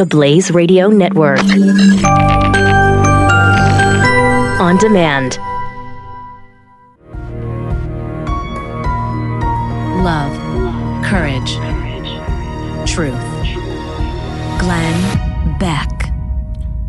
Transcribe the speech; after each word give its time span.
the 0.00 0.06
Blaze 0.06 0.50
Radio 0.50 0.88
Network. 0.88 1.40
On 4.58 4.78
demand. 4.78 5.36
Love, 10.02 10.32
courage, 11.04 11.52
truth. 12.90 13.12
Glenn 14.58 15.58
Beck. 15.58 15.90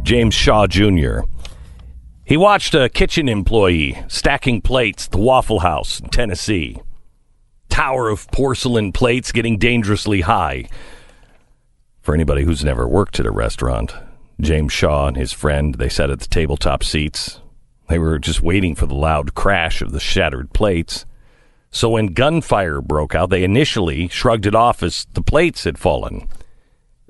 James 0.04 0.34
Shaw 0.34 0.66
Jr. 0.68 1.23
He 2.23 2.38
watched 2.38 2.73
a 2.73 2.88
kitchen 2.88 3.28
employee 3.28 4.02
stacking 4.07 4.62
plates 4.62 5.07
at 5.07 5.12
the 5.12 5.18
Waffle 5.18 5.59
House 5.59 6.00
in 6.00 6.07
Tennessee. 6.07 6.78
Tower 7.68 8.07
of 8.07 8.32
porcelain 8.32 8.93
plates 8.93 9.34
getting 9.34 9.57
dangerously 9.57 10.21
high. 10.21 10.70
For 12.02 12.15
anybody 12.15 12.43
who's 12.43 12.63
never 12.63 12.88
worked 12.88 13.20
at 13.20 13.27
a 13.27 13.31
restaurant, 13.31 13.93
James 14.39 14.73
Shaw 14.73 15.07
and 15.07 15.15
his 15.15 15.32
friend, 15.32 15.75
they 15.75 15.87
sat 15.87 16.09
at 16.09 16.19
the 16.19 16.28
tabletop 16.28 16.83
seats. 16.83 17.39
They 17.89 18.00
were 18.00 18.18
just 18.18 18.42
waiting 18.42 18.73
for 18.73 18.87
the 18.87 18.96
loud 18.96 19.36
crash 19.36 19.83
of 19.83 19.92
the 19.92 20.00
shattered 20.00 20.51
plates. 20.51 21.06
So 21.69 21.92
when 21.92 22.07
gunfire 22.07 22.82
broke 22.82 23.14
out, 23.14 23.29
they 23.29 23.43
initially 23.43 24.07
shrugged 24.07 24.47
it 24.47 24.56
off 24.56 24.82
as 24.82 25.06
the 25.14 25.21
plates 25.21 25.64
had 25.64 25.78
fallen. 25.78 26.28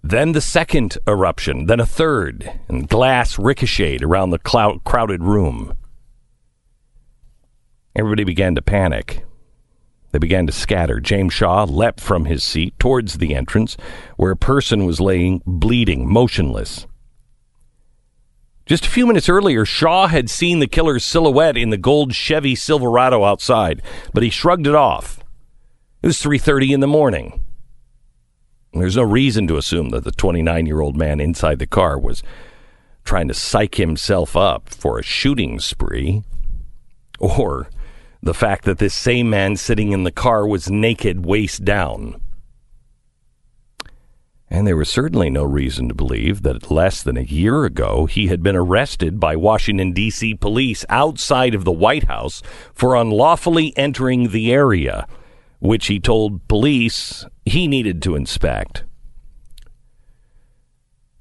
Then 0.03 0.33
the 0.33 0.41
second 0.41 0.97
eruption, 1.07 1.67
then 1.67 1.79
a 1.79 1.85
third, 1.85 2.59
and 2.67 2.89
glass 2.89 3.39
ricocheted 3.39 4.03
around 4.03 4.31
the 4.31 4.39
clou- 4.39 4.79
crowded 4.79 5.23
room. 5.23 5.77
Everybody 7.95 8.25
began 8.25 8.55
to 8.55 8.61
panic. 8.61 9.23
They 10.11 10.19
began 10.19 10.45
to 10.47 10.53
scatter. 10.53 10.99
James 10.99 11.33
Shaw 11.33 11.63
leapt 11.63 11.99
from 12.01 12.25
his 12.25 12.43
seat 12.43 12.77
towards 12.79 13.17
the 13.17 13.33
entrance, 13.33 13.77
where 14.17 14.31
a 14.31 14.37
person 14.37 14.85
was 14.85 14.99
laying 14.99 15.41
bleeding, 15.45 16.11
motionless. 16.11 16.85
Just 18.65 18.85
a 18.85 18.89
few 18.89 19.07
minutes 19.07 19.29
earlier, 19.29 19.65
Shaw 19.65 20.07
had 20.07 20.29
seen 20.29 20.59
the 20.59 20.67
killer's 20.67 21.05
silhouette 21.05 21.57
in 21.57 21.71
the 21.71 21.77
gold 21.77 22.13
Chevy 22.13 22.55
Silverado 22.55 23.23
outside, 23.23 23.81
but 24.13 24.23
he 24.23 24.29
shrugged 24.29 24.67
it 24.67 24.75
off. 24.75 25.19
It 26.01 26.07
was 26.07 26.21
3:30 26.21 26.73
in 26.73 26.79
the 26.79 26.87
morning. 26.87 27.43
There's 28.73 28.95
no 28.95 29.03
reason 29.03 29.47
to 29.47 29.57
assume 29.57 29.89
that 29.89 30.05
the 30.05 30.11
29-year-old 30.11 30.95
man 30.95 31.19
inside 31.19 31.59
the 31.59 31.67
car 31.67 31.99
was 31.99 32.23
trying 33.03 33.27
to 33.27 33.33
psych 33.33 33.75
himself 33.75 34.37
up 34.37 34.69
for 34.69 34.97
a 34.97 35.03
shooting 35.03 35.59
spree 35.59 36.23
or 37.19 37.69
the 38.21 38.33
fact 38.33 38.65
that 38.65 38.77
this 38.77 38.93
same 38.93 39.29
man 39.29 39.55
sitting 39.55 39.91
in 39.91 40.03
the 40.03 40.11
car 40.11 40.47
was 40.47 40.69
naked 40.69 41.25
waist 41.25 41.65
down. 41.65 42.21
And 44.49 44.67
there 44.67 44.75
was 44.75 44.89
certainly 44.89 45.29
no 45.29 45.43
reason 45.43 45.87
to 45.87 45.95
believe 45.95 46.41
that 46.41 46.69
less 46.69 47.01
than 47.01 47.15
a 47.15 47.21
year 47.21 47.63
ago 47.63 48.05
he 48.05 48.27
had 48.27 48.43
been 48.43 48.55
arrested 48.55 49.17
by 49.17 49.37
Washington, 49.37 49.93
D.C. 49.93 50.35
police 50.35 50.85
outside 50.89 51.55
of 51.55 51.63
the 51.63 51.71
White 51.71 52.03
House 52.03 52.41
for 52.73 52.95
unlawfully 52.95 53.73
entering 53.77 54.29
the 54.29 54.51
area, 54.51 55.07
which 55.59 55.87
he 55.87 56.01
told 56.01 56.45
police 56.49 57.25
he 57.45 57.65
needed 57.65 58.01
to 58.01 58.15
inspect. 58.15 58.83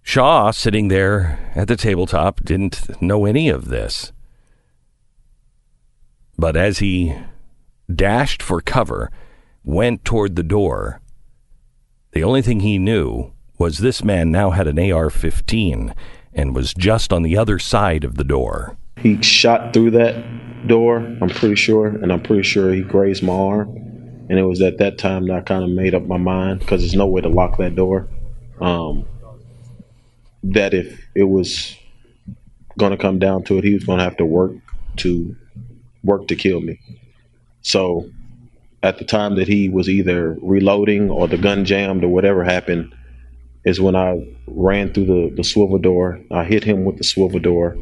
Shaw, 0.02 0.50
sitting 0.50 0.88
there 0.88 1.52
at 1.54 1.68
the 1.68 1.76
tabletop, 1.76 2.40
didn't 2.42 3.00
know 3.00 3.26
any 3.26 3.48
of 3.48 3.66
this. 3.68 4.12
But 6.40 6.56
as 6.56 6.78
he 6.78 7.14
dashed 7.94 8.42
for 8.42 8.62
cover, 8.62 9.10
went 9.62 10.06
toward 10.06 10.36
the 10.36 10.42
door, 10.42 11.02
the 12.12 12.24
only 12.24 12.40
thing 12.40 12.60
he 12.60 12.78
knew 12.78 13.32
was 13.58 13.76
this 13.76 14.02
man 14.02 14.32
now 14.32 14.48
had 14.48 14.66
an 14.66 14.78
AR 14.78 15.10
15 15.10 15.94
and 16.32 16.54
was 16.54 16.72
just 16.72 17.12
on 17.12 17.24
the 17.24 17.36
other 17.36 17.58
side 17.58 18.04
of 18.04 18.14
the 18.14 18.24
door. 18.24 18.78
He 18.96 19.20
shot 19.20 19.74
through 19.74 19.90
that 19.90 20.66
door, 20.66 20.96
I'm 20.96 21.28
pretty 21.28 21.56
sure, 21.56 21.88
and 21.88 22.10
I'm 22.10 22.22
pretty 22.22 22.44
sure 22.44 22.72
he 22.72 22.80
grazed 22.80 23.22
my 23.22 23.34
arm. 23.34 23.68
And 24.30 24.38
it 24.38 24.44
was 24.44 24.62
at 24.62 24.78
that 24.78 24.96
time 24.96 25.26
that 25.26 25.36
I 25.36 25.40
kind 25.42 25.62
of 25.62 25.68
made 25.68 25.94
up 25.94 26.06
my 26.06 26.16
mind 26.16 26.60
because 26.60 26.80
there's 26.80 26.94
no 26.94 27.06
way 27.06 27.20
to 27.20 27.28
lock 27.28 27.58
that 27.58 27.76
door. 27.76 28.08
Um, 28.62 29.04
that 30.42 30.72
if 30.72 31.06
it 31.14 31.24
was 31.24 31.76
going 32.78 32.92
to 32.92 32.96
come 32.96 33.18
down 33.18 33.44
to 33.44 33.58
it, 33.58 33.64
he 33.64 33.74
was 33.74 33.84
going 33.84 33.98
to 33.98 34.04
have 34.04 34.16
to 34.16 34.24
work 34.24 34.52
to 34.96 35.36
work 36.02 36.28
to 36.28 36.36
kill 36.36 36.60
me. 36.60 36.80
So 37.62 38.08
at 38.82 38.98
the 38.98 39.04
time 39.04 39.36
that 39.36 39.48
he 39.48 39.68
was 39.68 39.88
either 39.88 40.36
reloading 40.40 41.10
or 41.10 41.28
the 41.28 41.36
gun 41.36 41.64
jammed 41.64 42.04
or 42.04 42.08
whatever 42.08 42.44
happened 42.44 42.94
is 43.64 43.80
when 43.80 43.94
I 43.94 44.26
ran 44.46 44.92
through 44.92 45.06
the, 45.06 45.34
the 45.36 45.44
swivel 45.44 45.78
door. 45.78 46.20
I 46.30 46.44
hit 46.44 46.64
him 46.64 46.84
with 46.84 46.96
the 46.96 47.04
swivel 47.04 47.40
door 47.40 47.76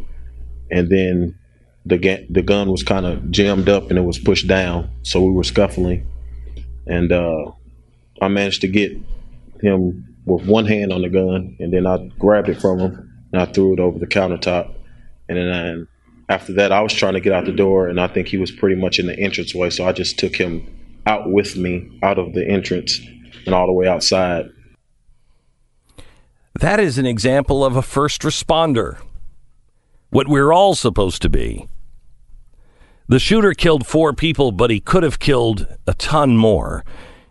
and 0.70 0.88
then 0.88 1.38
the 1.86 1.98
ga- 1.98 2.26
the 2.28 2.42
gun 2.42 2.70
was 2.70 2.82
kind 2.82 3.06
of 3.06 3.30
jammed 3.30 3.68
up 3.68 3.88
and 3.90 3.98
it 3.98 4.02
was 4.02 4.18
pushed 4.18 4.48
down. 4.48 4.90
So 5.02 5.22
we 5.22 5.30
were 5.30 5.44
scuffling 5.44 6.06
and 6.86 7.12
uh, 7.12 7.52
I 8.20 8.28
managed 8.28 8.62
to 8.62 8.68
get 8.68 8.92
him 9.60 10.16
with 10.26 10.46
one 10.46 10.66
hand 10.66 10.92
on 10.92 11.02
the 11.02 11.08
gun 11.08 11.56
and 11.60 11.72
then 11.72 11.86
I 11.86 12.10
grabbed 12.18 12.48
it 12.48 12.60
from 12.60 12.80
him 12.80 13.26
and 13.32 13.40
I 13.40 13.46
threw 13.46 13.72
it 13.74 13.80
over 13.80 13.98
the 13.98 14.06
countertop 14.06 14.74
and 15.28 15.38
then 15.38 15.48
I, 15.48 15.97
after 16.28 16.52
that, 16.54 16.72
I 16.72 16.80
was 16.80 16.92
trying 16.92 17.14
to 17.14 17.20
get 17.20 17.32
out 17.32 17.46
the 17.46 17.52
door, 17.52 17.88
and 17.88 18.00
I 18.00 18.06
think 18.06 18.28
he 18.28 18.36
was 18.36 18.50
pretty 18.50 18.76
much 18.76 18.98
in 18.98 19.06
the 19.06 19.18
entranceway. 19.18 19.70
So 19.70 19.86
I 19.86 19.92
just 19.92 20.18
took 20.18 20.36
him 20.36 20.66
out 21.06 21.30
with 21.30 21.56
me 21.56 21.98
out 22.02 22.18
of 22.18 22.34
the 22.34 22.46
entrance 22.46 23.00
and 23.46 23.54
all 23.54 23.66
the 23.66 23.72
way 23.72 23.88
outside. 23.88 24.50
That 26.60 26.80
is 26.80 26.98
an 26.98 27.06
example 27.06 27.64
of 27.64 27.76
a 27.76 27.82
first 27.82 28.22
responder. 28.22 29.00
What 30.10 30.28
we're 30.28 30.52
all 30.52 30.74
supposed 30.74 31.22
to 31.22 31.30
be. 31.30 31.68
The 33.06 33.18
shooter 33.18 33.54
killed 33.54 33.86
four 33.86 34.12
people, 34.12 34.52
but 34.52 34.70
he 34.70 34.80
could 34.80 35.02
have 35.02 35.18
killed 35.18 35.66
a 35.86 35.94
ton 35.94 36.36
more. 36.36 36.84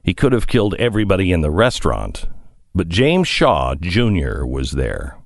He 0.04 0.14
could 0.14 0.32
have 0.32 0.48
killed 0.48 0.74
everybody 0.80 1.32
in 1.32 1.42
the 1.42 1.52
restaurant. 1.52 2.26
But 2.74 2.90
James 2.90 3.28
Shaw 3.28 3.76
Jr. 3.76 4.46
was 4.46 4.72
there. 4.72 5.18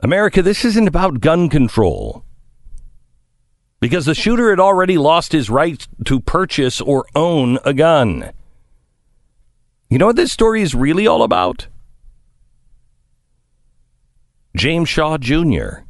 America, 0.00 0.42
this 0.42 0.64
isn't 0.64 0.86
about 0.86 1.20
gun 1.20 1.48
control. 1.48 2.24
Because 3.80 4.06
the 4.06 4.14
shooter 4.14 4.50
had 4.50 4.60
already 4.60 4.98
lost 4.98 5.32
his 5.32 5.50
right 5.50 5.86
to 6.04 6.20
purchase 6.20 6.80
or 6.80 7.06
own 7.14 7.58
a 7.64 7.72
gun. 7.72 8.32
You 9.88 9.98
know 9.98 10.06
what 10.06 10.16
this 10.16 10.32
story 10.32 10.62
is 10.62 10.74
really 10.74 11.06
all 11.06 11.22
about? 11.22 11.68
James 14.56 14.88
Shaw 14.88 15.18
Jr. 15.18 15.82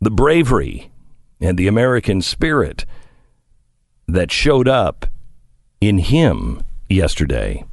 The 0.00 0.10
bravery 0.10 0.90
and 1.40 1.58
the 1.58 1.68
American 1.68 2.22
spirit 2.22 2.84
that 4.06 4.32
showed 4.32 4.68
up 4.68 5.06
in 5.80 5.98
him 5.98 6.62
yesterday. 6.88 7.64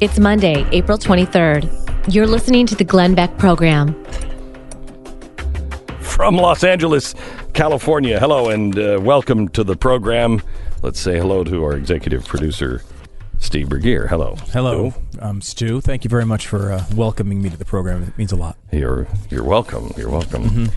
It's 0.00 0.18
Monday, 0.18 0.66
April 0.72 0.96
23rd. 0.96 1.68
You're 2.10 2.26
listening 2.26 2.66
to 2.68 2.74
the 2.74 2.84
Glenn 2.84 3.14
Beck 3.14 3.36
program. 3.36 3.92
From 6.00 6.36
Los 6.36 6.64
Angeles, 6.64 7.14
California. 7.52 8.18
Hello 8.18 8.48
and 8.48 8.78
uh, 8.78 8.98
welcome 9.02 9.48
to 9.48 9.62
the 9.62 9.76
program. 9.76 10.40
Let's 10.82 10.98
say 10.98 11.18
hello 11.18 11.44
to 11.44 11.62
our 11.64 11.76
executive 11.76 12.24
producer, 12.24 12.82
Steve 13.40 13.68
Burguiere. 13.68 14.08
Hello. 14.08 14.36
Hello, 14.52 14.94
um, 15.20 15.42
Stu. 15.42 15.82
Thank 15.82 16.04
you 16.04 16.08
very 16.08 16.24
much 16.24 16.46
for 16.46 16.72
uh, 16.72 16.84
welcoming 16.94 17.42
me 17.42 17.50
to 17.50 17.58
the 17.58 17.66
program. 17.66 18.02
It 18.02 18.16
means 18.16 18.32
a 18.32 18.36
lot. 18.36 18.56
You're 18.72 19.06
you're 19.28 19.44
welcome. 19.44 19.92
You're 19.98 20.10
welcome. 20.10 20.70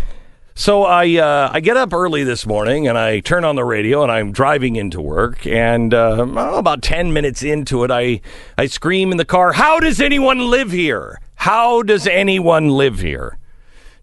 So 0.56 0.84
I 0.84 1.16
uh, 1.16 1.50
I 1.52 1.62
get 1.62 1.78
up 1.78 1.94
early 1.94 2.24
this 2.24 2.46
morning 2.46 2.88
and 2.88 2.96
I 2.96 3.22
turn 3.22 3.44
on 3.44 3.56
the 3.56 3.66
radio 3.66 4.04
and 4.04 4.12
I'm 4.12 4.32
driving 4.32 4.76
into 4.76 5.02
work 5.02 5.48
and 5.48 5.92
uh, 5.94 6.28
oh, 6.30 6.58
about 6.60 6.84
ten 6.84 7.12
minutes 7.12 7.42
into 7.42 7.84
it 7.84 7.90
I 7.90 8.22
I 8.56 8.68
scream 8.68 9.12
in 9.12 9.18
the 9.18 9.26
car, 9.26 9.54
"How 9.54 9.80
does 9.80 10.00
anyone 10.00 10.52
live 10.52 10.72
here? 10.72 11.20
How 11.38 11.82
does 11.82 12.06
anyone 12.06 12.70
live 12.70 13.00
here?" 13.00 13.40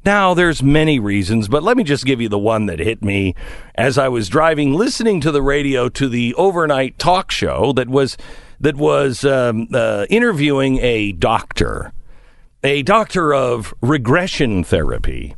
Now 0.05 0.35
there's 0.35 0.61
many 0.61 0.99
reasons, 0.99 1.47
but 1.47 1.63
let 1.63 1.77
me 1.77 1.85
just 1.85 2.05
give 2.05 2.21
you 2.21 2.29
the 2.29 2.39
one 2.39 2.67
that 2.67 2.81
hit 2.81 3.01
me 3.01 3.37
as 3.77 3.97
I 3.97 4.09
was 4.09 4.29
driving, 4.29 4.75
listening 4.75 5.21
to 5.21 5.31
the 5.31 5.43
radio 5.43 5.89
to 5.91 6.09
the 6.09 6.35
overnight 6.35 6.99
talk 6.99 7.31
show 7.31 7.73
that 7.75 7.89
was 7.89 8.17
that 8.59 8.75
was 8.75 9.25
um, 9.25 9.69
uh, 9.73 10.07
interviewing 10.11 10.79
a 10.79 11.13
doctor, 11.13 11.93
a 12.65 12.83
doctor 12.83 13.33
of 13.33 13.73
regression 13.81 14.65
therapy 14.65 15.37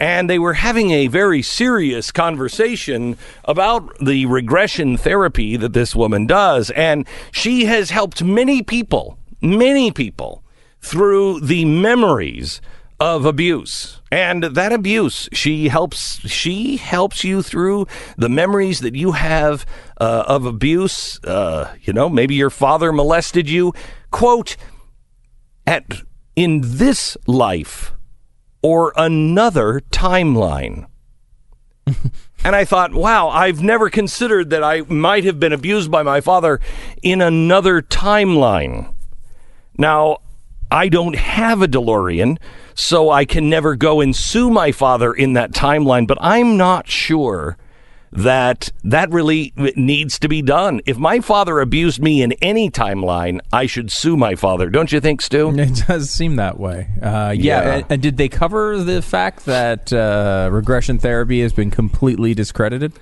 and 0.00 0.28
they 0.28 0.38
were 0.38 0.54
having 0.54 0.90
a 0.90 1.06
very 1.06 1.42
serious 1.42 2.10
conversation 2.10 3.16
about 3.44 3.96
the 3.98 4.26
regression 4.26 4.96
therapy 4.96 5.56
that 5.56 5.72
this 5.72 5.94
woman 5.94 6.26
does. 6.26 6.70
And 6.70 7.06
she 7.32 7.66
has 7.66 7.90
helped 7.90 8.22
many 8.22 8.62
people, 8.62 9.18
many 9.40 9.90
people 9.92 10.42
through 10.80 11.40
the 11.40 11.64
memories 11.64 12.60
of 13.00 13.24
abuse. 13.24 14.00
And 14.10 14.44
that 14.44 14.72
abuse 14.72 15.28
she 15.32 15.68
helps 15.68 16.20
she 16.28 16.76
helps 16.76 17.24
you 17.24 17.42
through 17.42 17.86
the 18.16 18.28
memories 18.28 18.80
that 18.80 18.94
you 18.94 19.12
have 19.12 19.66
uh, 20.00 20.24
of 20.26 20.46
abuse. 20.46 21.18
Uh, 21.24 21.74
you 21.82 21.92
know 21.92 22.08
maybe 22.08 22.34
your 22.34 22.50
father 22.50 22.92
molested 22.92 23.48
you. 23.48 23.72
Quote 24.10 24.56
at 25.66 26.02
in 26.36 26.60
this 26.62 27.16
life 27.26 27.93
or 28.64 28.94
another 28.96 29.82
timeline 29.90 30.86
and 32.44 32.56
I 32.56 32.64
thought, 32.64 32.94
wow, 32.94 33.28
I've 33.28 33.62
never 33.62 33.90
considered 33.90 34.48
that 34.50 34.64
I 34.64 34.80
might 34.82 35.24
have 35.24 35.38
been 35.38 35.52
abused 35.52 35.90
by 35.90 36.02
my 36.02 36.22
father 36.22 36.60
in 37.02 37.20
another 37.20 37.82
timeline. 37.82 38.94
Now, 39.76 40.18
I 40.70 40.88
don't 40.88 41.16
have 41.16 41.60
a 41.60 41.68
DeLorean, 41.68 42.38
so 42.74 43.10
I 43.10 43.26
can 43.26 43.50
never 43.50 43.76
go 43.76 44.00
and 44.00 44.16
sue 44.16 44.48
my 44.48 44.72
father 44.72 45.12
in 45.12 45.34
that 45.34 45.52
timeline, 45.52 46.06
but 46.06 46.16
I'm 46.22 46.56
not 46.56 46.88
sure 46.88 47.58
that 48.14 48.70
that 48.84 49.10
really 49.10 49.52
needs 49.76 50.18
to 50.20 50.28
be 50.28 50.40
done. 50.40 50.80
If 50.86 50.96
my 50.96 51.20
father 51.20 51.60
abused 51.60 52.00
me 52.00 52.22
in 52.22 52.32
any 52.34 52.70
timeline, 52.70 53.40
I 53.52 53.66
should 53.66 53.90
sue 53.90 54.16
my 54.16 54.36
father. 54.36 54.70
Don't 54.70 54.92
you 54.92 55.00
think, 55.00 55.20
Stu? 55.20 55.50
It 55.58 55.84
does 55.86 56.10
seem 56.10 56.36
that 56.36 56.58
way. 56.58 56.88
Uh, 57.02 57.34
yeah. 57.36 57.62
Yeah. 57.62 57.74
And, 57.74 57.86
and 57.90 58.02
did 58.02 58.16
they 58.16 58.28
cover 58.28 58.78
the 58.82 59.02
fact 59.02 59.44
that 59.46 59.92
uh, 59.92 60.48
regression 60.52 60.98
therapy 60.98 61.40
has 61.42 61.52
been 61.52 61.70
completely 61.70 62.34
discredited? 62.34 62.92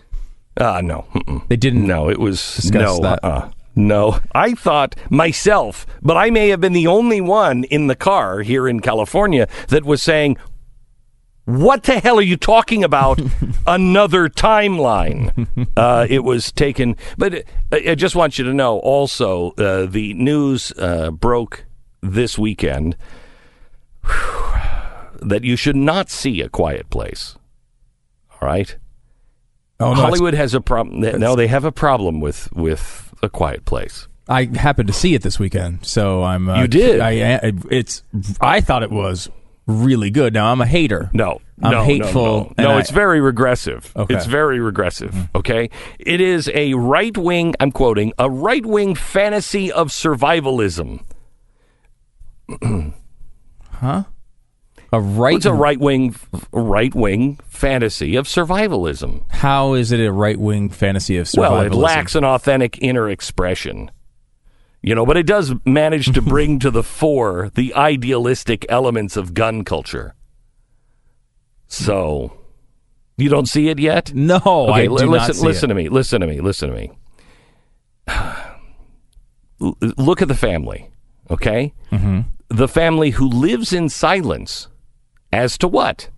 Uh, 0.56 0.80
no. 0.82 1.06
Mm-mm. 1.14 1.46
They 1.48 1.56
didn't. 1.56 1.86
No, 1.86 2.08
it 2.08 2.18
was 2.18 2.70
no. 2.72 2.98
that. 3.00 3.20
Uh, 3.22 3.50
no, 3.74 4.20
I 4.34 4.52
thought 4.52 4.96
myself, 5.08 5.86
but 6.02 6.16
I 6.16 6.28
may 6.28 6.48
have 6.48 6.60
been 6.60 6.74
the 6.74 6.86
only 6.86 7.22
one 7.22 7.64
in 7.64 7.86
the 7.86 7.96
car 7.96 8.40
here 8.40 8.68
in 8.68 8.80
California 8.80 9.48
that 9.68 9.84
was 9.84 10.02
saying, 10.02 10.36
"What 11.44 11.82
the 11.84 12.00
hell 12.00 12.18
are 12.18 12.22
you 12.22 12.36
talking 12.36 12.84
about? 12.84 13.20
Another 13.66 14.28
timeline?" 14.28 15.48
uh, 15.76 16.06
it 16.08 16.24
was 16.24 16.52
taken, 16.52 16.96
but 17.18 17.34
uh, 17.34 17.40
I 17.88 17.94
just 17.94 18.14
want 18.16 18.38
you 18.38 18.44
to 18.44 18.52
know. 18.54 18.78
Also, 18.78 19.50
uh, 19.52 19.86
the 19.86 20.14
news 20.14 20.72
uh, 20.78 21.10
broke 21.10 21.64
this 22.00 22.38
weekend 22.38 22.96
that 25.20 25.44
you 25.44 25.56
should 25.56 25.76
not 25.76 26.10
see 26.10 26.40
a 26.40 26.48
quiet 26.48 26.90
place. 26.90 27.36
All 28.40 28.48
right. 28.48 28.76
Oh, 29.80 29.94
no, 29.94 30.00
Hollywood 30.00 30.34
has 30.34 30.54
a 30.54 30.60
problem. 30.60 31.00
No, 31.00 31.34
they 31.36 31.46
have 31.48 31.64
a 31.64 31.72
problem 31.72 32.20
with 32.20 32.52
with 32.52 33.12
a 33.22 33.28
quiet 33.28 33.64
place. 33.64 34.08
I 34.28 34.44
happened 34.54 34.86
to 34.86 34.92
see 34.92 35.14
it 35.14 35.22
this 35.22 35.38
weekend, 35.38 35.84
so 35.84 36.22
I'm. 36.22 36.48
Uh, 36.48 36.60
You 36.62 36.68
did? 36.68 37.00
I. 37.00 37.40
It's. 37.70 38.04
I 38.40 38.60
thought 38.60 38.82
it 38.84 38.90
was 38.92 39.28
really 39.66 40.10
good. 40.10 40.34
Now 40.34 40.50
I'm 40.52 40.60
a 40.60 40.66
hater. 40.66 41.10
No, 41.12 41.40
I'm 41.62 41.70
no, 41.72 41.84
hateful. 41.84 42.22
No, 42.22 42.54
no. 42.58 42.64
No, 42.64 42.70
I- 42.76 42.80
it's 42.80 42.90
very 42.90 43.20
regressive. 43.20 43.92
Okay. 43.96 44.14
It's 44.14 44.26
very 44.26 44.60
regressive. 44.60 45.12
Mm-hmm. 45.12 45.36
Okay, 45.38 45.70
it 45.98 46.20
is 46.20 46.50
a 46.54 46.74
right 46.74 47.16
wing. 47.16 47.54
I'm 47.60 47.72
quoting 47.72 48.12
a 48.18 48.28
right 48.30 48.64
wing 48.64 48.94
fantasy 48.94 49.70
of 49.72 49.88
survivalism. 49.88 51.04
Huh? 53.82 54.04
A 54.92 55.00
right. 55.00 55.34
It's 55.36 55.46
a 55.46 55.52
right 55.52 55.80
wing, 55.80 56.14
right 56.52 56.94
wing 56.94 57.40
fantasy 57.48 58.14
of 58.14 58.26
survivalism. 58.26 59.22
How 59.30 59.72
is 59.74 59.90
it 59.90 59.98
a 59.98 60.12
right 60.12 60.38
wing 60.38 60.68
fantasy 60.68 61.16
of 61.16 61.26
survivalism? 61.26 61.38
Well, 61.40 61.60
it 61.62 61.72
lacks 61.74 62.14
an 62.14 62.24
authentic 62.24 62.80
inner 62.80 63.10
expression. 63.10 63.90
You 64.82 64.94
know, 64.96 65.06
but 65.06 65.16
it 65.16 65.26
does 65.26 65.52
manage 65.64 66.12
to 66.12 66.20
bring 66.34 66.58
to 66.58 66.70
the 66.70 66.82
fore 66.82 67.50
the 67.54 67.72
idealistic 67.74 68.66
elements 68.68 69.16
of 69.16 69.32
gun 69.34 69.62
culture. 69.64 70.14
So, 71.68 72.36
you 73.16 73.28
don't 73.28 73.46
see 73.46 73.68
it 73.68 73.78
yet? 73.78 74.12
No, 74.12 74.36
Okay, 74.44 74.72
I 74.72 74.86
do 74.86 74.90
listen, 74.92 75.10
not 75.10 75.34
see 75.36 75.42
listen 75.46 75.70
it. 75.70 75.74
to 75.74 75.80
me. 75.82 75.88
Listen 75.88 76.20
to 76.20 76.26
me. 76.26 76.40
Listen 76.40 76.70
to 76.70 76.76
me. 76.76 76.90
L- 79.60 79.76
Look 79.96 80.20
at 80.20 80.28
the 80.28 80.34
family, 80.34 80.90
okay? 81.30 81.72
Mm-hmm. 81.90 82.20
The 82.48 82.68
family 82.68 83.10
who 83.10 83.26
lives 83.28 83.72
in 83.72 83.88
silence 83.88 84.68
as 85.32 85.56
to 85.58 85.68
what? 85.68 86.10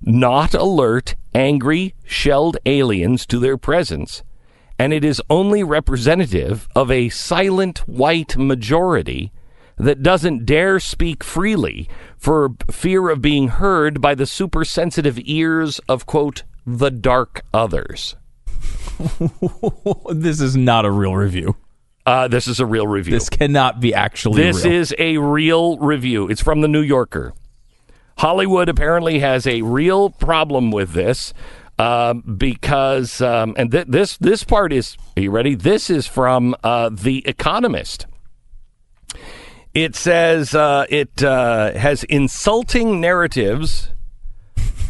Not 0.00 0.54
alert, 0.54 1.16
angry, 1.34 1.94
shelled 2.04 2.56
aliens 2.64 3.26
to 3.26 3.38
their 3.38 3.58
presence. 3.58 4.22
And 4.80 4.94
it 4.94 5.04
is 5.04 5.20
only 5.28 5.62
representative 5.62 6.66
of 6.74 6.90
a 6.90 7.10
silent 7.10 7.80
white 7.80 8.38
majority 8.38 9.30
that 9.76 10.02
doesn't 10.02 10.46
dare 10.46 10.80
speak 10.80 11.22
freely 11.22 11.86
for 12.16 12.54
fear 12.70 13.10
of 13.10 13.20
being 13.20 13.48
heard 13.48 14.00
by 14.00 14.14
the 14.14 14.24
supersensitive 14.24 15.18
ears 15.24 15.80
of, 15.80 16.06
quote, 16.06 16.44
the 16.66 16.90
dark 16.90 17.42
others. 17.52 18.16
this 20.14 20.40
is 20.40 20.56
not 20.56 20.86
a 20.86 20.90
real 20.90 21.14
review. 21.14 21.56
Uh, 22.06 22.26
this 22.28 22.48
is 22.48 22.58
a 22.58 22.64
real 22.64 22.86
review. 22.86 23.12
This 23.12 23.28
cannot 23.28 23.80
be 23.80 23.92
actually 23.92 24.42
This 24.42 24.64
real. 24.64 24.72
is 24.72 24.94
a 24.98 25.18
real 25.18 25.76
review. 25.76 26.30
It's 26.30 26.42
from 26.42 26.62
the 26.62 26.68
New 26.68 26.80
Yorker. 26.80 27.34
Hollywood 28.16 28.70
apparently 28.70 29.18
has 29.18 29.46
a 29.46 29.60
real 29.60 30.08
problem 30.08 30.70
with 30.70 30.92
this 30.94 31.34
uh, 31.80 32.12
because, 32.12 33.22
um, 33.22 33.54
and 33.56 33.72
th- 33.72 33.86
this 33.88 34.18
this 34.18 34.44
part 34.44 34.70
is. 34.70 34.98
Are 35.16 35.22
you 35.22 35.30
ready? 35.30 35.54
This 35.54 35.88
is 35.88 36.06
from 36.06 36.54
uh, 36.62 36.90
the 36.92 37.26
Economist. 37.26 38.06
It 39.72 39.96
says 39.96 40.54
uh, 40.54 40.84
it 40.90 41.22
uh, 41.22 41.72
has 41.72 42.04
insulting 42.04 43.00
narratives. 43.00 43.88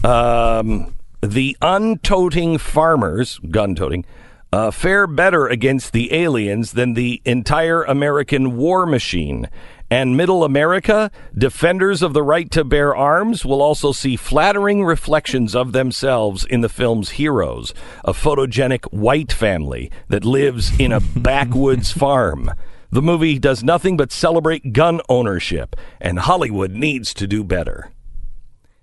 Um, 0.03 0.97
the 1.23 1.57
untoting 1.63 2.59
farmers, 2.59 3.39
gun 3.39 3.77
toting, 3.77 4.05
uh, 4.53 4.73
fare 4.73 5.07
better 5.07 5.47
against 5.47 5.93
the 5.93 6.13
aliens 6.13 6.73
than 6.73 6.95
the 6.95 7.23
entire 7.25 7.85
American 7.85 8.57
war 8.57 8.85
machine. 8.85 9.49
And 9.91 10.17
middle 10.17 10.45
America, 10.45 11.11
defenders 11.37 12.01
of 12.01 12.13
the 12.13 12.23
right 12.23 12.49
to 12.53 12.63
bear 12.63 12.95
arms, 12.95 13.45
will 13.45 13.61
also 13.61 13.91
see 13.91 14.15
flattering 14.15 14.85
reflections 14.85 15.57
of 15.57 15.73
themselves 15.73 16.45
in 16.45 16.61
the 16.61 16.69
film's 16.69 17.11
heroes, 17.11 17.75
a 18.05 18.13
photogenic 18.13 18.85
white 18.93 19.33
family 19.33 19.91
that 20.09 20.25
lives 20.25 20.79
in 20.79 20.93
a 20.93 21.01
backwoods 21.17 21.91
farm. 21.91 22.53
The 22.93 23.03
movie 23.03 23.39
does 23.41 23.65
nothing 23.65 23.97
but 23.97 24.13
celebrate 24.13 24.73
gun 24.73 25.01
ownership, 25.09 25.75
and 26.01 26.21
Hollywood 26.21 26.71
needs 26.71 27.13
to 27.15 27.27
do 27.27 27.43
better. 27.43 27.91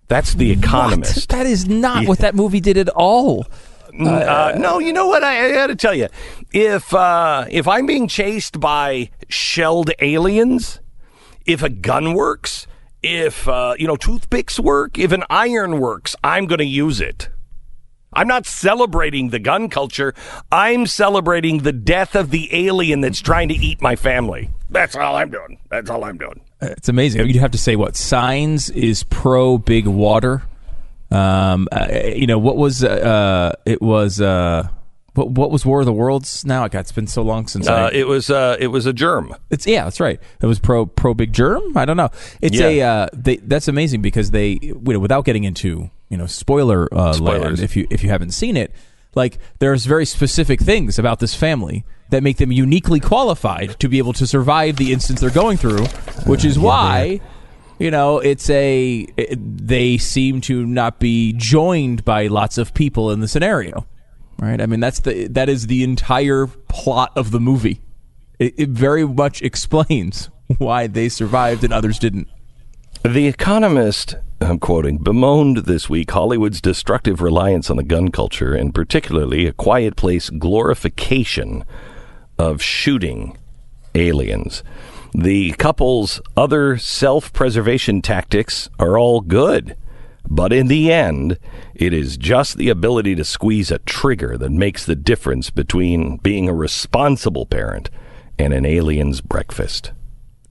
That's 0.09 0.33
The 0.33 0.51
Economist. 0.51 1.29
That 1.29 1.45
is 1.45 1.67
not 1.67 2.05
what 2.05 2.19
that 2.19 2.35
movie 2.35 2.61
did 2.61 2.77
at 2.77 2.89
all. 2.89 3.45
Uh, 3.99 4.53
no, 4.57 4.79
you 4.79 4.93
know 4.93 5.07
what? 5.07 5.23
I, 5.23 5.47
I 5.47 5.51
got 5.53 5.67
to 5.67 5.75
tell 5.75 5.93
you, 5.93 6.07
if 6.53 6.93
uh, 6.93 7.45
if 7.49 7.67
I'm 7.67 7.85
being 7.85 8.07
chased 8.07 8.59
by 8.59 9.09
shelled 9.27 9.91
aliens, 9.99 10.79
if 11.47 11.63
a 11.63 11.69
gun 11.69 12.13
works, 12.13 12.67
if 13.01 13.47
uh, 13.47 13.73
you 13.79 13.87
know 13.87 13.95
toothpicks 13.95 14.59
work, 14.59 14.99
if 14.99 15.11
an 15.11 15.23
iron 15.29 15.79
works, 15.79 16.15
I'm 16.23 16.45
going 16.45 16.59
to 16.59 16.65
use 16.65 17.01
it. 17.01 17.29
I'm 18.13 18.27
not 18.27 18.45
celebrating 18.45 19.29
the 19.29 19.39
gun 19.39 19.69
culture. 19.69 20.13
I'm 20.51 20.85
celebrating 20.87 21.59
the 21.59 21.73
death 21.73 22.15
of 22.15 22.29
the 22.31 22.49
alien 22.67 23.01
that's 23.01 23.19
trying 23.19 23.49
to 23.49 23.53
eat 23.53 23.81
my 23.81 23.95
family. 23.95 24.49
That's 24.69 24.95
all 24.95 25.15
I'm 25.15 25.29
doing. 25.29 25.59
That's 25.69 25.89
all 25.89 26.03
I'm 26.03 26.17
doing. 26.17 26.41
It's 26.61 26.89
amazing. 26.89 27.27
You'd 27.27 27.35
have 27.37 27.51
to 27.51 27.57
say 27.57 27.75
what 27.75 27.95
Signs 27.95 28.69
is 28.69 29.03
pro 29.03 29.57
big 29.57 29.87
water. 29.87 30.43
Um, 31.11 31.67
uh, 31.71 31.87
you 32.15 32.27
know 32.27 32.39
what 32.39 32.57
was 32.57 32.83
uh, 32.83 33.53
it 33.65 33.81
was 33.81 34.19
uh, 34.19 34.67
what 35.17 35.31
what 35.31 35.51
was 35.51 35.65
War 35.65 35.79
of 35.81 35.85
the 35.85 35.91
Worlds? 35.93 36.45
Now, 36.45 36.67
God, 36.67 36.79
it's 36.79 36.91
been 36.91 37.07
so 37.07 37.21
long 37.23 37.47
since 37.47 37.67
I, 37.67 37.85
Uh, 37.85 37.89
it 37.91 38.07
was 38.07 38.29
uh, 38.29 38.55
it 38.59 38.67
was 38.67 38.85
a 38.85 38.93
germ. 38.93 39.33
It's 39.49 39.65
yeah, 39.67 39.83
that's 39.83 39.99
right. 39.99 40.19
It 40.41 40.45
was 40.45 40.59
pro 40.59 40.85
pro 40.85 41.13
big 41.13 41.33
germ. 41.33 41.75
I 41.75 41.85
don't 41.85 41.97
know. 41.97 42.09
It's 42.41 42.57
Yeah. 42.57 42.67
a 42.67 42.81
uh, 42.81 43.07
they, 43.13 43.37
that's 43.37 43.67
amazing 43.67 44.01
because 44.01 44.31
they 44.31 44.59
you 44.61 44.79
know, 44.83 44.99
without 44.99 45.25
getting 45.25 45.43
into 45.43 45.89
you 46.09 46.17
know 46.17 46.27
spoiler 46.27 46.87
uh, 46.93 47.13
Spoilers. 47.13 47.41
land 47.41 47.59
if 47.59 47.75
you 47.75 47.87
if 47.89 48.03
you 48.03 48.09
haven't 48.09 48.31
seen 48.31 48.55
it, 48.55 48.71
like 49.15 49.39
there's 49.59 49.85
very 49.85 50.05
specific 50.05 50.61
things 50.61 50.97
about 50.99 51.19
this 51.19 51.33
family 51.35 51.83
that 52.09 52.23
make 52.23 52.37
them 52.37 52.51
uniquely 52.53 52.99
qualified 53.01 53.77
to 53.79 53.89
be 53.89 53.97
able 53.97 54.13
to 54.13 54.25
survive 54.25 54.77
the 54.77 54.93
instance 54.93 55.19
they're 55.19 55.29
going 55.29 55.57
through, 55.57 55.85
which 56.25 56.45
is 56.45 56.57
why. 56.57 57.19
You 57.79 57.91
know, 57.91 58.17
it's 58.17 58.49
a. 58.49 59.05
It, 59.17 59.37
they 59.67 59.99
seem 59.99 60.41
to 60.41 60.65
not 60.65 60.99
be 60.99 61.33
joined 61.33 62.03
by 62.03 62.25
lots 62.25 62.57
of 62.57 62.73
people 62.73 63.11
in 63.11 63.19
the 63.19 63.27
scenario, 63.27 63.85
right? 64.39 64.61
I 64.61 64.65
mean, 64.65 64.79
that's 64.79 64.99
the 64.99 65.27
that 65.27 65.49
is 65.49 65.67
the 65.67 65.83
entire 65.83 66.47
plot 66.47 67.11
of 67.15 67.31
the 67.31 67.39
movie. 67.39 67.81
It, 68.39 68.53
it 68.57 68.69
very 68.69 69.05
much 69.05 69.41
explains 69.41 70.29
why 70.57 70.87
they 70.87 71.09
survived 71.09 71.63
and 71.63 71.73
others 71.73 71.99
didn't. 71.99 72.27
The 73.03 73.27
Economist, 73.27 74.15
I'm 74.41 74.59
quoting, 74.59 74.97
bemoaned 74.97 75.57
this 75.59 75.89
week 75.89 76.11
Hollywood's 76.11 76.59
destructive 76.59 77.21
reliance 77.21 77.69
on 77.69 77.77
the 77.77 77.83
gun 77.83 78.09
culture, 78.09 78.53
and 78.53 78.73
particularly 78.73 79.45
a 79.45 79.53
quiet 79.53 79.95
place 79.95 80.29
glorification 80.29 81.63
of 82.37 82.61
shooting 82.61 83.37
aliens. 83.95 84.63
The 85.13 85.51
couple's 85.53 86.21
other 86.35 86.77
self 86.77 87.31
preservation 87.33 88.01
tactics 88.01 88.69
are 88.77 88.97
all 88.97 89.21
good. 89.21 89.77
But 90.29 90.51
in 90.51 90.67
the 90.67 90.91
end, 90.91 91.39
it 91.73 91.93
is 91.93 92.17
just 92.17 92.57
the 92.57 92.69
ability 92.69 93.15
to 93.15 93.23
squeeze 93.23 93.71
a 93.71 93.79
trigger 93.79 94.37
that 94.37 94.51
makes 94.51 94.85
the 94.85 94.95
difference 94.95 95.49
between 95.49 96.17
being 96.17 96.49
a 96.49 96.53
responsible 96.53 97.45
parent 97.45 97.89
and 98.37 98.53
an 98.53 98.65
alien's 98.65 99.21
breakfast. 99.21 99.91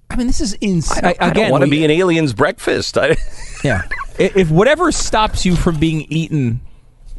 I 0.09 0.16
mean, 0.16 0.26
this 0.26 0.40
is 0.40 0.54
insane. 0.54 1.04
I, 1.04 1.14
I 1.21 1.30
don't 1.30 1.50
want 1.50 1.64
to 1.64 1.71
be 1.71 1.85
an 1.85 1.90
alien's 1.90 2.33
breakfast. 2.33 2.97
I, 2.99 3.16
Yeah. 3.64 3.83
If 4.18 4.50
whatever 4.50 4.92
stops 4.92 5.45
you 5.45 5.56
from 5.56 5.78
being 5.78 6.02
eaten 6.02 6.61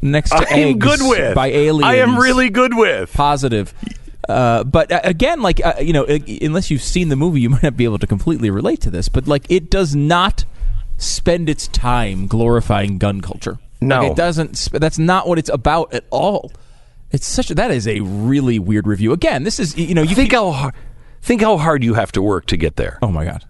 next 0.02 0.32
to 0.32 0.38
I 0.38 0.58
am 0.58 0.70
eggs 0.70 0.86
good 0.86 1.00
with. 1.02 1.36
by 1.36 1.48
aliens, 1.48 1.86
I 1.86 1.96
am 1.96 2.18
really 2.18 2.50
good 2.50 2.76
with. 2.76 3.14
positive. 3.14 3.74
Uh, 4.28 4.64
but 4.64 4.92
uh, 4.92 5.02
again, 5.04 5.42
like 5.42 5.64
uh, 5.66 5.76
you 5.80 5.94
know, 5.94 6.06
uh, 6.06 6.20
unless 6.42 6.72
you've 6.72 6.82
seen 6.82 7.10
the 7.10 7.16
movie, 7.16 7.42
you 7.42 7.50
might 7.50 7.64
not 7.64 7.78
be 7.78 7.86
able 7.86 8.00
to 8.00 8.08
completely 8.08 8.50
relate 8.50 8.82
to 8.82 8.90
this. 8.90 9.10
But 9.10 9.28
like, 9.28 9.46
it 9.50 9.70
does 9.70 9.96
not 9.96 10.46
spend 10.98 11.50
its 11.50 11.68
time 11.68 12.28
glorifying 12.28 12.98
gun 12.98 13.22
culture. 13.22 13.60
No. 13.82 14.02
Like, 14.02 14.12
it 14.12 14.18
doesn't. 14.18 14.58
Sp- 14.58 14.82
that's 14.82 14.98
not 15.00 15.28
what 15.28 15.38
it's 15.38 15.50
about 15.50 15.94
at 15.94 16.06
all. 16.10 16.52
It's 17.12 17.28
such. 17.28 17.52
A, 17.52 17.56
that 17.56 17.72
is 17.72 17.88
a 17.88 18.02
really 18.02 18.60
weird 18.60 18.88
review. 18.88 19.14
Again, 19.14 19.44
this 19.44 19.60
is 19.60 19.78
you 19.78 19.94
know 19.94 20.02
you 20.02 20.16
think 20.16 20.32
how 20.32 20.52
hard, 20.52 20.74
think 21.22 21.42
how 21.42 21.58
hard 21.58 21.84
you 21.84 21.94
have 21.94 22.12
to 22.14 22.22
work 22.22 22.46
to 22.48 22.58
get 22.58 22.76
there. 22.76 23.00
Oh 23.02 23.10
my 23.12 23.24
god. 23.24 23.46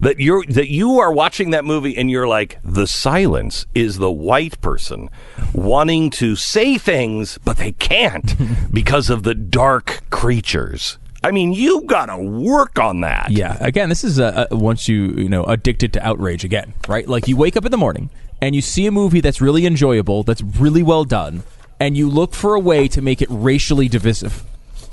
That 0.00 0.18
you're 0.18 0.44
that 0.46 0.68
you 0.68 0.98
are 0.98 1.12
watching 1.12 1.50
that 1.50 1.64
movie 1.64 1.96
and 1.96 2.10
you're 2.10 2.26
like 2.26 2.58
the 2.64 2.86
silence 2.86 3.66
is 3.74 3.98
the 3.98 4.10
white 4.10 4.60
person 4.60 5.10
wanting 5.52 6.10
to 6.10 6.34
say 6.34 6.76
things 6.76 7.38
but 7.44 7.58
they 7.58 7.72
can't 7.72 8.34
because 8.72 9.10
of 9.10 9.22
the 9.22 9.34
dark 9.34 10.02
creatures. 10.10 10.98
I 11.24 11.30
mean, 11.30 11.52
you 11.52 11.82
got 11.82 12.06
to 12.06 12.16
work 12.18 12.78
on 12.78 13.00
that. 13.02 13.30
Yeah. 13.30 13.56
Again, 13.60 13.88
this 13.88 14.02
is 14.02 14.18
uh, 14.18 14.46
uh, 14.50 14.56
once 14.56 14.88
you 14.88 15.12
you 15.12 15.28
know 15.28 15.44
addicted 15.44 15.92
to 15.94 16.06
outrage 16.06 16.44
again, 16.44 16.74
right? 16.88 17.06
Like 17.06 17.28
you 17.28 17.36
wake 17.36 17.56
up 17.56 17.64
in 17.64 17.70
the 17.70 17.78
morning 17.78 18.10
and 18.40 18.54
you 18.54 18.60
see 18.60 18.86
a 18.86 18.90
movie 18.90 19.20
that's 19.20 19.40
really 19.40 19.64
enjoyable, 19.66 20.24
that's 20.24 20.42
really 20.42 20.82
well 20.82 21.04
done, 21.04 21.44
and 21.78 21.96
you 21.96 22.08
look 22.08 22.34
for 22.34 22.54
a 22.54 22.60
way 22.60 22.88
to 22.88 23.00
make 23.00 23.22
it 23.22 23.28
racially 23.30 23.88
divisive. 23.88 24.42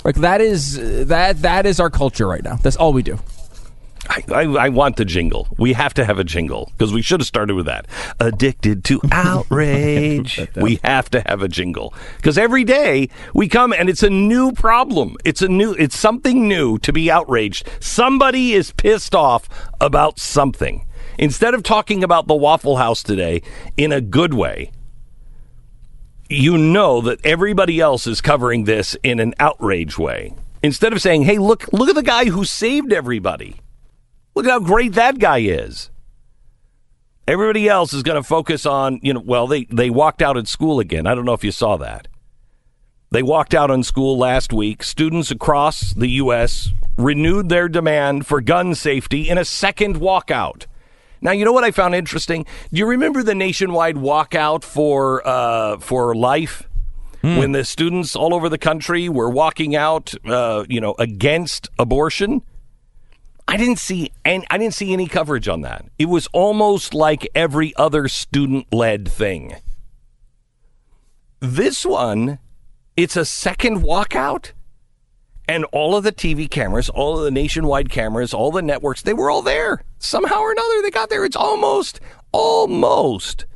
Like 0.04 0.16
that 0.16 0.40
is 0.40 0.78
uh, 0.78 1.04
that 1.08 1.42
that 1.42 1.66
is 1.66 1.80
our 1.80 1.90
culture 1.90 2.26
right 2.26 2.42
now. 2.42 2.56
That's 2.56 2.76
all 2.76 2.92
we 2.92 3.02
do. 3.02 3.18
I, 4.10 4.24
I, 4.32 4.42
I 4.42 4.68
want 4.70 4.96
the 4.96 5.04
jingle. 5.04 5.46
We 5.56 5.72
have 5.74 5.94
to 5.94 6.04
have 6.04 6.18
a 6.18 6.24
jingle 6.24 6.72
because 6.72 6.92
we 6.92 7.00
should 7.00 7.20
have 7.20 7.28
started 7.28 7.54
with 7.54 7.66
that. 7.66 7.86
Addicted 8.18 8.82
to 8.86 9.00
outrage. 9.12 10.48
we 10.56 10.80
have 10.82 11.08
to 11.10 11.20
have 11.26 11.42
a 11.42 11.48
jingle 11.48 11.94
because 12.16 12.36
every 12.36 12.64
day 12.64 13.08
we 13.34 13.46
come 13.46 13.72
and 13.72 13.88
it's 13.88 14.02
a 14.02 14.10
new 14.10 14.50
problem. 14.50 15.16
It's 15.24 15.42
a 15.42 15.48
new. 15.48 15.74
It's 15.74 15.96
something 15.96 16.48
new 16.48 16.76
to 16.78 16.92
be 16.92 17.08
outraged. 17.08 17.68
Somebody 17.78 18.52
is 18.52 18.72
pissed 18.72 19.14
off 19.14 19.48
about 19.80 20.18
something. 20.18 20.86
Instead 21.16 21.54
of 21.54 21.62
talking 21.62 22.02
about 22.02 22.26
the 22.26 22.34
Waffle 22.34 22.78
House 22.78 23.04
today 23.04 23.42
in 23.76 23.92
a 23.92 24.00
good 24.00 24.34
way, 24.34 24.72
you 26.28 26.58
know 26.58 27.00
that 27.00 27.24
everybody 27.24 27.78
else 27.78 28.08
is 28.08 28.20
covering 28.20 28.64
this 28.64 28.96
in 29.04 29.20
an 29.20 29.34
outrage 29.38 29.96
way. 29.98 30.34
Instead 30.64 30.92
of 30.92 31.00
saying, 31.00 31.22
"Hey, 31.22 31.38
look, 31.38 31.72
look 31.72 31.88
at 31.88 31.94
the 31.94 32.02
guy 32.02 32.24
who 32.24 32.44
saved 32.44 32.92
everybody." 32.92 33.60
Look 34.34 34.46
at 34.46 34.50
how 34.50 34.60
great 34.60 34.94
that 34.94 35.18
guy 35.18 35.38
is. 35.38 35.90
Everybody 37.26 37.68
else 37.68 37.92
is 37.92 38.02
going 38.02 38.20
to 38.20 38.26
focus 38.26 38.66
on, 38.66 38.98
you 39.02 39.14
know, 39.14 39.22
well, 39.24 39.46
they, 39.46 39.64
they 39.64 39.90
walked 39.90 40.22
out 40.22 40.36
at 40.36 40.48
school 40.48 40.80
again. 40.80 41.06
I 41.06 41.14
don't 41.14 41.24
know 41.24 41.32
if 41.32 41.44
you 41.44 41.52
saw 41.52 41.76
that. 41.76 42.08
They 43.12 43.22
walked 43.22 43.54
out 43.54 43.70
on 43.70 43.82
school 43.82 44.16
last 44.16 44.52
week. 44.52 44.82
Students 44.82 45.30
across 45.30 45.92
the 45.94 46.08
U.S. 46.08 46.70
renewed 46.96 47.48
their 47.48 47.68
demand 47.68 48.26
for 48.26 48.40
gun 48.40 48.74
safety 48.74 49.28
in 49.28 49.36
a 49.36 49.44
second 49.44 49.96
walkout. 49.96 50.66
Now, 51.20 51.32
you 51.32 51.44
know 51.44 51.52
what 51.52 51.64
I 51.64 51.70
found 51.70 51.94
interesting? 51.94 52.46
Do 52.72 52.78
you 52.78 52.86
remember 52.86 53.22
the 53.22 53.34
nationwide 53.34 53.96
walkout 53.96 54.64
for 54.64 55.26
uh, 55.26 55.78
for 55.78 56.14
life? 56.14 56.68
When 57.22 57.52
the 57.52 57.64
students 57.64 58.16
all 58.16 58.32
over 58.32 58.48
the 58.48 58.56
country 58.56 59.10
were 59.10 59.28
walking 59.28 59.76
out, 59.76 60.14
uh, 60.24 60.64
you 60.70 60.80
know, 60.80 60.94
against 60.98 61.68
abortion. 61.78 62.40
I 63.50 63.56
didn't 63.56 63.80
see 63.80 64.12
and 64.24 64.46
I 64.48 64.58
didn't 64.58 64.74
see 64.74 64.92
any 64.92 65.08
coverage 65.08 65.48
on 65.48 65.62
that. 65.62 65.84
It 65.98 66.06
was 66.06 66.28
almost 66.28 66.94
like 66.94 67.28
every 67.34 67.74
other 67.74 68.06
student-led 68.06 69.08
thing. 69.08 69.56
This 71.40 71.84
one, 71.84 72.38
it's 72.96 73.16
a 73.16 73.24
second 73.24 73.82
walkout 73.82 74.52
and 75.48 75.64
all 75.72 75.96
of 75.96 76.04
the 76.04 76.12
TV 76.12 76.48
cameras, 76.48 76.88
all 76.88 77.18
of 77.18 77.24
the 77.24 77.30
nationwide 77.32 77.90
cameras, 77.90 78.32
all 78.32 78.52
the 78.52 78.62
networks, 78.62 79.02
they 79.02 79.14
were 79.14 79.32
all 79.32 79.42
there. 79.42 79.82
Somehow 79.98 80.38
or 80.38 80.52
another 80.52 80.82
they 80.82 80.90
got 80.90 81.10
there. 81.10 81.24
It's 81.24 81.34
almost 81.34 81.98
almost 82.30 83.46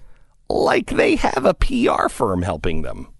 like 0.48 0.90
they 0.90 1.14
have 1.14 1.44
a 1.44 1.54
PR 1.54 2.08
firm 2.08 2.42
helping 2.42 2.82
them. 2.82 3.13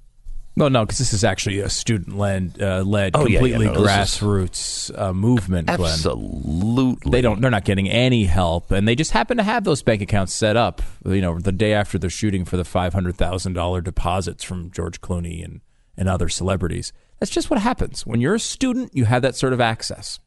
No, 0.56 0.68
no, 0.68 0.84
because 0.84 0.99
this 0.99 1.12
is 1.12 1.25
actually 1.25 1.58
a 1.58 1.68
student-led, 1.68 2.58
uh, 2.61 2.82
led, 2.84 3.16
Oh, 3.16 3.26
yeah, 3.26 3.26
yeah, 3.26 3.38
completely 3.40 3.66
no, 3.66 3.73
is- 3.73 3.78
grassroots 3.88 4.96
uh, 4.96 5.12
movement. 5.12 5.66
Glenn. 5.66 5.80
Absolutely. 5.80 7.11
They 7.11 7.20
don't. 7.20 7.40
They're 7.40 7.50
not 7.50 7.64
getting 7.64 7.88
any 7.90 8.25
help, 8.26 8.70
and 8.70 8.87
they 8.87 8.94
just 8.94 9.11
happen 9.11 9.37
to 9.38 9.42
have 9.42 9.64
those 9.64 9.82
bank 9.82 10.00
accounts 10.00 10.32
set 10.32 10.56
up. 10.56 10.80
You 11.04 11.20
know, 11.20 11.38
the 11.40 11.50
day 11.50 11.73
after 11.73 11.99
the 11.99 12.08
shooting 12.08 12.44
for 12.44 12.56
the 12.56 12.64
five 12.64 12.92
hundred 12.92 13.16
thousand 13.16 13.54
dollar 13.54 13.80
deposits 13.80 14.44
from 14.44 14.70
George 14.70 15.00
Clooney 15.00 15.44
and 15.44 15.61
and 15.96 16.08
other 16.08 16.28
celebrities. 16.28 16.92
That's 17.18 17.32
just 17.32 17.50
what 17.50 17.61
happens 17.61 18.06
when 18.06 18.20
you're 18.20 18.34
a 18.34 18.40
student. 18.40 18.94
You 18.94 19.06
have 19.06 19.23
that 19.23 19.34
sort 19.34 19.52
of 19.52 19.61
access. 19.61 20.20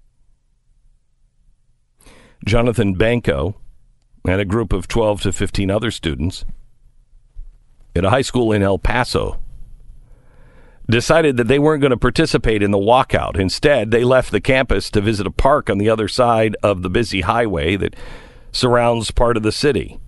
Jonathan 2.46 2.94
Banco 2.96 3.56
and 4.26 4.40
a 4.40 4.46
group 4.46 4.74
of 4.74 4.88
12 4.88 5.22
to 5.22 5.32
15 5.34 5.72
other 5.72 5.92
students 5.92 6.46
at 7.96 8.06
a 8.06 8.10
high 8.10 8.22
school 8.22 8.52
in 8.52 8.62
El 8.62 8.78
Paso 8.78 9.40
decided 10.90 11.38
that 11.38 11.48
they 11.48 11.60
weren't 11.60 11.82
going 11.82 11.92
to 11.92 11.98
participate 11.98 12.64
in 12.64 12.72
the 12.72 12.78
walkout. 12.78 13.38
Instead, 13.38 13.92
they 13.92 14.04
left 14.04 14.32
the 14.32 14.42
campus 14.42 14.90
to 14.92 15.02
visit 15.02 15.28
a 15.28 15.32
park 15.32 15.70
on 15.70 15.78
the 15.78 15.90
other 15.90 16.08
side 16.08 16.56
of 16.64 16.82
the 16.82 16.90
busy 16.90 17.22
highway 17.22 17.76
that 17.76 17.96
surrounds 18.52 19.12
part 19.12 19.38
of 19.38 19.44
the 19.44 19.52
city. 19.52 20.00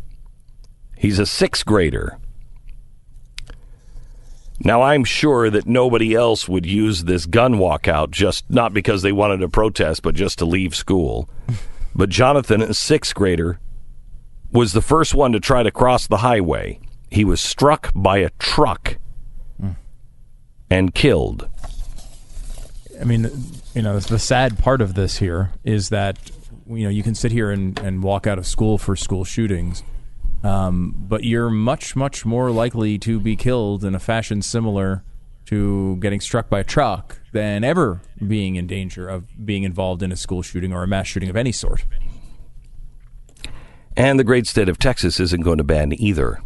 He's 0.97 1.19
a 1.19 1.25
sixth 1.25 1.65
grader. 1.65 2.17
Now, 4.61 4.81
I'm 4.81 5.05
sure 5.05 5.49
that 5.49 5.67
nobody 5.67 6.13
else 6.13 6.49
would 6.49 6.65
use 6.65 7.05
this 7.05 7.25
gun 7.25 7.55
walkout 7.55 8.11
just 8.11 8.49
not 8.49 8.73
because 8.73 9.01
they 9.01 9.13
wanted 9.13 9.37
to 9.37 9.47
protest, 9.47 10.01
but 10.01 10.15
just 10.15 10.37
to 10.39 10.45
leave 10.45 10.75
school. 10.75 11.29
But 11.95 12.09
Jonathan, 12.09 12.61
a 12.61 12.73
sixth 12.73 13.15
grader, 13.15 13.59
was 14.51 14.73
the 14.73 14.81
first 14.81 15.15
one 15.15 15.31
to 15.31 15.39
try 15.39 15.63
to 15.63 15.71
cross 15.71 16.07
the 16.07 16.17
highway. 16.17 16.79
He 17.09 17.25
was 17.25 17.41
struck 17.41 17.91
by 17.95 18.19
a 18.19 18.29
truck 18.37 18.99
and 20.69 20.93
killed. 20.93 21.47
I 22.99 23.03
mean, 23.05 23.29
you 23.73 23.81
know, 23.81 23.99
the 23.99 24.19
sad 24.19 24.59
part 24.59 24.81
of 24.81 24.93
this 24.93 25.17
here 25.17 25.51
is 25.63 25.89
that 25.89 26.31
you 26.67 26.83
know 26.83 26.89
you 26.89 27.03
can 27.03 27.15
sit 27.15 27.31
here 27.31 27.51
and, 27.51 27.79
and 27.79 28.03
walk 28.03 28.27
out 28.27 28.37
of 28.37 28.45
school 28.45 28.77
for 28.77 28.95
school 28.95 29.23
shootings, 29.23 29.83
um, 30.43 30.93
but 30.97 31.23
you're 31.23 31.49
much 31.49 31.95
much 31.95 32.25
more 32.25 32.51
likely 32.51 32.97
to 32.99 33.19
be 33.19 33.35
killed 33.35 33.83
in 33.83 33.95
a 33.95 33.99
fashion 33.99 34.41
similar 34.41 35.03
to 35.45 35.95
getting 35.97 36.19
struck 36.19 36.47
by 36.49 36.59
a 36.59 36.63
truck 36.63 37.19
than 37.31 37.63
ever 37.63 38.01
being 38.27 38.55
in 38.55 38.67
danger 38.67 39.07
of 39.07 39.25
being 39.43 39.63
involved 39.63 40.03
in 40.03 40.11
a 40.11 40.15
school 40.15 40.43
shooting 40.43 40.71
or 40.71 40.83
a 40.83 40.87
mass 40.87 41.07
shooting 41.07 41.29
of 41.29 41.35
any 41.35 41.51
sort. 41.51 41.85
And 43.97 44.19
the 44.19 44.23
great 44.23 44.45
state 44.45 44.69
of 44.69 44.77
Texas 44.77 45.19
isn't 45.19 45.41
going 45.41 45.57
to 45.57 45.63
ban 45.63 45.91
either. 45.99 46.41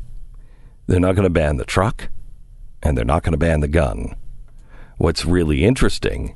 They're 0.88 1.02
not 1.02 1.16
going 1.16 1.26
to 1.26 1.30
ban 1.30 1.58
the 1.58 1.66
truck, 1.66 2.10
and 2.84 2.96
they're 2.96 3.06
not 3.06 3.24
going 3.24 3.32
to 3.32 3.38
ban 3.38 3.62
the 3.62 3.68
gun. 3.68 4.16
What's 4.98 5.26
really 5.26 5.64
interesting 5.64 6.36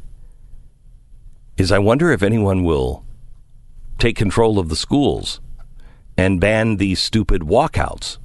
is 1.57 1.71
I 1.71 1.79
wonder 1.79 2.11
if 2.11 2.23
anyone 2.23 2.63
will 2.63 3.05
take 3.99 4.15
control 4.15 4.57
of 4.57 4.69
the 4.69 4.75
schools 4.75 5.39
and 6.17 6.41
ban 6.41 6.77
these 6.77 6.99
stupid 6.99 7.43
walkouts 7.43 8.17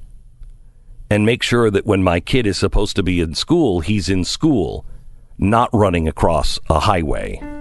and 1.09 1.25
make 1.25 1.43
sure 1.43 1.69
that 1.69 1.85
when 1.85 2.01
my 2.01 2.19
kid 2.19 2.47
is 2.47 2.57
supposed 2.57 2.95
to 2.95 3.03
be 3.03 3.19
in 3.19 3.35
school, 3.35 3.81
he's 3.81 4.09
in 4.09 4.23
school, 4.23 4.85
not 5.37 5.69
running 5.73 6.07
across 6.07 6.59
a 6.69 6.79
highway. 6.79 7.52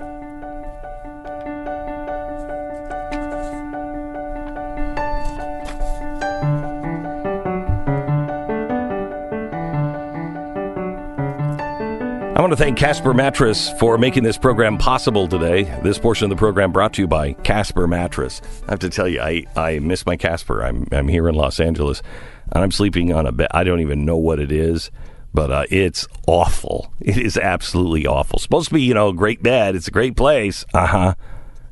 To 12.52 12.56
thank 12.56 12.76
Casper 12.76 13.14
Mattress 13.14 13.70
for 13.80 13.96
making 13.96 14.24
this 14.24 14.36
program 14.36 14.76
possible 14.76 15.26
today. 15.26 15.62
This 15.82 15.98
portion 15.98 16.26
of 16.26 16.30
the 16.30 16.36
program 16.36 16.70
brought 16.70 16.92
to 16.94 17.02
you 17.02 17.08
by 17.08 17.32
Casper 17.32 17.86
Mattress. 17.86 18.42
I 18.68 18.72
have 18.72 18.80
to 18.80 18.90
tell 18.90 19.08
you, 19.08 19.22
I, 19.22 19.44
I 19.56 19.78
miss 19.78 20.04
my 20.04 20.18
Casper. 20.18 20.62
I'm, 20.62 20.86
I'm 20.92 21.08
here 21.08 21.30
in 21.30 21.34
Los 21.34 21.60
Angeles 21.60 22.02
and 22.50 22.62
I'm 22.62 22.70
sleeping 22.70 23.10
on 23.10 23.26
a 23.26 23.32
bed. 23.32 23.48
I 23.52 23.64
don't 23.64 23.80
even 23.80 24.04
know 24.04 24.18
what 24.18 24.38
it 24.38 24.52
is, 24.52 24.90
but 25.32 25.50
uh, 25.50 25.64
it's 25.70 26.06
awful. 26.26 26.92
It 27.00 27.16
is 27.16 27.38
absolutely 27.38 28.06
awful. 28.06 28.38
Supposed 28.38 28.68
to 28.68 28.74
be, 28.74 28.82
you 28.82 28.92
know, 28.92 29.08
a 29.08 29.14
great 29.14 29.42
bed. 29.42 29.74
It's 29.74 29.88
a 29.88 29.92
great 29.92 30.14
place. 30.14 30.66
Uh 30.74 30.86
huh. 30.86 31.14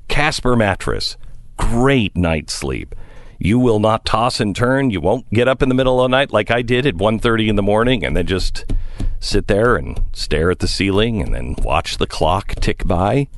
Casper 0.08 0.56
mattress, 0.56 1.18
great 1.58 2.16
night's 2.16 2.54
sleep. 2.54 2.94
You 3.38 3.58
will 3.58 3.80
not 3.80 4.06
toss 4.06 4.40
and 4.40 4.56
turn. 4.56 4.90
You 4.90 5.02
won't 5.02 5.28
get 5.30 5.46
up 5.46 5.62
in 5.62 5.68
the 5.68 5.74
middle 5.74 6.00
of 6.00 6.10
the 6.10 6.16
night 6.16 6.32
like 6.32 6.50
I 6.50 6.62
did 6.62 6.86
at 6.86 6.94
1.30 6.94 7.48
in 7.48 7.56
the 7.56 7.62
morning 7.62 8.02
and 8.02 8.16
then 8.16 8.26
just 8.26 8.64
sit 9.20 9.46
there 9.46 9.76
and 9.76 10.00
stare 10.12 10.50
at 10.50 10.58
the 10.58 10.66
ceiling 10.66 11.22
and 11.22 11.34
then 11.34 11.54
watch 11.62 11.98
the 11.98 12.06
clock 12.06 12.54
tick 12.56 12.86
by. 12.86 13.28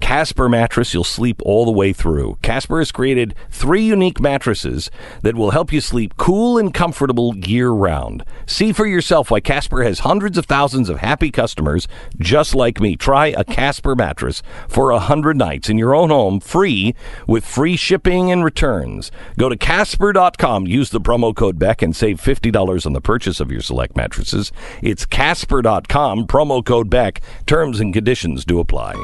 Casper 0.00 0.48
mattress, 0.48 0.92
you'll 0.92 1.04
sleep 1.04 1.40
all 1.44 1.64
the 1.64 1.70
way 1.70 1.92
through. 1.92 2.38
Casper 2.42 2.78
has 2.78 2.90
created 2.90 3.34
three 3.50 3.82
unique 3.82 4.20
mattresses 4.20 4.90
that 5.22 5.36
will 5.36 5.52
help 5.52 5.72
you 5.72 5.80
sleep 5.80 6.16
cool 6.16 6.58
and 6.58 6.74
comfortable 6.74 7.36
year 7.36 7.70
round. 7.70 8.24
See 8.46 8.72
for 8.72 8.86
yourself 8.86 9.30
why 9.30 9.40
Casper 9.40 9.84
has 9.84 10.00
hundreds 10.00 10.36
of 10.36 10.46
thousands 10.46 10.88
of 10.88 10.98
happy 10.98 11.30
customers 11.30 11.86
just 12.18 12.54
like 12.54 12.80
me. 12.80 12.96
Try 12.96 13.28
a 13.28 13.44
Casper 13.44 13.94
mattress 13.94 14.42
for 14.68 14.90
a 14.90 14.98
hundred 14.98 15.36
nights 15.36 15.68
in 15.68 15.78
your 15.78 15.94
own 15.94 16.10
home, 16.10 16.40
free 16.40 16.94
with 17.26 17.44
free 17.44 17.76
shipping 17.76 18.32
and 18.32 18.44
returns. 18.44 19.12
Go 19.38 19.48
to 19.48 19.56
Casper.com, 19.56 20.66
use 20.66 20.90
the 20.90 21.00
promo 21.00 21.34
code 21.34 21.58
Beck 21.58 21.82
and 21.82 21.94
save 21.94 22.20
$50 22.20 22.86
on 22.86 22.92
the 22.94 23.00
purchase 23.00 23.40
of 23.40 23.52
your 23.52 23.60
select 23.60 23.96
mattresses. 23.96 24.50
It's 24.82 25.06
Casper.com, 25.06 26.26
promo 26.26 26.64
code 26.64 26.90
Beck. 26.90 27.20
Terms 27.46 27.80
and 27.80 27.92
conditions 27.92 28.44
do 28.44 28.58
apply. 28.60 28.94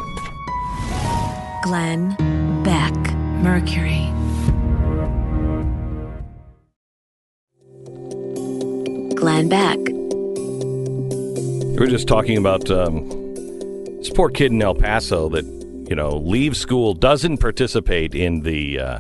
Glenn 1.67 2.15
Beck 2.63 2.95
Mercury. 3.43 4.07
Glenn 9.17 9.49
Beck. 9.49 9.77
We 11.73 11.77
were 11.77 11.89
just 11.89 12.07
talking 12.07 12.39
about 12.39 12.71
um, 12.71 13.09
this 13.99 14.11
poor 14.11 14.31
kid 14.31 14.53
in 14.53 14.63
El 14.63 14.77
Paso 14.77 15.29
that 15.31 15.45
you 15.45 15.97
know 15.97 16.19
leaves 16.19 16.61
school, 16.61 16.95
doesn't 16.95 17.39
participate 17.39 18.15
in 18.15 18.43
the 18.43 18.79
uh, 18.79 18.99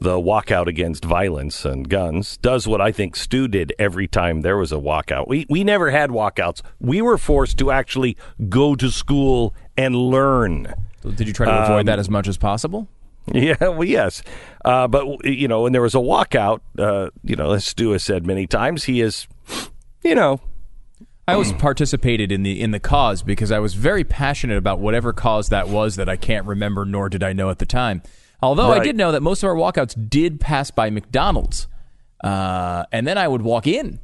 the 0.00 0.16
walkout 0.16 0.68
against 0.68 1.04
violence 1.04 1.66
and 1.66 1.86
guns. 1.86 2.38
Does 2.38 2.66
what 2.66 2.80
I 2.80 2.92
think 2.92 3.14
Stu 3.14 3.46
did 3.46 3.74
every 3.78 4.08
time 4.08 4.40
there 4.40 4.56
was 4.56 4.72
a 4.72 4.76
walkout. 4.76 5.28
We 5.28 5.44
we 5.50 5.64
never 5.64 5.90
had 5.90 6.08
walkouts. 6.08 6.62
We 6.80 7.02
were 7.02 7.18
forced 7.18 7.58
to 7.58 7.70
actually 7.70 8.16
go 8.48 8.74
to 8.74 8.90
school 8.90 9.54
and 9.76 9.94
learn. 9.94 10.72
Did 11.14 11.26
you 11.26 11.32
try 11.32 11.46
to 11.46 11.64
avoid 11.64 11.86
that 11.86 11.98
as 11.98 12.10
much 12.10 12.28
as 12.28 12.36
possible? 12.36 12.88
Yeah, 13.34 13.56
well, 13.60 13.82
yes, 13.82 14.22
uh, 14.64 14.86
but 14.86 15.24
you 15.24 15.48
know 15.48 15.62
when 15.62 15.72
there 15.72 15.82
was 15.82 15.96
a 15.96 15.98
walkout, 15.98 16.60
uh, 16.78 17.10
you 17.24 17.34
know 17.34 17.54
as 17.54 17.66
Stu 17.66 17.90
has 17.90 18.04
said 18.04 18.24
many 18.24 18.46
times, 18.46 18.84
he 18.84 19.00
is, 19.00 19.26
you 20.04 20.14
know, 20.14 20.40
I 21.26 21.32
always 21.32 21.52
participated 21.54 22.30
in 22.30 22.44
the 22.44 22.60
in 22.60 22.70
the 22.70 22.78
cause 22.78 23.24
because 23.24 23.50
I 23.50 23.58
was 23.58 23.74
very 23.74 24.04
passionate 24.04 24.58
about 24.58 24.78
whatever 24.78 25.12
cause 25.12 25.48
that 25.48 25.68
was 25.68 25.96
that 25.96 26.08
I 26.08 26.14
can't 26.14 26.46
remember 26.46 26.84
nor 26.84 27.08
did 27.08 27.24
I 27.24 27.32
know 27.32 27.50
at 27.50 27.58
the 27.58 27.66
time. 27.66 28.00
Although 28.40 28.70
I 28.70 28.78
did 28.78 28.96
know 28.96 29.10
that 29.10 29.22
most 29.22 29.42
of 29.42 29.48
our 29.48 29.56
walkouts 29.56 30.08
did 30.08 30.38
pass 30.38 30.70
by 30.70 30.88
McDonald's, 30.90 31.66
uh, 32.22 32.84
and 32.92 33.08
then 33.08 33.18
I 33.18 33.26
would 33.26 33.42
walk 33.42 33.66
in 33.66 33.98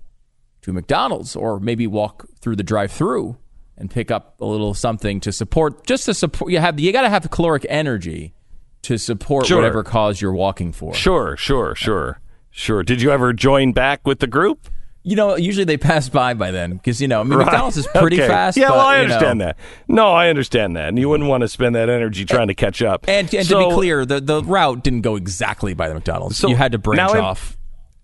to 0.63 0.73
McDonald's 0.73 1.37
or 1.37 1.61
maybe 1.61 1.87
walk 1.87 2.27
through 2.41 2.57
the 2.57 2.65
drive-through 2.65 3.37
and 3.76 3.91
pick 3.91 4.11
up 4.11 4.41
a 4.41 4.45
little 4.45 4.75
something 4.75 5.21
to 5.21 5.33
support. 5.33 5.87
Just 5.87 6.05
to 6.07 6.14
support, 6.14 6.50
you 6.52 6.59
have 6.59 6.79
you 6.79 6.93
got 6.93 7.02
to 7.02 7.09
have 7.09 7.23
the 7.23 7.29
caloric 7.29 7.67
energy 7.69 8.35
to 8.83 8.99
support 8.99 9.47
Sure. 9.47 9.59
whatever 9.59 9.83
cause 9.83 10.21
you're 10.21 10.33
walking 10.35 10.73
for. 10.73 10.93
sure, 10.95 11.37
sure, 11.37 11.75
sure, 11.75 12.21
sure. 12.50 12.83
Did 12.83 13.00
you 13.00 13.11
ever 13.12 13.33
join 13.33 13.73
back 13.73 14.07
with 14.07 14.19
the 14.21 14.26
group? 14.26 14.69
You 15.05 15.17
know, 15.17 15.35
usually 15.37 15.64
they 15.64 15.76
pass 15.79 16.09
by 16.09 16.35
by 16.35 16.52
then 16.52 16.75
because 16.75 17.00
you 17.02 17.09
know 17.09 17.23
I 17.23 17.25
mean, 17.25 17.37
McDonald's 17.38 17.76
is 17.76 17.88
pretty 17.88 18.19
Okay. 18.21 18.29
fast. 18.29 18.57
Yeah, 18.57 18.69
but, 18.69 18.76
well, 18.76 18.87
I 18.87 19.00
you 19.00 19.09
know. 19.09 19.14
understand 19.14 19.41
that. 19.41 19.57
No, 19.88 20.12
I 20.12 20.29
understand 20.29 20.76
that, 20.76 20.91
and 20.91 20.99
you 20.99 21.09
wouldn't 21.09 21.29
want 21.29 21.41
to 21.41 21.49
spend 21.49 21.75
that 21.75 21.88
energy 21.88 22.25
trying 22.25 22.47
to 22.49 22.55
catch 22.55 22.83
up. 22.83 23.09
And, 23.09 23.33
and 23.35 23.49
to 23.49 23.59
be 23.59 23.71
clear, 23.75 24.07
the, 24.07 24.21
the 24.21 24.45
route 24.45 24.85
didn't 24.85 25.00
go 25.00 25.17
exactly 25.17 25.75
by 25.75 25.88
the 25.88 25.95
McDonald's. 25.95 26.37
So 26.37 26.47
you 26.49 26.55
had 26.55 26.71
to 26.71 26.79
branch 26.79 27.00
off 27.17 27.59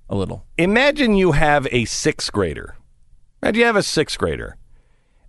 a 0.08 0.16
little. 0.16 0.44
imagine 0.56 1.14
you 1.14 1.32
have 1.32 1.68
a 1.70 1.84
sixth 1.84 2.32
grader. 2.32 2.75
Imagine 3.44 3.60
you 3.60 3.66
have 3.66 3.76
a 3.76 3.82
sixth 3.84 4.18
grader, 4.18 4.56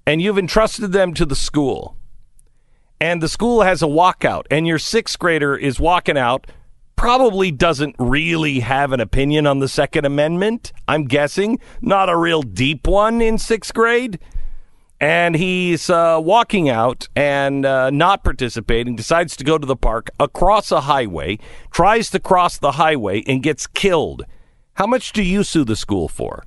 and 0.10 0.24
you've 0.24 0.39
entrusted 0.39 0.92
them 0.92 1.13
to 1.13 1.24
the 1.24 1.36
school, 1.36 1.96
and 3.00 3.22
the 3.22 3.30
school 3.30 3.62
has 3.62 3.84
a 3.84 3.86
walkout, 3.86 4.46
and 4.50 4.66
your 4.66 4.80
sixth 4.80 5.20
grader 5.20 5.55
is 5.55 5.79
walking 5.79 6.18
out. 6.18 6.48
Probably 6.96 7.51
doesn't 7.51 7.96
really 8.00 8.62
have 8.62 8.92
an 8.92 9.01
opinion 9.01 9.46
on 9.46 9.60
the 9.60 9.68
Second 9.68 10.05
Amendment. 10.05 10.74
I'm 10.88 11.05
guessing 11.05 11.60
not 11.79 12.10
a 12.10 12.18
real 12.18 12.42
deep 12.42 12.88
one 12.88 13.22
in 13.22 13.38
sixth 13.38 13.72
grade. 13.72 14.18
and 15.00 15.36
he's 15.36 15.90
uh, 15.90 16.20
walking 16.22 16.70
out 16.70 17.07
and 17.16 17.66
uh, 17.66 17.90
not 17.90 18.24
participating, 18.24 18.96
decides 18.96 19.36
to 19.38 19.44
go 19.44 19.57
to 19.57 19.66
the 19.66 19.75
park 19.75 20.10
across 20.20 20.72
a 20.72 20.81
highway, 20.81 21.40
tries 21.72 22.10
to 22.10 22.20
cross 22.20 22.57
the 22.57 22.74
highway, 22.74 23.24
and 23.25 23.42
gets 23.42 23.66
killed. 23.66 24.25
How 24.74 24.86
much 24.86 25.14
do 25.14 25.24
you 25.24 25.44
sue 25.44 25.64
the 25.64 25.75
school 25.75 26.07
for? 26.07 26.44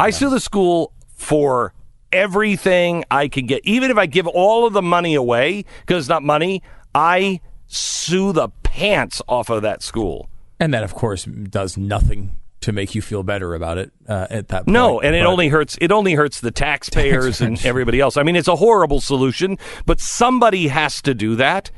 I 0.00 0.10
sue 0.10 0.30
the 0.30 0.40
school 0.40 0.92
for 1.16 1.72
everything 2.12 3.04
I 3.10 3.26
can 3.28 3.46
get. 3.46 3.60
Even 3.64 3.90
if 3.90 3.98
I 3.98 4.06
give 4.06 4.26
all 4.28 4.66
of 4.66 4.72
the 4.72 4.82
money 4.82 5.14
away, 5.14 5.64
because 5.80 6.04
it's 6.04 6.08
not 6.08 6.22
money, 6.22 6.62
I 6.94 7.40
sue 7.66 8.32
the 8.32 8.48
pants 8.62 9.20
off 9.28 9.50
of 9.50 9.62
that 9.62 9.82
school. 9.82 10.30
And 10.60 10.72
that, 10.72 10.84
of 10.84 10.94
course, 10.94 11.24
does 11.24 11.76
nothing 11.76 12.36
to 12.60 12.72
make 12.72 12.94
you 12.94 13.02
feel 13.02 13.22
better 13.22 13.54
about 13.54 13.76
it 13.78 13.92
uh, 14.08 14.26
at 14.30 14.48
that 14.48 14.64
point. 14.64 14.68
No, 14.72 15.00
and 15.00 15.14
it 15.14 15.22
But- 15.24 15.30
only 15.30 15.48
hurts. 15.48 15.76
It 15.80 15.92
only 15.92 16.14
hurts 16.14 16.40
the 16.40 16.50
taxpayers 16.50 17.40
and 17.40 17.64
everybody 17.66 18.00
else. 18.00 18.16
I 18.16 18.22
mean, 18.22 18.36
it's 18.36 18.48
a 18.48 18.56
horrible 18.56 19.00
solution, 19.00 19.58
but 19.84 20.00
somebody 20.00 20.68
has 20.68 21.02
to 21.02 21.12
do 21.14 21.36
that. 21.36 21.70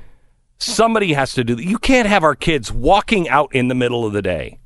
Somebody 0.59 1.13
has 1.15 1.33
to 1.35 1.45
do 1.45 1.55
that. 1.57 1.65
You 1.65 1.79
can't 1.79 2.09
have 2.09 2.23
our 2.25 2.35
kids 2.35 2.71
walking 2.73 3.29
out 3.29 3.55
in 3.55 3.69
the 3.69 3.75
middle 3.75 4.05
of 4.07 4.13
the 4.13 4.23
day. 4.23 4.59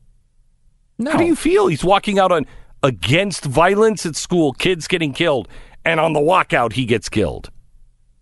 no. 0.99 1.11
How 1.13 1.19
do 1.19 1.25
you 1.25 1.37
feel? 1.37 1.67
He's 1.69 1.85
walking 1.85 2.19
out 2.19 2.31
on 2.33 2.47
against 2.83 3.45
violence 3.45 4.05
at 4.07 4.16
school, 4.16 4.53
kids 4.53 4.87
getting 4.87 5.12
killed, 5.12 5.49
and 5.85 6.01
on 6.01 6.12
the 6.12 6.21
walkout 6.21 6.73
he 6.73 6.85
gets 6.85 7.09
killed. 7.09 7.51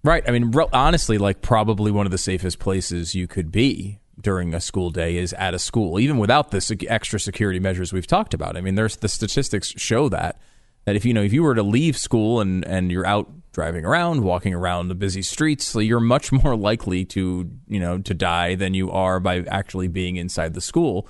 Right. 0.02 0.22
I 0.26 0.30
mean, 0.30 0.52
honestly, 0.72 1.18
like 1.18 1.42
probably 1.42 1.90
one 1.90 2.06
of 2.06 2.12
the 2.12 2.18
safest 2.18 2.58
places 2.58 3.14
you 3.14 3.26
could 3.26 3.52
be 3.52 3.98
during 4.18 4.54
a 4.54 4.60
school 4.60 4.90
day 4.90 5.16
is 5.16 5.32
at 5.34 5.54
a 5.54 5.58
school, 5.58 5.98
even 5.98 6.18
without 6.18 6.50
the 6.50 6.60
sec- 6.60 6.88
extra 6.88 7.20
security 7.20 7.60
measures 7.60 7.92
we've 7.92 8.06
talked 8.06 8.34
about. 8.34 8.56
I 8.56 8.60
mean, 8.60 8.74
there's 8.74 8.96
the 8.96 9.08
statistics 9.08 9.68
show 9.76 10.08
that 10.08 10.40
that 10.86 10.96
if 10.96 11.04
you 11.04 11.12
know 11.12 11.22
if 11.22 11.32
you 11.32 11.42
were 11.42 11.54
to 11.54 11.62
leave 11.62 11.96
school 11.96 12.40
and 12.40 12.64
and 12.66 12.90
you're 12.90 13.06
out 13.06 13.30
driving 13.52 13.84
around, 13.84 14.22
walking 14.22 14.54
around 14.54 14.88
the 14.88 14.94
busy 14.94 15.22
streets, 15.22 15.74
you're 15.74 16.00
much 16.00 16.32
more 16.44 16.56
likely 16.56 17.04
to 17.06 17.50
you 17.68 17.80
know 17.80 17.98
to 17.98 18.14
die 18.14 18.54
than 18.54 18.74
you 18.74 18.90
are 18.90 19.20
by 19.20 19.40
actually 19.48 19.88
being 19.88 20.16
inside 20.16 20.54
the 20.54 20.60
school. 20.60 21.06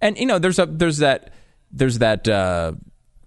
And 0.00 0.16
you 0.18 0.26
know, 0.26 0.38
there's 0.38 0.58
a 0.58 0.66
there's 0.66 0.98
that 0.98 1.34
there's 1.70 1.98
that 1.98 2.26
uh, 2.26 2.72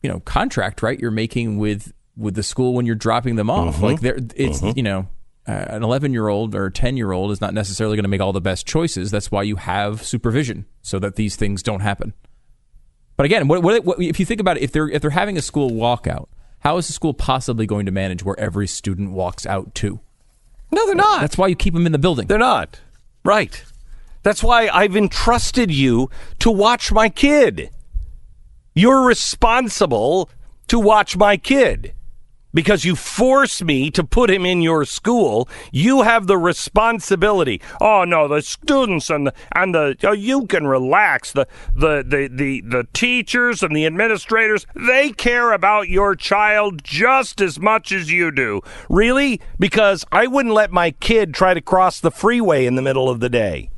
you 0.03 0.09
know 0.09 0.19
contract 0.19 0.83
right 0.83 0.99
you're 0.99 1.11
making 1.11 1.57
with 1.57 1.91
with 2.15 2.35
the 2.35 2.43
school 2.43 2.73
when 2.73 2.85
you're 2.85 2.95
dropping 2.95 3.35
them 3.35 3.49
off. 3.49 3.81
Like 3.81 4.01
there, 4.01 4.19
it's 4.35 4.61
you 4.75 4.83
know. 4.83 5.07
Uh, 5.45 5.65
an 5.71 5.83
11 5.83 6.13
year 6.13 6.29
old 6.29 6.55
or 6.55 6.69
10 6.69 6.95
year 6.95 7.11
old 7.11 7.29
is 7.29 7.41
not 7.41 7.53
necessarily 7.53 7.97
going 7.97 8.05
to 8.05 8.09
make 8.09 8.21
all 8.21 8.31
the 8.31 8.39
best 8.39 8.65
choices. 8.65 9.11
That's 9.11 9.29
why 9.29 9.43
you 9.43 9.57
have 9.57 10.01
supervision 10.01 10.65
so 10.81 10.99
that 10.99 11.17
these 11.17 11.35
things 11.35 11.61
don't 11.61 11.81
happen. 11.81 12.13
But 13.17 13.25
again, 13.25 13.49
what, 13.49 13.61
what, 13.61 13.83
what, 13.83 14.01
if 14.01 14.21
you 14.21 14.25
think 14.25 14.39
about 14.39 14.55
it, 14.55 14.63
if 14.63 14.71
they're 14.71 14.87
if 14.87 15.01
they're 15.01 15.11
having 15.11 15.37
a 15.37 15.41
school 15.41 15.71
walkout, 15.71 16.27
how 16.59 16.77
is 16.77 16.87
the 16.87 16.93
school 16.93 17.13
possibly 17.13 17.65
going 17.65 17.85
to 17.85 17.91
manage 17.91 18.23
where 18.23 18.39
every 18.39 18.67
student 18.67 19.11
walks 19.11 19.45
out 19.45 19.75
to? 19.75 19.99
No, 20.71 20.85
they're 20.85 20.95
not. 20.95 21.19
That's 21.19 21.37
why 21.37 21.47
you 21.47 21.57
keep 21.57 21.73
them 21.73 21.85
in 21.85 21.91
the 21.91 21.99
building. 21.99 22.27
They're 22.27 22.37
not. 22.37 22.79
Right. 23.25 23.63
That's 24.23 24.41
why 24.41 24.69
I've 24.69 24.95
entrusted 24.95 25.71
you 25.71 26.09
to 26.39 26.49
watch 26.49 26.91
my 26.91 27.09
kid. 27.09 27.69
You're 28.75 29.05
responsible 29.05 30.29
to 30.67 30.79
watch 30.79 31.15
my 31.15 31.37
kid. 31.37 31.93
Because 32.55 32.85
you 32.85 32.95
force 32.95 33.63
me 33.63 33.89
to 33.89 34.03
put 34.03 34.29
him 34.29 34.45
in 34.45 34.61
your 34.61 34.85
school, 34.85 35.49
you 35.71 36.03
have 36.03 36.27
the 36.27 36.37
responsibility. 36.37 37.59
Oh 37.81 38.03
no, 38.03 38.27
the 38.27 38.43
students 38.43 39.09
and 39.09 39.25
the 39.25 39.33
and 39.55 39.73
the 39.73 39.97
oh, 40.03 40.11
you 40.11 40.45
can 40.45 40.67
relax. 40.67 41.31
The, 41.31 41.47
the 41.75 42.05
the 42.07 42.29
the 42.31 42.61
the 42.61 42.87
teachers 42.93 43.63
and 43.63 43.75
the 43.75 43.87
administrators, 43.87 44.67
they 44.75 45.09
care 45.09 45.51
about 45.51 45.89
your 45.89 46.15
child 46.15 46.83
just 46.83 47.41
as 47.41 47.59
much 47.59 47.91
as 47.91 48.11
you 48.11 48.29
do. 48.29 48.61
Really? 48.87 49.41
Because 49.57 50.05
I 50.11 50.27
wouldn't 50.27 50.53
let 50.53 50.71
my 50.71 50.91
kid 50.91 51.33
try 51.33 51.55
to 51.55 51.61
cross 51.61 51.99
the 51.99 52.11
freeway 52.11 52.67
in 52.67 52.75
the 52.75 52.83
middle 52.83 53.09
of 53.09 53.19
the 53.19 53.29
day. 53.29 53.71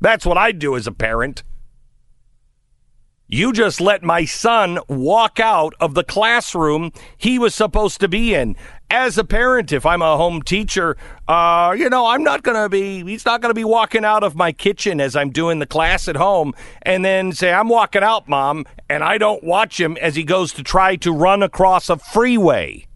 That's 0.00 0.26
what 0.26 0.36
I'd 0.36 0.58
do 0.58 0.74
as 0.74 0.88
a 0.88 0.92
parent. 0.92 1.44
You 3.32 3.52
just 3.52 3.80
let 3.80 4.02
my 4.02 4.24
son 4.24 4.80
walk 4.88 5.38
out 5.38 5.74
of 5.78 5.94
the 5.94 6.02
classroom 6.02 6.90
he 7.16 7.38
was 7.38 7.54
supposed 7.54 8.00
to 8.00 8.08
be 8.08 8.34
in. 8.34 8.56
As 8.90 9.16
a 9.18 9.24
parent, 9.24 9.70
if 9.70 9.86
I'm 9.86 10.02
a 10.02 10.16
home 10.16 10.42
teacher, 10.42 10.96
uh, 11.28 11.72
you 11.78 11.88
know, 11.88 12.06
I'm 12.06 12.24
not 12.24 12.42
going 12.42 12.60
to 12.60 12.68
be, 12.68 13.04
he's 13.04 13.24
not 13.24 13.40
going 13.40 13.50
to 13.50 13.54
be 13.54 13.62
walking 13.62 14.04
out 14.04 14.24
of 14.24 14.34
my 14.34 14.50
kitchen 14.50 15.00
as 15.00 15.14
I'm 15.14 15.30
doing 15.30 15.60
the 15.60 15.66
class 15.66 16.08
at 16.08 16.16
home 16.16 16.54
and 16.82 17.04
then 17.04 17.30
say, 17.30 17.52
I'm 17.52 17.68
walking 17.68 18.02
out, 18.02 18.28
mom, 18.28 18.66
and 18.88 19.04
I 19.04 19.16
don't 19.16 19.44
watch 19.44 19.78
him 19.78 19.96
as 19.98 20.16
he 20.16 20.24
goes 20.24 20.52
to 20.54 20.64
try 20.64 20.96
to 20.96 21.12
run 21.12 21.44
across 21.44 21.88
a 21.88 21.98
freeway. 21.98 22.88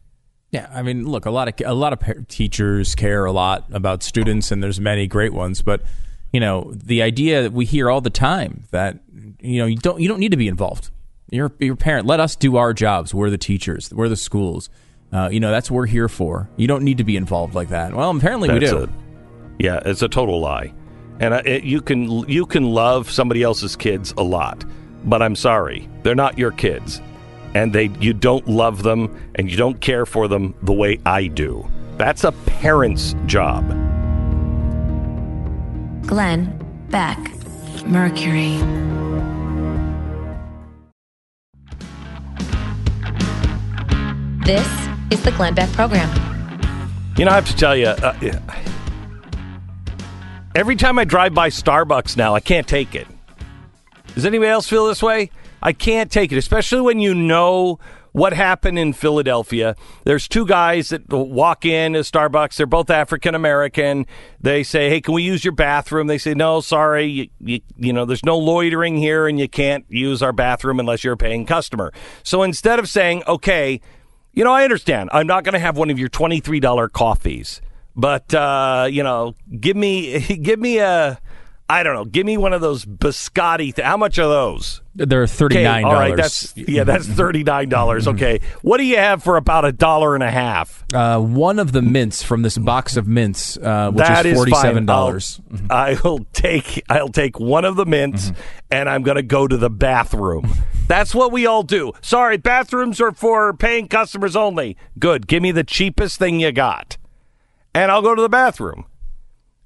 Yeah, 0.51 0.69
I 0.75 0.83
mean, 0.83 1.07
look, 1.07 1.27
a 1.27 1.31
lot 1.31 1.47
of 1.47 1.55
a 1.65 1.75
lot 1.75 1.93
of 1.93 2.27
teachers 2.27 2.97
care 2.97 3.25
a 3.25 3.33
lot 3.33 3.67
about 3.73 4.03
students, 4.03 4.51
and 4.51 4.63
there's 4.63 4.81
many 4.81 5.07
great 5.07 5.33
ones. 5.33 5.63
But 5.63 5.83
you 6.33 6.41
know, 6.41 6.73
the 6.75 7.03
idea 7.03 7.43
that 7.43 7.53
we 7.53 7.65
hear 7.65 7.89
all 7.89 8.01
the 8.01 8.11
time 8.11 8.65
that 8.73 8.99
you 9.45 9.59
know 9.61 9.67
you 9.67 9.77
don't 9.77 10.01
you 10.01 10.09
don't 10.09 10.21
need 10.21 10.31
to 10.33 10.37
be 10.37 10.49
involved. 10.49 10.91
You're 11.31 11.53
your 11.59 11.77
parent. 11.77 12.07
Let 12.07 12.21
us 12.21 12.37
do 12.37 12.57
our 12.57 12.73
jobs. 12.73 13.15
We're 13.15 13.31
the 13.31 13.39
teachers. 13.39 13.93
We're 13.93 14.09
the 14.09 14.17
schools. 14.17 14.71
Uh, 15.13 15.29
you 15.31 15.39
know, 15.41 15.51
that's 15.51 15.71
what 15.71 15.77
we're 15.77 15.87
here 15.87 16.09
for. 16.09 16.51
You 16.57 16.67
don't 16.67 16.83
need 16.83 16.99
to 16.99 17.05
be 17.05 17.17
involved 17.17 17.55
like 17.55 17.69
that. 17.69 17.95
Well, 17.95 18.11
apparently 18.17 18.53
we 18.53 18.59
That's 18.59 18.73
do. 18.73 18.79
a- 18.85 18.89
yeah, 19.59 19.81
it's 19.85 20.03
a 20.03 20.09
total 20.09 20.41
lie. 20.41 20.73
And 21.21 21.33
uh, 21.35 21.43
it, 21.45 21.63
you 21.65 21.81
can 21.81 22.29
you 22.29 22.45
can 22.47 22.65
love 22.65 23.11
somebody 23.11 23.43
else's 23.43 23.77
kids 23.77 24.13
a 24.17 24.23
lot, 24.23 24.65
but 25.05 25.23
I'm 25.23 25.37
sorry, 25.37 25.89
they're 26.03 26.17
not 26.17 26.37
your 26.39 26.51
kids, 26.51 27.01
and 27.55 27.73
they 27.73 27.91
you 28.01 28.13
don't 28.13 28.47
love 28.49 28.83
them 28.83 29.17
and 29.37 29.49
you 29.51 29.57
don't 29.57 29.81
care 29.81 30.05
for 30.07 30.27
them 30.27 30.55
the 30.63 30.73
way 30.73 30.99
I 31.07 31.29
do. 31.29 31.69
That's 31.97 32.25
a 32.25 32.33
parent's 32.33 33.15
job. 33.27 33.69
Glenn 36.07 36.59
Beck. 36.91 37.19
Mercury. 37.87 38.59
This 44.45 44.67
is 45.11 45.23
the 45.23 45.33
Glenn 45.33 45.55
Beck 45.55 45.71
Program. 45.73 46.07
You 47.17 47.25
know, 47.25 47.31
I 47.31 47.35
have 47.37 47.47
to 47.47 47.57
tell 47.57 47.75
you, 47.75 47.87
uh, 47.87 48.15
every 50.55 50.77
time 50.77 50.99
I 50.99 51.05
drive 51.05 51.33
by 51.33 51.49
Starbucks 51.49 52.19
now, 52.19 52.35
I 52.35 52.41
can't 52.41 52.69
take 52.69 52.95
it. 52.95 53.07
Does 54.15 54.27
anybody 54.27 54.51
else 54.51 54.69
feel 54.69 54.87
this 54.87 55.03
way? 55.03 55.31
I 55.63 55.73
can't 55.73 56.13
take 56.13 56.31
it, 56.31 56.37
especially 56.37 56.83
when 56.83 57.01
you 57.01 57.15
know 57.15 57.79
what 58.13 58.35
happened 58.35 58.79
in 58.79 58.93
Philadelphia. 58.93 59.77
There's 60.05 60.29
two 60.29 60.45
guys 60.45 60.91
that 60.91 61.09
walk 61.09 61.65
in 61.65 61.95
to 61.95 62.01
Starbucks. 62.01 62.57
They're 62.57 62.67
both 62.67 62.91
African 62.91 63.35
American. 63.35 64.05
They 64.43 64.63
say, 64.63 64.91
"Hey, 64.91 65.01
can 65.01 65.15
we 65.15 65.23
use 65.23 65.43
your 65.43 65.55
bathroom?" 65.55 66.07
They 66.07 66.19
say, 66.19 66.35
"No, 66.35 66.61
sorry. 66.61 67.07
You, 67.07 67.29
you, 67.41 67.61
you 67.79 67.93
know, 67.95 68.05
there's 68.05 68.27
no 68.27 68.37
loitering 68.37 68.99
here, 68.99 69.27
and 69.27 69.41
you 69.41 69.49
can't 69.49 69.87
use 69.89 70.23
our 70.23 70.33
bathroom 70.35 70.81
unless 70.81 71.03
you're 71.03 71.15
a 71.15 71.17
paying 71.17 71.47
customer." 71.47 71.95
So 72.23 72.43
instead 72.43 72.79
of 72.79 72.91
saying, 72.91 73.23
"Okay," 73.27 73.81
You 74.35 74.43
know, 74.43 74.53
I 74.53 74.65
understand. 74.65 75.11
I'm 75.13 75.29
not 75.29 75.45
going 75.45 75.53
to 75.53 75.61
have 75.61 75.77
one 75.77 75.91
of 75.91 75.99
your 75.99 76.09
twenty-three 76.09 76.61
dollar 76.61 76.89
coffees, 76.89 77.61
but 77.95 78.35
uh, 78.35 78.89
you 78.91 79.03
know, 79.03 79.35
give 79.61 79.77
me 79.77 80.21
give 80.43 80.59
me 80.59 80.79
a 80.79 81.21
I 81.67 81.83
don't 81.83 81.95
know, 81.95 82.05
give 82.05 82.27
me 82.27 82.37
one 82.37 82.53
of 82.53 82.61
those 82.61 82.85
biscotti. 82.85 83.75
Th- 83.75 83.87
how 83.87 83.97
much 83.97 84.19
are 84.19 84.29
those? 84.29 84.83
They're 84.95 85.27
thirty 85.27 85.57
Okay, 85.57 85.65
nine 85.65 85.85
all 85.85 85.93
dollars. 85.93 86.09
right, 86.11 86.17
that's 86.17 86.57
yeah, 86.57 86.85
that's 86.85 87.07
thirty 87.07 87.43
nine 87.43 87.71
dollars. 87.71 88.07
Okay, 88.07 88.41
what 88.61 88.77
do 88.77 88.85
you 88.85 88.99
have 88.99 89.23
for 89.25 89.37
about 89.39 89.65
a 89.65 89.73
dollar 89.73 90.15
and 90.15 90.23
a 90.23 90.31
half? 90.31 90.85
uh, 90.95 91.19
one 91.19 91.59
of 91.59 91.73
the 91.73 91.81
mints 91.81 92.23
from 92.23 92.43
this 92.43 92.59
box 92.59 92.97
of 92.99 93.09
mints, 93.09 93.57
uh, 93.57 93.91
which 93.91 94.07
That 94.07 94.27
is 94.27 94.37
forty 94.37 94.53
seven 94.53 94.85
dollars. 94.85 95.41
I 95.71 95.99
will 96.05 96.27
take 96.35 96.83
I'll 96.91 97.09
take 97.09 97.41
one 97.41 97.65
of 97.65 97.77
the 97.77 97.87
mints 97.87 98.31
and 98.71 98.89
I'm 98.89 99.03
going 99.03 99.17
to 99.17 99.23
go 99.23 99.49
to 99.49 99.57
the 99.57 99.71
bathroom. 99.71 100.53
That's 100.87 101.15
what 101.15 101.33
we 101.33 101.47
all 101.47 101.63
do. 101.63 101.93
Sorry, 102.03 102.37
bathrooms 102.37 103.01
are 103.01 103.13
for 103.13 103.55
paying 103.55 103.89
customers 103.89 104.37
only. 104.37 104.77
Good. 104.99 105.27
Give 105.27 105.43
me 105.43 105.51
the 105.51 105.65
cheapest 105.65 106.19
thing 106.19 106.41
you 106.41 106.53
got. 106.53 106.99
And 107.75 107.91
I'll 107.91 108.03
go 108.03 108.15
to 108.15 108.21
the 108.23 108.29
bathroom. 108.29 108.85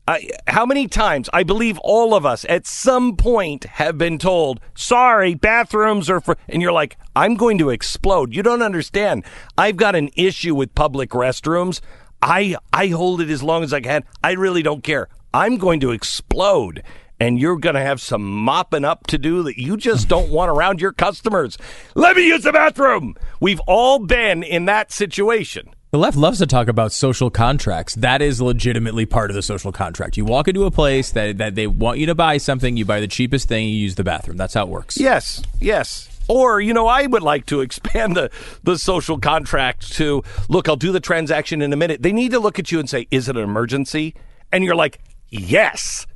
I, 0.09 0.31
how 0.47 0.65
many 0.65 0.89
times 0.89 1.29
I 1.35 1.43
believe 1.43 1.79
all 1.81 2.15
of 2.15 2.25
us 2.25 2.47
at 2.49 2.67
some 2.67 3.15
point 3.15 3.65
have 3.65 3.99
been 3.99 4.17
told, 4.17 4.59
"Sorry, 4.75 5.35
bathrooms 5.35 6.09
are 6.09 6.23
for," 6.23 6.39
and 6.49 6.63
you're 6.63 6.73
like, 6.73 6.97
"I'm 7.15 7.35
going 7.35 7.59
to 7.59 7.69
explode." 7.69 8.35
You 8.35 8.43
don't 8.43 8.63
understand. 8.63 9.27
I've 9.59 9.77
got 9.77 9.95
an 9.95 10.09
issue 10.17 10.55
with 10.55 10.75
public 10.75 11.11
restrooms. 11.11 11.83
I 12.23 12.57
I 12.73 12.87
hold 12.87 13.21
it 13.21 13.29
as 13.29 13.43
long 13.43 13.63
as 13.63 13.75
I 13.75 13.83
can. 13.83 14.03
I 14.25 14.33
really 14.33 14.63
don't 14.63 14.83
care. 14.83 15.09
I'm 15.35 15.59
going 15.59 15.79
to 15.81 15.91
explode. 15.91 16.83
And 17.21 17.39
you're 17.39 17.59
going 17.59 17.75
to 17.75 17.83
have 17.83 18.01
some 18.01 18.25
mopping 18.25 18.87
up 18.87 19.09
to 19.09 19.19
do 19.19 19.43
that 19.43 19.61
you 19.61 19.77
just 19.77 20.09
don't 20.15 20.31
want 20.31 20.51
around 20.51 20.81
your 20.81 20.93
customers. 20.93 21.59
Let 21.95 22.17
me 22.17 22.27
use 22.27 22.45
the 22.45 22.53
bathroom. 22.53 23.15
We've 23.41 23.61
all 23.67 23.99
been 23.99 24.43
in 24.43 24.65
that 24.65 24.91
situation. 24.91 25.69
The 25.91 25.99
left 25.99 26.19
loves 26.19 26.37
to 26.41 26.47
talk 26.47 26.69
about 26.69 26.93
social 26.93 27.31
contracts. 27.31 27.95
That 27.95 28.21
is 28.21 28.43
legitimately 28.43 29.07
part 29.07 29.31
of 29.31 29.35
the 29.35 29.41
social 29.41 29.73
contract. 29.73 30.19
You 30.19 30.27
walk 30.27 30.47
into 30.47 30.67
a 30.67 30.71
place 30.71 31.13
that, 31.13 31.39
that 31.39 31.55
they 31.55 31.67
want 31.67 31.99
you 31.99 32.05
to 32.07 32.15
buy 32.15 32.37
something, 32.37 32.77
you 32.77 32.85
buy 32.85 33.01
the 33.01 33.09
cheapest 33.09 33.49
thing, 33.49 33.71
you 33.71 33.77
use 33.77 33.95
the 33.95 34.05
bathroom. 34.05 34.37
That's 34.37 34.53
how 34.53 34.65
it 34.65 34.69
works. 34.69 34.99
Yes, 34.99 35.43
yes. 35.61 36.11
Or, 36.29 36.61
you 36.61 36.75
know, 36.75 36.89
I 36.89 37.07
would 37.07 37.23
like 37.23 37.47
to 37.47 37.63
expand 37.63 38.17
the, 38.17 38.31
the 38.65 38.77
social 38.77 39.19
contract 39.19 39.91
to 39.95 40.23
look, 40.51 40.69
I'll 40.69 40.77
do 40.77 40.93
the 40.93 41.01
transaction 41.01 41.63
in 41.63 41.73
a 41.73 41.77
minute. 41.77 42.03
They 42.03 42.13
need 42.13 42.33
to 42.33 42.39
look 42.39 42.59
at 42.59 42.71
you 42.71 42.79
and 42.81 42.91
say, 42.91 43.09
Is 43.11 43.31
it 43.31 43.39
an 43.39 43.43
emergency? 43.43 44.15
And 44.53 44.63
you're 44.65 44.77
like, 44.77 45.01
Yes. 45.31 46.07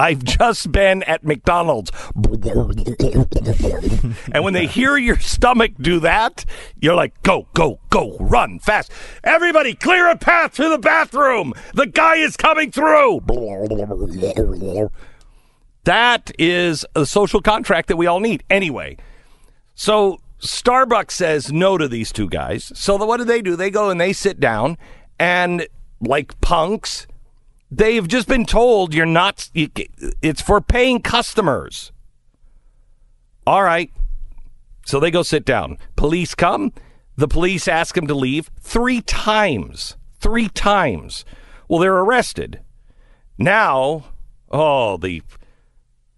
I've 0.00 0.24
just 0.24 0.72
been 0.72 1.02
at 1.02 1.24
McDonald's. 1.24 1.92
and 4.32 4.42
when 4.42 4.54
they 4.54 4.66
hear 4.66 4.96
your 4.96 5.18
stomach 5.18 5.72
do 5.78 6.00
that, 6.00 6.46
you're 6.80 6.94
like, 6.94 7.22
go, 7.22 7.48
go, 7.52 7.80
go, 7.90 8.16
run 8.18 8.60
fast. 8.60 8.90
Everybody 9.22 9.74
clear 9.74 10.08
a 10.08 10.16
path 10.16 10.54
to 10.54 10.70
the 10.70 10.78
bathroom. 10.78 11.52
The 11.74 11.86
guy 11.86 12.16
is 12.16 12.38
coming 12.38 12.72
through. 12.72 13.20
That 15.84 16.30
is 16.38 16.86
a 16.94 17.04
social 17.04 17.42
contract 17.42 17.88
that 17.88 17.96
we 17.96 18.06
all 18.06 18.20
need. 18.20 18.42
Anyway, 18.48 18.96
so 19.74 20.18
Starbucks 20.38 21.10
says 21.10 21.52
no 21.52 21.76
to 21.76 21.88
these 21.88 22.10
two 22.10 22.28
guys. 22.30 22.72
So 22.74 22.96
what 22.96 23.18
do 23.18 23.24
they 23.24 23.42
do? 23.42 23.54
They 23.54 23.70
go 23.70 23.90
and 23.90 24.00
they 24.00 24.14
sit 24.14 24.40
down, 24.40 24.78
and 25.18 25.66
like 26.00 26.40
punks, 26.40 27.06
they've 27.70 28.06
just 28.06 28.28
been 28.28 28.44
told 28.44 28.94
you're 28.94 29.06
not. 29.06 29.50
It's 29.54 30.42
for 30.42 30.60
paying 30.60 31.02
customers. 31.02 31.92
All 33.46 33.62
right. 33.62 33.90
So 34.86 34.98
they 34.98 35.10
go 35.10 35.22
sit 35.22 35.44
down. 35.44 35.78
Police 35.96 36.34
come. 36.34 36.72
The 37.16 37.28
police 37.28 37.68
ask 37.68 37.94
them 37.94 38.06
to 38.06 38.14
leave 38.14 38.50
three 38.60 39.00
times. 39.02 39.96
Three 40.18 40.48
times. 40.48 41.24
Well, 41.68 41.80
they're 41.80 41.96
arrested. 41.96 42.60
Now, 43.38 44.04
oh, 44.50 44.96
the 44.96 45.22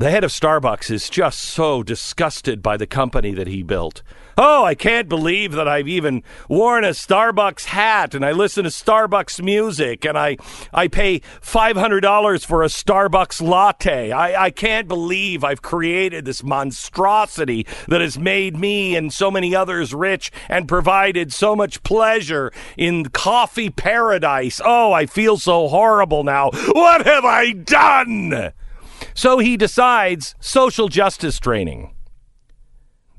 the 0.02 0.10
head 0.10 0.24
of 0.24 0.32
Starbucks 0.32 0.90
is 0.90 1.08
just 1.08 1.38
so 1.38 1.84
disgusted 1.84 2.60
by 2.60 2.76
the 2.76 2.88
company 2.88 3.34
that 3.34 3.46
he 3.46 3.62
built. 3.62 4.02
Oh, 4.36 4.64
I 4.64 4.74
can't 4.74 5.08
believe 5.08 5.52
that 5.52 5.68
I've 5.68 5.86
even 5.86 6.24
worn 6.48 6.82
a 6.82 6.88
Starbucks 6.88 7.66
hat 7.66 8.12
and 8.12 8.24
I 8.24 8.32
listen 8.32 8.64
to 8.64 8.70
Starbucks 8.70 9.44
music 9.44 10.04
and 10.04 10.18
I, 10.18 10.38
I 10.74 10.88
pay 10.88 11.20
$500 11.40 12.44
for 12.44 12.64
a 12.64 12.66
Starbucks 12.66 13.40
latte. 13.40 14.10
I, 14.10 14.46
I 14.46 14.50
can't 14.50 14.88
believe 14.88 15.44
I've 15.44 15.62
created 15.62 16.24
this 16.24 16.42
monstrosity 16.42 17.64
that 17.86 18.00
has 18.00 18.18
made 18.18 18.56
me 18.56 18.96
and 18.96 19.12
so 19.12 19.30
many 19.30 19.54
others 19.54 19.94
rich 19.94 20.32
and 20.48 20.66
provided 20.66 21.32
so 21.32 21.54
much 21.54 21.80
pleasure 21.84 22.50
in 22.76 23.10
coffee 23.10 23.70
paradise. 23.70 24.60
Oh, 24.64 24.92
I 24.92 25.06
feel 25.06 25.38
so 25.38 25.68
horrible 25.68 26.24
now. 26.24 26.50
What 26.72 27.06
have 27.06 27.24
I 27.24 27.52
done? 27.52 28.52
So 29.14 29.38
he 29.38 29.56
decides 29.56 30.34
social 30.40 30.88
justice 30.88 31.38
training. 31.38 31.94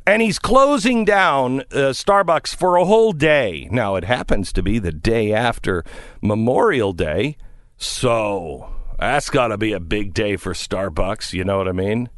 And 0.06 0.22
he's 0.22 0.38
closing 0.38 1.06
down 1.06 1.62
uh, 1.62 1.94
Starbucks 1.94 2.54
for 2.56 2.76
a 2.76 2.84
whole 2.84 3.14
day. 3.14 3.70
Now, 3.72 3.96
it 3.96 4.04
happens 4.04 4.52
to 4.54 4.62
be 4.62 4.78
the 4.78 4.92
day 4.92 5.32
after 5.32 5.86
Memorial 6.22 6.92
Day. 6.92 7.38
So 7.78 8.70
that's 9.00 9.30
got 9.30 9.48
to 9.48 9.58
be 9.58 9.72
a 9.72 9.80
big 9.80 10.14
day 10.14 10.36
for 10.36 10.54
Starbucks. 10.54 11.32
You 11.32 11.46
know 11.46 11.58
what 11.58 11.70
I 11.70 11.72
mean? 11.72 12.10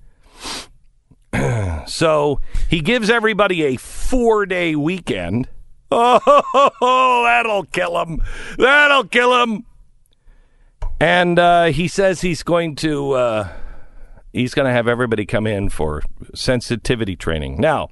so 1.87 2.39
he 2.69 2.81
gives 2.81 3.09
everybody 3.09 3.63
a 3.63 3.77
four 3.77 4.45
day 4.45 4.75
weekend. 4.75 5.47
Oh, 5.91 7.23
that'll 7.23 7.63
kill 7.65 8.01
him. 8.01 8.21
That'll 8.57 9.05
kill 9.05 9.43
him. 9.43 9.65
And 10.99 11.39
uh, 11.39 11.65
he 11.65 11.87
says 11.87 12.21
he's 12.21 12.43
going 12.43 12.75
to 12.77 13.11
uh, 13.13 13.49
he's 14.35 14.53
going 14.53 14.65
to 14.67 14.71
have 14.71 14.87
everybody 14.87 15.25
come 15.25 15.47
in 15.47 15.69
for 15.69 16.01
sensitivity 16.33 17.15
training. 17.15 17.59
Now, 17.59 17.89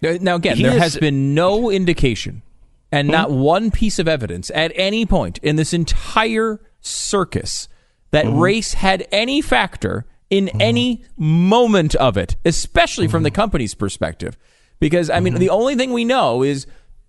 Now, 0.00 0.34
again, 0.34 0.56
He 0.56 0.62
there 0.64 0.72
is- 0.74 0.82
has 0.82 0.96
been 0.96 1.32
no 1.34 1.70
indication 1.70 2.42
and 2.90 3.06
not 3.08 3.28
Hmm? 3.28 3.36
one 3.38 3.70
piece 3.70 3.98
of 4.00 4.08
evidence 4.08 4.50
at 4.54 4.72
any 4.74 5.06
point 5.06 5.38
in 5.42 5.54
this 5.56 5.72
entire 5.72 6.60
circus 6.80 7.68
that 8.10 8.26
Hmm? 8.26 8.38
race 8.38 8.74
had 8.74 9.06
any 9.12 9.40
factor 9.40 10.04
in 10.28 10.48
any 10.60 11.02
moment 11.16 11.94
of 11.96 12.16
it, 12.16 12.34
especially 12.44 13.06
from 13.06 13.22
the 13.22 13.28
Hmm? 13.30 13.34
company's 13.34 13.74
perspective. 13.74 14.36
Because, 14.80 15.08
I 15.08 15.20
mean, 15.20 15.34
the 15.34 15.50
only 15.50 15.76
thing 15.76 15.92
we 15.92 16.04
know 16.04 16.42
is 16.42 16.66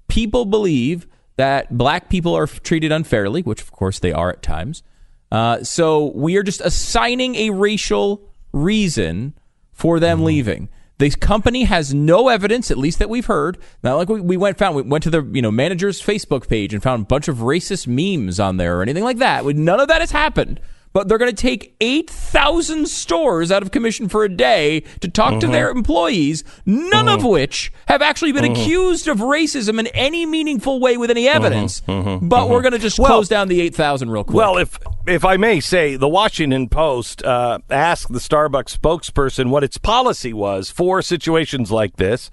people 0.08 0.46
believe 0.46 1.08
that 1.38 1.76
black 1.76 2.10
people 2.10 2.36
are 2.36 2.46
treated 2.46 2.92
unfairly, 2.92 3.42
which, 3.42 3.62
of 3.62 3.72
course, 3.72 3.98
they 3.98 4.12
are 4.14 4.30
at 4.30 4.44
times. 4.44 4.84
Uh, 5.32 5.64
so 5.64 6.12
we 6.14 6.36
are 6.38 6.44
just 6.44 6.62
assigning 6.62 7.34
a 7.36 7.50
racial 7.50 8.22
reason 8.54 9.34
for 9.72 10.00
them 10.00 10.20
mm-hmm. 10.20 10.26
leaving. 10.28 10.70
The 11.00 11.10
company 11.10 11.64
has 11.64 11.94
no 11.94 12.30
evidence, 12.30 12.72
at 12.72 12.78
least 12.78 13.00
that 13.00 13.10
we've 13.10 13.26
heard. 13.26 13.58
Not 13.84 13.96
like 13.96 14.10
we, 14.10 14.22
we 14.22 14.38
went 14.38 14.58
found 14.58 14.76
we 14.76 14.84
went 14.84 15.04
to 15.04 15.10
the 15.10 15.24
you 15.34 15.42
know 15.42 15.52
manager's 15.52 16.02
Facebook 16.02 16.48
page 16.48 16.74
and 16.74 16.82
found 16.82 17.04
a 17.04 17.06
bunch 17.06 17.28
of 17.28 17.38
racist 17.38 17.88
memes 17.88 18.40
on 18.40 18.58
there 18.58 18.80
or 18.80 18.82
anything 18.82 19.04
like 19.04 19.18
that. 19.18 19.46
None 19.46 19.80
of 19.80 19.88
that 19.88 20.02
has 20.02 20.12
happened. 20.12 20.62
But 20.94 21.08
they're 21.08 21.18
going 21.18 21.32
to 21.32 21.42
take 21.42 21.76
eight 21.82 22.10
thousand 22.10 22.88
stores 22.88 23.52
out 23.52 23.64
of 23.64 23.72
commission 23.72 24.08
for 24.08 24.24
a 24.24 24.30
day 24.30 24.82
to 25.02 25.08
talk 25.08 25.40
to 25.40 25.48
their 25.48 25.70
uh-huh. 25.70 25.80
employees, 25.80 26.44
none 26.66 27.10
of 27.10 27.20
uh-huh. 27.20 27.30
which 27.30 27.74
have 27.88 28.04
actually 28.04 28.32
been 28.32 28.46
uh-huh. 28.46 28.62
accused 28.62 29.08
of 29.08 29.18
racism 29.18 29.80
in 29.80 29.88
any 29.88 30.26
meaningful 30.26 30.80
way 30.80 30.96
with 30.98 31.10
any 31.10 31.28
evidence. 31.28 31.82
But 31.82 32.50
we're 32.50 32.62
going 32.62 32.74
to 32.74 32.80
just 32.80 33.00
Well- 33.00 33.08
close 33.08 33.28
down 33.28 33.48
the 33.48 33.60
eight 33.60 33.76
thousand 33.76 34.12
real 34.12 34.24
quick. 34.24 34.36
Well, 34.36 34.58
if 34.58 34.78
if 35.08 35.26
I 35.26 35.36
may 35.36 35.60
say, 35.60 35.96
the 35.96 36.08
Washington 36.08 36.70
Post 36.70 37.24
uh, 37.24 37.60
asked 37.70 38.14
the 38.14 38.20
Starbucks 38.20 38.78
spokesperson 38.78 39.50
what 39.50 39.64
its 39.64 39.78
policy 39.78 40.32
was 40.32 40.70
for 40.70 41.02
situations 41.02 41.72
like 41.72 41.98
this, 41.98 42.30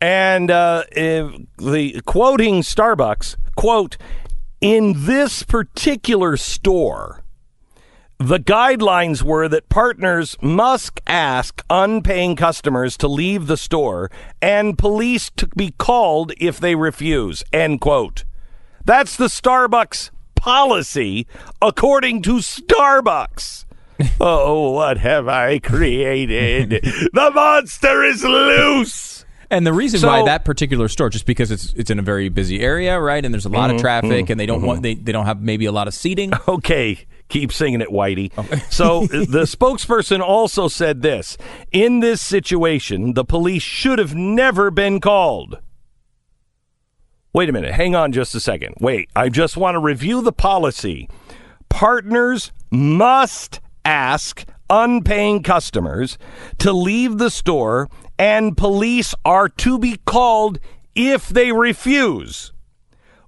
and 0.00 0.50
uh, 0.50 0.84
if 0.92 1.34
the 1.56 2.00
quoting 2.02 2.60
Starbucks 2.60 3.36
quote 3.56 3.96
in 4.60 5.06
this 5.06 5.42
particular 5.42 6.36
store. 6.36 7.24
The 8.18 8.40
guidelines 8.40 9.22
were 9.22 9.46
that 9.48 9.68
partners 9.68 10.36
must 10.42 11.00
ask 11.06 11.62
unpaying 11.70 12.34
customers 12.36 12.96
to 12.96 13.06
leave 13.06 13.46
the 13.46 13.56
store 13.56 14.10
and 14.42 14.76
police 14.76 15.30
to 15.36 15.46
be 15.56 15.72
called 15.78 16.32
if 16.38 16.58
they 16.58 16.74
refuse. 16.74 17.44
End 17.52 17.80
quote. 17.80 18.24
That's 18.84 19.16
the 19.16 19.26
Starbucks 19.26 20.10
policy, 20.34 21.28
according 21.62 22.22
to 22.22 22.38
Starbucks. 22.38 23.66
oh, 24.20 24.70
what 24.72 24.98
have 24.98 25.28
I 25.28 25.60
created? 25.60 26.70
the 27.12 27.30
monster 27.32 28.02
is 28.02 28.24
loose. 28.24 29.24
And 29.50 29.64
the 29.66 29.72
reason 29.72 30.00
So- 30.00 30.08
why 30.08 30.24
that 30.24 30.44
particular 30.44 30.88
store, 30.88 31.08
just 31.08 31.24
because 31.24 31.52
it's 31.52 31.72
it's 31.74 31.90
in 31.90 31.98
a 32.00 32.02
very 32.02 32.28
busy 32.28 32.60
area, 32.60 32.98
right, 33.00 33.24
and 33.24 33.32
there's 33.32 33.46
a 33.46 33.48
Mm-hmm, 33.48 33.56
lot 33.56 33.70
of 33.70 33.80
traffic, 33.80 34.28
and 34.28 34.38
they 34.40 34.46
don't 34.46 34.62
want 34.62 34.82
they, 34.82 34.94
they 34.94 35.12
don't 35.12 35.26
have 35.26 35.40
maybe 35.40 35.66
a 35.66 35.72
lot 35.72 35.86
of 35.88 35.94
seating. 35.94 36.32
Okay, 36.48 37.06
keep 37.28 37.52
singing 37.52 37.80
it, 37.80 37.88
Whitey. 37.88 38.32
Oh. 38.36 38.46
So 38.70 39.06
the 39.06 39.44
spokesperson 39.44 40.20
also 40.20 40.68
said 40.68 41.02
this 41.02 41.36
In 41.72 42.00
this 42.00 42.20
situation, 42.20 43.14
the 43.14 43.24
police 43.24 43.62
should 43.62 43.98
have 43.98 44.14
never 44.14 44.70
been 44.70 45.00
called. 45.00 45.58
Wait 47.32 47.48
a 47.48 47.52
minute. 47.52 47.72
Hang 47.72 47.94
on 47.94 48.12
just 48.12 48.34
a 48.34 48.40
second. 48.40 48.74
Wait, 48.80 49.08
I 49.14 49.28
just 49.28 49.56
want 49.56 49.74
to 49.74 49.78
review 49.78 50.22
the 50.22 50.32
policy. 50.32 51.08
Partners 51.68 52.52
must 52.70 53.60
ask 53.84 54.44
unpaying 54.70 55.42
customers 55.42 56.18
to 56.58 56.72
leave 56.72 57.18
the 57.18 57.30
store, 57.30 57.88
and 58.18 58.56
police 58.56 59.14
are 59.24 59.48
to 59.48 59.78
be 59.78 59.98
called 60.04 60.58
if 60.94 61.28
they 61.28 61.52
refuse. 61.52 62.52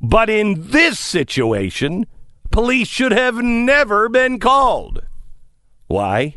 But 0.00 0.30
in 0.30 0.70
this 0.70 0.98
situation, 0.98 2.06
police 2.50 2.88
should 2.88 3.12
have 3.12 3.36
never 3.36 4.08
been 4.08 4.38
called. 4.38 5.02
Why? 5.86 6.36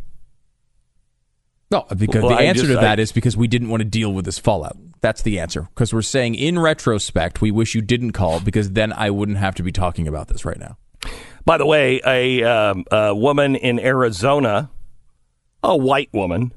No, 1.71 1.86
because 1.97 2.23
Well, 2.23 2.38
the 2.38 2.43
answer 2.43 2.62
just- 2.63 2.73
to 2.73 2.76
that 2.76 2.99
I- 2.99 3.02
is 3.02 3.12
because 3.12 3.36
we 3.36 3.47
didn't 3.47 3.69
want 3.69 3.82
to 3.82 3.86
deal 3.86 4.13
with 4.13 4.26
this 4.26 4.38
fallout. 4.39 4.78
That's 5.02 5.21
the 5.21 5.39
answer. 5.39 5.63
Because 5.73 5.93
we're 5.93 6.02
saying 6.02 6.36
in 6.36 6.60
retrospect, 6.60 7.41
we 7.41 7.52
wish 7.52 7.76
you 7.76 7.82
didn't 7.82 8.12
call 8.12 8.39
because 8.39 8.71
then 8.71 8.93
I 8.93 9.10
wouldn't 9.10 9.38
have 9.39 9.56
to 9.56 9.63
be 9.63 9.71
talking 9.71 10.08
about 10.08 10.28
this 10.28 10.45
right 10.45 10.60
now. 10.60 10.78
By 11.45 11.58
the 11.58 11.65
way, 11.65 11.99
a, 12.06 12.43
um, 12.43 12.86
a 12.91 13.13
woman 13.13 13.56
in 13.56 13.80
Arizona, 13.80 14.69
a 15.62 15.76
white 15.76 16.10
woman, 16.13 16.54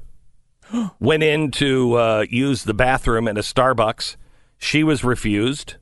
went 0.99 1.23
in 1.23 1.51
to 1.51 1.95
uh, 1.95 2.25
use 2.29 2.63
the 2.63 2.73
bathroom 2.73 3.27
at 3.27 3.37
a 3.37 3.41
Starbucks. 3.41 4.15
She 4.57 4.83
was 4.83 5.03
refused. 5.03 5.75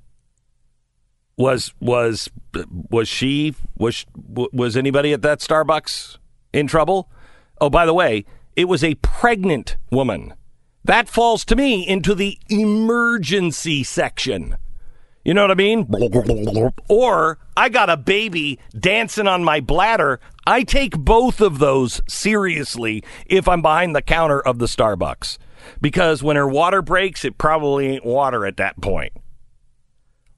Was 1.38 1.74
was 1.82 2.30
was 2.90 3.08
she 3.10 3.56
was 3.78 4.06
was 4.16 4.78
anybody 4.78 5.12
at 5.12 5.22
that 5.22 5.40
Starbucks 5.40 6.18
in 6.54 6.68
trouble? 6.68 7.10
Oh, 7.60 7.70
by 7.70 7.86
the 7.86 7.94
way, 7.94 8.26
it 8.56 8.66
was 8.66 8.84
a 8.84 8.96
pregnant 8.96 9.76
woman. 9.92 10.34
That 10.86 11.10
falls 11.10 11.44
to 11.46 11.56
me 11.56 11.86
into 11.86 12.16
the 12.16 12.38
emergency 12.48 13.84
section. 13.84 14.56
You 15.26 15.34
know 15.34 15.42
what 15.42 15.52
I 15.52 15.56
mean? 15.56 15.88
Or 16.88 17.40
I 17.58 17.70
got 17.70 17.90
a 17.90 17.98
baby 17.98 18.60
dancing 18.78 19.28
on 19.28 19.44
my 19.44 19.60
bladder. 19.60 20.20
I 20.46 20.62
take 20.62 20.96
both 20.96 21.42
of 21.42 21.58
those 21.58 22.02
seriously 22.08 23.04
if 23.26 23.48
I'm 23.48 23.64
behind 23.64 23.96
the 23.96 24.04
counter 24.04 24.40
of 24.40 24.60
the 24.60 24.68
Starbucks. 24.68 25.40
Because 25.82 26.22
when 26.22 26.36
her 26.36 26.48
water 26.48 26.84
breaks, 26.84 27.26
it 27.26 27.40
probably 27.40 27.88
ain't 27.88 28.06
water 28.06 28.46
at 28.46 28.58
that 28.58 28.80
point. 28.80 29.14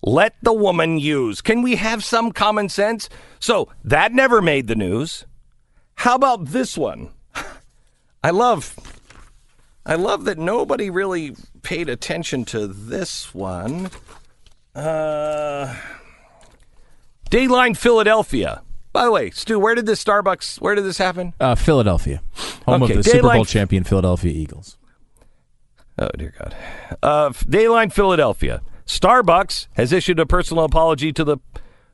Let 0.03 0.35
the 0.41 0.53
woman 0.53 0.99
use. 0.99 1.41
Can 1.41 1.61
we 1.61 1.75
have 1.75 2.03
some 2.03 2.31
common 2.31 2.69
sense? 2.69 3.09
So 3.39 3.69
that 3.83 4.13
never 4.13 4.41
made 4.41 4.67
the 4.67 4.75
news. 4.75 5.25
How 5.95 6.15
about 6.15 6.45
this 6.45 6.77
one? 6.77 7.09
I 8.23 8.29
love 8.29 8.75
I 9.85 9.95
love 9.95 10.25
that 10.25 10.37
nobody 10.37 10.89
really 10.89 11.35
paid 11.61 11.87
attention 11.89 12.45
to 12.45 12.67
this 12.67 13.33
one. 13.33 13.89
Uh, 14.75 15.75
Dayline 17.31 17.75
Philadelphia. 17.75 18.61
By 18.93 19.05
the 19.05 19.11
way, 19.11 19.29
Stu, 19.31 19.59
where 19.59 19.75
did 19.75 19.85
this 19.85 20.03
Starbucks? 20.03 20.59
Where 20.61 20.75
did 20.75 20.83
this 20.83 20.97
happen? 20.97 21.33
Uh, 21.39 21.55
Philadelphia, 21.55 22.21
home 22.65 22.83
Okay, 22.83 22.93
of 22.93 22.97
the 22.97 23.03
Super 23.03 23.17
Daylight- 23.17 23.35
Bowl 23.37 23.45
champion 23.45 23.83
Philadelphia 23.83 24.31
Eagles. 24.31 24.77
Oh 25.99 26.09
dear 26.17 26.33
God. 26.37 26.55
Uh, 27.01 27.29
Dayline 27.29 27.91
Philadelphia. 27.91 28.61
Starbucks 28.87 29.67
has 29.73 29.91
issued 29.91 30.19
a 30.19 30.25
personal 30.25 30.63
apology 30.63 31.11
to 31.11 31.23
the 31.23 31.37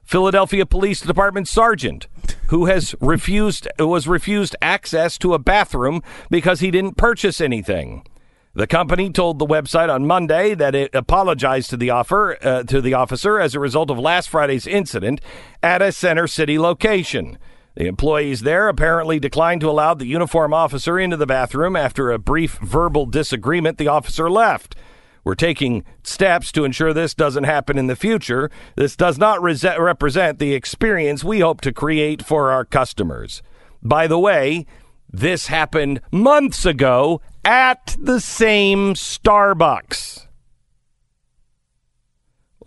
Philadelphia 0.04 0.66
Police 0.66 1.02
Department 1.02 1.48
sergeant 1.48 2.08
who 2.48 2.66
has 2.66 2.94
refused 3.02 3.68
was 3.80 4.08
refused 4.08 4.56
access 4.62 5.18
to 5.18 5.34
a 5.34 5.40
bathroom 5.40 6.04
because 6.30 6.60
he 6.60 6.70
didn't 6.70 6.96
purchase 6.98 7.42
anything. 7.42 8.06
The 8.54 8.68
company 8.68 9.10
told 9.10 9.40
the 9.40 9.48
website 9.48 9.92
on 9.92 10.06
Monday 10.06 10.54
that 10.54 10.76
it 10.76 10.94
apologized 10.94 11.72
to 11.72 11.78
the 11.78 11.90
offer 11.90 12.38
uh, 12.46 12.62
to 12.64 12.80
the 12.80 12.94
officer 12.94 13.40
as 13.40 13.56
a 13.56 13.60
result 13.60 13.90
of 13.90 13.98
last 13.98 14.30
Friday's 14.30 14.68
incident 14.68 15.20
at 15.64 15.82
a 15.82 15.92
Center 15.92 16.28
City 16.28 16.60
location. 16.60 17.40
The 17.74 17.88
employees 17.88 18.42
there 18.42 18.70
apparently 18.70 19.20
declined 19.20 19.62
to 19.62 19.70
allow 19.70 19.96
the 19.96 20.06
uniform 20.06 20.54
officer 20.54 21.00
into 21.00 21.18
the 21.18 21.26
bathroom 21.26 21.76
after 21.76 22.12
a 22.12 22.20
brief 22.20 22.60
verbal 22.60 23.08
disagreement. 23.08 23.80
The 23.80 23.88
officer 23.88 24.30
left. 24.30 24.76
We're 25.24 25.36
taking 25.36 25.84
steps 26.04 26.52
to 26.52 26.66
ensure 26.66 26.94
this 26.94 27.14
doesn't 27.14 27.46
happen 27.46 27.78
in 27.78 27.88
the 27.88 27.96
future. 27.96 28.52
This 28.76 28.96
does 28.96 29.18
not 29.18 29.42
rese- 29.42 29.64
represent 29.64 30.40
the 30.40 30.54
experience 30.54 31.24
we 31.24 31.40
hope 31.40 31.62
to 31.62 31.72
create 31.72 32.26
for 32.26 32.52
our 32.52 32.66
customers. 32.66 33.42
By 33.82 34.08
the 34.08 34.20
way, 34.20 34.66
this 35.10 35.48
happened 35.48 36.02
months 36.12 36.66
ago 36.66 37.22
at 37.46 37.96
the 38.00 38.20
same 38.20 38.96
Starbucks. 38.96 40.28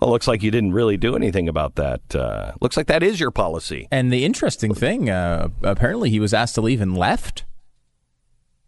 Well, 0.01 0.11
looks 0.11 0.29
like 0.29 0.43
you 0.43 0.51
didn't 0.51 0.73
really 0.73 0.97
do 0.99 1.17
anything 1.17 1.49
about 1.49 1.77
that. 1.77 2.15
Uh, 2.15 2.53
looks 2.61 2.77
like 2.77 2.87
that 2.89 3.03
is 3.03 3.19
your 3.19 3.31
policy. 3.31 3.89
And 3.91 4.13
the 4.13 4.25
interesting 4.25 4.75
thing, 4.75 5.09
uh, 5.09 5.49
apparently, 5.63 6.11
he 6.11 6.21
was 6.21 6.35
asked 6.35 6.55
to 6.57 6.61
leave 6.61 6.83
and 6.83 6.97
left, 6.97 7.45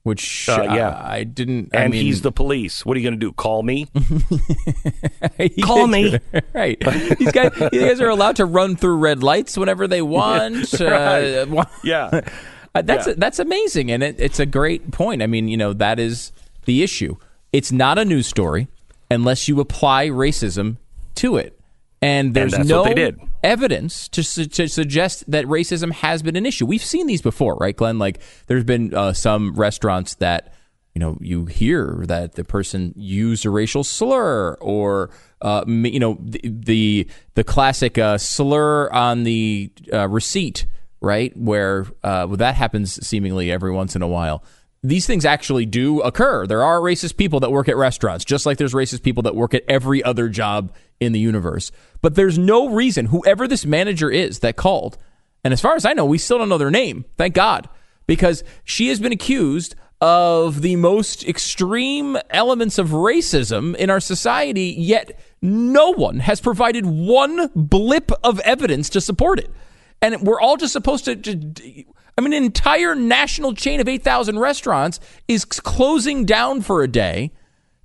which 0.05 0.49
Uh, 0.49 0.63
yeah. 0.63 0.89
I, 0.91 1.19
I 1.19 1.25
didn't. 1.25 1.75
I 1.75 1.83
And 1.85 1.93
mean, 1.93 2.03
he's 2.03 2.23
the 2.23 2.33
police. 2.33 2.85
What 2.87 2.97
are 2.97 3.01
you 3.01 3.05
going 3.11 3.19
to 3.21 3.27
do? 3.27 3.33
Call 3.33 3.63
me? 3.63 3.87
Call 5.63 5.87
me. 5.87 6.19
right. 6.55 6.79
These 7.19 7.33
guys, 7.33 7.53
these 7.73 7.83
guys 7.83 8.01
are 8.01 8.09
allowed 8.09 8.37
to 8.37 8.45
run 8.47 8.77
through 8.77 8.97
red 8.97 9.23
lights 9.23 9.57
whenever 9.57 9.87
they 9.87 10.03
want. 10.03 10.81
uh, 10.81 11.65
yeah. 11.85 12.21
Uh, 12.75 12.83
that's 12.83 13.07
Yeah. 13.07 13.15
that's 13.17 13.39
amazing, 13.39 13.91
and 13.91 14.03
it, 14.03 14.17
it's 14.19 14.39
a 14.39 14.47
great 14.47 14.91
point. 14.91 15.23
I 15.23 15.27
mean, 15.27 15.49
you 15.49 15.57
know, 15.57 15.73
that 15.73 15.99
is 15.99 16.33
the 16.67 16.83
issue. 16.83 17.17
It's 17.53 17.73
not 17.73 17.99
a 17.99 18.05
news 18.05 18.27
story 18.27 18.69
unless 19.11 19.49
you 19.49 19.59
apply 19.61 20.09
racism 20.09 20.77
to 21.17 21.37
it, 21.39 21.59
and 22.03 22.35
there's 22.35 22.53
that's 22.53 22.69
no 22.69 22.83
what 22.83 22.89
they 22.89 22.95
did. 22.95 23.19
Evidence 23.43 24.09
to, 24.09 24.23
su- 24.23 24.47
to 24.47 24.69
suggest 24.69 25.31
that 25.31 25.45
racism 25.47 25.93
has 25.93 26.23
been 26.23 26.37
an 26.37 26.47
issue. 26.47 26.67
We've 26.67 26.83
seen 26.83 27.07
these 27.07 27.23
before, 27.23 27.57
right, 27.57 27.77
Glenn? 27.77 27.99
Like, 27.99 28.21
there's 28.47 28.65
been 28.65 28.95
uh, 28.95 29.13
some 29.13 29.55
restaurants 29.55 30.15
that 30.17 30.55
you 30.95 31.01
know 31.01 31.17
you 31.21 31.47
hear 31.47 32.03
that 32.09 32.33
the 32.33 32.43
person 32.43 32.93
used 32.97 33.47
a 33.47 33.51
racial 33.51 33.85
slur 33.85 34.55
or 34.55 35.11
uh, 35.43 35.65
you 35.69 36.01
know 36.01 36.19
the 36.21 36.41
the, 36.43 37.09
the 37.35 37.45
classic 37.45 37.99
uh, 37.99 38.19
slur 38.19 38.91
on 38.91 39.23
the 39.23 39.71
uh, 39.93 40.09
receipt 40.09 40.67
right 41.01 41.37
where 41.37 41.87
uh, 42.03 42.27
well, 42.27 42.37
that 42.37 42.57
happens 42.57 43.07
seemingly 43.07 43.49
every 43.49 43.71
once 43.71 43.95
in 43.95 44.03
a 44.03 44.09
while 44.09 44.43
these 44.83 45.07
things 45.07 45.25
actually 45.25 45.67
do 45.67 46.01
occur 46.03 46.47
there 46.47 46.63
are 46.63 46.79
racist 46.79 47.17
people 47.17 47.41
that 47.41 47.51
work 47.51 47.69
at 47.69 47.77
restaurants 47.77 48.25
just 48.25 48.47
like 48.47 48.59
there's 48.59 48.75
racist 48.75 49.03
people 49.03 49.23
that 49.23 49.35
work 49.35 49.55
at 49.55 49.65
every 49.69 50.03
other 50.03 50.29
job 50.29 50.73
in 51.01 51.13
the 51.13 51.19
universe 51.19 51.71
but 52.01 52.15
there's 52.15 52.39
no 52.39 52.69
reason 52.69 53.07
whoever 53.07 53.49
this 53.49 53.67
manager 53.67 54.11
is 54.11 54.41
that 54.41 54.57
called 54.57 54.97
and 55.45 55.53
as 55.53 55.61
far 55.61 55.75
as 55.75 55.85
i 55.85 55.93
know 55.93 56.05
we 56.05 56.19
still 56.19 56.39
don't 56.39 56.49
know 56.49 56.59
their 56.59 56.71
name 56.71 57.05
thank 57.17 57.35
god 57.35 57.69
because 58.07 58.45
she 58.65 58.89
has 58.89 59.01
been 59.01 59.13
accused 59.13 59.75
of 60.01 60.63
the 60.63 60.77
most 60.77 61.27
extreme 61.27 62.17
elements 62.31 62.79
of 62.79 62.91
racism 62.91 63.75
in 63.77 63.91
our 63.91 64.01
society, 64.01 64.75
yet 64.79 65.19
no 65.43 65.91
one 65.91 66.21
has 66.21 66.41
provided 66.41 66.87
one 66.87 67.51
blip 67.55 68.13
of 68.23 68.39
evidence 68.41 68.89
to 68.91 69.01
support 69.01 69.39
it. 69.41 69.51
And 70.01 70.23
we're 70.23 70.41
all 70.41 70.57
just 70.57 70.73
supposed 70.73 71.05
to. 71.07 71.17
to 71.17 71.85
I 72.17 72.21
mean, 72.21 72.33
an 72.33 72.43
entire 72.43 72.97
national 72.97 73.55
chain 73.55 73.81
of 73.81 73.87
8,000 73.87 74.41
restaurants 74.41 74.99
is 75.29 75.45
closing 75.45 76.25
down 76.25 76.63
for 76.63 76.83
a 76.83 76.89
day 76.89 77.31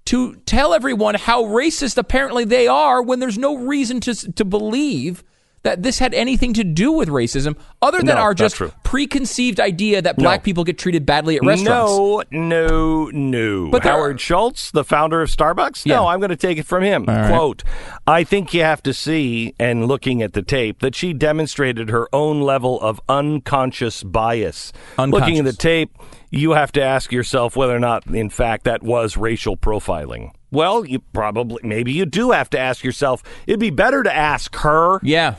to 0.06 0.36
tell 0.48 0.74
everyone 0.74 1.16
how 1.16 1.44
racist 1.44 1.98
apparently 1.98 2.44
they 2.44 2.68
are 2.68 3.02
when 3.02 3.20
there's 3.20 3.38
no 3.38 3.56
reason 3.56 4.00
to, 4.02 4.34
to 4.34 4.44
believe 4.44 5.24
that 5.62 5.84
this 5.84 6.00
had 6.00 6.14
anything 6.14 6.54
to 6.54 6.64
do 6.64 6.92
with 6.92 7.10
racism 7.10 7.56
other 7.82 8.00
than 8.00 8.16
No, 8.16 8.22
our 8.22 8.34
just 8.34 8.56
true. 8.56 8.72
Preconceived 8.94 9.60
idea 9.60 10.04
that 10.04 10.16
black 10.18 10.44
people 10.44 10.64
get 10.64 10.78
treated 10.78 11.04
badly 11.04 11.36
at 11.36 11.44
restaurants. 11.44 11.92
No, 11.98 12.22
no, 12.30 13.06
no. 13.12 13.72
But 13.72 13.82
Howard 13.82 14.18
are- 14.18 14.20
Schultz, 14.20 14.70
the 14.70 14.84
founder 14.84 15.20
of 15.24 15.30
Starbucks? 15.32 15.84
Yeah. 15.84 15.96
No, 15.96 16.06
I'm 16.06 16.20
going 16.20 16.30
to 16.30 16.36
take 16.36 16.60
it 16.60 16.68
from 16.68 16.84
him. 16.84 17.06
right. 17.06 17.28
Quote, 17.28 17.64
I 18.06 18.24
think 18.24 18.54
you 18.54 18.62
have 18.62 18.84
to 18.84 18.94
see, 18.94 19.56
and 19.58 19.88
looking 19.88 20.22
at 20.22 20.34
the 20.34 20.44
tape, 20.44 20.82
that 20.82 20.94
she 20.94 21.12
demonstrated 21.12 21.90
her 21.90 22.08
own 22.14 22.42
level 22.42 22.80
of 22.82 23.02
unconscious 23.10 24.04
bias. 24.04 24.72
Looking 25.00 25.40
at 25.40 25.46
the 25.46 25.54
tape, 25.54 25.92
you 26.30 26.52
have 26.52 26.72
to 26.74 26.84
ask 26.84 27.12
yourself 27.12 27.56
whether 27.56 27.76
or 27.76 27.80
not, 27.80 28.06
in 28.06 28.30
fact, 28.30 28.64
that 28.66 28.84
was 28.84 29.18
racial 29.18 29.58
profiling. 29.58 30.34
Well, 30.52 30.86
you 30.86 31.00
probably, 31.00 31.62
maybe 31.64 31.94
you 31.94 32.06
do 32.06 32.30
have 32.30 32.48
to 32.52 32.60
ask 32.60 32.84
yourself. 32.84 33.24
It'd 33.48 33.60
be 33.60 33.72
better 33.72 34.04
to 34.04 34.14
ask 34.16 34.56
her 34.58 35.00
Yeah. 35.02 35.34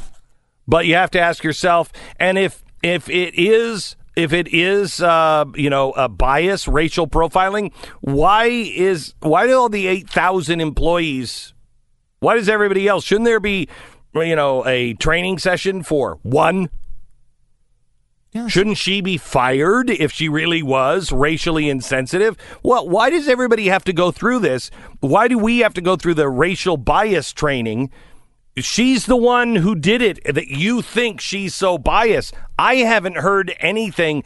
but 0.67 0.87
you 0.87 0.97
have 0.97 1.13
to 1.13 1.21
ask 1.21 1.45
yourself 1.45 1.93
and 2.19 2.37
if 2.37 2.64
if 2.85 3.09
it 3.09 3.35
is 3.35 3.97
if 4.15 4.33
it 4.33 4.47
is 4.53 5.01
uh, 5.01 5.45
you 5.55 5.71
know 5.71 5.93
a 5.93 6.09
bias 6.09 6.69
racial 6.69 7.07
profiling 7.07 7.73
why 8.03 8.45
is 8.45 9.15
why 9.21 9.47
do 9.47 9.59
all 9.59 9.71
the 9.71 9.87
8000 9.87 10.61
employees 10.61 11.55
why 12.21 12.35
does 12.37 12.49
everybody 12.49 12.87
else 12.87 13.05
shouldn't 13.05 13.25
there 13.25 13.41
be 13.41 13.69
you 14.15 14.37
know 14.37 14.65
a 14.67 14.93
training 14.95 15.39
session 15.39 15.83
for 15.83 16.19
one 16.23 16.69
Shouldn't 18.49 18.79
she 18.79 19.01
be 19.01 19.17
fired 19.17 19.89
if 19.89 20.11
she 20.11 20.29
really 20.29 20.61
was 20.61 21.13
racially 21.13 21.69
insensitive? 21.69 22.37
Well, 22.65 22.89
why 22.89 23.09
does 23.09 23.29
everybody 23.29 23.69
have 23.69 23.85
to 23.85 23.93
go 23.93 24.11
through 24.11 24.41
this? 24.41 24.73
Why 24.99 25.29
do 25.29 25.39
we 25.39 25.61
have 25.61 25.73
to 25.75 25.81
go 25.81 25.95
through 25.95 26.15
the 26.15 26.29
racial 26.29 26.77
bias 26.77 27.33
training 27.33 27.93
She's 28.57 29.07
the 29.07 29.17
one 29.17 29.57
who 29.57 29.75
did 29.75 30.01
it 30.01 30.23
that 30.33 30.49
you 30.49 30.81
think 30.81 31.21
she's 31.21 31.55
so 31.55 31.77
biased. 31.79 32.35
I 32.59 32.77
haven't 32.77 33.17
heard 33.17 33.55
anything. 33.59 34.23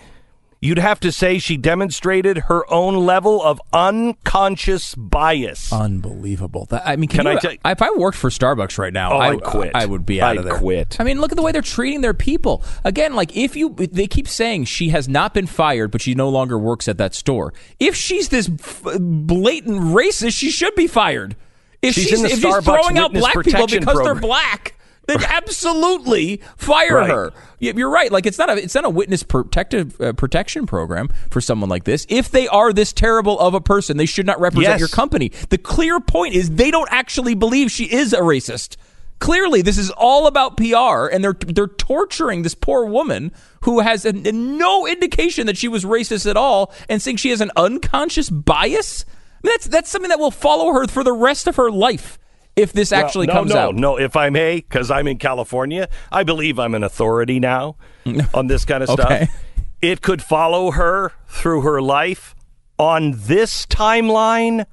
You'd 0.60 0.78
have 0.78 0.98
to 1.00 1.12
say 1.12 1.38
she 1.38 1.56
demonstrated 1.56 2.36
her 2.48 2.68
own 2.70 3.06
level 3.06 3.40
of 3.40 3.60
unconscious 3.72 4.94
bias. 4.96 5.72
Unbelievable. 5.72 6.66
That, 6.70 6.82
I 6.84 6.96
mean, 6.96 7.08
can, 7.08 7.18
Can 7.18 7.26
I 7.28 7.32
you, 7.34 7.38
tell 7.40 7.52
you- 7.52 7.58
if 7.64 7.80
I 7.80 7.90
worked 7.92 8.16
for 8.18 8.28
Starbucks 8.28 8.76
right 8.76 8.92
now, 8.92 9.12
Oh, 9.12 9.18
I, 9.18 9.28
I'd 9.30 9.42
quit. 9.42 9.70
I, 9.74 9.86
would 9.86 10.04
be 10.04 10.20
out 10.20 10.32
I'd 10.32 10.38
of 10.38 10.44
there. 10.44 10.58
quit. 10.58 10.96
I 11.00 11.04
mean, 11.04 11.20
look 11.20 11.30
at 11.30 11.36
the 11.36 11.42
way 11.42 11.52
they're 11.52 11.62
treating 11.62 12.00
their 12.00 12.12
people. 12.12 12.64
Again, 12.84 13.14
like 13.14 13.36
if 13.36 13.54
you, 13.56 13.70
they 13.76 14.08
keep 14.08 14.26
saying 14.26 14.64
she 14.64 14.88
has 14.88 15.08
not 15.08 15.32
been 15.32 15.46
fired, 15.46 15.90
but 15.92 16.02
she 16.02 16.14
no 16.14 16.28
longer 16.28 16.58
works 16.58 16.88
at 16.88 16.98
that 16.98 17.14
store. 17.14 17.54
If 17.78 17.94
she's 17.94 18.28
this 18.30 18.48
f- 18.58 18.82
blatant 19.00 19.80
racist, 19.80 20.36
she 20.36 20.50
should 20.50 20.74
be 20.74 20.86
fired. 20.88 21.36
If 21.82 21.94
She's 21.94 22.08
she's, 22.08 22.22
if 22.24 22.40
Starbucks 22.40 22.54
she's 22.56 22.64
throwing 22.64 22.98
out 22.98 23.12
black 23.12 23.34
people 23.44 23.66
because 23.66 23.98
they're 24.02 24.14
black. 24.14 24.74
Then 25.06 25.22
absolutely 25.24 26.42
fire 26.58 26.96
Right. 26.96 27.10
her. 27.10 27.32
You're 27.60 27.88
right. 27.88 28.12
Like 28.12 28.26
it's 28.26 28.36
not 28.36 28.50
a 28.50 28.62
it's 28.62 28.74
not 28.74 28.84
a 28.84 28.90
witness 28.90 29.22
protective 29.22 29.98
uh, 30.00 30.12
protection 30.12 30.66
program 30.66 31.08
for 31.30 31.40
someone 31.40 31.70
like 31.70 31.84
this. 31.84 32.04
If 32.10 32.30
they 32.30 32.46
are 32.48 32.74
this 32.74 32.92
terrible 32.92 33.38
of 33.40 33.54
a 33.54 33.60
person, 33.60 33.96
they 33.96 34.04
should 34.06 34.26
not 34.26 34.38
represent 34.38 34.72
Yes. 34.74 34.80
your 34.80 34.88
company. 34.88 35.30
The 35.48 35.56
clear 35.56 35.98
point 35.98 36.34
is 36.34 36.50
they 36.50 36.70
don't 36.70 36.88
actually 36.92 37.34
believe 37.34 37.70
she 37.70 37.84
is 37.84 38.12
a 38.12 38.18
racist. 38.20 38.76
Clearly, 39.18 39.62
this 39.62 39.78
is 39.78 39.90
all 39.90 40.26
about 40.28 40.56
PR, 40.58 41.06
and 41.10 41.24
they're 41.24 41.32
they're 41.32 41.66
torturing 41.66 42.42
this 42.42 42.54
poor 42.54 42.84
woman 42.84 43.32
who 43.62 43.80
has 43.80 44.04
a, 44.04 44.12
no 44.12 44.86
indication 44.86 45.46
that 45.46 45.56
she 45.56 45.68
was 45.68 45.84
racist 45.84 46.28
at 46.28 46.36
all, 46.36 46.72
and 46.88 47.00
saying 47.00 47.16
she 47.16 47.30
has 47.30 47.40
an 47.40 47.50
unconscious 47.56 48.28
bias. 48.30 49.04
Mean, 49.42 49.52
that's 49.52 49.66
that's 49.66 49.90
something 49.90 50.08
that 50.08 50.18
will 50.18 50.30
follow 50.30 50.72
her 50.72 50.86
for 50.86 51.04
the 51.04 51.12
rest 51.12 51.46
of 51.46 51.56
her 51.56 51.70
life 51.70 52.18
if 52.56 52.72
this 52.72 52.90
actually 52.90 53.28
no, 53.28 53.32
comes 53.32 53.54
no, 53.54 53.58
out. 53.58 53.74
No, 53.76 53.98
if 53.98 54.16
I 54.16 54.30
may, 54.30 54.56
because 54.56 54.90
I'm 54.90 55.06
in 55.06 55.18
California, 55.18 55.88
I 56.10 56.24
believe 56.24 56.58
I'm 56.58 56.74
an 56.74 56.82
authority 56.82 57.38
now 57.38 57.76
on 58.34 58.48
this 58.48 58.64
kind 58.64 58.82
of 58.82 58.90
Okay. 58.90 59.26
stuff. 59.26 59.44
It 59.80 60.02
could 60.02 60.20
follow 60.20 60.72
her 60.72 61.12
through 61.28 61.60
her 61.62 61.80
life 61.80 62.34
on 62.78 63.14
this 63.16 63.64
timeline 63.66 64.66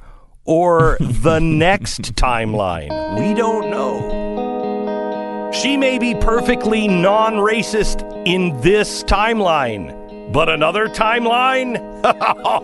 or 0.46 0.98
the 1.00 1.40
next 1.40 2.16
timeline. 2.16 3.20
We 3.20 3.36
don't 3.36 3.70
know. 3.70 5.52
She 5.54 5.78
may 5.78 6.00
be 6.00 6.16
perfectly 6.16 6.88
non 6.88 7.36
racist 7.36 8.02
in 8.26 8.60
this 8.62 9.04
timeline, 9.04 10.05
but 10.32 10.50
another 10.50 10.88
timeline? 10.88 11.78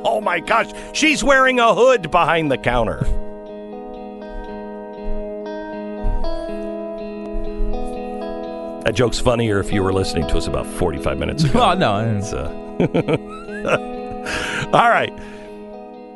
oh 0.04 0.21
my 0.21 0.39
gosh, 0.39 0.71
she's 0.93 1.24
wearing 1.24 1.60
a 1.60 1.74
hood 1.74 2.12
behind 2.12 2.52
the 2.52 2.58
counter. 2.58 3.06
That 8.84 8.95
joke's 8.95 9.19
funnier 9.19 9.60
if 9.60 9.71
you 9.71 9.84
were 9.84 9.93
listening 9.93 10.28
to 10.30 10.38
us 10.38 10.47
about 10.47 10.65
45 10.65 11.17
minutes 11.19 11.43
ago. 11.43 11.60
Well, 11.60 11.78
no, 11.78 12.17
It's, 12.17 12.34
uh, 12.34 12.50
all 14.74 14.89
right. 14.89 15.13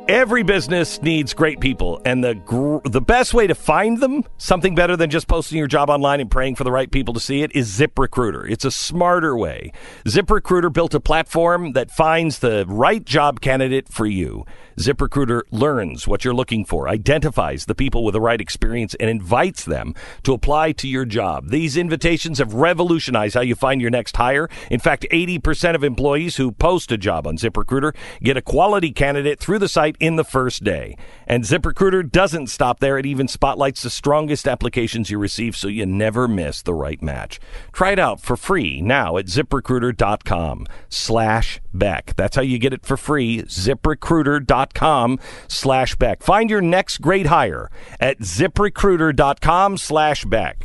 Every 0.08 0.44
business 0.44 1.02
needs 1.02 1.34
great 1.34 1.58
people, 1.58 2.00
and 2.04 2.22
the 2.22 2.36
gr- 2.36 2.78
the 2.84 3.00
best 3.00 3.34
way 3.34 3.48
to 3.48 3.56
find 3.56 3.98
them, 3.98 4.22
something 4.38 4.76
better 4.76 4.96
than 4.96 5.10
just 5.10 5.26
posting 5.26 5.58
your 5.58 5.66
job 5.66 5.90
online 5.90 6.20
and 6.20 6.30
praying 6.30 6.54
for 6.54 6.62
the 6.62 6.70
right 6.70 6.88
people 6.88 7.12
to 7.14 7.18
see 7.18 7.42
it, 7.42 7.50
is 7.56 7.76
ZipRecruiter. 7.76 8.48
It's 8.48 8.64
a 8.64 8.70
smarter 8.70 9.36
way. 9.36 9.72
ZipRecruiter 10.04 10.72
built 10.72 10.94
a 10.94 11.00
platform 11.00 11.72
that 11.72 11.90
finds 11.90 12.38
the 12.38 12.64
right 12.68 13.04
job 13.04 13.40
candidate 13.40 13.88
for 13.88 14.06
you. 14.06 14.46
ZipRecruiter 14.78 15.42
learns 15.50 16.06
what 16.06 16.24
you're 16.24 16.34
looking 16.34 16.64
for, 16.64 16.88
identifies 16.88 17.64
the 17.64 17.74
people 17.74 18.04
with 18.04 18.12
the 18.12 18.20
right 18.20 18.40
experience, 18.40 18.94
and 19.00 19.10
invites 19.10 19.64
them 19.64 19.92
to 20.22 20.34
apply 20.34 20.70
to 20.72 20.86
your 20.86 21.04
job. 21.04 21.48
These 21.48 21.76
invitations 21.76 22.38
have 22.38 22.54
revolutionized 22.54 23.34
how 23.34 23.40
you 23.40 23.56
find 23.56 23.80
your 23.80 23.90
next 23.90 24.16
hire. 24.16 24.48
In 24.70 24.78
fact, 24.78 25.04
80% 25.10 25.74
of 25.74 25.82
employees 25.82 26.36
who 26.36 26.52
post 26.52 26.92
a 26.92 26.96
job 26.96 27.26
on 27.26 27.38
ZipRecruiter 27.38 27.92
get 28.22 28.36
a 28.36 28.42
quality 28.42 28.92
candidate 28.92 29.40
through 29.40 29.58
the 29.58 29.68
site 29.68 29.95
in 30.00 30.16
the 30.16 30.24
first 30.24 30.64
day. 30.64 30.96
And 31.26 31.44
ZipRecruiter 31.44 32.10
doesn't 32.10 32.48
stop 32.48 32.80
there. 32.80 32.98
It 32.98 33.06
even 33.06 33.28
spotlights 33.28 33.82
the 33.82 33.90
strongest 33.90 34.46
applications 34.46 35.10
you 35.10 35.18
receive 35.18 35.56
so 35.56 35.68
you 35.68 35.86
never 35.86 36.28
miss 36.28 36.62
the 36.62 36.74
right 36.74 37.02
match. 37.02 37.40
Try 37.72 37.92
it 37.92 37.98
out 37.98 38.20
for 38.20 38.36
free 38.36 38.80
now 38.80 39.16
at 39.16 39.26
ziprecruiter.com 39.26 40.66
slash 40.88 41.60
Beck. 41.74 42.14
That's 42.16 42.36
how 42.36 42.42
you 42.42 42.58
get 42.58 42.72
it 42.72 42.86
for 42.86 42.96
free. 42.96 43.42
ZipRecruiter.com 43.42 45.20
slash 45.48 45.94
Beck. 45.96 46.22
Find 46.22 46.50
your 46.50 46.62
next 46.62 47.00
great 47.00 47.26
hire 47.26 47.70
at 48.00 48.18
ziprecruiter.com 48.20 49.76
slash 49.76 50.24
Beck. 50.24 50.62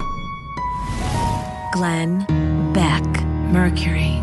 Glenn 1.71 2.73
Beck, 2.73 3.03
Mercury. 3.51 4.21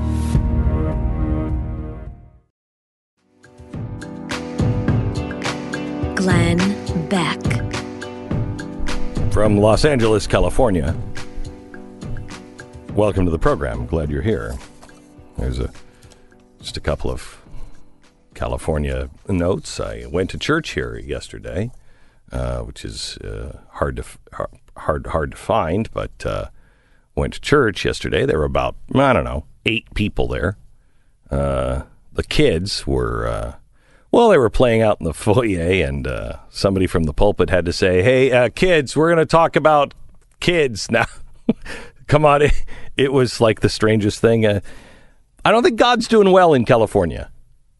Glenn 6.18 6.58
Beck. 7.08 7.40
From 9.32 9.56
Los 9.56 9.84
Angeles, 9.84 10.26
California. 10.26 10.96
Welcome 12.94 13.24
to 13.24 13.30
the 13.30 13.38
program. 13.38 13.86
Glad 13.86 14.10
you're 14.10 14.22
here. 14.22 14.56
There's 15.36 15.60
a 15.60 15.70
just 16.60 16.76
a 16.76 16.80
couple 16.80 17.08
of 17.12 17.40
California 18.34 19.08
notes. 19.28 19.78
I 19.78 20.06
went 20.10 20.30
to 20.30 20.38
church 20.38 20.70
here 20.70 20.98
yesterday, 20.98 21.70
uh, 22.32 22.62
which 22.62 22.84
is 22.84 23.16
uh, 23.18 23.60
hard 23.74 23.94
to 23.98 24.04
hard 24.76 25.06
hard 25.06 25.30
to 25.30 25.36
find, 25.36 25.88
but 25.92 26.26
uh, 26.26 26.46
went 27.14 27.34
to 27.34 27.40
church 27.40 27.84
yesterday. 27.84 28.26
There 28.26 28.40
were 28.40 28.44
about 28.44 28.74
I 28.92 29.12
don't 29.12 29.22
know 29.22 29.44
eight 29.64 29.94
people 29.94 30.26
there. 30.26 30.58
Uh, 31.30 31.82
the 32.12 32.24
kids 32.24 32.88
were 32.88 33.28
uh, 33.28 33.54
well, 34.10 34.30
they 34.30 34.38
were 34.38 34.50
playing 34.50 34.82
out 34.82 35.00
in 35.00 35.04
the 35.04 35.14
foyer, 35.14 35.86
and 35.86 36.06
uh, 36.06 36.38
somebody 36.50 36.86
from 36.86 37.04
the 37.04 37.12
pulpit 37.12 37.50
had 37.50 37.64
to 37.66 37.72
say, 37.72 38.02
"Hey, 38.02 38.30
uh, 38.32 38.48
kids, 38.48 38.96
we're 38.96 39.08
going 39.08 39.18
to 39.18 39.26
talk 39.26 39.56
about 39.56 39.94
kids 40.40 40.90
now." 40.90 41.06
Come 42.06 42.24
on, 42.24 42.42
it, 42.42 42.64
it 42.96 43.12
was 43.12 43.40
like 43.40 43.60
the 43.60 43.68
strangest 43.68 44.20
thing. 44.20 44.46
Uh, 44.46 44.60
I 45.44 45.50
don't 45.50 45.62
think 45.62 45.78
God's 45.78 46.08
doing 46.08 46.30
well 46.32 46.54
in 46.54 46.64
California. 46.64 47.30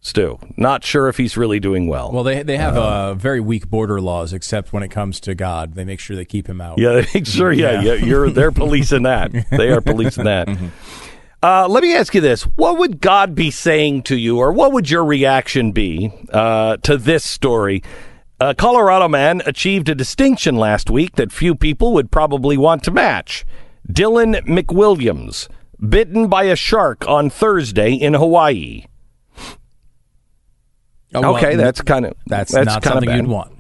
Stu, 0.01 0.39
not 0.57 0.85
sure 0.85 1.09
if 1.09 1.17
he's 1.17 1.37
really 1.37 1.59
doing 1.59 1.89
well. 1.89 2.13
Well, 2.13 2.23
they 2.23 2.43
they 2.43 2.57
have 2.57 2.77
uh, 2.77 3.15
very 3.15 3.41
weak 3.41 3.69
border 3.69 4.01
laws, 4.01 4.33
except 4.33 4.73
when 4.73 4.83
it 4.83 4.89
comes 4.89 5.19
to 5.21 5.35
God. 5.35 5.75
They 5.75 5.85
make 5.85 5.99
sure 5.99 6.15
they 6.15 6.25
keep 6.25 6.49
him 6.49 6.61
out. 6.61 6.79
Yeah, 6.79 6.93
they 6.93 7.07
make 7.13 7.27
sure. 7.27 7.51
Yeah, 7.51 7.81
yeah. 7.81 7.95
you're 7.95 8.31
they're 8.31 8.53
policing 8.53 9.03
that. 9.03 9.33
They 9.51 9.71
are 9.71 9.81
policing 9.81 10.25
that. 10.25 10.49
Uh, 11.43 11.69
let 11.69 11.83
me 11.83 11.95
ask 11.95 12.15
you 12.15 12.21
this: 12.21 12.43
What 12.43 12.79
would 12.79 13.01
God 13.01 13.35
be 13.35 13.51
saying 13.51 14.03
to 14.05 14.17
you, 14.17 14.39
or 14.39 14.53
what 14.53 14.73
would 14.73 14.91
your 14.91 15.05
reaction 15.05 15.73
be 15.73 16.13
uh, 16.33 16.79
to 16.79 16.97
this 16.97 17.25
story? 17.25 17.83
A 18.41 18.55
Colorado 18.55 19.09
man 19.09 19.43
achieved 19.47 19.89
a 19.89 19.95
distinction 19.95 20.57
last 20.57 20.91
week 20.91 21.17
that 21.17 21.33
few 21.33 21.55
people 21.55 21.93
would 21.95 22.11
probably 22.11 22.57
want 22.57 22.85
to 22.85 22.91
match. 22.91 23.45
Dylan 23.91 24.41
McWilliams, 24.47 25.49
bitten 25.89 26.29
by 26.29 26.45
a 26.45 26.55
shark 26.57 27.07
on 27.09 27.31
Thursday 27.31 27.95
in 27.95 28.15
Hawaii. 28.15 28.85
Oh, 31.15 31.21
well, 31.23 31.37
okay, 31.37 31.57
that's 31.57 31.81
kind 31.81 32.05
of 32.05 32.15
that's, 32.27 32.53
not 32.53 32.67
kinda 32.67 32.83
something 32.83 33.09
bad. 33.09 33.17
you'd 33.17 33.27
want. 33.29 33.53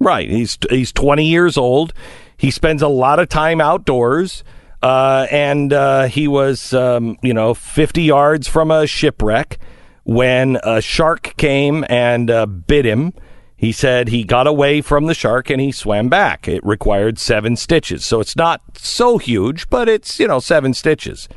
Right. 0.00 0.28
He's 0.28 0.58
he's 0.70 0.92
20 0.92 1.24
years 1.24 1.56
old. 1.56 1.92
He 2.36 2.50
spends 2.50 2.82
a 2.82 2.88
lot 2.88 3.18
of 3.18 3.28
time 3.28 3.60
outdoors. 3.60 4.44
Uh, 4.82 5.26
and 5.30 5.72
uh, 5.72 6.04
he 6.04 6.28
was, 6.28 6.72
um, 6.72 7.16
you 7.22 7.34
know, 7.34 7.54
50 7.54 8.02
yards 8.02 8.46
from 8.46 8.70
a 8.70 8.86
shipwreck 8.86 9.58
when 10.04 10.58
a 10.62 10.80
shark 10.80 11.34
came 11.36 11.84
and 11.88 12.30
uh, 12.30 12.46
bit 12.46 12.84
him. 12.84 13.12
He 13.56 13.72
said 13.72 14.08
he 14.08 14.22
got 14.22 14.46
away 14.46 14.82
from 14.82 15.06
the 15.06 15.14
shark 15.14 15.48
and 15.48 15.60
he 15.60 15.72
swam 15.72 16.08
back. 16.08 16.46
It 16.46 16.64
required 16.64 17.18
seven 17.18 17.56
stitches. 17.56 18.04
So 18.04 18.20
it's 18.20 18.36
not 18.36 18.60
so 18.76 19.16
huge, 19.16 19.70
but 19.70 19.88
it's, 19.88 20.20
you 20.20 20.28
know, 20.28 20.40
seven 20.40 20.74
stitches. 20.74 21.28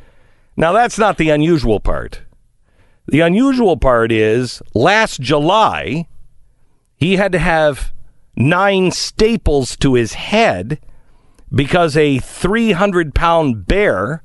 Now, 0.57 0.73
that's 0.73 0.99
not 0.99 1.17
the 1.17 1.29
unusual 1.29 1.79
part. 1.79 2.21
The 3.07 3.21
unusual 3.21 3.77
part 3.77 4.11
is 4.11 4.61
last 4.73 5.21
July, 5.21 6.07
he 6.97 7.15
had 7.15 7.31
to 7.31 7.39
have 7.39 7.93
nine 8.35 8.91
staples 8.91 9.77
to 9.77 9.93
his 9.93 10.13
head 10.13 10.79
because 11.53 11.97
a 11.97 12.19
300 12.19 13.13
pound 13.13 13.65
bear 13.65 14.23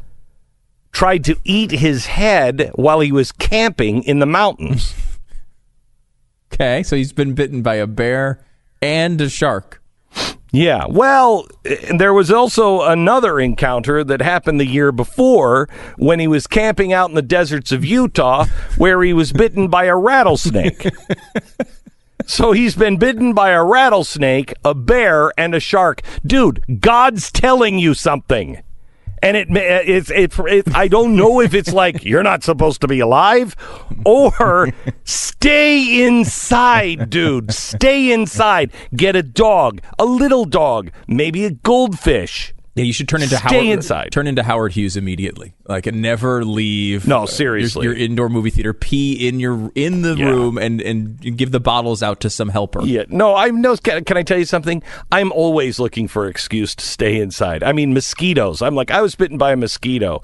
tried 0.92 1.24
to 1.24 1.36
eat 1.44 1.72
his 1.72 2.06
head 2.06 2.70
while 2.74 3.00
he 3.00 3.12
was 3.12 3.32
camping 3.32 4.02
in 4.02 4.18
the 4.18 4.26
mountains. 4.26 4.94
Okay, 6.52 6.84
so 6.84 6.94
he's 6.94 7.12
been 7.12 7.34
bitten 7.34 7.62
by 7.62 7.74
a 7.74 7.86
bear 7.88 8.38
and 8.80 9.20
a 9.20 9.28
shark. 9.28 9.82
Yeah, 10.52 10.84
well, 10.88 11.48
eh, 11.64 11.96
there 11.98 12.14
was 12.14 12.30
also 12.30 12.82
another 12.82 13.40
encounter 13.40 14.04
that 14.04 14.22
happened 14.22 14.60
the 14.60 14.66
year 14.66 14.92
before 14.92 15.68
when 15.96 16.20
he 16.20 16.28
was 16.28 16.46
camping 16.46 16.92
out 16.92 17.08
in 17.08 17.16
the 17.16 17.22
deserts 17.22 17.72
of 17.72 17.84
Utah 17.84 18.44
where 18.76 19.02
he 19.02 19.12
was 19.12 19.32
bitten 19.32 19.66
by 19.66 19.86
a 19.86 19.96
rattlesnake. 19.96 20.86
so 22.26 22.52
he's 22.52 22.74
been 22.74 22.96
bitten 22.96 23.34
by 23.34 23.50
a 23.50 23.64
rattlesnake, 23.64 24.54
a 24.64 24.74
bear, 24.74 25.32
and 25.38 25.54
a 25.54 25.60
shark. 25.60 26.02
Dude, 26.24 26.64
God's 26.80 27.30
telling 27.30 27.78
you 27.78 27.94
something. 27.94 28.62
And 29.22 29.38
it, 29.38 29.48
it's, 29.50 30.10
it, 30.10 30.38
it, 30.38 30.74
I 30.74 30.86
don't 30.86 31.16
know 31.16 31.40
if 31.40 31.54
it's 31.54 31.72
like 31.72 32.04
you're 32.04 32.22
not 32.22 32.42
supposed 32.42 32.82
to 32.82 32.88
be 32.88 33.00
alive 33.00 33.56
or 34.04 34.70
stay 35.04 36.04
inside, 36.06 37.08
dude. 37.08 37.52
Stay 37.52 38.12
inside. 38.12 38.70
Get 38.94 39.16
a 39.16 39.22
dog, 39.22 39.80
a 39.98 40.04
little 40.04 40.44
dog, 40.44 40.90
maybe 41.08 41.44
a 41.46 41.50
goldfish. 41.50 42.53
Yeah, 42.76 42.82
you 42.84 42.92
should 42.92 43.08
turn 43.08 43.22
into 43.22 43.36
Stay 43.36 43.48
Howard. 43.48 43.66
inside. 43.66 44.08
Turn 44.10 44.26
into 44.26 44.42
Howard 44.42 44.72
Hughes 44.72 44.96
immediately. 44.96 45.54
Like, 45.68 45.86
and 45.86 46.02
never 46.02 46.44
leave. 46.44 47.06
No, 47.06 47.24
seriously. 47.24 47.84
your, 47.84 47.94
your 47.94 48.04
indoor 48.04 48.28
movie 48.28 48.50
theater. 48.50 48.72
Pee 48.74 49.28
in 49.28 49.38
your 49.38 49.70
in 49.76 50.02
the 50.02 50.16
Yeah. 50.16 50.24
room 50.26 50.58
and 50.58 50.80
and 50.80 51.36
give 51.38 51.52
the 51.52 51.60
bottles 51.60 52.02
out 52.02 52.18
to 52.22 52.30
some 52.30 52.48
helper. 52.48 52.82
Yeah, 52.84 53.04
no, 53.08 53.36
I 53.36 53.50
know. 53.50 53.76
Can, 53.76 54.02
can 54.04 54.16
I 54.16 54.24
tell 54.24 54.38
you 54.38 54.44
something? 54.44 54.82
I'm 55.12 55.30
always 55.30 55.78
looking 55.78 56.08
for 56.08 56.26
excuse 56.26 56.74
to 56.74 56.84
stay 56.84 57.20
inside. 57.20 57.62
I 57.62 57.72
mean, 57.72 57.94
mosquitoes. 57.94 58.60
I'm 58.60 58.74
like, 58.74 58.90
I 58.90 59.02
was 59.02 59.14
bitten 59.14 59.38
by 59.38 59.52
a 59.52 59.56
mosquito. 59.56 60.20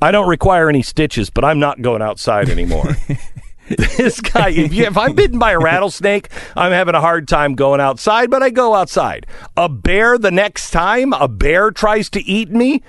I 0.00 0.10
don't 0.12 0.28
require 0.28 0.68
any 0.68 0.82
stitches, 0.82 1.30
but 1.30 1.44
I'm 1.44 1.58
not 1.58 1.82
going 1.82 2.02
outside 2.02 2.48
anymore. 2.48 2.96
this 3.96 4.20
guy, 4.20 4.50
if, 4.50 4.72
you, 4.72 4.84
if 4.84 4.96
I'm 4.96 5.14
bitten 5.14 5.38
by 5.38 5.52
a 5.52 5.58
rattlesnake, 5.58 6.28
I'm 6.56 6.72
having 6.72 6.94
a 6.94 7.00
hard 7.00 7.28
time 7.28 7.54
going 7.54 7.80
outside, 7.80 8.30
but 8.30 8.42
I 8.42 8.50
go 8.50 8.74
outside. 8.74 9.26
A 9.56 9.68
bear, 9.68 10.18
the 10.18 10.30
next 10.30 10.70
time 10.70 11.12
a 11.12 11.28
bear 11.28 11.70
tries 11.70 12.08
to 12.10 12.22
eat 12.24 12.50
me, 12.50 12.82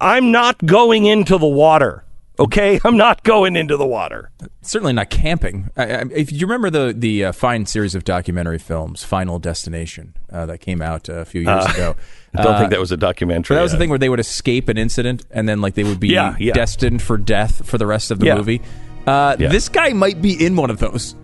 I'm 0.00 0.30
not 0.32 0.64
going 0.64 1.06
into 1.06 1.38
the 1.38 1.46
water. 1.46 2.04
Okay, 2.38 2.80
I'm 2.82 2.96
not 2.96 3.22
going 3.24 3.56
into 3.56 3.76
the 3.76 3.86
water. 3.86 4.30
Certainly 4.62 4.94
not 4.94 5.10
camping. 5.10 5.68
I, 5.76 5.82
I, 5.96 6.04
if 6.12 6.32
you 6.32 6.46
remember 6.46 6.70
the 6.70 6.94
the 6.96 7.26
uh, 7.26 7.32
fine 7.32 7.66
series 7.66 7.94
of 7.94 8.04
documentary 8.04 8.58
films, 8.58 9.04
Final 9.04 9.38
Destination, 9.38 10.16
uh, 10.32 10.46
that 10.46 10.58
came 10.58 10.80
out 10.80 11.08
uh, 11.10 11.16
a 11.18 11.24
few 11.26 11.42
years 11.42 11.66
ago. 11.66 11.94
I 12.34 12.42
don't 12.42 12.54
Uh, 12.54 12.58
think 12.58 12.70
that 12.70 12.80
was 12.80 12.90
a 12.90 12.96
documentary. 12.96 13.54
That 13.54 13.62
was 13.62 13.72
the 13.72 13.76
Uh, 13.76 13.80
thing 13.80 13.90
where 13.90 13.98
they 13.98 14.08
would 14.08 14.18
escape 14.18 14.70
an 14.70 14.78
incident 14.78 15.24
and 15.30 15.46
then 15.46 15.60
like 15.60 15.74
they 15.74 15.84
would 15.84 16.00
be 16.00 16.08
Yeah, 16.08 16.34
yeah. 16.40 16.54
destined 16.54 17.02
for 17.02 17.18
death 17.18 17.66
for 17.66 17.76
the 17.76 17.86
rest 17.86 18.10
of 18.10 18.18
the 18.18 18.26
Yeah. 18.26 18.36
movie. 18.36 18.62
Uh, 19.06 19.36
Yeah. 19.38 19.48
This 19.48 19.68
guy 19.68 19.92
might 19.92 20.20
be 20.22 20.44
in 20.44 20.56
one 20.56 20.70
of 20.70 20.78
those. 20.78 21.14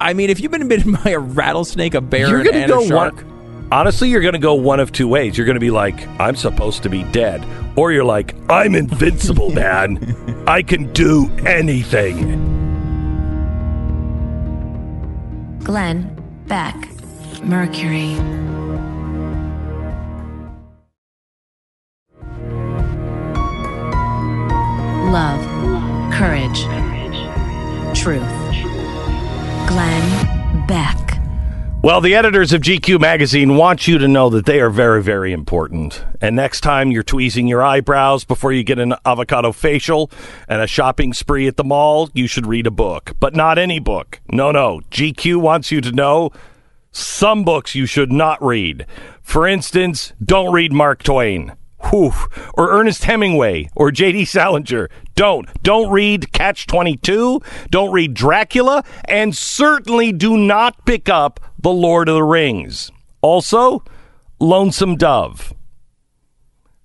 I 0.00 0.12
mean, 0.12 0.28
if 0.30 0.40
you've 0.40 0.52
been 0.52 0.68
bitten 0.68 0.92
by 1.04 1.10
a 1.10 1.18
rattlesnake, 1.18 1.94
a 1.94 2.00
bear, 2.00 2.28
You're 2.28 2.42
going 2.42 2.54
to 2.54 2.60
and 2.62 2.68
go 2.68 2.82
a 2.84 2.86
shark, 2.86 3.16
one. 3.16 3.68
Honestly, 3.72 4.08
you're 4.08 4.20
going 4.20 4.34
to 4.34 4.38
go 4.38 4.54
one 4.54 4.78
of 4.80 4.92
two 4.92 5.08
ways. 5.08 5.36
You're 5.36 5.46
going 5.46 5.54
to 5.56 5.60
be 5.60 5.70
like, 5.72 6.06
I'm 6.20 6.36
supposed 6.36 6.82
to 6.84 6.88
be 6.88 7.02
dead. 7.04 7.44
Or 7.76 7.92
you're 7.92 8.04
like, 8.04 8.34
I'm 8.48 8.74
invincible, 8.74 9.50
man. 9.62 10.44
I 10.46 10.62
can 10.62 10.92
do 10.92 11.30
anything. 11.44 12.42
Glenn 15.64 16.12
Beck. 16.46 16.76
Mercury. 17.42 18.14
Love. 25.10 25.40
Courage. 26.12 26.60
Truth. 27.96 28.20
Glenn 29.66 30.66
Beck. 30.66 31.18
Well, 31.82 32.00
the 32.00 32.14
editors 32.14 32.52
of 32.52 32.60
GQ 32.60 33.00
magazine 33.00 33.56
want 33.56 33.88
you 33.88 33.98
to 33.98 34.06
know 34.06 34.28
that 34.30 34.44
they 34.44 34.60
are 34.60 34.70
very, 34.70 35.02
very 35.02 35.32
important. 35.32 36.04
And 36.20 36.36
next 36.36 36.60
time 36.60 36.90
you're 36.90 37.02
tweezing 37.02 37.48
your 37.48 37.62
eyebrows 37.62 38.24
before 38.24 38.52
you 38.52 38.64
get 38.64 38.78
an 38.78 38.94
avocado 39.04 39.50
facial 39.50 40.10
and 40.48 40.60
a 40.60 40.66
shopping 40.66 41.14
spree 41.14 41.46
at 41.46 41.56
the 41.56 41.64
mall, 41.64 42.10
you 42.12 42.26
should 42.26 42.46
read 42.46 42.66
a 42.66 42.70
book. 42.70 43.12
But 43.18 43.34
not 43.34 43.58
any 43.58 43.78
book. 43.78 44.20
No, 44.30 44.52
no. 44.52 44.82
GQ 44.90 45.36
wants 45.36 45.70
you 45.72 45.80
to 45.80 45.92
know 45.92 46.30
some 46.92 47.44
books 47.44 47.74
you 47.74 47.86
should 47.86 48.12
not 48.12 48.42
read. 48.42 48.86
For 49.22 49.46
instance, 49.46 50.12
don't 50.24 50.52
read 50.52 50.72
Mark 50.72 51.02
Twain. 51.02 51.54
Whew. 51.90 52.12
Or 52.54 52.70
Ernest 52.70 53.04
Hemingway 53.04 53.70
or 53.74 53.90
J.D. 53.90 54.24
Salinger. 54.24 54.88
Don't. 55.16 55.48
Don't 55.62 55.90
read 55.90 56.30
Catch 56.32 56.66
22. 56.66 57.40
Don't 57.70 57.90
read 57.90 58.14
Dracula. 58.14 58.84
And 59.06 59.36
certainly 59.36 60.12
do 60.12 60.36
not 60.36 60.84
pick 60.84 61.08
up 61.08 61.40
The 61.58 61.72
Lord 61.72 62.08
of 62.08 62.14
the 62.14 62.22
Rings. 62.22 62.92
Also, 63.22 63.82
Lonesome 64.38 64.96
Dove. 64.96 65.54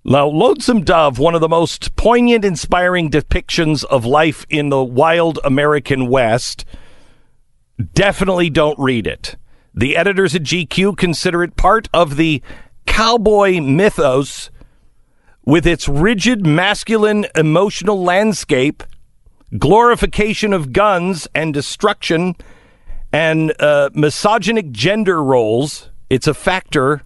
Now, 0.04 0.26
Lonesome 0.26 0.82
Dove, 0.82 1.18
one 1.18 1.34
of 1.34 1.40
the 1.40 1.48
most 1.48 1.94
poignant, 1.94 2.44
inspiring 2.44 3.10
depictions 3.10 3.84
of 3.84 4.04
life 4.04 4.44
in 4.50 4.70
the 4.70 4.82
wild 4.82 5.38
American 5.44 6.08
West. 6.08 6.64
Definitely 7.94 8.50
don't 8.50 8.78
read 8.78 9.06
it. 9.06 9.36
The 9.74 9.96
editors 9.96 10.34
at 10.34 10.42
GQ 10.42 10.96
consider 10.96 11.44
it 11.44 11.56
part 11.56 11.88
of 11.94 12.16
the 12.16 12.42
cowboy 12.86 13.60
mythos 13.60 14.50
with 15.44 15.66
its 15.66 15.88
rigid 15.88 16.46
masculine 16.46 17.26
emotional 17.34 18.02
landscape, 18.02 18.82
glorification 19.58 20.52
of 20.52 20.72
guns 20.72 21.28
and 21.34 21.52
destruction, 21.52 22.36
and 23.12 23.52
uh, 23.60 23.90
misogynic 23.94 24.70
gender 24.70 25.22
roles. 25.22 25.90
It's 26.08 26.26
a 26.26 26.34
factor 26.34 27.02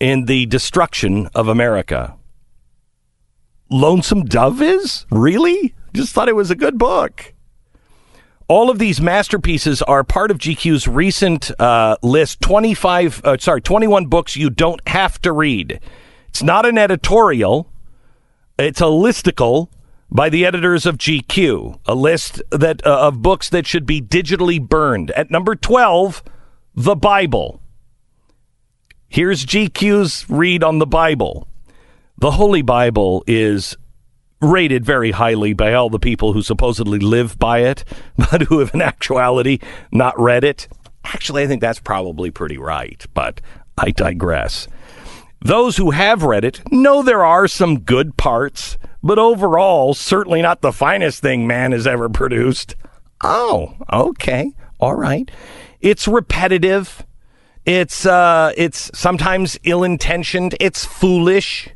in 0.00 0.26
the 0.26 0.46
destruction 0.46 1.28
of 1.34 1.48
America. 1.48 2.16
Lonesome 3.70 4.24
Dove 4.24 4.62
is? 4.62 5.06
Really? 5.10 5.74
Just 5.92 6.12
thought 6.12 6.28
it 6.28 6.36
was 6.36 6.50
a 6.50 6.56
good 6.56 6.78
book. 6.78 7.32
All 8.46 8.68
of 8.68 8.78
these 8.78 9.00
masterpieces 9.00 9.80
are 9.82 10.04
part 10.04 10.30
of 10.30 10.38
GQ's 10.38 10.86
recent 10.86 11.50
uh, 11.58 11.96
list 12.02 12.42
25, 12.42 13.22
uh, 13.24 13.36
sorry, 13.38 13.62
21 13.62 14.06
books 14.06 14.36
you 14.36 14.50
don't 14.50 14.86
have 14.86 15.20
to 15.22 15.32
read. 15.32 15.80
It's 16.34 16.42
not 16.42 16.66
an 16.66 16.78
editorial, 16.78 17.70
it's 18.58 18.80
a 18.80 18.90
listicle 18.90 19.68
by 20.10 20.28
the 20.28 20.44
editors 20.44 20.84
of 20.84 20.98
GQ, 20.98 21.78
a 21.86 21.94
list 21.94 22.42
that 22.50 22.84
uh, 22.84 23.06
of 23.06 23.22
books 23.22 23.48
that 23.50 23.68
should 23.68 23.86
be 23.86 24.02
digitally 24.02 24.60
burned. 24.60 25.12
At 25.12 25.30
number 25.30 25.54
12, 25.54 26.24
the 26.74 26.96
Bible. 26.96 27.60
Here's 29.06 29.46
GQ's 29.46 30.28
read 30.28 30.64
on 30.64 30.80
the 30.80 30.88
Bible. 30.88 31.46
The 32.18 32.32
Holy 32.32 32.62
Bible 32.62 33.22
is 33.28 33.76
rated 34.40 34.84
very 34.84 35.12
highly 35.12 35.52
by 35.52 35.72
all 35.72 35.88
the 35.88 36.00
people 36.00 36.32
who 36.32 36.42
supposedly 36.42 36.98
live 36.98 37.38
by 37.38 37.60
it, 37.60 37.84
but 38.16 38.42
who 38.42 38.58
have 38.58 38.74
in 38.74 38.82
actuality 38.82 39.60
not 39.92 40.18
read 40.18 40.42
it. 40.42 40.66
Actually, 41.04 41.44
I 41.44 41.46
think 41.46 41.60
that's 41.60 41.78
probably 41.78 42.32
pretty 42.32 42.58
right, 42.58 43.06
but 43.14 43.40
I 43.78 43.92
digress. 43.92 44.66
Those 45.44 45.76
who 45.76 45.90
have 45.90 46.22
read 46.22 46.44
it 46.44 46.62
know 46.72 47.02
there 47.02 47.24
are 47.24 47.46
some 47.46 47.80
good 47.80 48.16
parts, 48.16 48.78
but 49.02 49.18
overall, 49.18 49.92
certainly 49.92 50.40
not 50.40 50.62
the 50.62 50.72
finest 50.72 51.20
thing 51.20 51.46
man 51.46 51.72
has 51.72 51.86
ever 51.86 52.08
produced. 52.08 52.74
Oh, 53.22 53.74
okay. 53.92 54.52
All 54.80 54.94
right. 54.94 55.30
It's 55.80 56.08
repetitive. 56.08 57.04
It's 57.66 58.04
uh 58.06 58.52
it's 58.56 58.90
sometimes 58.98 59.58
ill-intentioned. 59.64 60.56
It's 60.60 60.84
foolish. 60.84 61.68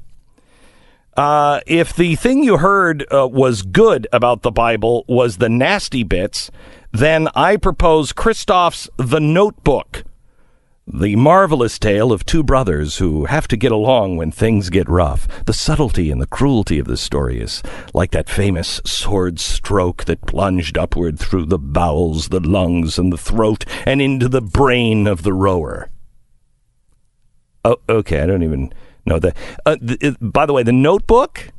Uh, 1.16 1.60
if 1.66 1.94
the 1.96 2.14
thing 2.14 2.44
you 2.44 2.58
heard 2.58 3.04
uh, 3.12 3.26
was 3.26 3.62
good 3.62 4.06
about 4.12 4.42
the 4.42 4.52
Bible 4.52 5.04
was 5.08 5.38
the 5.38 5.48
nasty 5.48 6.04
bits, 6.04 6.48
then 6.92 7.28
I 7.34 7.56
propose 7.56 8.12
Kristof's 8.12 8.88
The 8.98 9.18
Notebook, 9.18 10.04
the 10.93 11.16
marvelous 11.16 11.78
tale 11.78 12.12
of 12.12 12.24
two 12.24 12.43
brothers 12.43 12.97
who 12.97 13.26
have 13.26 13.47
to 13.49 13.57
get 13.57 13.72
along 13.72 14.16
when 14.16 14.30
things 14.30 14.70
get 14.70 14.89
rough. 14.89 15.28
The 15.45 15.53
subtlety 15.53 16.11
and 16.11 16.20
the 16.20 16.26
cruelty 16.26 16.78
of 16.78 16.86
the 16.86 16.97
story 16.97 17.41
is 17.41 17.62
like 17.93 18.11
that 18.12 18.28
famous 18.28 18.80
sword 18.84 19.39
stroke 19.39 20.05
that 20.05 20.26
plunged 20.26 20.78
upward 20.78 21.18
through 21.18 21.47
the 21.47 21.59
bowels, 21.59 22.28
the 22.28 22.41
lungs, 22.41 22.99
and 22.99 23.12
the 23.12 23.18
throat, 23.18 23.64
and 23.84 24.01
into 24.01 24.28
the 24.28 24.41
brain 24.41 25.07
of 25.07 25.22
the 25.22 25.34
rower. 25.34 25.91
Oh, 27.64 27.76
okay, 27.89 28.20
I 28.20 28.26
don't 28.26 28.43
even 28.43 28.72
know 29.05 29.18
that. 29.18 29.36
Uh, 29.66 29.76
th- 29.76 30.16
by 30.20 30.47
the 30.47 30.53
way, 30.53 30.62
The 30.62 30.72
Notebook 30.72 31.53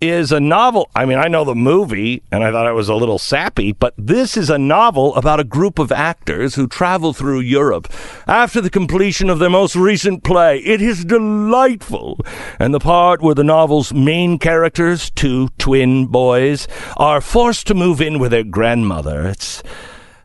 is 0.00 0.30
a 0.32 0.40
novel. 0.40 0.90
I 0.94 1.04
mean, 1.04 1.18
I 1.18 1.28
know 1.28 1.44
the 1.44 1.54
movie, 1.54 2.22
and 2.30 2.44
I 2.44 2.50
thought 2.50 2.68
it 2.68 2.74
was 2.74 2.88
a 2.88 2.94
little 2.94 3.18
sappy, 3.18 3.72
but 3.72 3.94
this 3.98 4.36
is 4.36 4.50
a 4.50 4.58
novel 4.58 5.14
about 5.16 5.40
a 5.40 5.44
group 5.44 5.78
of 5.78 5.90
actors 5.90 6.54
who 6.54 6.66
travel 6.66 7.12
through 7.12 7.40
Europe 7.40 7.92
after 8.26 8.60
the 8.60 8.70
completion 8.70 9.28
of 9.28 9.38
their 9.38 9.50
most 9.50 9.74
recent 9.74 10.22
play. 10.22 10.58
It 10.58 10.80
is 10.80 11.04
delightful. 11.04 12.20
And 12.58 12.72
the 12.72 12.80
part 12.80 13.20
where 13.22 13.34
the 13.34 13.44
novel's 13.44 13.92
main 13.92 14.38
characters, 14.38 15.10
two 15.10 15.48
twin 15.58 16.06
boys, 16.06 16.68
are 16.96 17.20
forced 17.20 17.66
to 17.66 17.74
move 17.74 18.00
in 18.00 18.18
with 18.18 18.30
their 18.30 18.44
grandmother. 18.44 19.26
It's 19.26 19.62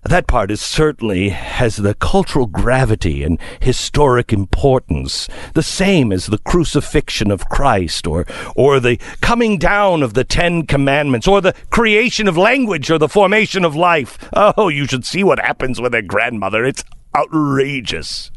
that 0.06 0.28
part 0.28 0.52
is 0.52 0.62
certainly 0.62 1.30
has 1.30 1.78
the 1.78 1.94
cultural 1.94 2.46
gravity 2.46 3.24
and 3.24 3.40
historic 3.62 4.34
importance, 4.34 5.28
the 5.54 5.64
same 5.64 6.12
as 6.12 6.28
the 6.28 6.38
crucifixion 6.40 7.32
of 7.32 7.50
Christ, 7.50 8.06
or 8.06 8.26
or 8.56 8.80
the 8.80 8.98
coming 9.22 9.58
down 9.58 10.04
of 10.04 10.14
the 10.14 10.24
Ten 10.24 10.66
Commandments, 10.68 11.28
or 11.28 11.42
the 11.42 11.54
creation 11.70 12.28
of 12.28 12.38
language, 12.38 12.92
or 12.92 12.98
the 12.98 13.10
formation 13.10 13.64
of 13.64 13.76
life. 13.76 14.18
Oh, 14.34 14.68
you 14.68 14.88
should 14.88 15.06
see 15.06 15.24
what 15.24 15.40
happens 15.40 15.80
with 15.80 15.94
their 15.94 16.02
grandmother. 16.02 16.66
It's 16.66 16.84
outrageous. 17.16 18.32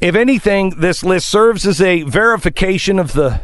If 0.00 0.14
anything, 0.14 0.70
this 0.78 1.02
list 1.02 1.28
serves 1.28 1.66
as 1.66 1.80
a 1.80 2.02
verification 2.02 2.98
of 2.98 3.12
the 3.14 3.40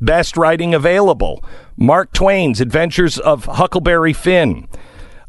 best 0.00 0.36
writing 0.36 0.74
available. 0.74 1.44
Mark 1.76 2.12
Twain's 2.12 2.60
Adventures 2.60 3.18
of 3.18 3.44
Huckleberry 3.44 4.12
Finn, 4.12 4.68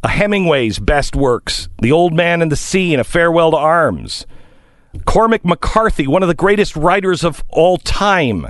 a 0.03 0.09
Hemingway's 0.09 0.79
best 0.79 1.15
works, 1.15 1.69
The 1.81 1.91
Old 1.91 2.13
Man 2.13 2.41
and 2.41 2.51
the 2.51 2.55
Sea 2.55 2.93
and 2.93 3.01
A 3.01 3.03
Farewell 3.03 3.51
to 3.51 3.57
Arms. 3.57 4.25
Cormac 5.05 5.43
McCarthy, 5.43 6.07
one 6.07 6.23
of 6.23 6.29
the 6.29 6.35
greatest 6.35 6.75
writers 6.75 7.23
of 7.23 7.43
all 7.49 7.77
time. 7.77 8.47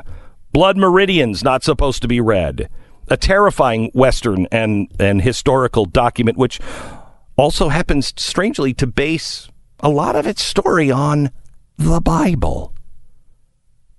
Blood 0.54 0.78
Meridian's 0.78 1.44
not 1.44 1.64
supposed 1.64 2.02
to 2.02 2.08
be 2.08 2.22
read. 2.22 2.70
A 3.10 3.18
terrifying 3.18 3.92
Western 3.94 4.48
and, 4.52 4.88
and 5.00 5.22
historical 5.22 5.86
document, 5.86 6.38
which 6.38 6.60
also 7.38 7.70
happens 7.70 8.14
strangely 8.18 8.74
to 8.74 8.88
base 8.88 9.50
a 9.80 9.90
lot 9.90 10.16
of 10.16 10.28
its 10.28 10.44
story 10.44 10.92
on 10.92 11.32
the 11.78 12.02
Bible. 12.02 12.74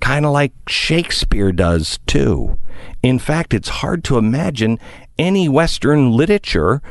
Kind 0.01 0.27
of 0.27 0.33
like 0.33 0.53
Shakespeare 0.69 1.53
does, 1.53 1.99
too. 2.07 2.59
In 3.03 3.19
fact, 3.19 3.55
it's 3.55 3.69
hard 3.69 4.05
to 4.05 4.19
imagine 4.19 4.79
any 5.19 5.49
Western 5.49 6.13
literature 6.13 6.83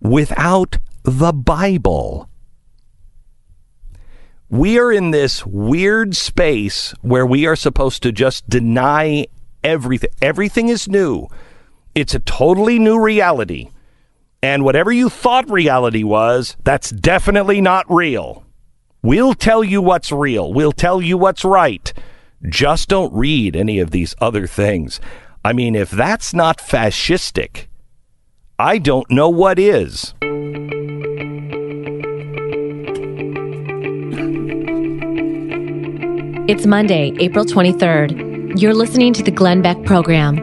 without 0.00 0.78
the 1.02 1.32
Bible. 1.32 2.28
We 4.48 4.78
are 4.78 4.92
in 4.92 5.10
this 5.10 5.44
weird 5.44 6.14
space 6.14 6.94
where 7.02 7.26
we 7.26 7.46
are 7.46 7.56
supposed 7.56 8.02
to 8.04 8.12
just 8.12 8.48
deny 8.48 9.26
everything. 9.62 10.10
Everything 10.22 10.68
is 10.68 10.88
new. 10.88 11.28
It's 11.94 12.14
a 12.14 12.20
totally 12.20 12.78
new 12.78 13.00
reality. 13.00 13.70
And 14.42 14.62
whatever 14.62 14.92
you 14.92 15.08
thought 15.08 15.50
reality 15.50 16.04
was, 16.04 16.56
that's 16.64 16.90
definitely 16.90 17.60
not 17.60 17.86
real. 17.88 18.44
We'll 19.02 19.34
tell 19.34 19.64
you 19.64 19.80
what's 19.80 20.12
real. 20.12 20.52
We'll 20.52 20.72
tell 20.72 21.00
you 21.00 21.16
what's 21.16 21.44
right. 21.44 21.92
Just 22.48 22.88
don't 22.88 23.12
read 23.14 23.56
any 23.56 23.78
of 23.78 23.90
these 23.90 24.14
other 24.20 24.46
things. 24.46 25.00
I 25.44 25.52
mean, 25.52 25.74
if 25.74 25.90
that's 25.90 26.34
not 26.34 26.58
fascistic, 26.58 27.66
I 28.58 28.78
don't 28.78 29.10
know 29.10 29.28
what 29.28 29.58
is. 29.58 30.14
It's 36.46 36.66
Monday, 36.66 37.12
April 37.18 37.44
23rd. 37.44 38.60
You're 38.60 38.74
listening 38.74 39.12
to 39.14 39.22
the 39.22 39.30
Glenn 39.30 39.62
Beck 39.62 39.82
program. 39.84 40.36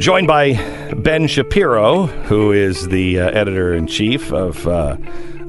Joined 0.00 0.26
by 0.26 0.54
Ben 0.96 1.26
Shapiro, 1.28 2.06
who 2.06 2.52
is 2.52 2.88
the 2.88 3.20
uh, 3.20 3.30
editor 3.30 3.72
in 3.74 3.86
chief 3.86 4.32
of 4.32 4.66
uh, 4.66 4.96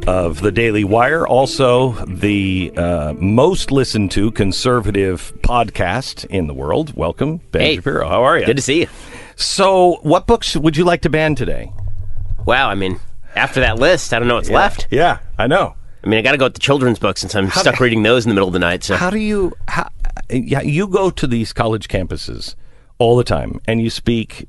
of 0.07 0.41
the 0.41 0.51
Daily 0.51 0.83
Wire, 0.83 1.27
also 1.27 1.91
the 2.05 2.71
uh, 2.77 3.13
most 3.17 3.71
listened 3.71 4.11
to 4.11 4.31
conservative 4.31 5.33
podcast 5.41 6.25
in 6.25 6.47
the 6.47 6.53
world. 6.53 6.95
Welcome, 6.95 7.37
Ben 7.51 7.61
Hey. 7.63 7.75
Shapiro. 7.75 8.07
How 8.07 8.23
are 8.23 8.37
you? 8.39 8.45
Good 8.45 8.57
to 8.57 8.61
see 8.63 8.81
you. 8.81 8.87
So, 9.35 9.99
what 10.03 10.27
books 10.27 10.55
would 10.55 10.77
you 10.77 10.83
like 10.83 11.01
to 11.01 11.09
ban 11.09 11.35
today? 11.35 11.71
Wow, 12.45 12.69
I 12.69 12.75
mean, 12.75 12.99
after 13.35 13.59
that 13.61 13.79
list, 13.79 14.13
I 14.13 14.19
don't 14.19 14.27
know 14.27 14.35
what's 14.35 14.49
left. 14.49 14.87
Yeah, 14.91 15.19
I 15.37 15.47
know. 15.47 15.75
I 16.03 16.07
mean, 16.09 16.19
I 16.19 16.21
got 16.21 16.33
to 16.33 16.37
go 16.37 16.45
with 16.45 16.53
the 16.55 16.59
children's 16.59 16.99
books 16.99 17.21
since 17.21 17.33
I'm 17.35 17.49
stuck 17.49 17.77
do- 17.77 17.83
reading 17.83 18.03
those 18.03 18.25
in 18.25 18.29
the 18.29 18.35
middle 18.35 18.49
of 18.49 18.53
the 18.53 18.59
night. 18.59 18.83
So 18.83 18.95
How 18.95 19.09
do 19.09 19.17
you? 19.17 19.53
How, 19.69 19.89
yeah, 20.29 20.61
you 20.61 20.87
go 20.87 21.09
to 21.09 21.25
these 21.27 21.53
college 21.53 21.87
campuses 21.87 22.55
all 22.97 23.15
the 23.15 23.23
time, 23.23 23.59
and 23.67 23.81
you 23.81 23.89
speak. 23.89 24.47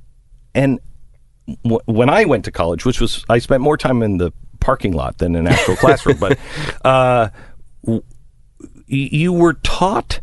And 0.55 0.81
w- 1.63 1.81
when 1.87 2.11
I 2.11 2.25
went 2.25 2.45
to 2.47 2.51
college, 2.53 2.85
which 2.85 3.01
was 3.01 3.25
I 3.29 3.39
spent 3.39 3.63
more 3.63 3.77
time 3.77 4.03
in 4.03 4.19
the 4.19 4.33
parking 4.61 4.93
lot 4.93 5.19
than 5.19 5.37
in 5.37 5.47
an 5.47 5.53
actual 5.53 5.77
classroom, 5.77 6.17
but 6.19 6.39
uh, 6.85 7.29
w- 7.85 8.03
you 8.87 9.33
were 9.33 9.55
taught 9.55 10.21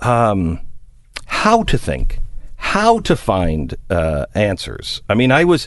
um, 0.00 0.60
how 1.26 1.62
to 1.64 1.76
think, 1.76 2.20
how 2.78 3.00
to 3.00 3.16
find 3.16 3.74
uh, 3.90 4.26
answers. 4.34 5.02
I 5.08 5.14
mean, 5.14 5.32
I 5.32 5.44
was 5.44 5.66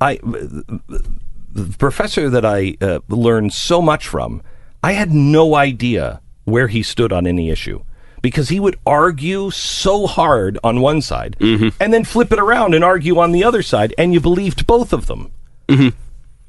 I 0.00 0.18
the 0.22 1.74
professor 1.78 2.30
that 2.30 2.44
I 2.44 2.76
uh, 2.80 3.00
learned 3.08 3.52
so 3.52 3.82
much 3.82 4.06
from, 4.06 4.42
I 4.82 4.92
had 4.92 5.10
no 5.10 5.54
idea 5.54 6.20
where 6.44 6.68
he 6.68 6.82
stood 6.82 7.12
on 7.12 7.26
any 7.26 7.50
issue 7.50 7.82
because 8.22 8.48
he 8.48 8.60
would 8.60 8.78
argue 8.86 9.50
so 9.50 10.06
hard 10.06 10.58
on 10.62 10.80
one 10.80 11.02
side 11.02 11.36
and 11.40 11.92
then 11.92 12.04
flip 12.04 12.32
it 12.32 12.38
around 12.38 12.74
and 12.74 12.84
argue 12.84 13.18
on 13.18 13.32
the 13.32 13.44
other 13.44 13.62
side, 13.62 13.92
and 13.98 14.14
you 14.14 14.20
believed 14.20 14.66
both 14.66 14.92
of 14.92 15.06
them. 15.06 15.30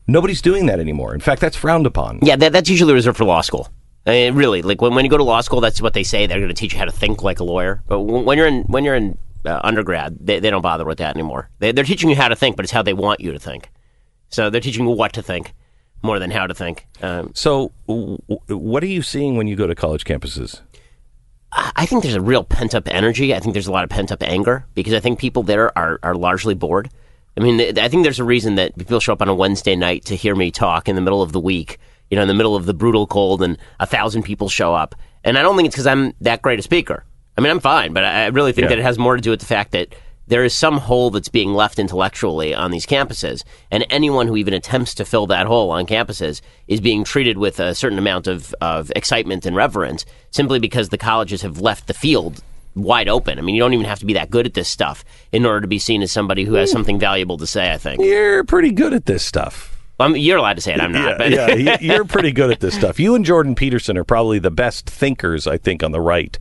Nobody's 0.07 0.41
doing 0.41 0.66
that 0.68 0.80
anymore. 0.80 1.14
In 1.14 1.22
fact, 1.22 1.41
that's 1.41 1.55
frowned 1.55 1.86
upon. 1.88 2.20
yeah, 2.22 2.36
that, 2.36 2.51
that's 2.51 2.70
usually 2.70 2.93
reserved 2.93 3.18
for 3.18 3.26
law 3.26 3.41
school. 3.41 3.70
I 4.05 4.11
mean, 4.11 4.36
really, 4.36 4.61
like 4.61 4.82
when, 4.82 4.93
when 4.95 5.05
you 5.05 5.11
go 5.11 5.18
to 5.18 5.24
law 5.24 5.41
school, 5.41 5.61
that's 5.61 5.82
what 5.82 5.93
they 5.93 6.03
say. 6.03 6.28
They're 6.28 6.39
going 6.39 6.49
to 6.49 6.53
teach 6.53 6.74
you 6.74 6.80
how 6.80 6.86
to 6.86 6.91
think 6.91 7.24
like 7.24 7.39
a 7.39 7.45
lawyer. 7.45 7.82
But 7.88 8.01
when 8.01 8.38
you're 8.38 8.47
in 8.47 8.64
when 8.64 8.84
you're 8.84 8.95
in 8.95 9.18
uh, 9.46 9.60
undergrad, 9.64 10.18
they, 10.20 10.39
they 10.39 10.50
don't 10.50 10.62
bother 10.62 10.86
with 10.86 10.98
that 11.00 11.16
anymore. 11.16 11.50
They, 11.60 11.72
they're 11.72 11.84
teaching 11.84 12.10
you 12.10 12.16
how 12.16 12.28
to 12.28 12.36
think, 12.36 12.56
but 12.56 12.66
it's 12.66 12.72
how 12.72 12.82
they 12.82 12.94
want 12.94 13.20
you 13.20 13.32
to 13.34 13.39
think. 13.39 13.70
So 14.30 14.50
they're 14.50 14.62
teaching 14.62 14.86
you 14.86 14.91
what 14.91 15.14
to 15.14 15.22
think 15.22 15.54
more 16.02 16.20
than 16.20 16.32
how 16.32 16.48
to 16.48 16.54
think. 16.54 16.88
Um, 17.02 17.32
So, 17.34 17.72
w- 17.88 18.18
what 18.48 18.84
are 18.84 18.88
you 18.88 19.02
seeing 19.02 19.38
when 19.38 19.48
you 19.48 19.56
go 19.56 19.68
to 19.68 19.76
college 19.76 20.04
campuses? 20.06 20.62
I 21.52 21.72
I 21.76 21.86
think 21.86 22.04
there's 22.04 22.16
a 22.16 22.22
real 22.22 22.44
pent 22.44 22.74
up 22.76 22.88
energy. 22.89 23.34
I 23.36 23.39
think 23.39 23.54
there's 23.54 23.68
a 23.68 23.72
lot 23.72 23.84
of 23.84 23.89
pent 23.89 24.12
up 24.12 24.24
anger 24.24 24.66
because 24.74 24.94
I 24.94 25.00
think 25.00 25.20
people 25.20 25.44
there 25.44 25.78
are, 25.78 26.00
are 26.04 26.16
largely 26.16 26.56
bored. 26.56 26.89
I 27.38 27.41
mean, 27.41 27.58
th- 27.58 27.78
I 27.78 27.88
think 27.89 28.04
there's 28.04 28.20
a 28.20 28.24
reason 28.24 28.56
that 28.56 28.78
people 28.78 29.00
show 29.00 29.14
up 29.14 29.22
on 29.22 29.30
a 29.30 29.36
Wednesday 29.36 29.76
night 29.76 30.06
to 30.06 30.16
hear 30.16 30.36
me 30.36 30.52
talk 30.52 30.88
in 30.89 30.96
the 30.96 31.02
middle 31.02 31.22
of 31.22 31.32
the 31.32 31.39
week, 31.39 31.78
you 32.10 32.16
know, 32.16 32.22
in 32.22 32.28
the 32.28 32.34
middle 32.34 32.56
of 32.56 32.66
the 32.66 32.74
brutal 32.74 33.08
cold, 33.08 33.41
and 33.41 33.58
a 33.80 33.86
thousand 33.86 34.24
people 34.24 34.50
show 34.50 34.74
up. 34.74 34.94
And 35.24 35.38
I 35.38 35.41
don't 35.41 35.56
think 35.56 35.68
it's 35.68 35.76
because 35.76 35.88
I'm 35.88 36.14
that 36.22 36.41
great 36.41 36.60
a 36.60 36.62
speaker. 36.62 37.06
I 37.38 37.42
mean, 37.42 37.52
I'm 37.52 37.60
fine, 37.60 37.94
but 37.94 38.04
I 38.04 38.28
really 38.28 38.52
think 38.52 38.64
Yeah. 38.66 38.70
that 38.70 38.80
it 38.80 38.84
has 38.84 38.98
more 39.00 39.16
to 39.16 39.22
do 39.22 39.32
with 39.32 39.40
the 39.40 39.46
fact 39.46 39.72
that 39.72 39.94
there 40.28 40.44
is 40.46 40.54
some 40.54 40.78
hole 40.78 41.10
that's 41.10 41.28
being 41.30 41.54
left 41.54 41.80
intellectually 41.80 42.54
on 42.56 42.72
these 42.72 42.86
campuses, 42.86 43.44
and 43.72 43.86
anyone 43.90 44.28
who 44.28 44.38
even 44.38 44.54
attempts 44.54 44.94
to 44.96 45.04
fill 45.06 45.28
that 45.28 45.48
hole 45.48 45.70
on 45.72 45.86
campuses 45.86 46.42
is 46.68 46.80
being 46.80 47.04
treated 47.04 47.38
with 47.38 47.60
a 47.60 47.76
certain 47.76 47.98
amount 47.98 48.28
of, 48.28 48.56
of 48.62 48.92
excitement 48.96 49.46
and 49.46 49.56
reverence 49.56 50.06
simply 50.32 50.60
because 50.60 50.90
the 50.90 50.98
colleges 50.98 51.42
have 51.42 51.60
left 51.60 51.88
the 51.88 51.94
field 51.94 52.42
wide 52.76 53.10
open. 53.10 53.38
I 53.38 53.42
mean, 53.42 53.54
you 53.54 53.62
don't 53.62 53.74
even 53.74 53.86
have 53.86 54.00
to 54.00 54.06
be 54.06 54.14
that 54.14 54.30
good 54.32 54.46
at 54.46 54.54
this 54.54 54.70
stuff 54.70 55.04
in 55.32 55.46
order 55.46 55.62
to 55.62 55.68
be 55.68 55.78
seen 55.78 56.02
as 56.02 56.12
somebody 56.12 56.46
who 56.46 56.54
has 56.56 56.72
something 56.72 56.98
valuable 57.00 57.38
to 57.38 57.46
say. 57.46 57.72
I 57.72 57.78
think 57.78 58.02
You're 58.02 58.44
pretty 58.46 58.72
good 58.72 58.94
at 58.94 59.06
this 59.06 59.24
stuff. 59.26 59.78
um, 60.00 60.16
you're 60.16 60.38
allowed 60.38 60.56
to 60.56 60.62
say 60.62 60.74
it. 60.74 60.82
I'm 60.82 60.92
not. 60.94 61.20
yeah, 61.30 61.48
but 61.48 61.60
yeah, 61.62 61.78
you're 61.82 62.06
pretty 62.06 62.32
good 62.32 62.50
at 62.50 62.62
this 62.62 62.74
stuff. 62.76 63.00
You 63.00 63.14
and 63.14 63.26
Jordan 63.26 63.56
Peterson 63.56 63.98
are 63.98 64.04
probably 64.06 64.40
the 64.40 64.50
best 64.52 64.90
thinkers, 64.90 65.46
I 65.48 65.58
think, 65.58 65.84
on 65.84 65.92
the 65.92 66.02
right 66.02 66.40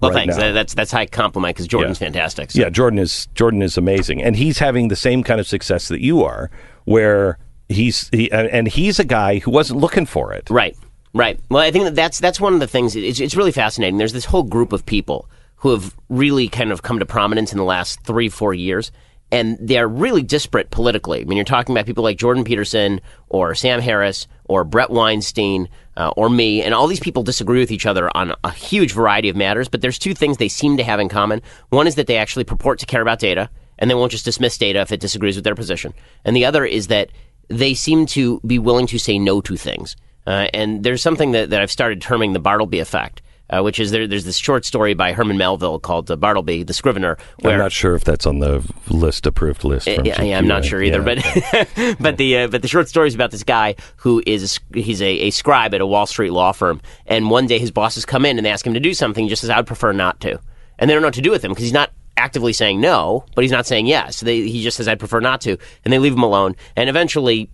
Well, 0.00 0.10
right 0.10 0.16
thanks. 0.26 0.36
now. 0.36 0.52
That's 0.52 0.74
that's 0.74 0.90
high 0.90 1.06
compliment 1.06 1.54
because 1.54 1.68
Jordan's 1.68 2.00
Yeah. 2.00 2.06
fantastic. 2.06 2.50
so- 2.50 2.60
Yeah, 2.60 2.70
Jordan 2.70 2.98
is 2.98 3.28
Jordan 3.34 3.62
is 3.62 3.76
amazing, 3.76 4.22
and 4.22 4.34
he's 4.36 4.58
having 4.58 4.88
the 4.88 4.96
same 4.96 5.22
kind 5.22 5.38
of 5.40 5.46
success 5.46 5.88
that 5.88 6.00
you 6.00 6.24
are, 6.24 6.50
where 6.84 7.38
he's 7.68 8.08
he 8.10 8.30
and 8.32 8.48
and 8.48 8.68
he's 8.68 8.98
a 8.98 9.04
guy 9.04 9.38
who 9.38 9.50
wasn't 9.50 9.78
looking 9.80 10.06
for 10.06 10.32
it. 10.32 10.48
Right, 10.50 10.76
right. 11.14 11.38
Well, 11.50 11.62
I 11.62 11.70
think 11.70 11.84
that 11.84 11.94
that's 11.94 12.18
that's 12.18 12.40
one 12.40 12.54
of 12.54 12.60
the 12.60 12.66
things. 12.66 12.96
It's, 12.96 13.20
it's 13.20 13.36
really 13.36 13.52
fascinating. 13.52 13.98
There's 13.98 14.12
this 14.14 14.24
whole 14.24 14.42
group 14.44 14.72
of 14.72 14.84
people 14.86 15.28
who 15.56 15.70
have 15.70 15.94
really 16.08 16.48
kind 16.48 16.72
of 16.72 16.82
come 16.82 16.98
to 16.98 17.06
prominence 17.06 17.52
in 17.52 17.58
the 17.58 17.64
last 17.64 18.00
three, 18.02 18.28
four 18.28 18.52
years, 18.52 18.90
and 19.30 19.56
they're 19.60 19.86
really 19.86 20.22
disparate 20.22 20.70
politically. 20.70 21.20
I 21.20 21.24
mean, 21.24 21.36
you're 21.36 21.44
talking 21.44 21.72
about 21.74 21.86
people 21.86 22.02
like 22.02 22.16
Jordan 22.18 22.42
Peterson 22.44 23.00
or 23.28 23.54
Sam 23.54 23.80
Harris 23.80 24.26
or 24.46 24.64
Bret 24.64 24.90
Weinstein 24.90 25.68
uh, 25.96 26.12
or 26.16 26.30
me, 26.30 26.62
and 26.62 26.74
all 26.74 26.86
these 26.86 27.00
people 27.00 27.22
disagree 27.22 27.60
with 27.60 27.70
each 27.70 27.86
other 27.86 28.14
on 28.16 28.34
a 28.44 28.50
huge 28.50 28.92
variety 28.92 29.28
of 29.28 29.36
matters. 29.36 29.68
But 29.68 29.80
there's 29.80 29.98
two 29.98 30.14
things 30.14 30.36
they 30.36 30.48
seem 30.48 30.76
to 30.76 30.84
have 30.84 31.00
in 31.00 31.08
common. 31.08 31.42
One 31.70 31.86
is 31.86 31.96
that 31.96 32.06
they 32.06 32.16
actually 32.16 32.44
purport 32.44 32.78
to 32.80 32.86
care 32.86 33.02
about 33.02 33.18
data, 33.18 33.50
and 33.78 33.90
they 33.90 33.94
won't 33.94 34.12
just 34.12 34.24
dismiss 34.24 34.56
data 34.58 34.80
if 34.80 34.92
it 34.92 35.00
disagrees 35.00 35.36
with 35.36 35.44
their 35.44 35.54
position. 35.54 35.92
And 36.24 36.36
the 36.36 36.44
other 36.44 36.64
is 36.64 36.86
that 36.88 37.10
they 37.48 37.74
seem 37.74 38.06
to 38.06 38.40
be 38.46 38.58
willing 38.58 38.86
to 38.88 38.98
say 38.98 39.18
no 39.18 39.40
to 39.42 39.56
things. 39.56 39.96
Uh, 40.26 40.46
and 40.54 40.84
there's 40.84 41.02
something 41.02 41.32
that, 41.32 41.50
that 41.50 41.60
I've 41.60 41.70
started 41.70 42.00
terming 42.00 42.32
the 42.32 42.38
Bartleby 42.38 42.78
effect, 42.78 43.22
uh, 43.52 43.62
which 43.62 43.78
is 43.78 43.90
there, 43.90 44.06
there's 44.06 44.24
this 44.24 44.36
short 44.36 44.64
story 44.64 44.94
by 44.94 45.12
Herman 45.12 45.36
Melville 45.36 45.78
called 45.78 46.10
uh, 46.10 46.16
Bartleby, 46.16 46.62
the 46.62 46.72
Scrivener, 46.72 47.18
where 47.40 47.52
I'm 47.54 47.58
not 47.58 47.70
sure 47.72 47.94
if 47.94 48.02
that's 48.04 48.26
on 48.26 48.38
the 48.38 48.68
list 48.88 49.26
approved 49.26 49.62
list. 49.64 49.88
From 49.88 50.04
yeah, 50.06 50.22
yeah, 50.22 50.38
I'm 50.38 50.46
not 50.48 50.64
sure 50.64 50.82
either, 50.82 51.02
Yeah. 51.06 51.64
but 51.74 51.96
but 52.00 52.16
the 52.16 52.38
uh, 52.38 52.48
but 52.48 52.62
the 52.62 52.68
short 52.68 52.88
story 52.88 53.08
is 53.08 53.14
about 53.14 53.30
this 53.30 53.42
guy 53.44 53.76
who 53.96 54.22
is 54.26 54.58
a, 54.74 54.80
he's 54.80 55.02
a, 55.02 55.06
a 55.06 55.30
scribe 55.30 55.74
at 55.74 55.80
a 55.80 55.86
Wall 55.86 56.06
Street 56.06 56.30
law 56.30 56.52
firm, 56.52 56.80
and 57.06 57.30
one 57.30 57.46
day 57.46 57.58
his 57.58 57.70
bosses 57.70 58.04
come 58.04 58.24
in 58.24 58.38
and 58.38 58.46
they 58.46 58.50
ask 58.50 58.66
him 58.66 58.74
to 58.74 58.80
do 58.80 58.94
something. 58.94 59.24
He 59.24 59.28
just 59.30 59.42
says, 59.42 59.50
"I 59.50 59.58
would 59.58 59.66
prefer 59.66 59.92
not 59.92 60.18
to," 60.20 60.38
and 60.78 60.88
they 60.88 60.94
don't 60.94 61.02
know 61.02 61.08
what 61.08 61.14
to 61.14 61.20
do 61.22 61.30
with 61.30 61.44
him 61.44 61.50
because 61.50 61.64
he's 61.64 61.72
not 61.72 61.90
actively 62.16 62.52
saying 62.52 62.80
no, 62.80 63.24
but 63.34 63.42
he's 63.42 63.50
not 63.50 63.66
saying 63.66 63.86
yes. 63.86 64.20
They, 64.20 64.48
he 64.48 64.62
just 64.62 64.76
says, 64.76 64.88
"I'd 64.88 64.98
prefer 64.98 65.20
not 65.20 65.40
to," 65.42 65.58
and 65.84 65.92
they 65.92 65.98
leave 65.98 66.14
him 66.14 66.22
alone. 66.22 66.56
And 66.76 66.88
eventually, 66.88 67.50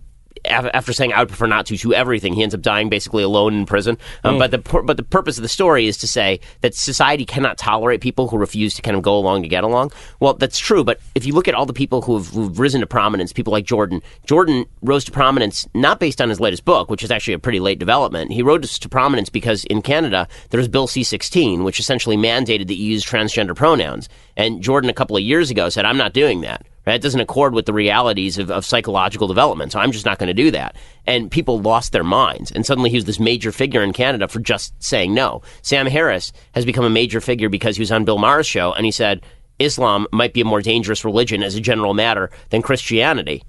after 0.49 0.93
saying 0.93 1.13
I 1.13 1.19
would 1.19 1.29
prefer 1.29 1.47
not 1.47 1.65
to 1.67 1.77
to 1.77 1.93
everything, 1.93 2.33
he 2.33 2.43
ends 2.43 2.55
up 2.55 2.61
dying 2.61 2.89
basically 2.89 3.23
alone 3.23 3.53
in 3.53 3.65
prison. 3.65 3.97
Um, 4.23 4.37
But 4.37 4.51
the 4.51 4.57
but 4.83 4.97
the 4.97 5.03
purpose 5.03 5.37
of 5.37 5.41
the 5.43 5.49
story 5.49 5.87
is 5.87 5.97
to 5.97 6.07
say 6.07 6.39
that 6.61 6.75
society 6.75 7.25
cannot 7.25 7.57
tolerate 7.57 8.01
people 8.01 8.27
who 8.27 8.37
refuse 8.37 8.73
to 8.75 8.81
kind 8.81 8.97
of 8.97 9.03
go 9.03 9.17
along 9.17 9.43
to 9.43 9.47
get 9.47 9.63
along. 9.63 9.91
Well, 10.19 10.33
that's 10.33 10.59
true. 10.59 10.83
But 10.83 10.99
if 11.15 11.25
you 11.25 11.33
look 11.33 11.47
at 11.47 11.53
all 11.53 11.65
the 11.65 11.73
people 11.73 12.01
who 12.01 12.17
have 12.17 12.27
who've 12.27 12.59
risen 12.59 12.81
to 12.81 12.87
prominence, 12.87 13.33
people 13.33 13.53
like 13.53 13.65
Jordan, 13.65 14.01
Jordan 14.25 14.65
rose 14.81 15.03
to 15.05 15.11
prominence 15.11 15.67
not 15.73 15.99
based 15.99 16.21
on 16.21 16.29
his 16.29 16.39
latest 16.39 16.65
book, 16.65 16.89
which 16.89 17.03
is 17.03 17.11
actually 17.11 17.33
a 17.33 17.39
pretty 17.39 17.59
late 17.59 17.79
development. 17.79 18.31
He 18.31 18.41
rose 18.41 18.79
to 18.79 18.89
prominence 18.89 19.29
because 19.29 19.63
in 19.65 19.81
Canada 19.81 20.27
there 20.49 20.57
was 20.57 20.67
Bill 20.67 20.87
C-16, 20.87 21.63
which 21.63 21.79
essentially 21.79 22.17
mandated 22.17 22.67
that 22.67 22.75
you 22.75 22.91
use 22.91 23.05
transgender 23.05 23.55
pronouns. 23.55 24.09
And 24.35 24.61
Jordan, 24.61 24.89
a 24.89 24.93
couple 24.93 25.15
of 25.17 25.23
years 25.23 25.49
ago, 25.51 25.69
said, 25.69 25.85
"I'm 25.85 25.97
not 25.97 26.13
doing 26.13 26.41
that." 26.41 26.65
That 26.89 27.01
doesn't 27.01 27.21
accord 27.21 27.53
with 27.53 27.67
the 27.67 27.73
realities 27.73 28.39
of, 28.39 28.49
of 28.49 28.65
psychological 28.65 29.27
development. 29.27 29.71
So 29.71 29.79
I'm 29.79 29.91
just 29.91 30.07
not 30.07 30.17
going 30.17 30.27
to 30.27 30.33
do 30.33 30.49
that. 30.49 30.75
And 31.05 31.29
people 31.29 31.61
lost 31.61 31.91
their 31.91 32.03
minds. 32.03 32.51
And 32.51 32.65
suddenly 32.65 32.89
he 32.89 32.97
was 32.97 33.05
this 33.05 33.19
major 33.19 33.51
figure 33.51 33.83
in 33.83 33.93
Canada 33.93 34.27
for 34.27 34.39
just 34.39 34.73
saying 34.81 35.13
no. 35.13 35.43
Sam 35.61 35.85
Harris 35.85 36.33
has 36.55 36.65
become 36.65 36.85
a 36.85 36.89
major 36.89 37.21
figure 37.21 37.47
because 37.47 37.75
he 37.75 37.81
was 37.81 37.91
on 37.91 38.05
Bill 38.05 38.17
Maher's 38.17 38.47
show 38.47 38.73
and 38.73 38.85
he 38.85 38.91
said 38.91 39.21
Islam 39.59 40.07
might 40.11 40.33
be 40.33 40.41
a 40.41 40.45
more 40.45 40.63
dangerous 40.63 41.05
religion 41.05 41.43
as 41.43 41.53
a 41.53 41.61
general 41.61 41.93
matter 41.93 42.31
than 42.49 42.63
Christianity 42.63 43.43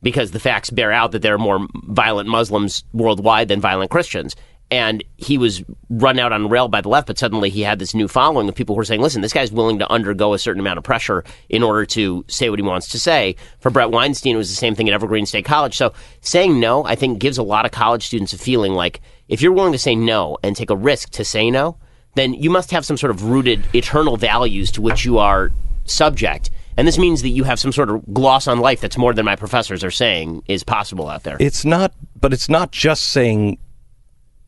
because 0.00 0.30
the 0.30 0.38
facts 0.38 0.70
bear 0.70 0.92
out 0.92 1.10
that 1.10 1.22
there 1.22 1.34
are 1.34 1.38
more 1.38 1.66
violent 1.88 2.28
Muslims 2.28 2.84
worldwide 2.92 3.48
than 3.48 3.60
violent 3.60 3.90
Christians. 3.90 4.36
And 4.74 5.04
he 5.18 5.38
was 5.38 5.62
run 5.88 6.18
out 6.18 6.32
on 6.32 6.48
rail 6.48 6.66
by 6.66 6.80
the 6.80 6.88
left, 6.88 7.06
but 7.06 7.16
suddenly 7.16 7.48
he 7.48 7.60
had 7.60 7.78
this 7.78 7.94
new 7.94 8.08
following 8.08 8.48
of 8.48 8.56
people 8.56 8.74
who 8.74 8.78
were 8.78 8.84
saying, 8.84 9.02
listen, 9.02 9.22
this 9.22 9.32
guy's 9.32 9.52
willing 9.52 9.78
to 9.78 9.88
undergo 9.88 10.34
a 10.34 10.38
certain 10.40 10.58
amount 10.58 10.78
of 10.78 10.84
pressure 10.84 11.22
in 11.48 11.62
order 11.62 11.86
to 11.86 12.24
say 12.26 12.50
what 12.50 12.58
he 12.58 12.64
wants 12.64 12.88
to 12.88 12.98
say. 12.98 13.36
For 13.60 13.70
Bret 13.70 13.92
Weinstein, 13.92 14.34
it 14.34 14.38
was 14.38 14.50
the 14.50 14.56
same 14.56 14.74
thing 14.74 14.88
at 14.88 14.92
Evergreen 14.92 15.26
State 15.26 15.44
College. 15.44 15.76
So 15.76 15.92
saying 16.22 16.58
no, 16.58 16.84
I 16.84 16.96
think, 16.96 17.20
gives 17.20 17.38
a 17.38 17.44
lot 17.44 17.64
of 17.64 17.70
college 17.70 18.04
students 18.04 18.32
a 18.32 18.38
feeling 18.38 18.72
like 18.72 19.00
if 19.28 19.40
you're 19.40 19.52
willing 19.52 19.70
to 19.70 19.78
say 19.78 19.94
no 19.94 20.38
and 20.42 20.56
take 20.56 20.70
a 20.70 20.76
risk 20.76 21.10
to 21.10 21.24
say 21.24 21.52
no, 21.52 21.76
then 22.16 22.34
you 22.34 22.50
must 22.50 22.72
have 22.72 22.84
some 22.84 22.96
sort 22.96 23.12
of 23.12 23.22
rooted 23.22 23.62
eternal 23.76 24.16
values 24.16 24.72
to 24.72 24.82
which 24.82 25.04
you 25.04 25.18
are 25.18 25.52
subject. 25.84 26.50
And 26.76 26.88
this 26.88 26.98
means 26.98 27.22
that 27.22 27.28
you 27.28 27.44
have 27.44 27.60
some 27.60 27.70
sort 27.70 27.90
of 27.90 28.02
gloss 28.12 28.48
on 28.48 28.58
life 28.58 28.80
that's 28.80 28.98
more 28.98 29.14
than 29.14 29.24
my 29.24 29.36
professors 29.36 29.84
are 29.84 29.92
saying 29.92 30.42
is 30.48 30.64
possible 30.64 31.08
out 31.08 31.22
there. 31.22 31.36
It's 31.38 31.64
not, 31.64 31.92
but 32.20 32.32
it's 32.32 32.48
not 32.48 32.72
just 32.72 33.04
saying 33.10 33.58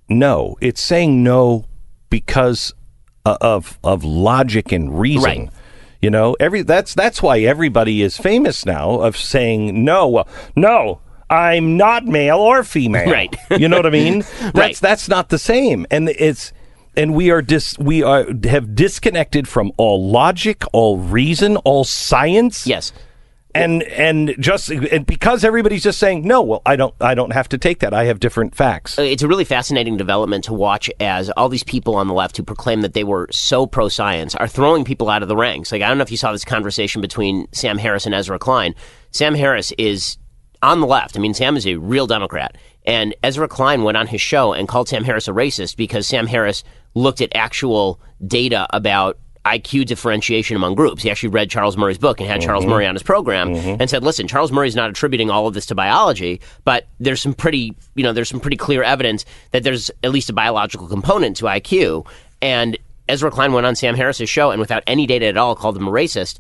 no. 0.09 0.57
It's 0.61 0.81
saying 0.81 1.23
no 1.23 1.67
because 2.11 2.75
of 3.25 3.79
of 3.83 4.05
logic 4.05 4.73
and 4.73 4.99
reason. 4.99 5.23
Right. 5.25 5.51
You 6.01 6.11
know, 6.11 6.37
every 6.39 6.63
that's 6.63 6.95
that's 6.95 7.23
why 7.23 7.41
everybody 7.41 8.03
is 8.03 8.17
famous 8.17 8.65
now 8.67 9.01
of 9.01 9.17
saying 9.17 9.85
no. 9.85 10.09
Well, 10.09 10.29
no, 10.55 11.01
I'm 11.29 11.77
not 11.77 12.05
male 12.05 12.39
or 12.39 12.63
female. 12.63 13.11
Right. 13.11 13.35
you 13.51 13.69
know 13.69 13.77
what 13.77 13.87
I 13.87 13.91
mean? 13.91 14.21
That's 14.41 14.55
Right. 14.55 14.77
that's 14.77 15.09
not 15.09 15.31
the 15.31 15.39
same. 15.39 15.87
And 15.91 16.09
it's 16.11 16.53
and 16.97 17.15
we 17.15 17.31
are 17.31 17.43
dis 17.43 17.77
we 17.79 18.03
are 18.03 18.27
have 18.45 18.75
disconnected 18.75 19.49
from 19.49 19.73
all 19.77 20.09
logic, 20.11 20.63
all 20.73 20.99
reason, 20.99 21.57
all 21.59 21.85
science 21.85 22.67
yes. 22.67 22.93
And 23.63 23.83
and 23.85 24.35
just 24.39 24.71
and 24.71 25.07
because 25.07 25.45
everybody's 25.45 25.83
just 25.83 25.99
saying 25.99 26.27
no 26.27 26.43
well 26.43 26.63
i 26.67 26.77
don't 26.77 26.95
i 27.01 27.15
don't 27.15 27.33
have 27.33 27.49
to 27.49 27.59
take 27.59 27.79
that 27.81 27.93
i 27.95 28.05
have 28.05 28.21
different 28.21 28.55
facts 28.55 28.99
Uh, 28.99 29.03
It's 29.03 29.23
a 29.23 29.29
really 29.29 29.45
fascinating 29.45 29.97
development 29.97 30.45
to 30.45 30.53
watch 30.53 30.91
as 31.01 31.31
all 31.31 31.49
these 31.49 31.65
people 31.65 31.95
on 31.97 32.07
the 32.09 32.15
left 32.15 32.37
who 32.37 32.43
proclaim 32.43 32.83
that 32.83 32.93
they 32.95 33.05
were 33.05 33.29
so 33.31 33.67
pro 33.67 33.89
science 33.89 34.35
are 34.35 34.49
throwing 34.49 34.85
people 34.85 35.09
out 35.11 35.23
of 35.23 35.29
the 35.29 35.37
ranks. 35.37 35.73
Like, 35.73 35.83
I 35.83 35.89
don't 35.89 35.99
know 35.99 36.03
if 36.03 36.11
you 36.11 36.17
saw 36.17 36.33
this 36.33 36.45
conversation 36.45 37.01
between 37.01 37.47
Sam 37.53 37.79
Harris 37.79 38.07
and 38.07 38.15
Ezra 38.15 38.39
Klein. 38.39 38.75
Sam 39.11 39.35
Harris 39.35 39.73
is 39.79 40.19
on 40.63 40.81
the 40.81 40.87
left. 40.87 41.17
I 41.17 41.21
mean, 41.21 41.35
Sam 41.35 41.57
is 41.57 41.67
a 41.67 41.77
real 41.77 42.07
Democrat. 42.07 42.57
And 42.85 43.15
Ezra 43.23 43.49
Klein 43.49 43.83
went 43.83 43.97
on 43.97 44.07
his 44.07 44.21
show 44.21 44.53
and 44.53 44.69
called 44.69 44.89
Sam 44.89 45.05
Harris 45.05 45.29
a 45.29 45.33
racist 45.33 45.77
because 45.77 46.07
Sam 46.07 46.27
Harris 46.27 46.63
looked 46.95 47.21
at 47.21 47.31
actual 47.35 48.01
data 48.27 48.67
about 48.71 49.19
IQ 49.47 49.87
differentiation 49.87 50.57
among 50.57 50.75
groups. 50.75 51.03
He 51.03 51.11
actually 51.11 51.29
read 51.29 51.49
Charles 51.49 51.77
Murray's 51.77 51.99
book 51.99 52.21
and 52.21 52.29
had 52.29 52.41
Charles 52.41 52.65
mm-hmm. 52.65 52.73
Murray 52.73 52.87
on 52.87 52.95
his 52.95 53.03
program 53.03 53.55
mm-hmm. 53.55 53.81
and 53.81 53.89
said, 53.89 54.03
"Listen, 54.03 54.27
Charles 54.27 54.51
Murray's 54.51 54.75
not 54.75 54.91
attributing 54.91 55.31
all 55.31 55.47
of 55.47 55.55
this 55.55 55.67
to 55.67 55.75
biology, 55.75 56.41
but 56.65 56.87
there's 56.99 57.21
some 57.21 57.33
pretty, 57.33 57.75
you 57.95 58.03
know, 58.03 58.13
there's 58.13 58.29
some 58.29 58.41
pretty 58.41 58.57
clear 58.57 58.83
evidence 58.83 59.25
that 59.53 59.63
there's 59.63 59.91
at 60.03 60.11
least 60.11 60.29
a 60.29 60.33
biological 60.33 60.89
component 60.89 61.37
to 61.37 61.45
IQ." 61.45 62.07
And 62.43 62.77
Ezra 63.09 63.31
Klein 63.31 63.53
went 63.53 63.67
on 63.67 63.77
Sam 63.77 63.95
Harris's 63.95 64.29
show 64.29 64.51
and 64.51 64.61
without 64.61 64.83
any 64.87 65.07
data 65.07 65.27
at 65.27 65.37
all 65.37 65.55
called 65.55 65.77
him 65.77 65.87
a 65.87 65.91
racist. 65.91 66.39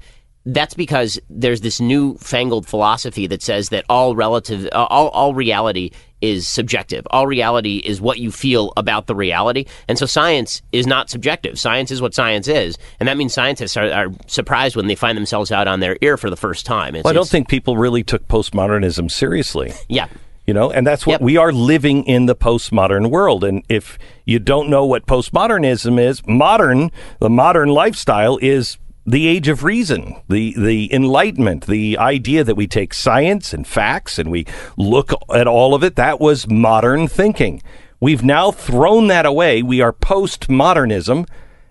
That's 0.48 0.74
because 0.74 1.18
there's 1.28 1.60
this 1.60 1.80
new 1.80 2.14
fangled 2.18 2.66
philosophy 2.68 3.26
that 3.26 3.42
says 3.42 3.70
that 3.70 3.84
all 3.88 4.14
relative, 4.14 4.66
uh, 4.72 4.86
all, 4.88 5.08
all 5.08 5.34
reality 5.34 5.90
is 6.20 6.46
subjective. 6.46 7.06
All 7.10 7.26
reality 7.26 7.78
is 7.84 8.00
what 8.00 8.18
you 8.18 8.30
feel 8.30 8.72
about 8.76 9.06
the 9.06 9.14
reality. 9.14 9.66
And 9.88 9.98
so 9.98 10.06
science 10.06 10.62
is 10.72 10.86
not 10.86 11.10
subjective. 11.10 11.58
Science 11.58 11.90
is 11.90 12.00
what 12.00 12.14
science 12.14 12.46
is. 12.48 12.78
And 13.00 13.08
that 13.08 13.16
means 13.16 13.34
scientists 13.34 13.76
are, 13.76 13.90
are 13.92 14.06
surprised 14.26 14.76
when 14.76 14.86
they 14.86 14.94
find 14.94 15.18
themselves 15.18 15.50
out 15.52 15.66
on 15.68 15.80
their 15.80 15.98
ear 16.00 16.16
for 16.16 16.30
the 16.30 16.36
first 16.36 16.64
time. 16.64 16.94
Well, 16.94 17.08
i 17.08 17.12
don't 17.12 17.28
think 17.28 17.48
people 17.48 17.76
really 17.76 18.02
took 18.04 18.26
postmodernism 18.28 19.10
seriously 19.10 19.72
Yeah. 19.88 20.06
you 20.46 20.54
know 20.54 20.70
and 20.70 20.86
that's 20.86 21.06
what 21.06 21.14
Yep. 21.14 21.20
we 21.22 21.36
are 21.36 21.52
living 21.52 22.04
in 22.04 22.26
the 22.26 22.36
postmodern 22.36 23.10
world 23.10 23.42
and 23.44 23.62
if 23.68 23.98
you 24.24 24.38
don't 24.38 24.70
know 24.70 24.86
what 24.86 25.06
postmodernism 25.06 26.00
is 26.00 26.26
modern 26.26 26.90
the 27.20 27.28
modern 27.30 27.68
lifestyle 27.68 28.38
is 28.40 28.78
the 29.06 29.28
age 29.28 29.48
of 29.48 29.62
reason, 29.64 30.16
the 30.28 30.54
the 30.58 30.92
enlightenment, 30.92 31.66
the 31.66 31.96
idea 31.96 32.42
that 32.44 32.56
we 32.56 32.66
take 32.66 32.92
science 32.92 33.52
and 33.52 33.66
facts 33.66 34.18
and 34.18 34.30
we 34.30 34.46
look 34.76 35.12
at 35.34 35.46
all 35.46 35.74
of 35.74 35.84
it, 35.84 35.96
that 35.96 36.20
was 36.20 36.48
modern 36.48 37.06
thinking. 37.06 37.62
We've 38.00 38.24
now 38.24 38.50
thrown 38.50 39.06
that 39.06 39.24
away. 39.24 39.62
We 39.62 39.80
are 39.80 39.92
postmodernism. 39.92 41.26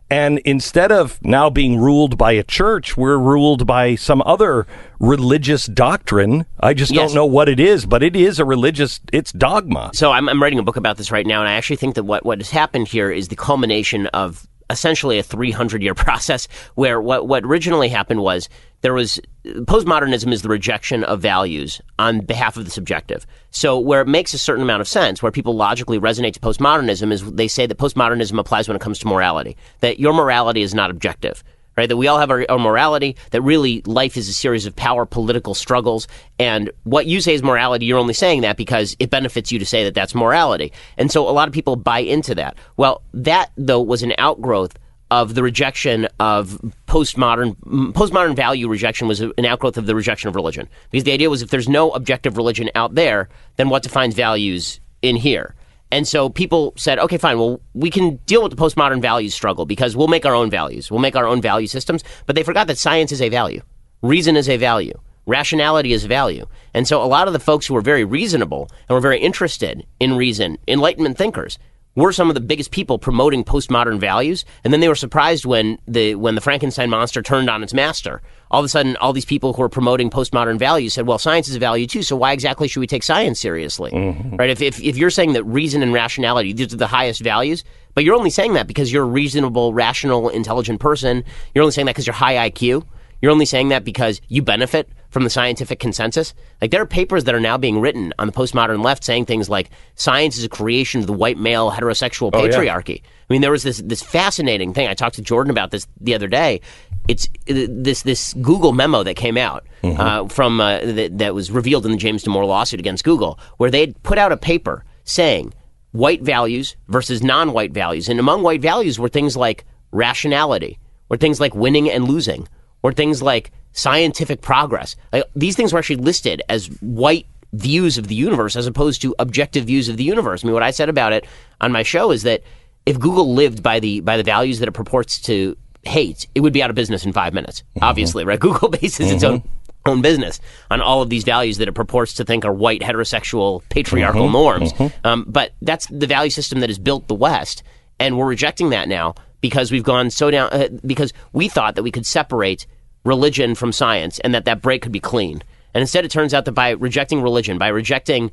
And 0.07 0.37
instead 0.39 0.91
of 0.91 1.19
now 1.23 1.49
being 1.49 1.79
ruled 1.79 2.15
by 2.15 2.33
a 2.33 2.43
church, 2.43 2.95
we're 2.95 3.17
ruled 3.17 3.65
by 3.65 3.95
some 3.95 4.21
other 4.23 4.67
religious 4.99 5.65
doctrine. 5.65 6.45
I 6.59 6.75
just 6.75 6.91
Yes. 6.91 7.07
don't 7.09 7.15
know 7.15 7.25
what 7.25 7.49
it 7.49 7.59
is, 7.59 7.87
but 7.87 8.03
it 8.03 8.15
is 8.15 8.39
a 8.39 8.45
religious, 8.45 8.99
it's 9.11 9.31
dogma. 9.31 9.89
So 9.95 10.11
I'm, 10.11 10.29
I'm 10.29 10.41
writing 10.41 10.59
a 10.59 10.63
book 10.63 10.75
about 10.77 10.97
this 10.97 11.09
right 11.11 11.25
now, 11.25 11.39
and 11.41 11.49
I 11.49 11.53
actually 11.53 11.77
think 11.77 11.95
that 11.95 12.03
what, 12.03 12.23
what 12.23 12.37
has 12.37 12.51
happened 12.51 12.87
here 12.87 13.09
is 13.09 13.29
the 13.29 13.35
culmination 13.35 14.05
of 14.07 14.47
essentially 14.69 15.19
a 15.19 15.23
300 15.23 15.81
year 15.81 15.93
process 15.95 16.47
where 16.75 17.01
what, 17.01 17.27
what 17.27 17.43
originally 17.43 17.89
happened 17.89 18.21
was 18.21 18.49
there 18.81 18.93
was 18.93 19.19
postmodernism 19.45 20.31
is 20.31 20.41
the 20.41 20.49
rejection 20.49 21.03
of 21.03 21.19
values 21.21 21.81
on 21.97 22.21
behalf 22.21 22.57
of 22.57 22.65
the 22.65 22.71
subjective. 22.71 23.25
So 23.51 23.79
where 23.79 24.01
it 24.01 24.07
makes 24.07 24.33
a 24.33 24.37
certain 24.37 24.63
amount 24.63 24.81
of 24.81 24.87
sense, 24.87 25.23
where 25.23 25.31
people 25.31 25.55
logically 25.55 25.99
resonate 25.99 26.33
to 26.33 26.39
postmodernism 26.39 27.11
is 27.11 27.31
they 27.31 27.47
say 27.47 27.65
that 27.65 27.77
postmodernism 27.77 28.37
applies 28.39 28.67
when 28.67 28.75
it 28.75 28.81
comes 28.81 28.99
to 28.99 29.07
morality, 29.07 29.57
that 29.79 29.99
your 29.99 30.13
morality 30.13 30.61
is 30.61 30.73
not 30.73 30.91
objective 30.91 31.43
right? 31.77 31.89
That 31.89 31.97
we 31.97 32.07
all 32.07 32.19
have 32.19 32.31
our, 32.31 32.45
our 32.49 32.59
morality, 32.59 33.15
that 33.31 33.41
really 33.41 33.81
life 33.85 34.17
is 34.17 34.29
a 34.29 34.33
series 34.33 34.65
of 34.65 34.75
power 34.75 35.05
political 35.05 35.53
struggles. 35.53 36.07
And 36.39 36.71
what 36.83 37.05
you 37.05 37.21
say 37.21 37.33
is 37.33 37.43
morality, 37.43 37.85
you're 37.85 37.99
only 37.99 38.13
saying 38.13 38.41
that 38.41 38.57
because 38.57 38.95
it 38.99 39.09
benefits 39.09 39.51
you 39.51 39.59
to 39.59 39.65
say 39.65 39.83
that 39.83 39.93
that's 39.93 40.15
morality. 40.15 40.71
And 40.97 41.11
so 41.11 41.27
a 41.27 41.31
lot 41.31 41.47
of 41.47 41.53
people 41.53 41.75
buy 41.75 41.99
into 41.99 42.35
that. 42.35 42.57
Well, 42.77 43.01
that, 43.13 43.51
though, 43.57 43.81
was 43.81 44.03
an 44.03 44.13
outgrowth 44.17 44.77
of 45.11 45.35
the 45.35 45.43
rejection 45.43 46.07
of 46.19 46.59
postmodern 46.87 47.55
postmodern 47.93 48.35
value 48.35 48.67
rejection 48.67 49.07
was 49.07 49.21
an 49.21 49.45
outgrowth 49.45 49.77
of 49.77 49.85
the 49.85 49.93
rejection 49.93 50.29
of 50.29 50.35
religion 50.35 50.67
because 50.89 51.03
the 51.03 51.11
idea 51.11 51.29
was 51.29 51.43
if 51.43 51.51
there's 51.51 51.69
no 51.69 51.91
objective 51.91 52.37
religion 52.37 52.71
out 52.73 52.95
there 52.95 53.29
then 53.57 53.69
what 53.69 53.83
defines 53.83 54.15
values 54.15 54.79
in 55.03 55.15
here 55.15 55.53
and 55.91 56.07
so 56.07 56.29
people 56.29 56.73
said 56.77 56.99
okay 56.99 57.17
fine 57.17 57.37
well 57.37 57.61
we 57.73 57.89
can 57.89 58.17
deal 58.25 58.41
with 58.41 58.51
the 58.51 58.57
postmodern 58.57 59.01
values 59.01 59.33
struggle 59.33 59.65
because 59.65 59.95
we'll 59.95 60.07
make 60.07 60.25
our 60.25 60.33
own 60.33 60.49
values. 60.49 60.89
We'll 60.89 61.01
make 61.01 61.15
our 61.15 61.27
own 61.27 61.41
value 61.41 61.67
systems. 61.67 62.03
But 62.25 62.35
they 62.35 62.43
forgot 62.43 62.67
that 62.67 62.77
science 62.77 63.11
is 63.11 63.21
a 63.21 63.29
value. 63.29 63.61
Reason 64.01 64.35
is 64.35 64.49
a 64.49 64.57
value. 64.57 64.99
Rationality 65.27 65.91
is 65.93 66.05
value. 66.05 66.45
And 66.73 66.87
so 66.87 67.03
a 67.03 67.05
lot 67.05 67.27
of 67.27 67.33
the 67.33 67.39
folks 67.39 67.65
who 67.65 67.73
were 67.73 67.81
very 67.81 68.03
reasonable 68.03 68.69
and 68.87 68.93
were 68.95 69.01
very 69.01 69.19
interested 69.19 69.85
in 69.99 70.15
reason 70.15 70.57
enlightenment 70.67 71.17
thinkers 71.17 71.57
were 72.03 72.11
some 72.11 72.29
of 72.29 72.33
the 72.33 72.41
biggest 72.41 72.71
people 72.71 72.99
promoting 72.99 73.43
postmodern 73.43 73.99
values, 73.99 74.43
and 74.63 74.73
then 74.73 74.81
they 74.81 74.87
were 74.87 74.95
surprised 74.95 75.45
when 75.45 75.79
the 75.87 76.15
when 76.15 76.35
the 76.35 76.41
Frankenstein 76.41 76.89
monster 76.89 77.21
turned 77.21 77.49
on 77.49 77.63
its 77.63 77.73
master. 77.73 78.21
All 78.51 78.59
of 78.59 78.65
a 78.65 78.69
sudden, 78.69 78.95
all 78.97 79.13
these 79.13 79.25
people 79.25 79.53
who 79.53 79.61
were 79.61 79.69
promoting 79.69 80.09
postmodern 80.09 80.59
values 80.59 80.93
said, 80.93 81.07
"Well, 81.07 81.17
science 81.17 81.47
is 81.47 81.55
a 81.55 81.59
value 81.59 81.87
too, 81.87 82.03
so 82.03 82.15
why 82.15 82.33
exactly 82.33 82.67
should 82.67 82.81
we 82.81 82.87
take 82.87 83.03
science 83.03 83.39
seriously?" 83.39 83.91
Mm-hmm. 83.91 84.35
Right? 84.35 84.49
If, 84.49 84.61
if 84.61 84.81
if 84.81 84.97
you're 84.97 85.09
saying 85.09 85.33
that 85.33 85.43
reason 85.43 85.81
and 85.81 85.93
rationality 85.93 86.53
these 86.53 86.73
are 86.73 86.77
the 86.77 86.87
highest 86.87 87.21
values, 87.21 87.63
but 87.93 88.03
you're 88.03 88.15
only 88.15 88.29
saying 88.29 88.53
that 88.53 88.67
because 88.67 88.91
you're 88.91 89.03
a 89.03 89.07
reasonable, 89.07 89.73
rational, 89.73 90.29
intelligent 90.29 90.79
person, 90.79 91.23
you're 91.53 91.63
only 91.63 91.71
saying 91.71 91.85
that 91.85 91.93
because 91.93 92.07
you're 92.07 92.13
high 92.13 92.49
IQ. 92.49 92.85
You're 93.25 93.31
only 93.31 93.45
saying 93.45 93.69
that 93.69 93.83
because 93.83 94.21
you 94.27 94.43
benefit 94.43 94.87
from 95.09 95.23
the 95.23 95.31
scientific 95.31 95.79
consensus. 95.79 96.35
Like 96.61 96.69
there 96.69 96.79
are 96.79 96.85
papers 96.85 97.23
that 97.23 97.33
are 97.33 97.39
now 97.39 97.57
being 97.57 97.79
written 97.81 98.13
on 98.19 98.27
the 98.27 98.33
postmodern 98.33 98.83
left 98.83 99.03
saying 99.03 99.25
things 99.25 99.49
like 99.49 99.71
science 99.95 100.37
is 100.37 100.43
a 100.43 100.49
creation 100.49 101.01
of 101.01 101.07
the 101.07 101.13
white 101.13 101.39
male 101.39 101.71
heterosexual 101.71 102.29
Oh, 102.33 102.43
yeah. 102.45 102.51
patriarchy. 102.51 103.01
I 103.01 103.33
mean, 103.33 103.41
there 103.41 103.49
was 103.49 103.63
this 103.63 103.79
this 103.83 104.03
fascinating 104.03 104.75
thing. 104.75 104.87
I 104.87 104.93
talked 104.93 105.15
to 105.15 105.23
Jordan 105.23 105.49
about 105.49 105.71
this 105.71 105.87
the 105.99 106.13
other 106.13 106.27
day. 106.27 106.61
It's 107.07 107.25
uh, 107.49 107.65
this 107.67 108.03
this 108.03 108.35
Google 108.35 108.73
memo 108.73 109.01
that 109.03 109.15
came 109.15 109.37
out 109.37 109.65
Mm-hmm. 109.81 109.99
uh, 110.01 110.27
from 110.29 110.61
uh, 110.61 110.79
that, 110.79 111.17
that 111.19 111.33
was 111.33 111.49
revealed 111.49 111.85
in 111.87 111.91
the 111.93 111.97
James 111.97 112.23
Damore 112.23 112.45
lawsuit 112.47 112.79
against 112.79 113.03
Google, 113.03 113.39
where 113.57 113.71
they 113.71 113.79
had 113.81 114.01
put 114.03 114.17
out 114.19 114.31
a 114.31 114.37
paper 114.37 114.83
saying 115.03 115.51
white 115.93 116.21
values 116.23 116.75
versus 116.87 117.23
non-white 117.23 117.71
values, 117.71 118.09
and 118.09 118.19
among 118.19 118.43
white 118.43 118.61
values 118.61 118.99
were 118.99 119.09
things 119.09 119.35
like 119.37 119.63
rationality, 119.91 120.77
or 121.09 121.17
things 121.17 121.39
like 121.39 121.55
winning 121.55 121.89
and 121.89 122.07
losing, 122.07 122.47
or 122.85 122.93
things 122.93 123.19
like 123.19 123.51
scientific 123.73 124.41
progress. 124.41 124.95
Like, 125.11 125.23
these 125.35 125.55
things 125.55 125.73
were 125.73 125.79
actually 125.79 125.95
listed 125.95 126.43
as 126.49 126.67
white 126.81 127.25
views 127.51 127.97
of 127.97 128.07
the 128.09 128.13
universe 128.13 128.55
as 128.55 128.67
opposed 128.67 129.01
to 129.01 129.15
objective 129.17 129.65
views 129.65 129.89
of 129.89 129.97
the 129.97 130.03
universe. 130.03 130.43
I 130.43 130.47
mean, 130.47 130.53
what 130.53 130.61
I 130.61 130.69
said 130.69 130.87
about 130.87 131.11
it 131.11 131.25
on 131.59 131.71
my 131.71 131.81
show 131.81 132.11
is 132.11 132.21
that 132.23 132.43
if 132.85 132.99
Google 132.99 133.33
lived 133.33 133.63
by 133.63 133.79
the 133.79 134.01
by 134.01 134.17
the 134.17 134.23
values 134.23 134.59
that 134.59 134.67
it 134.67 134.73
purports 134.73 135.19
to 135.21 135.57
hate, 135.81 136.27
it 136.35 136.41
would 136.41 136.53
be 136.53 136.61
out 136.61 136.69
of 136.69 136.75
business 136.75 137.03
in 137.07 137.11
five 137.11 137.33
minutes. 137.33 137.63
Obviously, 137.81 138.23
right? 138.23 138.39
Google 138.47 138.69
bases 138.69 139.11
its 139.11 139.23
own 139.23 139.41
own 139.87 140.03
business 140.03 140.39
on 140.69 140.79
all 140.79 141.01
of 141.01 141.09
these 141.09 141.23
values 141.23 141.57
that 141.57 141.67
it 141.67 141.71
purports 141.71 142.13
to 142.13 142.23
think 142.23 142.45
are 142.45 142.53
white 142.53 142.81
heterosexual 142.81 143.63
patriarchal 143.69 144.29
norms. 144.29 144.73
Um, 145.03 145.25
but 145.27 145.53
that's 145.63 145.87
the 145.87 146.05
value 146.07 146.29
system 146.29 146.59
that 146.59 146.69
has 146.69 146.77
built 146.77 147.07
the 147.07 147.15
West, 147.15 147.63
and 147.99 148.15
we're 148.15 148.27
rejecting 148.27 148.69
that 148.69 148.87
now 148.87 149.15
because 149.41 149.71
we've 149.71 149.83
gone 149.83 150.11
so 150.11 150.29
down 150.29 150.49
uh, 150.51 150.67
because 150.85 151.13
we 151.33 151.49
thought 151.49 151.75
that 151.75 151.83
we 151.83 151.91
could 151.91 152.05
separate 152.05 152.67
religion 153.05 153.55
from 153.55 153.71
science 153.71 154.19
and 154.19 154.33
that 154.33 154.45
that 154.45 154.61
break 154.61 154.81
could 154.81 154.91
be 154.91 154.99
clean. 154.99 155.41
And 155.73 155.81
instead, 155.81 156.03
it 156.03 156.11
turns 156.11 156.33
out 156.33 156.45
that 156.45 156.51
by 156.51 156.71
rejecting 156.71 157.21
religion, 157.21 157.57
by 157.57 157.67
rejecting 157.67 158.31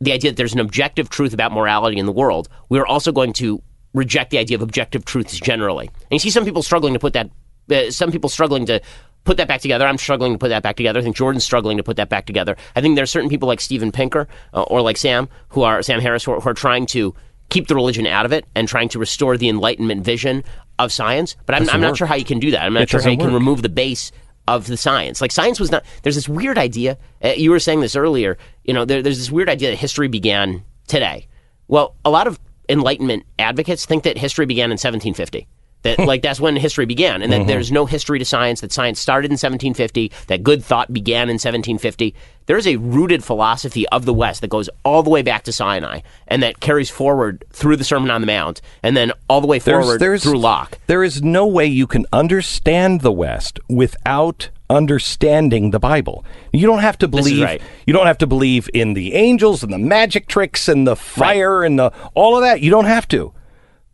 the 0.00 0.12
idea 0.12 0.30
that 0.30 0.36
there's 0.36 0.54
an 0.54 0.60
objective 0.60 1.08
truth 1.08 1.32
about 1.32 1.52
morality 1.52 1.98
in 1.98 2.06
the 2.06 2.12
world, 2.12 2.48
we 2.68 2.78
are 2.78 2.86
also 2.86 3.12
going 3.12 3.32
to 3.34 3.62
reject 3.94 4.30
the 4.30 4.38
idea 4.38 4.56
of 4.56 4.62
objective 4.62 5.04
truths 5.04 5.38
generally. 5.40 5.86
And 5.86 6.12
you 6.12 6.18
see 6.18 6.30
some 6.30 6.44
people 6.44 6.62
struggling 6.62 6.92
to 6.94 7.00
put 7.00 7.14
that, 7.14 7.30
uh, 7.70 7.90
some 7.90 8.12
people 8.12 8.28
struggling 8.28 8.66
to 8.66 8.80
put 9.24 9.36
that 9.36 9.48
back 9.48 9.60
together. 9.60 9.86
I'm 9.86 9.98
struggling 9.98 10.32
to 10.32 10.38
put 10.38 10.48
that 10.48 10.62
back 10.62 10.76
together. 10.76 11.00
I 11.00 11.02
think 11.02 11.16
Jordan's 11.16 11.44
struggling 11.44 11.76
to 11.76 11.82
put 11.82 11.96
that 11.96 12.08
back 12.08 12.26
together. 12.26 12.56
I 12.74 12.80
think 12.80 12.96
there 12.96 13.02
are 13.02 13.06
certain 13.06 13.28
people 13.28 13.48
like 13.48 13.60
Steven 13.60 13.92
Pinker 13.92 14.28
uh, 14.54 14.62
or 14.62 14.80
like 14.80 14.96
Sam, 14.96 15.28
who 15.50 15.62
are 15.62 15.82
Sam 15.82 16.00
Harris, 16.00 16.24
who 16.24 16.32
are, 16.32 16.40
who 16.40 16.48
are 16.48 16.54
trying 16.54 16.86
to 16.86 17.14
keep 17.50 17.66
the 17.66 17.74
religion 17.74 18.06
out 18.06 18.26
of 18.26 18.32
it 18.32 18.46
and 18.54 18.68
trying 18.68 18.88
to 18.90 18.98
restore 18.98 19.36
the 19.36 19.48
Enlightenment 19.48 20.04
vision 20.04 20.44
of 20.78 20.92
science. 20.92 21.36
But 21.46 21.56
I'm, 21.56 21.68
I'm 21.70 21.80
not 21.80 21.96
sure 21.96 22.06
how 22.06 22.14
you 22.14 22.24
can 22.24 22.38
do 22.38 22.50
that. 22.52 22.62
I'm 22.62 22.72
not 22.72 22.84
It 22.84 22.90
sure 22.90 23.02
how 23.02 23.10
you 23.10 23.18
can 23.18 23.32
remove 23.32 23.62
the 23.62 23.68
base 23.68 24.12
of 24.46 24.66
the 24.66 24.76
science. 24.76 25.20
Like 25.20 25.32
science 25.32 25.60
was 25.60 25.70
not. 25.70 25.84
There's 26.02 26.14
this 26.14 26.28
weird 26.28 26.58
idea. 26.58 26.96
Uh, 27.22 27.28
you 27.28 27.50
were 27.50 27.60
saying 27.60 27.80
this 27.80 27.94
earlier. 27.94 28.38
You 28.64 28.74
know, 28.74 28.84
there, 28.84 29.02
there's 29.02 29.18
this 29.18 29.30
weird 29.30 29.48
idea 29.48 29.70
that 29.70 29.76
history 29.76 30.08
began 30.08 30.64
today. 30.86 31.28
Well, 31.68 31.94
a 32.04 32.10
lot 32.10 32.26
of 32.26 32.40
Enlightenment 32.68 33.24
advocates 33.38 33.86
think 33.86 34.04
that 34.04 34.18
history 34.18 34.46
began 34.46 34.66
in 34.66 34.72
1750. 34.78 35.46
That 35.82 35.98
like 36.06 36.22
that's 36.22 36.40
when 36.40 36.56
history 36.56 36.86
began, 36.86 37.22
and 37.22 37.32
that 37.32 37.40
mm-hmm. 37.40 37.48
there's 37.48 37.72
no 37.72 37.86
history 37.86 38.18
to 38.18 38.24
science. 38.24 38.60
That 38.60 38.72
science 38.72 39.00
started 39.00 39.30
in 39.30 39.34
1750. 39.34 40.12
That 40.26 40.42
good 40.42 40.64
thought 40.64 40.92
began 40.92 41.28
in 41.28 41.34
1750. 41.34 42.14
There 42.46 42.56
is 42.56 42.66
a 42.66 42.76
rooted 42.76 43.22
philosophy 43.22 43.86
of 43.88 44.06
the 44.06 44.14
West 44.14 44.40
that 44.40 44.48
goes 44.48 44.70
all 44.84 45.02
the 45.02 45.10
way 45.10 45.22
back 45.22 45.44
to 45.44 45.52
Sinai, 45.52 46.00
and 46.26 46.42
that 46.42 46.60
carries 46.60 46.88
forward 46.88 47.44
through 47.50 47.76
the 47.76 47.84
Sermon 47.84 48.10
on 48.10 48.22
the 48.22 48.26
Mount, 48.26 48.60
and 48.82 48.96
then 48.96 49.12
all 49.28 49.40
the 49.40 49.46
way 49.46 49.58
forward 49.58 49.98
through 49.98 50.38
Locke. 50.38 50.78
There 50.86 51.04
is 51.04 51.22
no 51.22 51.46
way 51.46 51.66
you 51.66 51.86
can 51.86 52.06
understand 52.12 53.02
the 53.02 53.12
West 53.12 53.60
without 53.68 54.48
understanding 54.70 55.70
the 55.70 55.78
Bible. 55.78 56.24
You 56.52 56.66
don't 56.66 56.80
have 56.80 56.98
to 56.98 57.08
believe. 57.08 57.42
right. 57.42 57.62
You 57.86 57.92
don't 57.92 58.06
have 58.06 58.18
to 58.18 58.26
believe 58.26 58.68
in 58.74 58.94
the 58.94 59.14
angels 59.14 59.62
and 59.62 59.72
the 59.72 59.78
magic 59.78 60.28
tricks 60.28 60.68
and 60.68 60.86
the 60.86 60.96
fire 60.96 61.62
and 61.64 61.78
the 61.78 61.92
all 62.14 62.36
of 62.36 62.42
that. 62.42 62.60
You 62.60 62.70
don't 62.70 62.86
have 62.86 63.08
to. 63.08 63.32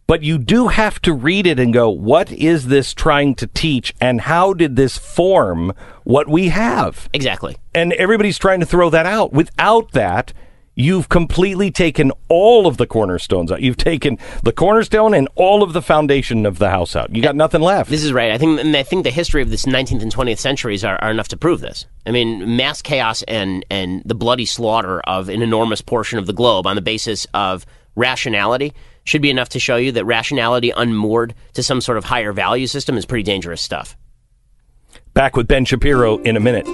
But 0.06 0.22
you 0.22 0.36
do 0.38 0.68
have 0.68 1.00
to 1.02 1.14
read 1.14 1.46
it 1.46 1.58
and 1.58 1.72
go, 1.72 1.88
what 1.88 2.30
is 2.30 2.66
this 2.66 2.92
trying 2.92 3.34
to 3.36 3.46
teach 3.46 3.94
and 4.00 4.20
how 4.20 4.52
did 4.52 4.76
this 4.76 4.98
form 4.98 5.72
what 6.04 6.28
we 6.28 6.48
have? 6.48 7.08
Exactly. 7.12 7.56
and 7.74 7.92
everybody's 7.94 8.38
trying 8.38 8.60
to 8.60 8.66
throw 8.66 8.90
that 8.90 9.06
out. 9.06 9.32
Without 9.32 9.92
that, 9.92 10.34
you've 10.76 11.08
completely 11.08 11.70
taken 11.70 12.12
all 12.28 12.66
of 12.66 12.76
the 12.76 12.86
cornerstones 12.86 13.50
out. 13.50 13.62
You've 13.62 13.76
taken 13.78 14.18
the 14.42 14.52
cornerstone 14.52 15.14
and 15.14 15.28
all 15.36 15.62
of 15.62 15.72
the 15.72 15.80
foundation 15.80 16.44
of 16.44 16.58
the 16.58 16.68
house 16.68 16.94
out. 16.96 17.14
You 17.14 17.22
got 17.22 17.36
nothing 17.36 17.62
left. 17.62 17.88
This 17.88 18.04
is 18.04 18.12
right. 18.12 18.30
I 18.32 18.38
think, 18.38 18.60
and 18.60 18.76
I 18.76 18.82
think 18.82 19.04
the 19.04 19.10
history 19.10 19.40
of 19.40 19.50
this 19.50 19.64
19th 19.64 20.02
and 20.02 20.14
20th 20.14 20.38
centuries 20.38 20.84
are, 20.84 21.00
are 21.00 21.10
enough 21.10 21.28
to 21.28 21.36
prove 21.36 21.60
this. 21.60 21.86
I 22.04 22.10
mean, 22.10 22.56
mass 22.56 22.82
chaos 22.82 23.22
and 23.22 23.64
and 23.70 24.02
the 24.04 24.14
bloody 24.14 24.46
slaughter 24.46 25.00
of 25.00 25.28
an 25.28 25.40
enormous 25.42 25.80
portion 25.80 26.18
of 26.18 26.26
the 26.26 26.32
globe 26.34 26.66
on 26.66 26.76
the 26.76 26.82
basis 26.82 27.26
of 27.32 27.64
rationality 27.96 28.74
should 29.04 29.22
be 29.22 29.30
enough 29.30 29.50
to 29.50 29.58
show 29.58 29.76
you 29.76 29.92
that 29.92 30.04
rationality 30.04 30.70
unmoored 30.70 31.34
to 31.52 31.62
some 31.62 31.80
sort 31.80 31.98
of 31.98 32.04
higher 32.04 32.32
value 32.32 32.66
system 32.66 32.96
is 32.96 33.06
pretty 33.06 33.22
dangerous 33.22 33.60
stuff. 33.60 33.96
Back 35.12 35.36
with 35.36 35.46
Ben 35.46 35.64
Shapiro 35.64 36.18
in 36.18 36.36
a 36.36 36.40
minute. 36.40 36.66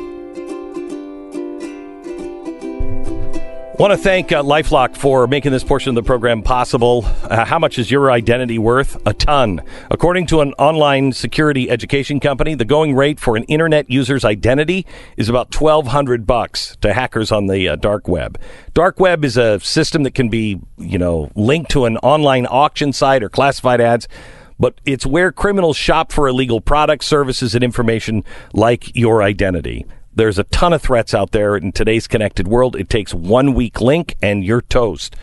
Want 3.80 3.92
to 3.92 3.96
thank 3.96 4.30
uh, 4.30 4.42
Lifelock 4.42 4.94
for 4.94 5.26
making 5.26 5.52
this 5.52 5.64
portion 5.64 5.88
of 5.88 5.94
the 5.94 6.06
program 6.06 6.42
possible. 6.42 7.02
Uh, 7.22 7.46
how 7.46 7.58
much 7.58 7.78
is 7.78 7.90
your 7.90 8.10
identity 8.10 8.58
worth? 8.58 9.00
A 9.06 9.14
ton. 9.14 9.62
According 9.90 10.26
to 10.26 10.42
an 10.42 10.52
online 10.58 11.12
security 11.12 11.70
education 11.70 12.20
company, 12.20 12.54
the 12.54 12.66
going 12.66 12.94
rate 12.94 13.18
for 13.18 13.38
an 13.38 13.44
internet 13.44 13.88
user's 13.88 14.22
identity 14.22 14.84
is 15.16 15.30
about 15.30 15.50
twelve 15.50 15.86
hundred 15.86 16.26
bucks 16.26 16.76
to 16.82 16.92
hackers 16.92 17.32
on 17.32 17.46
the 17.46 17.70
uh, 17.70 17.76
dark 17.76 18.06
web. 18.06 18.38
Dark 18.74 19.00
web 19.00 19.24
is 19.24 19.38
a 19.38 19.58
system 19.60 20.02
that 20.02 20.14
can 20.14 20.28
be, 20.28 20.60
you 20.76 20.98
know, 20.98 21.30
linked 21.34 21.70
to 21.70 21.86
an 21.86 21.96
online 22.02 22.44
auction 22.44 22.92
site 22.92 23.22
or 23.22 23.30
classified 23.30 23.80
ads 23.80 24.06
but 24.58 24.78
it's 24.84 25.06
where 25.06 25.32
criminals 25.32 25.74
shop 25.74 26.12
for 26.12 26.28
illegal 26.28 26.60
products, 26.60 27.06
services, 27.06 27.54
and 27.54 27.64
information 27.64 28.22
like 28.52 28.94
your 28.94 29.22
identity. 29.22 29.86
There's 30.14 30.38
a 30.38 30.44
ton 30.44 30.72
of 30.72 30.82
threats 30.82 31.14
out 31.14 31.30
there 31.30 31.56
in 31.56 31.72
today's 31.72 32.08
connected 32.08 32.48
world. 32.48 32.74
It 32.74 32.88
takes 32.88 33.14
one 33.14 33.54
weak 33.54 33.80
link 33.80 34.16
and 34.20 34.44
you're 34.44 34.62
toast. 34.62 35.14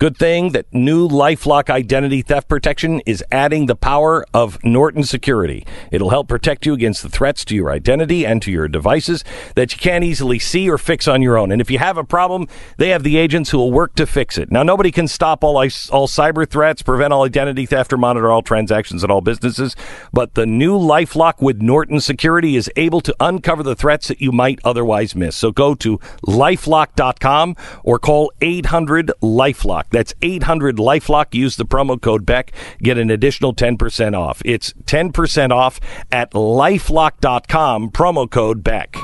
Good 0.00 0.16
thing 0.16 0.52
that 0.52 0.64
new 0.72 1.06
Lifelock 1.06 1.68
identity 1.68 2.22
theft 2.22 2.48
protection 2.48 3.00
is 3.04 3.22
adding 3.30 3.66
the 3.66 3.76
power 3.76 4.24
of 4.32 4.58
Norton 4.64 5.02
Security. 5.02 5.66
It'll 5.90 6.08
help 6.08 6.26
protect 6.26 6.64
you 6.64 6.72
against 6.72 7.02
the 7.02 7.10
threats 7.10 7.44
to 7.44 7.54
your 7.54 7.70
identity 7.70 8.24
and 8.24 8.40
to 8.40 8.50
your 8.50 8.66
devices 8.66 9.22
that 9.56 9.74
you 9.74 9.78
can't 9.78 10.02
easily 10.02 10.38
see 10.38 10.70
or 10.70 10.78
fix 10.78 11.06
on 11.06 11.20
your 11.20 11.36
own. 11.36 11.52
And 11.52 11.60
if 11.60 11.70
you 11.70 11.78
have 11.78 11.98
a 11.98 12.02
problem, 12.02 12.48
they 12.78 12.88
have 12.88 13.02
the 13.02 13.18
agents 13.18 13.50
who 13.50 13.58
will 13.58 13.72
work 13.72 13.94
to 13.96 14.06
fix 14.06 14.38
it. 14.38 14.50
Now, 14.50 14.62
nobody 14.62 14.90
can 14.90 15.06
stop 15.06 15.44
all 15.44 15.58
all 15.58 16.08
cyber 16.08 16.48
threats, 16.48 16.80
prevent 16.80 17.12
all 17.12 17.24
identity 17.24 17.66
theft, 17.66 17.92
or 17.92 17.98
monitor 17.98 18.30
all 18.30 18.40
transactions 18.40 19.04
at 19.04 19.10
all 19.10 19.20
businesses. 19.20 19.76
But 20.14 20.32
the 20.32 20.46
new 20.46 20.78
LifeLock 20.78 21.42
with 21.42 21.60
Norton 21.60 22.00
Security 22.00 22.56
is 22.56 22.70
able 22.74 23.02
to 23.02 23.14
uncover 23.20 23.62
the 23.62 23.76
threats 23.76 24.08
that 24.08 24.22
you 24.22 24.32
might 24.32 24.60
otherwise 24.64 25.14
miss. 25.14 25.36
So 25.36 25.52
go 25.52 25.74
to 25.74 25.98
lifelock.com 26.26 27.54
or 27.84 27.98
call 27.98 28.32
800 28.40 29.12
Lifelock. 29.20 29.89
That's 29.90 30.14
800 30.22 30.76
Lifelock. 30.76 31.34
Use 31.34 31.56
the 31.56 31.66
promo 31.66 32.00
code 32.00 32.24
Beck. 32.26 32.52
Get 32.82 32.98
an 32.98 33.10
additional 33.10 33.54
10% 33.54 34.16
off. 34.16 34.42
It's 34.44 34.72
10% 34.84 35.50
off 35.50 35.80
at 36.10 36.32
lifelock.com. 36.32 37.90
Promo 37.90 38.30
code 38.30 38.64
Beck. 38.64 38.96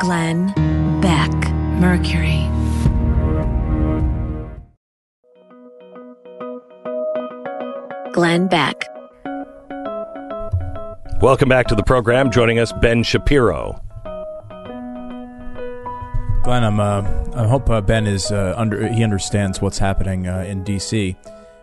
Glenn 0.00 0.52
Beck, 1.00 1.32
Mercury. 1.80 2.48
Glenn 8.12 8.46
Beck. 8.48 8.84
Welcome 11.22 11.48
back 11.48 11.68
to 11.68 11.76
the 11.76 11.84
program. 11.84 12.30
Joining 12.32 12.58
us, 12.58 12.72
Ben 12.72 13.04
Shapiro. 13.04 13.80
Glenn, 16.42 16.64
I'm, 16.64 16.80
uh, 16.80 17.02
I 17.36 17.46
hope 17.46 17.70
uh, 17.70 17.80
Ben 17.80 18.04
is 18.08 18.32
uh, 18.32 18.54
under. 18.56 18.88
He 18.88 19.04
understands 19.04 19.62
what's 19.62 19.78
happening 19.78 20.26
uh, 20.26 20.40
in 20.40 20.64
D.C. 20.64 21.16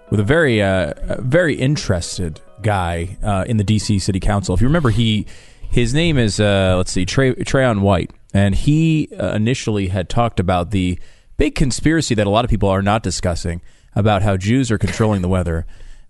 with 0.09 0.21
a 0.21 0.23
very, 0.23 0.61
uh, 0.61 0.93
very 1.19 1.55
interested 1.55 2.39
guy 2.61 3.17
uh, 3.21 3.43
in 3.45 3.57
the 3.57 3.65
D.C. 3.65 3.99
City 3.99 4.21
Council. 4.21 4.55
If 4.55 4.61
you 4.61 4.67
remember, 4.67 4.89
he 4.89 5.25
his 5.69 5.93
name 5.93 6.17
is 6.17 6.39
let's 6.39 6.93
see, 6.93 7.05
Trey, 7.05 7.35
Trayon 7.35 7.81
White, 7.81 8.11
and 8.33 8.55
he 8.55 9.09
initially 9.11 9.89
had 9.89 10.07
talked 10.07 10.39
about 10.39 10.71
the 10.71 10.97
big 11.35 11.55
conspiracy 11.55 12.15
that 12.15 12.25
a 12.25 12.29
lot 12.29 12.45
of 12.45 12.49
people 12.49 12.69
are 12.69 12.81
not 12.81 13.03
discussing 13.03 13.61
about 13.95 14.21
how 14.21 14.37
Jews 14.37 14.71
are 14.71 14.77
controlling 14.77 15.21
the 15.21 15.29
weather. 15.29 15.65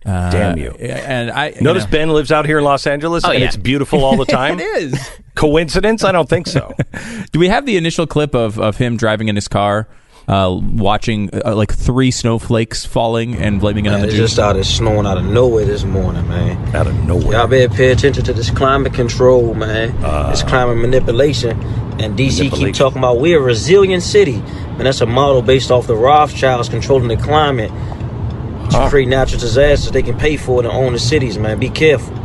Uh, 0.06 0.32
Damn 0.32 0.58
you. 0.58 0.72
And 0.72 1.30
I 1.30 1.50
you 1.50 1.62
Notice 1.62 1.84
know- 1.84 1.90
Ben 1.92 2.10
lives 2.10 2.32
out 2.32 2.46
here 2.46 2.58
in 2.60 2.64
Los 2.64 2.88
Angeles, 2.88 3.26
Oh, 3.26 3.32
and 3.32 3.40
yeah. 3.42 3.48
it's 3.48 3.58
beautiful 3.58 4.04
all 4.06 4.16
the 4.18 4.26
time. 4.40 4.60
It 4.60 4.64
is. 4.64 5.10
Coincidence? 5.36 6.04
I 6.04 6.12
don't 6.12 6.30
think 6.30 6.48
so. 6.48 6.74
Do 7.32 7.40
we 7.40 7.48
have 7.50 7.66
the 7.66 7.78
initial 7.78 8.08
clip 8.08 8.34
of, 8.34 8.60
of 8.60 8.78
him 8.78 8.98
driving 8.98 9.28
in 9.28 9.36
his 9.36 9.48
car, 9.48 9.88
uh, 10.28 10.58
watching 10.62 11.30
uh, 11.46 11.56
like 11.56 11.74
three 11.74 12.12
snowflakes 12.12 12.86
falling 12.86 13.36
and 13.36 13.60
blaming 13.60 13.86
it 13.88 13.90
on 13.94 14.00
the 14.02 14.08
it 14.08 14.12
Jews? 14.12 14.20
just 14.20 14.34
started 14.34 14.64
snowing 14.64 15.06
out 15.06 15.18
of 15.18 15.26
nowhere 15.26 15.66
this 15.66 15.84
morning, 15.84 16.28
man. 16.30 16.76
Out 16.76 16.88
of 16.88 16.96
nowhere. 17.06 17.34
Y'all 17.38 17.48
better 17.48 17.74
pay 17.74 17.92
attention 17.92 18.24
to 18.24 18.34
this 18.34 18.50
climate 18.50 18.94
control, 18.94 19.54
man. 19.54 20.00
this 20.32 20.44
climate 20.44 20.78
manipulation. 20.78 21.60
And 22.00 22.18
DC 22.18 22.40
Uh, 22.40 22.44
Manipulation. 22.44 22.66
keep 22.68 22.76
talking 22.76 22.98
about 23.00 23.20
we're 23.20 23.40
a 23.40 23.42
resilient 23.44 24.04
city. 24.04 24.36
And 24.78 24.82
that's 24.86 25.02
a 25.02 25.06
model 25.06 25.42
based 25.42 25.70
off 25.72 25.88
the 25.88 25.96
Rothschilds 25.98 26.70
controlling 26.70 27.10
the 27.10 27.18
climate 27.18 27.70
to 28.72 28.90
create 28.90 29.08
natural 29.08 29.40
disasters 29.40 29.92
they 29.92 30.04
can 30.04 30.18
pay 30.18 30.38
for 30.38 30.62
it 30.62 30.66
and 30.66 30.76
own 30.76 30.94
the 30.94 31.00
cities, 31.00 31.38
man. 31.38 31.60
Be 31.60 31.70
careful. 31.70 32.16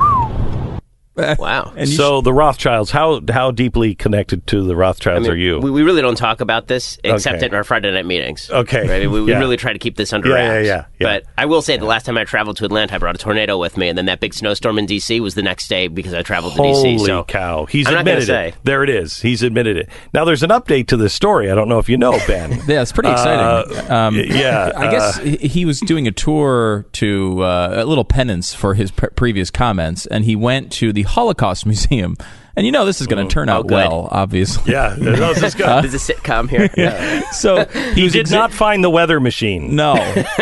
Wow. 1.39 1.73
And 1.77 1.89
you 1.89 1.97
so 1.97 2.21
the 2.21 2.33
Rothschilds, 2.33 2.91
how 2.91 3.21
how 3.31 3.51
deeply 3.51 3.95
connected 3.95 4.47
to 4.49 4.65
the 4.65 4.75
Rothschilds 4.75 5.19
I 5.19 5.23
mean, 5.23 5.31
are 5.31 5.37
you? 5.37 5.59
We, 5.61 5.71
we 5.71 5.83
really 5.83 6.03
don't 6.03 6.17
talk 6.17 6.41
about 6.41 6.67
this 6.67 6.99
except 7.05 7.37
Okay. 7.37 7.47
at 7.47 7.55
our 7.55 7.63
Friday 7.65 7.91
night 7.93 8.07
meetings. 8.07 8.51
Okay. 8.51 8.89
Right? 8.89 9.11
We, 9.11 9.23
we 9.23 9.31
Yeah. 9.31 9.39
really 9.39 9.57
try 9.57 9.73
to 9.73 9.79
keep 9.79 9.97
this 9.97 10.13
under 10.13 10.31
Yeah, 10.31 10.37
yeah, 10.37 10.49
wraps. 10.51 10.67
yeah, 10.67 10.85
yeah. 10.99 11.07
But 11.07 11.25
I 11.39 11.47
will 11.47 11.63
say, 11.63 11.77
the 11.77 11.85
last 11.85 12.05
time 12.07 12.19
I 12.19 12.25
traveled 12.25 12.57
to 12.59 12.65
Atlanta, 12.65 12.95
I 12.95 12.99
brought 12.99 13.15
a 13.15 13.19
tornado 13.19 13.59
with 13.59 13.77
me, 13.77 13.89
and 13.89 13.97
then 13.97 14.07
that 14.07 14.19
big 14.21 14.35
snowstorm 14.35 14.79
in 14.79 14.87
D.C. 14.87 15.21
was 15.21 15.35
the 15.35 15.43
next 15.43 15.69
day 15.69 15.87
because 15.89 16.15
I 16.15 16.23
traveled 16.23 16.55
to 16.55 16.63
Holy 16.63 16.95
D.C. 16.97 17.07
So 17.07 17.23
cow! 17.25 17.67
He's 17.67 17.87
I'm 17.87 17.95
not 17.95 17.99
gonna 18.05 18.11
admitted 18.19 18.27
say. 18.27 18.49
it. 18.49 18.55
There 18.65 18.83
it 18.83 18.91
is. 18.91 19.21
He's 19.21 19.43
admitted 19.43 19.77
it. 19.77 19.89
Now 20.13 20.25
there's 20.25 20.43
an 20.43 20.51
update 20.51 20.89
to 20.89 20.97
this 20.97 21.15
story. 21.15 21.51
I 21.51 21.55
don't 21.55 21.69
know 21.69 21.79
if 21.79 21.89
you 21.89 21.97
know, 21.97 22.19
Ben. 22.27 22.61
Yeah, 22.67 22.83
it's 22.83 22.93
pretty 22.93 23.11
exciting. 23.11 23.85
Uh, 23.89 23.95
um, 23.95 24.17
yeah, 24.17 24.73
I 24.77 24.91
guess 24.91 25.19
he 25.19 25.37
he 25.37 25.65
was 25.65 25.79
doing 25.81 26.09
a 26.09 26.13
tour 26.13 26.87
to 26.93 27.43
uh, 27.45 27.83
a 27.83 27.85
little 27.85 28.05
penance 28.05 28.53
for 28.55 28.75
his 28.75 28.91
pre- 28.91 29.11
previous 29.11 29.51
comments, 29.51 30.07
and 30.07 30.25
he 30.25 30.35
went 30.35 30.73
to 30.73 30.93
the 30.93 31.04
Holocaust 31.05 31.65
Museum. 31.67 32.17
And 32.57 32.65
you 32.65 32.71
know 32.71 32.85
this 32.85 33.01
is 33.01 33.09
going 33.09 33.27
to 33.27 33.33
turn 33.33 33.49
out 33.49 33.65
Oh, 33.71 33.75
well, 33.75 34.09
obviously. 34.13 34.73
Yeah, 34.73 34.95
this 34.97 35.43
is 35.43 35.55
good. 35.57 35.67
There's 35.83 35.95
a 35.95 36.13
sitcom 36.13 36.49
here. 36.49 36.69
So 37.33 37.65
he 37.95 38.05
was 38.05 38.13
did 38.13 38.27
exa- 38.27 38.31
not 38.33 38.53
find 38.53 38.85
the 38.85 38.91
weather 38.91 39.19
machine. 39.19 39.75
No, 39.75 39.97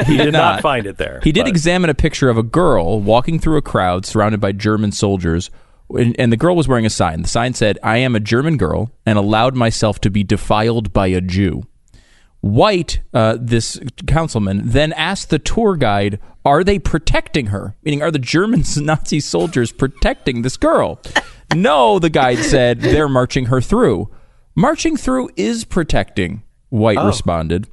he, 0.07 0.19
did 0.19 0.33
not 0.35 0.61
find 0.61 0.87
it 0.87 0.99
there, 0.99 1.21
He 1.23 1.33
did 1.33 1.45
but- 1.45 1.49
examine 1.49 1.89
a 1.89 1.95
picture 1.95 2.29
of 2.29 2.37
a 2.37 2.43
girl 2.43 3.01
walking 3.01 3.39
through 3.39 3.57
a 3.57 3.63
crowd 3.63 4.05
surrounded 4.05 4.41
by 4.41 4.53
German 4.53 4.93
soldiers, 4.93 5.51
and, 5.89 6.15
and 6.19 6.31
the 6.31 6.37
girl 6.37 6.55
was 6.55 6.69
wearing 6.69 6.85
a 6.85 6.91
sign. 6.91 7.23
The 7.23 7.29
sign 7.29 7.55
said, 7.55 7.79
"I 7.83 7.97
am 7.99 8.15
a 8.15 8.21
German 8.21 8.59
girl 8.59 8.91
and 9.07 9.19
allowed 9.19 9.55
myself 9.57 9.99
to 10.03 10.11
be 10.11 10.23
defiled 10.23 10.93
by 10.93 11.07
a 11.07 11.21
Jew." 11.23 11.63
White, 12.41 13.01
uh, 13.15 13.37
this 13.41 13.79
councilman, 14.07 14.63
then 14.65 14.93
asked 14.95 15.31
the 15.31 15.39
tour 15.39 15.77
guide, 15.77 16.19
"Are 16.45 16.65
they 16.65 16.79
protecting 16.79 17.47
her? 17.47 17.77
Meaning, 17.83 18.03
are 18.03 18.11
the 18.11 18.19
German 18.19 18.65
Nazi 18.77 19.21
soldiers 19.21 19.73
protecting 19.73 20.43
this 20.43 20.57
girl?" 20.57 21.01
no, 21.55 21.99
the 21.99 22.11
guide 22.11 22.39
said, 22.39 22.81
"They're 22.81 23.09
marching 23.09 23.47
her 23.47 23.61
through." 23.61 24.11
Marching 24.55 24.97
through 24.97 25.31
is 25.37 25.65
protecting. 25.65 26.43
White 26.69 26.99
responded. 27.03 27.69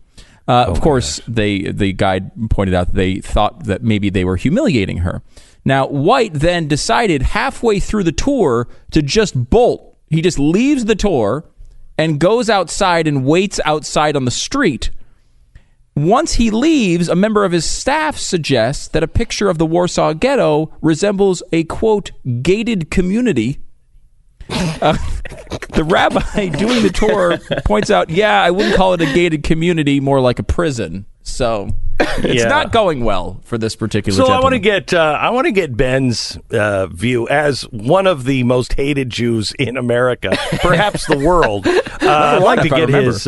Uh, 0.47 0.65
of 0.67 0.82
course, 0.82 1.22
they 1.28 1.72
the 1.72 1.93
guide 1.93 2.32
pointed 2.49 2.74
out 2.74 2.93
they 2.93 3.20
thought 3.20 3.65
that 3.65 3.84
maybe 3.84 4.09
they 4.09 4.26
were 4.26 4.36
humiliating 4.36 4.97
her. 4.97 5.22
Now, 5.63 5.88
White 5.88 6.34
then 6.34 6.67
decided 6.67 7.22
halfway 7.22 7.80
through 7.80 8.03
the 8.03 8.11
tour 8.11 8.67
to 8.91 9.01
just 9.01 9.49
bolt. 9.49 9.95
He 10.09 10.22
just 10.22 10.39
leaves 10.39 10.86
the 10.86 10.95
tour 10.95 11.45
and 11.97 12.20
goes 12.20 12.49
outside 12.49 13.07
and 13.07 13.26
waits 13.26 13.59
outside 13.63 14.15
on 14.15 14.26
the 14.26 14.32
street. 14.32 14.89
Once 16.07 16.33
he 16.35 16.49
leaves, 16.49 17.09
a 17.09 17.15
member 17.15 17.43
of 17.43 17.51
his 17.51 17.65
staff 17.65 18.17
suggests 18.17 18.87
that 18.89 19.03
a 19.03 19.07
picture 19.07 19.49
of 19.49 19.57
the 19.57 19.65
Warsaw 19.65 20.13
Ghetto 20.13 20.71
resembles 20.81 21.43
a 21.51 21.63
quote 21.65 22.11
gated 22.41 22.89
community. 22.89 23.59
Uh, 24.49 24.97
the 25.73 25.83
rabbi 25.83 26.47
doing 26.47 26.81
the 26.83 26.89
tour 26.89 27.37
points 27.65 27.91
out, 27.91 28.09
yeah, 28.09 28.41
I 28.41 28.49
wouldn't 28.51 28.75
call 28.75 28.93
it 28.93 29.01
a 29.01 29.13
gated 29.13 29.43
community, 29.43 29.99
more 29.99 30.21
like 30.21 30.39
a 30.39 30.43
prison. 30.43 31.05
So 31.21 31.69
it's 31.99 32.43
Yeah. 32.43 32.47
not 32.47 32.71
going 32.71 33.03
well 33.03 33.41
for 33.43 33.57
this 33.57 33.75
particular. 33.75 34.15
So 34.17 34.31
I 34.31 34.39
want 34.39 34.53
to 34.53 34.59
get 34.59 34.93
uh, 34.93 35.17
I 35.21 35.29
want 35.29 35.45
to 35.45 35.51
get 35.51 35.75
Ben's 35.77 36.37
uh, 36.51 36.87
view 36.87 37.27
as 37.27 37.63
one 37.63 38.07
of 38.07 38.23
the 38.23 38.43
most 38.43 38.73
hated 38.73 39.09
Jews 39.09 39.53
in 39.59 39.77
America, 39.77 40.35
perhaps 40.61 41.05
the 41.07 41.17
world. 41.17 41.67
Uh, 42.01 42.37
I'd 42.37 42.43
like 42.43 42.61
to 42.61 42.69
get 42.69 42.87
his 42.89 43.27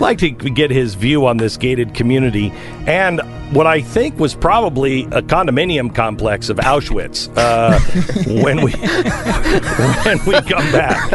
like 0.00 0.18
to 0.18 0.30
get 0.30 0.70
his 0.70 0.94
view 0.94 1.26
on 1.26 1.36
this 1.36 1.56
gated 1.56 1.94
community 1.94 2.52
and 2.86 3.20
what 3.52 3.66
I 3.66 3.80
think 3.80 4.18
was 4.18 4.34
probably 4.34 5.04
a 5.04 5.22
condominium 5.22 5.94
complex 5.94 6.48
of 6.48 6.56
Auschwitz 6.58 7.30
uh, 7.36 7.78
when 8.42 8.62
we 8.62 8.72
when 10.04 10.18
we 10.26 10.40
come 10.48 10.70
back. 10.72 11.10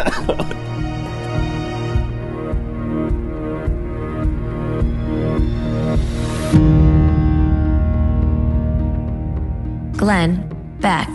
Glenn, 9.98 10.50
Beck, 10.80 11.10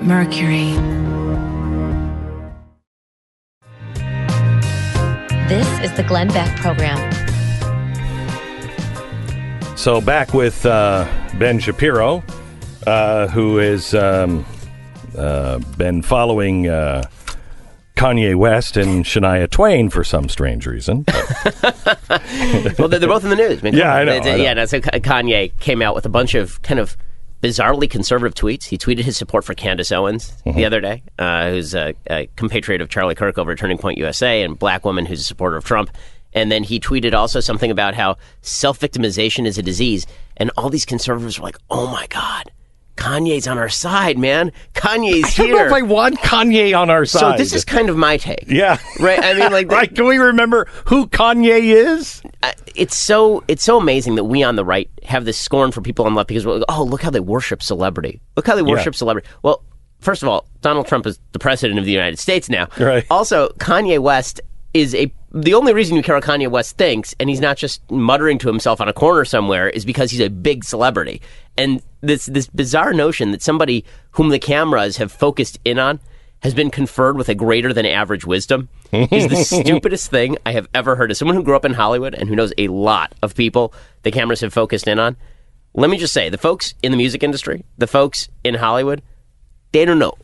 Mercury. 0.00 1.15
This 5.48 5.68
is 5.80 5.92
the 5.96 6.02
Glenn 6.02 6.26
Beck 6.28 6.56
Program. 6.58 6.96
So 9.76 10.00
back 10.00 10.34
with 10.34 10.66
uh, 10.66 11.06
Ben 11.38 11.60
Shapiro, 11.60 12.24
uh, 12.84 13.28
who 13.28 13.58
has 13.58 13.94
um, 13.94 14.44
uh, 15.16 15.58
been 15.78 16.02
following 16.02 16.66
uh, 16.66 17.04
Kanye 17.96 18.34
West 18.34 18.76
and 18.76 19.04
Shania 19.04 19.48
Twain 19.48 19.88
for 19.88 20.02
some 20.02 20.28
strange 20.28 20.66
reason. 20.66 21.04
well, 21.62 22.88
they're, 22.88 22.98
they're 22.98 23.08
both 23.08 23.22
in 23.22 23.30
the 23.30 23.36
news. 23.36 23.62
man. 23.62 23.72
Yeah, 23.74 23.94
I 23.94 24.02
know, 24.04 24.12
It's- 24.14 24.26
I 24.26 24.36
know. 24.38 24.42
Yeah, 24.42 24.54
no, 24.54 24.64
so 24.64 24.80
Kanye 24.80 25.56
came 25.60 25.80
out 25.80 25.94
with 25.94 26.06
a 26.06 26.10
bunch 26.10 26.34
of 26.34 26.60
kind 26.62 26.80
of 26.80 26.96
bizarrely 27.46 27.88
conservative 27.88 28.34
tweets. 28.34 28.64
He 28.64 28.78
tweeted 28.78 29.00
his 29.04 29.16
support 29.16 29.44
for 29.44 29.54
Candace 29.54 29.92
Owens 29.92 30.32
Mm-hmm. 30.44 30.56
the 30.58 30.64
other 30.64 30.80
day, 30.80 31.02
uh, 31.18 31.50
who's 31.50 31.74
a, 31.74 31.94
a 32.10 32.26
compatriot 32.36 32.80
of 32.80 32.88
Charlie 32.88 33.14
Kirk 33.14 33.38
over 33.38 33.52
at 33.52 33.58
Turning 33.58 33.78
Point 33.78 33.98
USA, 33.98 34.42
and 34.42 34.58
black 34.58 34.84
woman 34.84 35.06
who's 35.06 35.20
a 35.20 35.24
supporter 35.24 35.56
of 35.56 35.64
Trump. 35.64 35.90
And 36.32 36.52
then 36.52 36.64
he 36.64 36.78
tweeted 36.80 37.14
also 37.14 37.40
something 37.40 37.70
about 37.70 37.94
how 37.94 38.16
self 38.42 38.78
victimization 38.78 39.46
is 39.46 39.58
a 39.58 39.62
disease, 39.62 40.06
and 40.36 40.50
all 40.56 40.68
these 40.68 40.84
conservatives 40.84 41.38
were 41.38 41.44
like, 41.44 41.56
"Oh 41.70 41.86
my 41.86 42.06
god." 42.08 42.50
Kanye's 42.96 43.46
on 43.46 43.58
our 43.58 43.68
side, 43.68 44.18
man. 44.18 44.52
Kanye's 44.74 45.38
I 45.38 45.42
don't 45.42 45.50
know 45.50 45.56
here. 45.58 45.66
if 45.66 45.72
I 45.72 45.82
want 45.82 46.18
Kanye 46.20 46.76
on 46.78 46.90
our 46.90 47.04
side. 47.04 47.20
so 47.20 47.36
this 47.36 47.52
is 47.52 47.64
kind 47.64 47.88
of 47.88 47.96
my 47.96 48.16
take. 48.16 48.44
yeah, 48.48 48.78
Right, 48.98 49.22
I 49.22 49.34
mean, 49.34 49.52
like, 49.52 49.70
right. 49.72 49.94
Can 49.94 50.06
we 50.06 50.16
remember 50.18 50.66
who 50.86 51.06
Kanye 51.06 51.60
is? 51.60 52.22
uh, 52.42 52.52
it's 52.74 52.96
so 52.96 53.44
it's 53.48 53.62
so 53.62 53.78
amazing 53.78 54.14
that 54.16 54.24
we 54.24 54.42
on 54.42 54.56
the 54.56 54.64
right 54.64 54.90
have 55.04 55.24
this 55.24 55.38
scorn 55.38 55.72
for 55.72 55.80
people 55.80 56.04
on 56.06 56.12
the 56.14 56.16
left 56.16 56.28
because 56.28 56.44
we're 56.46 56.54
like, 56.56 56.64
oh 56.68 56.82
look 56.84 57.02
how 57.02 57.10
they 57.10 57.20
worship 57.20 57.62
celebrity 57.62 58.20
look 58.36 58.46
how 58.46 58.54
they 58.56 58.62
worship 58.62 58.94
celebrity 58.94 59.26
well 59.42 59.62
first 60.00 60.22
of 60.22 60.28
all 60.28 60.46
donald 60.60 60.86
trump 60.86 61.06
is 61.06 61.18
the 61.32 61.38
president 61.38 61.78
of 61.78 61.84
the 61.86 61.92
united 61.92 62.18
states 62.18 62.48
now 62.50 62.68
Right. 62.78 63.04
also 63.10 63.48
kanye 63.58 63.98
west 63.98 64.40
is 64.80 64.94
a 64.94 65.10
the 65.32 65.54
only 65.54 65.72
reason 65.72 65.96
you 65.96 66.02
care 66.02 66.14
what 66.14 66.24
kanye 66.24 66.48
west 66.48 66.76
thinks 66.76 67.14
and 67.18 67.28
he's 67.28 67.40
not 67.40 67.56
just 67.56 67.88
muttering 67.90 68.38
to 68.38 68.48
himself 68.48 68.80
on 68.80 68.88
a 68.88 68.92
corner 68.92 69.24
somewhere 69.24 69.68
is 69.68 69.84
because 69.84 70.10
he's 70.10 70.20
a 70.20 70.28
big 70.28 70.64
celebrity 70.64 71.20
and 71.56 71.82
this 72.00 72.26
this 72.26 72.46
bizarre 72.48 72.92
notion 72.92 73.30
that 73.30 73.42
somebody 73.42 73.84
whom 74.12 74.28
the 74.28 74.38
cameras 74.38 74.98
have 74.98 75.10
focused 75.10 75.58
in 75.64 75.78
on 75.78 75.98
has 76.40 76.54
been 76.54 76.70
conferred 76.70 77.16
with 77.16 77.28
a 77.28 77.34
greater 77.34 77.72
than 77.72 77.86
average 77.86 78.26
wisdom 78.26 78.68
is 78.92 79.26
the 79.28 79.36
stupidest 79.62 80.10
thing 80.10 80.36
I 80.44 80.52
have 80.52 80.68
ever 80.74 80.94
heard. 80.94 81.10
As 81.10 81.18
someone 81.18 81.34
who 81.34 81.42
grew 81.42 81.56
up 81.56 81.64
in 81.64 81.72
Hollywood 81.72 82.14
and 82.14 82.28
who 82.28 82.36
knows 82.36 82.52
a 82.58 82.68
lot 82.68 83.14
of 83.22 83.34
people 83.34 83.72
the 84.02 84.10
cameras 84.10 84.42
have 84.42 84.52
focused 84.52 84.86
in 84.86 84.98
on, 84.98 85.16
let 85.74 85.90
me 85.90 85.96
just 85.96 86.12
say 86.12 86.28
the 86.28 86.38
folks 86.38 86.74
in 86.82 86.92
the 86.92 86.98
music 86.98 87.22
industry, 87.22 87.64
the 87.78 87.86
folks 87.86 88.28
in 88.44 88.54
Hollywood, 88.54 89.02
they 89.72 89.84
don't 89.86 89.98
know 89.98 90.14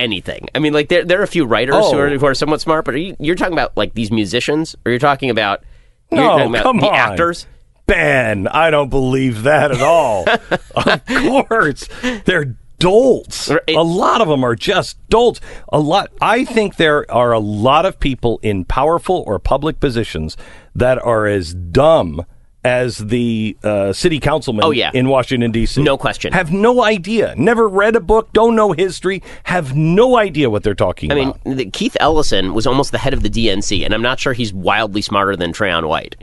anything. 0.00 0.48
I 0.54 0.58
mean, 0.58 0.72
like 0.72 0.88
there 0.88 1.04
there 1.04 1.20
are 1.20 1.24
a 1.24 1.28
few 1.28 1.44
writers 1.44 1.74
who, 1.76 1.96
Oh. 1.96 1.98
are, 1.98 2.08
who 2.18 2.26
are 2.26 2.34
somewhat 2.34 2.60
smart, 2.60 2.84
but 2.84 2.94
are 2.94 2.98
you, 2.98 3.14
you're 3.20 3.36
talking 3.36 3.52
about 3.52 3.76
like 3.76 3.94
these 3.94 4.10
musicians, 4.10 4.74
or 4.84 4.90
you're 4.90 4.98
talking 4.98 5.30
about 5.30 5.62
No, 6.10 6.22
talking 6.22 6.48
about 6.48 6.62
come 6.62 6.80
the 6.80 6.88
on. 6.88 6.94
actors. 6.94 7.46
Ben, 7.86 8.46
I 8.48 8.70
don't 8.70 8.88
believe 8.88 9.42
that 9.42 9.70
at 9.72 9.82
all. 9.82 10.24
of 10.76 11.04
course, 11.06 11.88
they're 12.24 12.56
dolts. 12.78 13.50
Right. 13.50 13.60
A 13.76 13.82
lot 13.82 14.20
of 14.20 14.28
them 14.28 14.42
are 14.44 14.54
just 14.54 14.96
dolts. 15.08 15.40
A 15.72 15.78
lot. 15.80 16.10
I 16.20 16.44
think 16.44 16.76
there 16.76 17.10
are 17.12 17.32
a 17.32 17.38
lot 17.40 17.84
of 17.86 17.98
people 18.00 18.38
in 18.42 18.64
powerful 18.64 19.22
or 19.26 19.38
public 19.38 19.80
positions 19.80 20.36
that 20.74 20.98
are 21.04 21.26
as 21.26 21.52
dumb 21.52 22.24
as 22.64 22.98
the 22.98 23.56
uh, 23.62 23.92
city 23.92 24.20
councilman 24.20 24.64
Oh, 24.64 24.70
yeah. 24.70 24.90
in 24.92 25.08
Washington 25.08 25.50
D.C. 25.50 25.82
No 25.82 25.96
question. 25.96 26.32
Have 26.32 26.52
no 26.52 26.82
idea. 26.82 27.34
Never 27.36 27.68
read 27.68 27.96
a 27.96 28.00
book. 28.00 28.32
Don't 28.32 28.54
know 28.54 28.72
history. 28.72 29.22
Have 29.44 29.74
no 29.74 30.16
idea 30.18 30.50
what 30.50 30.62
they're 30.62 30.74
talking 30.74 31.10
I 31.10 31.14
mean, 31.14 31.32
the, 31.44 31.70
Keith 31.70 31.96
Ellison 32.00 32.52
was 32.52 32.66
almost 32.66 32.92
the 32.92 32.98
head 32.98 33.14
of 33.14 33.22
the 33.22 33.30
DNC, 33.30 33.84
and 33.84 33.94
I'm 33.94 34.02
not 34.02 34.20
sure 34.20 34.32
he's 34.34 34.52
wildly 34.52 35.00
smarter 35.02 35.36
than 35.36 35.52
Trayon 35.52 35.88
White. 35.88 36.16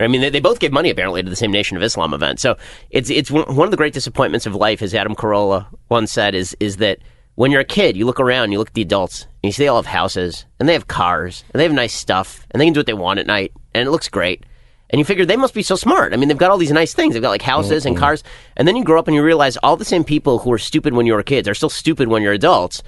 I 0.00 0.08
mean, 0.08 0.20
they, 0.22 0.30
they 0.30 0.40
both 0.40 0.58
gave 0.58 0.72
money 0.72 0.90
apparently 0.90 1.22
to 1.22 1.30
the 1.30 1.36
same 1.36 1.52
Nation 1.52 1.76
of 1.76 1.82
Islam 1.82 2.12
event. 2.14 2.40
So 2.40 2.56
it's 2.90 3.08
it's 3.10 3.30
one 3.30 3.54
one 3.54 3.66
of 3.68 3.70
the 3.70 3.76
great 3.76 3.92
disappointments 3.92 4.46
of 4.46 4.54
life, 4.54 4.82
as 4.82 4.94
Adam 4.94 5.14
Carolla 5.14 5.66
once 5.90 6.10
said, 6.10 6.34
is 6.34 6.56
is 6.58 6.78
that 6.78 6.98
when 7.36 7.50
you're 7.50 7.60
a 7.60 7.64
kid, 7.64 7.96
you 7.96 8.04
look 8.04 8.18
around, 8.18 8.50
you 8.52 8.58
look 8.58 8.68
at 8.68 8.74
the 8.74 8.82
adults, 8.82 9.22
and 9.22 9.30
you 9.48 9.52
see 9.52 9.62
they 9.64 9.68
all 9.68 9.76
have 9.80 9.86
houses, 9.86 10.44
and 10.58 10.68
they 10.68 10.72
have 10.72 10.88
cars, 10.88 11.44
and 11.52 11.60
they 11.60 11.64
have 11.64 11.72
nice 11.72 11.94
stuff, 11.94 12.46
and 12.50 12.60
they 12.60 12.64
can 12.66 12.72
do 12.74 12.80
what 12.80 12.86
they 12.86 12.92
want 12.94 13.20
at 13.20 13.26
night, 13.26 13.52
and 13.74 13.86
it 13.86 13.90
looks 13.92 14.08
great. 14.08 14.44
And 14.92 14.98
you 14.98 15.06
figure 15.06 15.24
they 15.24 15.36
must 15.36 15.54
be 15.54 15.62
so 15.62 15.74
smart. 15.74 16.12
I 16.12 16.16
mean, 16.16 16.28
they've 16.28 16.36
got 16.36 16.50
all 16.50 16.58
these 16.58 16.70
nice 16.70 16.92
things. 16.92 17.14
They've 17.14 17.22
got 17.22 17.30
like 17.30 17.42
houses 17.42 17.86
and 17.86 17.96
mm-hmm. 17.96 18.04
cars. 18.04 18.22
And 18.58 18.68
then 18.68 18.76
you 18.76 18.84
grow 18.84 18.98
up 18.98 19.08
and 19.08 19.14
you 19.14 19.22
realize 19.22 19.56
all 19.56 19.76
the 19.76 19.86
same 19.86 20.04
people 20.04 20.40
who 20.40 20.50
were 20.50 20.58
stupid 20.58 20.92
when 20.92 21.06
you 21.06 21.14
were 21.14 21.22
kids 21.22 21.48
are 21.48 21.54
still 21.54 21.70
stupid 21.70 22.08
when 22.08 22.22
you're 22.22 22.34
adults. 22.34 22.82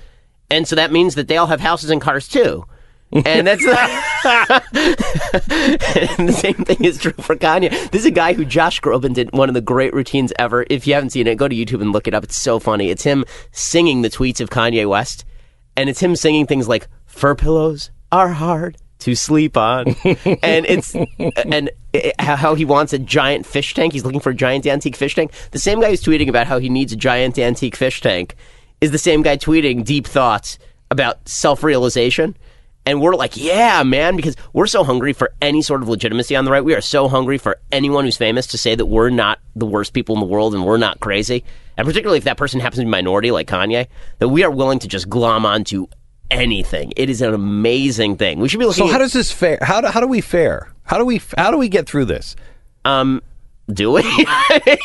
And 0.50 0.68
so 0.68 0.76
that 0.76 0.92
means 0.92 1.14
that 1.14 1.28
they 1.28 1.38
all 1.38 1.46
have 1.46 1.60
houses 1.60 1.88
and 1.88 2.02
cars 2.02 2.28
too. 2.28 2.66
And 3.24 3.46
that's 3.46 3.64
and 4.24 6.28
the 6.28 6.36
same 6.36 6.54
thing 6.54 6.84
is 6.84 6.98
true 6.98 7.12
for 7.12 7.36
Kanye. 7.36 7.70
This 7.90 8.00
is 8.00 8.06
a 8.06 8.10
guy 8.10 8.32
who 8.32 8.44
Josh 8.44 8.80
Groban 8.80 9.14
did 9.14 9.30
one 9.32 9.48
of 9.48 9.54
the 9.54 9.60
great 9.60 9.94
routines 9.94 10.32
ever. 10.38 10.66
If 10.68 10.86
you 10.86 10.94
haven't 10.94 11.10
seen 11.10 11.26
it, 11.26 11.36
go 11.36 11.46
to 11.46 11.54
YouTube 11.54 11.80
and 11.80 11.92
look 11.92 12.08
it 12.08 12.14
up. 12.14 12.24
It's 12.24 12.36
so 12.36 12.58
funny. 12.58 12.90
It's 12.90 13.04
him 13.04 13.24
singing 13.52 14.02
the 14.02 14.10
tweets 14.10 14.40
of 14.40 14.50
Kanye 14.50 14.88
West, 14.88 15.24
and 15.76 15.88
it's 15.88 16.00
him 16.00 16.16
singing 16.16 16.46
things 16.46 16.66
like 16.66 16.88
"Fur 17.06 17.34
pillows 17.34 17.90
are 18.10 18.30
hard 18.30 18.76
to 19.00 19.14
sleep 19.14 19.56
on," 19.56 19.88
and 20.42 20.66
it's 20.66 20.94
and 20.94 21.70
it, 21.92 22.20
how 22.20 22.54
he 22.54 22.64
wants 22.64 22.92
a 22.92 22.98
giant 22.98 23.46
fish 23.46 23.74
tank. 23.74 23.92
He's 23.92 24.04
looking 24.04 24.20
for 24.20 24.30
a 24.30 24.34
giant 24.34 24.66
antique 24.66 24.96
fish 24.96 25.14
tank. 25.14 25.32
The 25.50 25.58
same 25.58 25.80
guy 25.80 25.90
who's 25.90 26.02
tweeting 26.02 26.28
about 26.28 26.46
how 26.46 26.58
he 26.58 26.68
needs 26.68 26.92
a 26.92 26.96
giant 26.96 27.38
antique 27.38 27.76
fish 27.76 28.00
tank 28.00 28.36
is 28.80 28.90
the 28.90 28.98
same 28.98 29.22
guy 29.22 29.36
tweeting 29.36 29.84
deep 29.84 30.06
thoughts 30.06 30.58
about 30.90 31.28
self-realization. 31.28 32.36
And 32.86 33.00
we're 33.00 33.14
like, 33.14 33.36
yeah, 33.36 33.82
man, 33.82 34.14
because 34.14 34.36
we're 34.52 34.66
so 34.66 34.84
hungry 34.84 35.14
for 35.14 35.32
any 35.40 35.62
sort 35.62 35.80
of 35.80 35.88
legitimacy 35.88 36.36
on 36.36 36.44
the 36.44 36.50
right. 36.50 36.62
We 36.62 36.74
are 36.74 36.82
so 36.82 37.08
hungry 37.08 37.38
for 37.38 37.58
anyone 37.72 38.04
who's 38.04 38.18
famous 38.18 38.46
to 38.48 38.58
say 38.58 38.74
that 38.74 38.86
we're 38.86 39.08
not 39.08 39.38
the 39.56 39.64
worst 39.64 39.94
people 39.94 40.14
in 40.14 40.20
the 40.20 40.26
world 40.26 40.54
and 40.54 40.66
we're 40.66 40.76
not 40.76 41.00
crazy. 41.00 41.44
And 41.78 41.86
particularly 41.86 42.18
if 42.18 42.24
that 42.24 42.36
person 42.36 42.60
happens 42.60 42.80
to 42.80 42.84
be 42.84 42.90
minority 42.90 43.30
like 43.30 43.48
Kanye, 43.48 43.86
that 44.18 44.28
we 44.28 44.44
are 44.44 44.50
willing 44.50 44.80
to 44.80 44.88
just 44.88 45.08
glom 45.08 45.46
onto 45.46 45.86
anything. 46.30 46.92
It 46.96 47.10
is 47.10 47.22
an 47.22 47.34
amazing 47.34 48.16
thing. 48.16 48.38
We 48.40 48.48
should 48.48 48.58
be 48.60 48.66
looking 48.66 48.86
So 48.86 48.88
how 48.88 48.96
at, 48.96 48.98
does 48.98 49.12
this 49.12 49.30
fare? 49.30 49.58
How 49.62 49.80
do, 49.80 49.88
how 49.88 50.00
do 50.00 50.06
we 50.06 50.20
fare? 50.20 50.72
How 50.84 50.98
do 50.98 51.04
we 51.04 51.20
how 51.38 51.50
do 51.50 51.58
we 51.58 51.68
get 51.68 51.86
through 51.86 52.06
this? 52.06 52.36
um 52.84 53.22
do 53.72 53.90
we? 53.92 54.02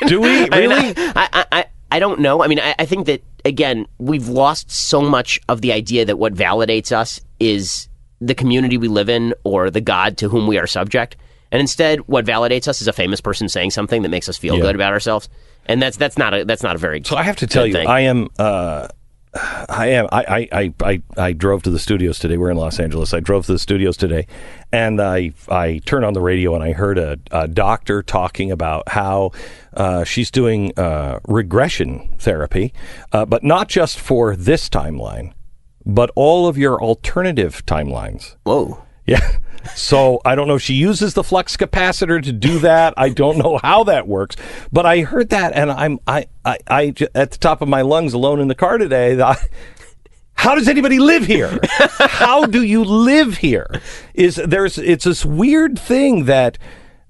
Do 0.07 0.21
we 0.21 0.43
I 0.51 0.59
mean, 0.61 0.69
really? 0.69 0.93
I, 0.97 1.27
I, 1.33 1.45
I, 1.51 1.65
I 1.91 1.99
don't 1.99 2.21
know. 2.21 2.41
I 2.41 2.47
mean, 2.47 2.59
I, 2.59 2.75
I 2.79 2.85
think 2.85 3.07
that 3.07 3.21
again, 3.43 3.85
we've 3.97 4.29
lost 4.29 4.71
so 4.71 5.01
much 5.01 5.37
of 5.49 5.59
the 5.61 5.73
idea 5.73 6.05
that 6.05 6.17
what 6.17 6.33
validates 6.33 6.91
us 6.93 7.19
is 7.41 7.89
the 8.21 8.33
community 8.35 8.77
we 8.77 8.87
live 8.87 9.09
in 9.09 9.33
or 9.43 9.69
the 9.69 9.81
God 9.81 10.17
to 10.19 10.29
whom 10.29 10.47
we 10.47 10.57
are 10.57 10.67
subject. 10.67 11.17
And 11.51 11.59
instead, 11.59 11.99
what 12.07 12.25
validates 12.25 12.67
us 12.67 12.79
is 12.81 12.87
a 12.87 12.93
famous 12.93 13.19
person 13.21 13.49
saying 13.49 13.71
something 13.71 14.01
that 14.03 14.09
makes 14.09 14.29
us 14.29 14.37
feel 14.37 14.55
Yeah. 14.55 14.61
good 14.61 14.75
about 14.75 14.93
ourselves. 14.93 15.27
And 15.65 15.81
that's 15.81 15.97
that's 15.97 16.17
not 16.17 16.33
a 16.33 16.45
that's 16.45 16.63
not 16.63 16.75
a 16.75 16.79
very 16.79 17.01
So 17.03 17.17
I 17.17 17.23
have 17.23 17.35
to 17.37 17.47
tell 17.47 17.67
you, 17.67 17.73
thing. 17.73 17.87
I 17.87 18.01
am. 18.01 18.29
Uh, 18.39 18.87
I 19.34 19.88
am. 19.89 20.07
I, 20.11 20.47
I, 20.51 20.73
I, 20.82 21.01
I, 21.15 21.34
drove 21.34 21.61
to 21.63 21.69
the 21.69 21.77
studios 21.77 22.17
today. 22.17 22.38
We're 22.38 22.49
in 22.49 22.57
Los 22.57 22.80
Angeles. 22.80 23.13
I 23.13 23.19
drove 23.19 23.45
to 23.45 23.51
the 23.51 23.59
studios 23.59 23.95
today, 23.95 24.25
and 24.71 24.99
I 24.99 25.34
I 25.47 25.82
turned 25.86 26.03
on 26.03 26.13
the 26.13 26.21
radio 26.21 26.55
and 26.55 26.63
I 26.63 26.71
heard 26.71 26.97
a, 26.97 27.19
a 27.30 27.47
doctor 27.47 28.01
talking 28.01 28.51
about 28.51 28.89
how 28.89 29.32
uh, 29.75 30.03
she's 30.03 30.32
doing 30.32 30.73
uh, 30.77 31.19
regression 31.27 32.09
therapy, 32.17 32.73
uh, 33.11 33.25
but 33.25 33.43
not 33.43 33.69
just 33.69 33.99
for 33.99 34.36
this 34.36 34.67
timeline, 34.67 35.34
but 35.86 36.09
all 36.15 36.47
of 36.47 36.57
your 36.57 36.82
alternative 36.82 37.63
timelines. 37.67 38.36
Whoa. 38.45 38.84
Yeah. 39.10 39.38
So 39.76 40.22
I 40.26 40.36
don't 40.36 40.47
know 40.47 40.55
if 40.55 40.62
she 40.62 40.74
uses 40.74 41.14
the 41.14 41.24
flux 41.24 41.55
capacitor 41.57 42.22
to 42.24 42.32
do 42.32 42.60
that. 42.60 42.93
I 42.97 43.10
don't 43.10 43.38
know 43.38 43.60
how 43.62 43.84
that 43.86 44.07
works, 44.07 44.36
but 44.72 44.86
I 44.86 45.01
heard 45.01 45.30
that 45.30 45.53
and 45.53 45.72
I'm 45.72 45.99
I 46.07 46.28
I, 46.45 46.57
I 46.68 46.93
at 47.14 47.32
the 47.32 47.38
top 47.38 47.62
of 47.62 47.68
my 47.68 47.82
lungs 47.82 48.14
alone 48.14 48.39
in 48.39 48.47
the 48.47 48.55
car 48.55 48.78
today. 48.78 49.20
I, 49.22 49.36
how 50.34 50.55
does 50.55 50.68
anybody 50.70 50.97
live 50.99 51.26
here? 51.26 51.60
how 51.99 52.45
do 52.45 52.64
you 52.64 52.84
live 52.86 53.38
here? 53.38 53.68
Is 54.14 54.36
there's 54.36 54.78
it's 54.78 55.03
this 55.05 55.26
weird 55.26 55.78
thing 55.78 56.26
that 56.26 56.57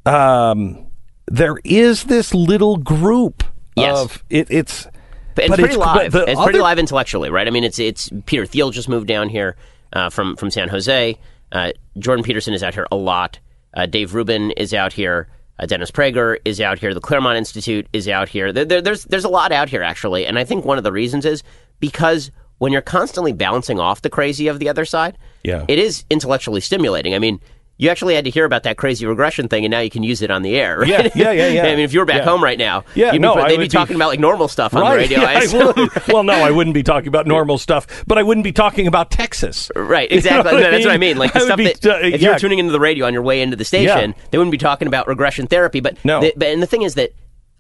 um, 0.06 0.88
there 1.28 1.58
is 1.64 2.06
this 2.06 2.34
little 2.34 2.78
group 2.78 3.44
Yes. 3.76 3.98
of 3.98 4.24
it, 4.30 4.48
it's. 4.50 4.88
But 5.36 5.44
it's 5.46 5.50
but 5.52 5.60
pretty 5.60 5.76
it's- 5.76 5.96
live. 5.96 6.16
it's 6.28 6.42
pretty 6.44 6.60
live 6.60 6.80
intellectually, 6.80 7.30
right? 7.30 7.48
I 7.48 7.52
mean, 7.52 7.64
it's 7.64 7.80
it's 7.80 8.10
Peter 8.26 8.46
Thiel 8.46 8.72
just 8.72 8.90
moved 8.90 9.08
down 9.08 9.30
here 9.30 9.56
uh, 9.94 10.10
from 10.10 10.36
from 10.36 10.50
San 10.52 10.68
Jose. 10.70 11.18
Uh, 11.52 11.72
Jordan 11.98 12.24
Peterson 12.24 12.54
is 12.54 12.64
out 12.64 12.74
here 12.74 12.88
a 12.92 12.96
lot. 12.96 13.40
Uh, 13.74 13.86
Dave 13.86 14.14
Rubin 14.14 14.52
is 14.52 14.74
out 14.74 14.94
here. 14.94 15.28
Uh, 15.60 15.66
Dennis 15.66 15.92
Prager 15.92 16.38
is 16.46 16.62
out 16.62 16.80
here. 16.80 16.94
The 16.94 17.02
Claremont 17.02 17.38
Institute 17.38 17.88
is 17.94 18.08
out 18.08 18.30
here. 18.30 18.52
There, 18.54 18.66
there, 18.66 18.82
there's 18.82 19.04
there's 19.06 19.26
a 19.26 19.30
lot 19.30 19.52
out 19.52 19.70
here 19.70 19.84
actually, 19.84 20.26
and 20.26 20.40
I 20.40 20.44
think 20.44 20.64
one 20.66 20.78
of 20.78 20.84
the 20.84 20.92
reasons 20.92 21.26
is 21.26 21.44
because 21.80 22.32
when 22.60 22.72
you're 22.72 22.82
constantly 22.82 23.34
bouncing 23.34 23.80
off 23.80 24.02
the 24.02 24.10
crazy 24.10 24.48
of 24.48 24.60
the 24.60 24.70
other 24.70 24.86
side, 24.86 25.18
Yeah. 25.44 25.66
it 25.68 25.80
is 25.80 26.04
intellectually 26.10 26.62
stimulating. 26.62 27.14
I 27.14 27.20
mean. 27.20 27.40
You 27.82 27.90
actually 27.90 28.14
had 28.14 28.26
to 28.26 28.30
hear 28.30 28.44
about 28.44 28.64
that 28.64 28.76
crazy 28.76 29.06
regression 29.06 29.48
thing, 29.48 29.64
and 29.64 29.72
now 29.72 29.80
you 29.80 29.90
can 29.90 30.04
use 30.04 30.22
it 30.22 30.30
on 30.30 30.42
the 30.42 30.58
air. 30.58 30.80
Right? 30.82 30.90
Yeah, 30.90 31.10
yeah, 31.16 31.32
yeah, 31.32 31.48
yeah. 31.48 31.62
I 31.64 31.70
mean, 31.76 31.80
if 31.80 31.94
you 31.94 32.00
were 32.02 32.06
back 32.06 32.18
Yeah. 32.18 32.26
home 32.26 32.44
right 32.44 32.58
now, 32.58 32.84
Yeah, 32.94 33.14
you'd 33.14 33.22
no, 33.22 33.36
be, 33.36 33.42
they'd 33.44 33.56
be 33.58 33.64
be- 33.64 33.68
talking 33.70 33.96
about 33.96 34.10
like 34.10 34.20
normal 34.20 34.50
stuff 34.50 34.74
on 34.76 34.84
the 34.84 34.96
radio. 34.98 35.22
I 35.22 35.48
I 35.50 36.12
well, 36.12 36.24
no, 36.24 36.34
I 36.34 36.52
wouldn't 36.52 36.74
be 36.74 36.84
talking 36.84 37.08
about 37.08 37.26
normal 37.36 37.58
stuff, 37.58 38.04
but 38.06 38.18
I 38.18 38.24
wouldn't 38.24 38.44
be 38.44 38.52
talking 38.52 38.86
about 38.86 39.12
Texas. 39.12 39.72
Right, 39.76 40.10
You 40.12 40.18
know 40.18 40.20
exactly. 40.20 40.54
what 40.54 40.60
that's 40.72 40.86
what 40.86 40.94
I 40.94 40.98
mean? 40.98 41.18
Like 41.18 41.32
the 41.32 41.40
I 41.40 41.44
stuff 41.46 41.58
be, 41.58 41.64
that 41.64 41.86
uh, 41.86 42.00
if 42.06 42.20
yeah. 42.22 42.28
you 42.28 42.34
were 42.34 42.40
tuning 42.40 42.60
into 42.60 42.74
the 42.74 42.82
radio 42.82 43.06
on 43.06 43.14
your 43.14 43.22
way 43.22 43.42
into 43.42 43.56
the 43.56 43.64
station, 43.66 44.14
they 44.32 44.38
wouldn't 44.38 44.52
be 44.52 44.58
talking 44.58 44.88
about 44.90 45.08
regression 45.08 45.48
therapy. 45.48 45.80
But 45.80 46.04
No. 46.04 46.20
but 46.20 46.44
and 46.50 46.62
the 46.62 46.68
thing 46.68 46.82
is 46.82 46.96
that 46.96 47.14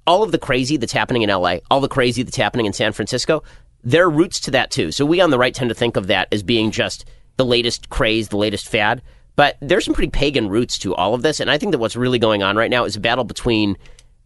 all 0.05 0.21
of 0.21 0.33
the 0.33 0.37
crazy 0.37 0.75
that's 0.75 0.91
happening 0.91 1.21
in 1.21 1.29
LA, 1.29 1.59
all 1.71 1.79
the 1.79 1.87
crazy 1.87 2.23
that's 2.23 2.35
happening 2.37 2.65
in 2.65 2.73
San 2.73 2.91
Francisco, 2.91 3.41
there 3.85 4.03
are 4.03 4.09
roots 4.09 4.41
to 4.41 4.51
that 4.51 4.69
too. 4.69 4.91
So 4.91 5.05
we 5.05 5.21
on 5.21 5.29
the 5.29 5.39
right 5.39 5.53
tend 5.55 5.69
to 5.69 5.75
think 5.75 5.95
of 5.95 6.07
that 6.07 6.27
as 6.33 6.43
being 6.43 6.71
just 6.71 7.05
the 7.37 7.45
latest 7.45 7.89
craze, 7.89 8.27
the 8.27 8.37
latest 8.37 8.67
fad. 8.67 9.01
But 9.39 9.55
there's 9.61 9.85
some 9.85 9.93
pretty 9.93 10.09
pagan 10.11 10.49
roots 10.49 10.77
to 10.79 10.93
all 10.93 11.13
of 11.13 11.21
this, 11.21 11.39
and 11.39 11.49
I 11.49 11.57
think 11.57 11.71
that 11.71 11.77
what's 11.77 11.95
really 11.95 12.19
going 12.19 12.43
on 12.43 12.57
right 12.57 12.69
now 12.69 12.83
is 12.83 12.97
a 12.97 12.99
battle 12.99 13.23
between 13.23 13.77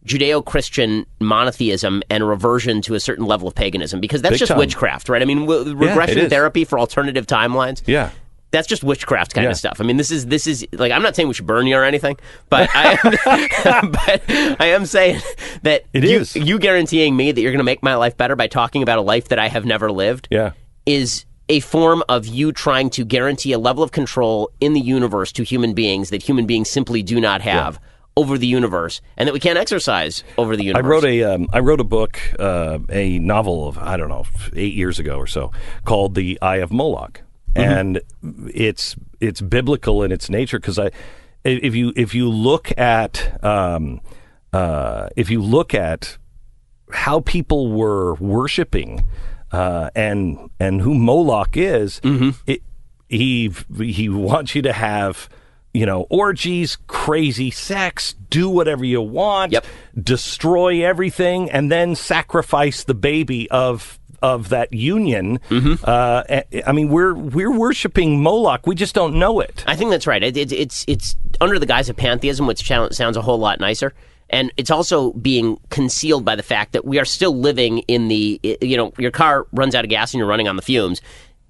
Judeo-Christian 0.04 1.06
monotheism 1.20 2.02
and 2.10 2.26
reversion 2.28 2.82
to 2.82 2.94
a 2.94 3.00
certain 3.00 3.24
level 3.24 3.48
of 3.48 3.54
paganism 3.54 4.00
because 4.00 4.22
that's 4.22 4.32
Big 4.34 4.38
just 4.40 4.50
time. 4.50 4.58
witchcraft, 4.58 5.08
right? 5.08 5.22
I 5.22 5.24
mean, 5.24 5.46
w- 5.46 5.74
regression 5.74 6.18
is. 6.18 6.30
therapy 6.30 6.64
for 6.64 6.78
alternative 6.78 7.26
timelines 7.26 7.80
Yeah. 7.86 8.10
that's 8.50 8.66
just 8.68 8.84
witchcraft 8.84 9.34
kind 9.34 9.44
Yeah. 9.44 9.50
of 9.50 9.56
stuff. 9.56 9.80
I 9.80 9.84
mean, 9.84 9.96
this 9.96 10.10
is 10.10 10.26
this 10.26 10.46
is 10.46 10.66
like 10.72 10.92
I'm 10.92 11.02
not 11.02 11.16
saying 11.16 11.28
we 11.28 11.34
should 11.34 11.46
burn 11.46 11.66
you 11.66 11.76
or 11.76 11.84
anything, 11.84 12.16
but 12.50 12.68
I 12.74 12.98
am, 13.64 13.90
but 14.06 14.22
I 14.60 14.66
am 14.66 14.84
saying 14.86 15.20
that 15.62 15.84
It 15.92 16.04
you, 16.04 16.18
is. 16.20 16.36
you 16.36 16.58
guaranteeing 16.58 17.16
me 17.16 17.32
that 17.32 17.40
you're 17.40 17.52
going 17.52 17.58
to 17.58 17.64
make 17.64 17.82
my 17.82 17.94
life 17.94 18.16
better 18.16 18.36
by 18.36 18.46
talking 18.46 18.82
about 18.82 18.98
a 18.98 19.02
life 19.02 19.28
that 19.28 19.38
I 19.38 19.48
have 19.48 19.64
never 19.64 19.90
lived 19.90 20.28
Yeah. 20.30 20.52
is 20.86 21.24
a 21.48 21.60
form 21.60 22.02
of 22.08 22.26
you 22.26 22.52
trying 22.52 22.90
to 22.90 23.04
guarantee 23.04 23.52
a 23.52 23.58
level 23.58 23.82
of 23.82 23.92
control 23.92 24.50
in 24.60 24.72
the 24.72 24.80
universe 24.80 25.32
to 25.32 25.42
human 25.42 25.74
beings 25.74 26.10
that 26.10 26.22
human 26.22 26.46
beings 26.46 26.70
simply 26.70 27.02
do 27.02 27.20
not 27.20 27.42
have 27.42 27.78
over 28.16 28.38
the 28.38 28.46
universe 28.46 29.00
and 29.16 29.26
that 29.26 29.32
we 29.32 29.40
can't 29.40 29.58
exercise 29.58 30.22
over 30.38 30.56
the 30.56 30.64
universe. 30.64 30.84
I 30.84 30.88
wrote 30.88 31.04
a 31.04 31.24
um, 31.24 31.48
I 31.52 31.60
wrote 31.60 31.80
a 31.80 31.84
book, 31.84 32.20
uh, 32.38 32.78
a 32.88 33.18
novel 33.18 33.68
of 33.68 33.78
I 33.78 33.96
don't 33.96 34.08
know 34.08 34.24
eight 34.54 34.74
years 34.74 34.98
ago 34.98 35.16
or 35.16 35.26
so, 35.26 35.52
called 35.84 36.14
The 36.14 36.38
Eye 36.40 36.56
of 36.56 36.72
Moloch, 36.72 37.22
and 37.54 38.00
it's 38.22 38.96
it's 39.20 39.40
biblical 39.40 40.02
in 40.02 40.12
its 40.12 40.30
nature 40.30 40.58
because 40.58 40.78
I 40.78 40.90
if 41.44 41.74
you 41.74 41.92
if 41.96 42.14
you 42.14 42.30
look 42.30 42.76
at 42.78 43.44
um, 43.44 44.00
uh, 44.52 45.08
if 45.16 45.30
you 45.30 45.42
look 45.42 45.74
at 45.74 46.16
how 46.92 47.20
people 47.20 47.72
were 47.72 48.14
worshiping 48.14 49.04
uh, 49.54 49.90
and 49.94 50.50
and 50.58 50.80
who 50.80 50.94
Moloch 50.94 51.56
is, 51.56 52.00
it, 52.46 52.62
he 53.08 53.52
he 53.80 54.08
wants 54.08 54.54
you 54.54 54.62
to 54.62 54.72
have 54.72 55.28
you 55.72 55.86
know 55.86 56.06
orgies, 56.10 56.76
crazy 56.86 57.50
sex, 57.50 58.14
do 58.30 58.48
whatever 58.48 58.84
you 58.84 59.00
want, 59.00 59.52
Yep. 59.52 59.64
destroy 60.14 60.84
everything, 60.84 61.50
and 61.50 61.70
then 61.70 61.94
sacrifice 61.94 62.84
the 62.84 62.94
baby 62.94 63.50
of 63.50 63.98
of 64.22 64.48
that 64.48 64.72
union. 64.72 65.38
Uh, 65.50 66.22
I- 66.30 66.44
I 66.66 66.72
mean, 66.72 66.88
we're 66.88 67.12
we're 67.14 67.52
worshiping 67.52 68.22
Moloch. 68.22 68.66
We 68.66 68.74
just 68.74 68.94
don't 68.94 69.16
know 69.16 69.40
it. 69.40 69.64
I 69.66 69.76
think 69.76 69.90
that's 69.90 70.06
right. 70.06 70.22
It, 70.22 70.36
it, 70.36 70.52
it's 70.52 70.84
it's 70.88 71.16
under 71.40 71.58
the 71.58 71.66
guise 71.66 71.88
of 71.90 71.96
pantheism, 71.96 72.46
which 72.46 72.66
sounds 72.66 73.16
a 73.16 73.22
whole 73.22 73.38
lot 73.38 73.60
nicer. 73.60 73.92
And 74.34 74.52
it's 74.56 74.70
also 74.70 75.12
being 75.12 75.58
concealed 75.70 76.24
by 76.24 76.34
the 76.36 76.42
fact 76.42 76.72
that 76.72 76.84
we 76.84 76.98
are 76.98 77.04
still 77.04 77.34
living 77.36 77.78
in 77.88 78.08
the, 78.08 78.40
you 78.60 78.76
know, 78.76 78.92
your 78.98 79.10
car 79.12 79.46
runs 79.52 79.74
out 79.74 79.84
of 79.84 79.90
gas 79.90 80.12
and 80.12 80.18
you're 80.18 80.26
running 80.28 80.48
on 80.48 80.56
the 80.56 80.62
fumes. 80.62 81.00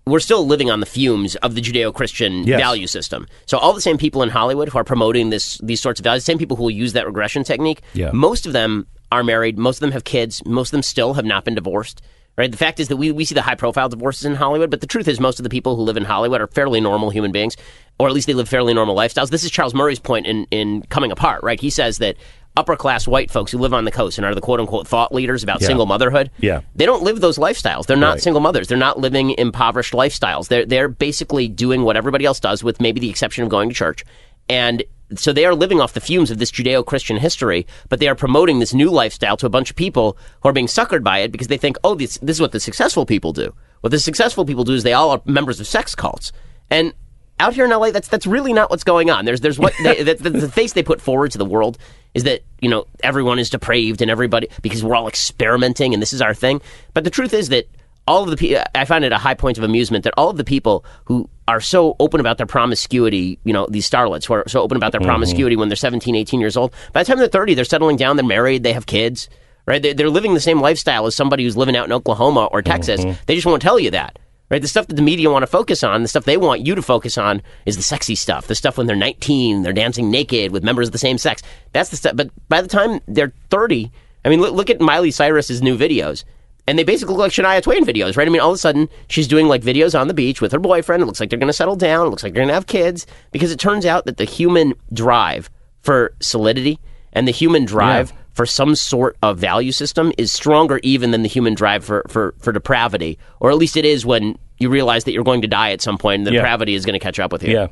We're 0.07 0.21
still 0.21 0.47
living 0.47 0.71
on 0.71 0.81
the 0.81 0.87
fumes 0.87 1.35
of 1.37 1.55
the 1.55 1.63
Judeo-Christian 1.63 2.45
Yes. 2.47 2.61
value 2.61 2.87
system. 2.87 3.27
So 3.47 3.57
all 3.57 3.73
the 3.73 3.81
same 3.81 3.97
people 3.97 4.23
in 4.23 4.29
Hollywood 4.29 4.69
who 4.69 4.77
are 4.79 4.85
promoting 4.85 5.31
this, 5.31 5.57
these 5.63 5.81
sorts 5.81 5.99
of 5.99 6.05
values, 6.05 6.25
the 6.25 6.33
same 6.33 6.39
people 6.39 6.59
who 6.59 6.65
will 6.65 6.71
use 6.71 6.93
that 6.93 7.07
regression 7.07 7.43
technique, 7.43 7.81
Yeah. 7.95 8.11
most 8.13 8.45
of 8.47 8.53
them 8.53 8.87
are 9.11 9.25
married. 9.25 9.57
Most 9.59 9.77
of 9.79 9.81
them 9.81 9.93
have 9.93 10.05
kids. 10.05 10.43
Most 10.45 10.69
of 10.69 10.73
them 10.73 10.83
still 10.83 11.15
have 11.15 11.25
not 11.25 11.45
been 11.47 11.55
divorced. 11.55 12.03
Right. 12.37 12.51
The 12.51 12.59
fact 12.59 12.81
is 12.81 12.89
that 12.89 12.97
we, 12.97 13.13
we 13.13 13.25
see 13.25 13.35
the 13.37 13.43
high 13.43 13.55
profile 13.55 13.89
divorces 13.89 14.25
in 14.25 14.35
Hollywood, 14.35 14.69
but 14.69 14.81
the 14.81 14.89
truth 14.89 15.07
is 15.07 15.21
most 15.21 15.39
of 15.39 15.45
the 15.45 15.49
people 15.49 15.77
who 15.77 15.83
live 15.83 15.97
in 15.97 16.05
Hollywood 16.05 16.41
are 16.41 16.49
fairly 16.49 16.81
normal 16.81 17.11
human 17.11 17.31
beings, 17.31 17.57
or 17.99 18.09
at 18.09 18.13
least 18.13 18.27
they 18.27 18.35
live 18.35 18.49
fairly 18.49 18.75
normal 18.75 18.97
lifestyles. 18.97 19.31
This 19.31 19.45
is 19.45 19.53
Charles 19.53 19.73
Murray's 19.73 20.01
point 20.01 20.27
in, 20.27 20.45
in 20.51 20.83
coming 20.91 21.13
apart, 21.13 21.45
right? 21.45 21.61
He 21.61 21.71
says 21.71 21.99
that 21.99 22.17
upper 22.57 22.77
class 22.77 23.07
white 23.09 23.31
folks 23.31 23.51
who 23.51 23.59
live 23.59 23.75
on 23.75 23.85
the 23.85 23.91
coast 23.91 24.17
and 24.19 24.25
are 24.25 24.35
the 24.35 24.41
quote 24.41 24.61
unquote 24.61 24.87
thought 24.87 25.13
leaders 25.13 25.43
about 25.43 25.61
Yeah. 25.61 25.67
single 25.67 25.87
motherhood, 25.87 26.31
Yeah. 26.41 26.61
they 26.77 26.87
don't 26.87 27.03
live 27.03 27.21
those 27.21 27.37
lifestyles. 27.39 27.87
They're 27.87 27.97
not 27.97 28.13
Right. 28.15 28.23
single 28.23 28.41
mothers. 28.41 28.69
They're 28.69 28.79
not 28.79 28.99
living 28.99 29.31
impoverished 29.37 29.93
lifestyles. 29.93 30.49
They're 30.49 30.65
they're 30.65 30.89
basically 30.89 31.49
doing 31.49 31.83
what 31.83 31.97
everybody 31.97 32.25
else 32.25 32.39
does, 32.41 32.63
with 32.63 32.81
maybe 32.81 33.01
the 33.01 33.11
exception 33.11 33.43
of 33.45 33.51
going 33.51 33.69
to 33.71 33.75
church. 33.75 34.05
And 34.49 34.85
so 35.17 35.33
they 35.33 35.45
are 35.45 35.55
living 35.55 35.81
off 35.81 35.93
the 35.93 36.01
fumes 36.01 36.31
of 36.31 36.39
this 36.39 36.51
Judeo-Christian 36.51 37.19
history, 37.19 37.67
but 37.89 38.01
they 38.01 38.09
are 38.09 38.15
promoting 38.15 38.59
this 38.59 38.73
new 38.75 38.91
lifestyle 38.91 39.37
to 39.37 39.47
a 39.47 39.51
bunch 39.51 39.71
of 39.71 39.77
people 39.77 40.17
who 40.43 40.49
are 40.49 40.53
being 40.53 40.67
suckered 40.67 41.03
by 41.03 41.19
it 41.19 41.31
because 41.33 41.49
they 41.49 41.57
think, 41.59 41.77
oh, 41.85 41.95
this 41.95 42.19
this 42.23 42.37
is 42.37 42.41
what 42.41 42.53
the 42.53 42.61
successful 42.61 43.05
people 43.07 43.33
do. 43.33 43.53
What 43.83 43.91
the 43.91 43.99
successful 43.99 44.45
people 44.45 44.65
do 44.65 44.73
is 44.75 44.83
they 44.83 44.93
all 44.95 45.11
are 45.11 45.21
members 45.27 45.61
of 45.61 45.67
sex 45.67 45.95
cults. 45.95 46.33
And 46.71 46.95
out 47.41 47.55
here 47.55 47.65
in 47.65 47.71
LA, 47.71 47.91
that's 47.91 48.09
that's 48.09 48.27
really 48.27 48.53
not 48.53 48.71
what's 48.71 48.85
going 48.85 49.11
on. 49.11 49.25
There's 49.25 49.41
there's 49.41 49.59
what 49.59 49.73
they, 49.83 50.03
the, 50.03 50.15
the, 50.15 50.31
the 50.31 50.49
face 50.49 50.73
they 50.73 50.83
put 50.83 51.01
forward 51.01 51.33
to 51.33 51.39
the 51.39 51.45
world 51.45 51.79
is 52.15 52.25
that 52.25 52.43
you 52.61 52.69
know 52.69 52.87
everyone 53.03 53.39
is 53.39 53.51
depraved 53.51 54.03
and 54.03 54.11
everybody 54.11 54.49
because 54.63 54.83
we're 54.83 54.95
all 54.95 55.09
experimenting 55.09 55.95
and 55.95 56.03
this 56.03 56.13
is 56.13 56.23
our 56.23 56.35
thing. 56.35 56.61
But 56.93 57.05
the 57.05 57.11
truth 57.11 57.35
is 57.35 57.49
that 57.49 57.69
all 58.07 58.23
of 58.23 58.31
the 58.31 58.37
people, 58.37 58.63
I 58.75 58.85
find 58.85 59.05
it 59.05 59.13
a 59.13 59.19
high 59.19 59.35
point 59.35 59.59
of 59.59 59.65
amusement 59.65 60.05
that 60.05 60.15
all 60.17 60.31
of 60.31 60.37
the 60.37 60.45
people 60.45 60.85
who 61.07 61.29
are 61.49 61.61
so 61.61 61.97
open 61.99 62.21
about 62.21 62.37
their 62.37 62.47
promiscuity, 62.47 63.39
you 63.45 63.53
know, 63.53 63.67
these 63.71 63.89
starlets 63.89 64.27
who 64.27 64.35
are 64.35 64.45
so 64.47 64.61
open 64.61 64.77
about 64.77 64.93
their 64.93 65.01
mm-hmm. 65.01 65.09
promiscuity 65.09 65.57
when 65.57 65.69
they're 65.69 65.77
17, 65.77 66.15
18 66.15 66.41
years 66.41 66.57
old, 66.57 66.73
by 66.93 67.03
the 67.03 67.07
time 67.07 67.19
they're 67.19 67.29
30, 67.29 67.55
they're 67.55 67.65
settling 67.65 67.97
down, 67.97 68.17
they're 68.17 68.25
married, 68.25 68.63
they 68.63 68.73
have 68.73 68.87
kids, 68.87 69.29
right? 69.67 69.83
They- 69.83 69.95
They're 69.95 70.11
living 70.11 70.35
the 70.35 70.41
same 70.41 70.61
lifestyle 70.61 71.07
as 71.07 71.15
somebody 71.15 71.45
who's 71.45 71.57
living 71.57 71.77
out 71.77 71.87
in 71.87 71.93
Oklahoma 71.93 72.47
or 72.53 72.61
mm-hmm. 72.61 72.71
Texas. 72.71 73.05
They 73.27 73.35
just 73.35 73.47
won't 73.47 73.63
tell 73.63 73.79
you 73.79 73.91
that. 73.93 74.19
Right, 74.55 74.63
the 74.63 74.69
stuff 74.69 74.87
that 74.87 74.95
the 74.95 75.03
media 75.03 75.33
want 75.33 75.43
to 75.43 75.49
focus 75.49 75.83
on, 75.83 76.03
the 76.03 76.09
stuff 76.09 76.27
they 76.27 76.37
want 76.37 76.65
you 76.65 76.77
to 76.77 76.81
focus 76.81 77.19
on, 77.19 77.43
is 77.67 77.77
the 77.77 77.83
sexy 77.83 78.15
stuff. 78.15 78.47
The 78.47 78.55
stuff 78.55 78.79
when 78.79 78.87
they're 78.87 78.95
19, 78.95 79.63
they're 79.63 79.73
dancing 79.73 80.13
naked 80.13 80.53
with 80.53 80.63
members 80.63 80.87
of 80.87 80.93
the 80.93 80.99
same 80.99 81.19
sex. 81.19 81.43
That's 81.73 81.91
the 81.91 81.97
stuff. 81.97 82.15
But 82.15 82.31
by 82.49 82.63
the 82.63 82.69
time 82.69 83.01
they're 83.09 83.33
30, 83.51 83.91
I 84.25 84.29
mean, 84.29 84.41
look, 84.41 84.55
look 84.55 84.71
at 84.71 84.81
Miley 84.81 85.11
Cyrus's 85.11 85.61
new 85.61 85.77
videos 85.77 86.23
and 86.69 86.79
they 86.79 86.85
basically 86.85 87.17
look 87.17 87.23
like 87.23 87.33
Shania 87.33 87.65
Twain 87.65 87.85
videos, 87.85 88.17
right? 88.17 88.29
I 88.29 88.31
mean, 88.31 88.41
all 88.41 88.51
of 88.51 88.55
a 88.55 88.59
sudden 88.59 88.89
she's 89.09 89.27
doing 89.27 89.49
like 89.49 89.63
videos 89.63 89.99
on 89.99 90.07
the 90.07 90.15
beach 90.15 90.41
with 90.41 90.53
her 90.53 90.61
boyfriend. 90.61 91.03
It 91.03 91.07
looks 91.07 91.19
like 91.19 91.31
they're 91.31 91.39
going 91.41 91.49
to 91.49 91.53
settle 91.53 91.75
down. 91.75 92.07
It 92.07 92.11
looks 92.11 92.23
like 92.23 92.33
they're 92.33 92.43
going 92.43 92.47
to 92.47 92.55
have 92.55 92.69
kids 92.69 93.09
because 93.33 93.51
it 93.51 93.59
turns 93.59 93.85
out 93.85 94.05
that 94.05 94.19
the 94.19 94.25
human 94.25 94.75
drive 94.93 95.51
for 95.81 96.15
solidity 96.21 96.79
and 97.13 97.27
the 97.27 97.33
human 97.33 97.65
drive 97.65 98.13
for 98.35 98.47
some 98.47 98.75
sort 98.75 99.17
of 99.23 99.39
value 99.39 99.73
system 99.73 100.13
is 100.19 100.33
stronger 100.33 100.79
even 100.83 101.13
than 101.13 101.23
the 101.23 101.29
human 101.29 101.55
drive 101.55 101.85
for, 101.85 102.05
for, 102.09 102.35
for 102.39 102.53
depravity, 102.53 103.19
or 103.41 103.51
at 103.51 103.57
least 103.57 103.77
it 103.77 103.85
is 103.85 104.05
when 104.05 104.37
you 104.59 104.69
realize 104.69 105.05
that 105.05 105.13
you're 105.13 105.25
going 105.25 105.43
to 105.43 105.49
die 105.49 105.73
at 105.73 105.81
some 105.81 105.99
point 105.99 106.21
and 106.21 106.27
the 106.27 106.33
Yeah. 106.33 106.41
depravity 106.41 106.75
is 106.75 106.85
going 106.87 106.95
to 106.95 106.99
catch 107.01 107.19
up 107.19 107.33
with 107.33 107.43
you. 107.43 107.53
Yeah. 107.55 107.67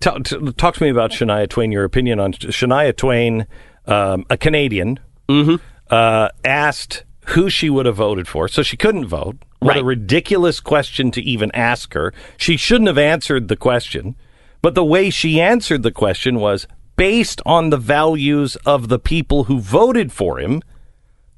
Talk, 0.00 0.22
talk 0.56 0.74
to 0.76 0.82
me 0.82 0.88
about 0.88 1.10
Shania 1.12 1.48
Twain, 1.48 1.70
your 1.72 1.84
opinion 1.84 2.18
on 2.20 2.32
Shania 2.32 2.96
Twain, 2.96 3.46
um, 3.86 4.24
a 4.30 4.36
Canadian, 4.36 4.98
Mm-hmm. 5.28 5.56
uh, 5.90 6.28
asked 6.44 7.04
who 7.28 7.48
she 7.48 7.70
would 7.70 7.86
have 7.86 7.96
voted 7.96 8.26
for. 8.26 8.48
So 8.48 8.62
she 8.62 8.76
couldn't 8.76 9.06
vote. 9.06 9.36
What 9.60 9.76
a 9.76 9.84
ridiculous 9.84 10.58
question 10.58 11.12
to 11.12 11.22
even 11.22 11.52
ask 11.54 11.94
her. 11.94 12.12
She 12.36 12.56
shouldn't 12.56 12.88
have 12.88 12.98
answered 12.98 13.46
the 13.46 13.54
question. 13.56 14.16
But 14.60 14.74
the 14.74 14.84
way 14.84 15.08
she 15.10 15.40
answered 15.40 15.84
the 15.84 15.92
question 15.92 16.40
was 16.40 16.66
based 16.96 17.40
on 17.46 17.70
the 17.70 17.76
values 17.76 18.56
of 18.66 18.88
the 18.88 18.98
people 18.98 19.44
who 19.44 19.60
voted 19.60 20.12
for 20.12 20.38
him, 20.40 20.62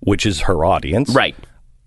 which 0.00 0.24
is 0.24 0.40
her 0.42 0.64
audience. 0.64 1.10
Right. 1.14 1.36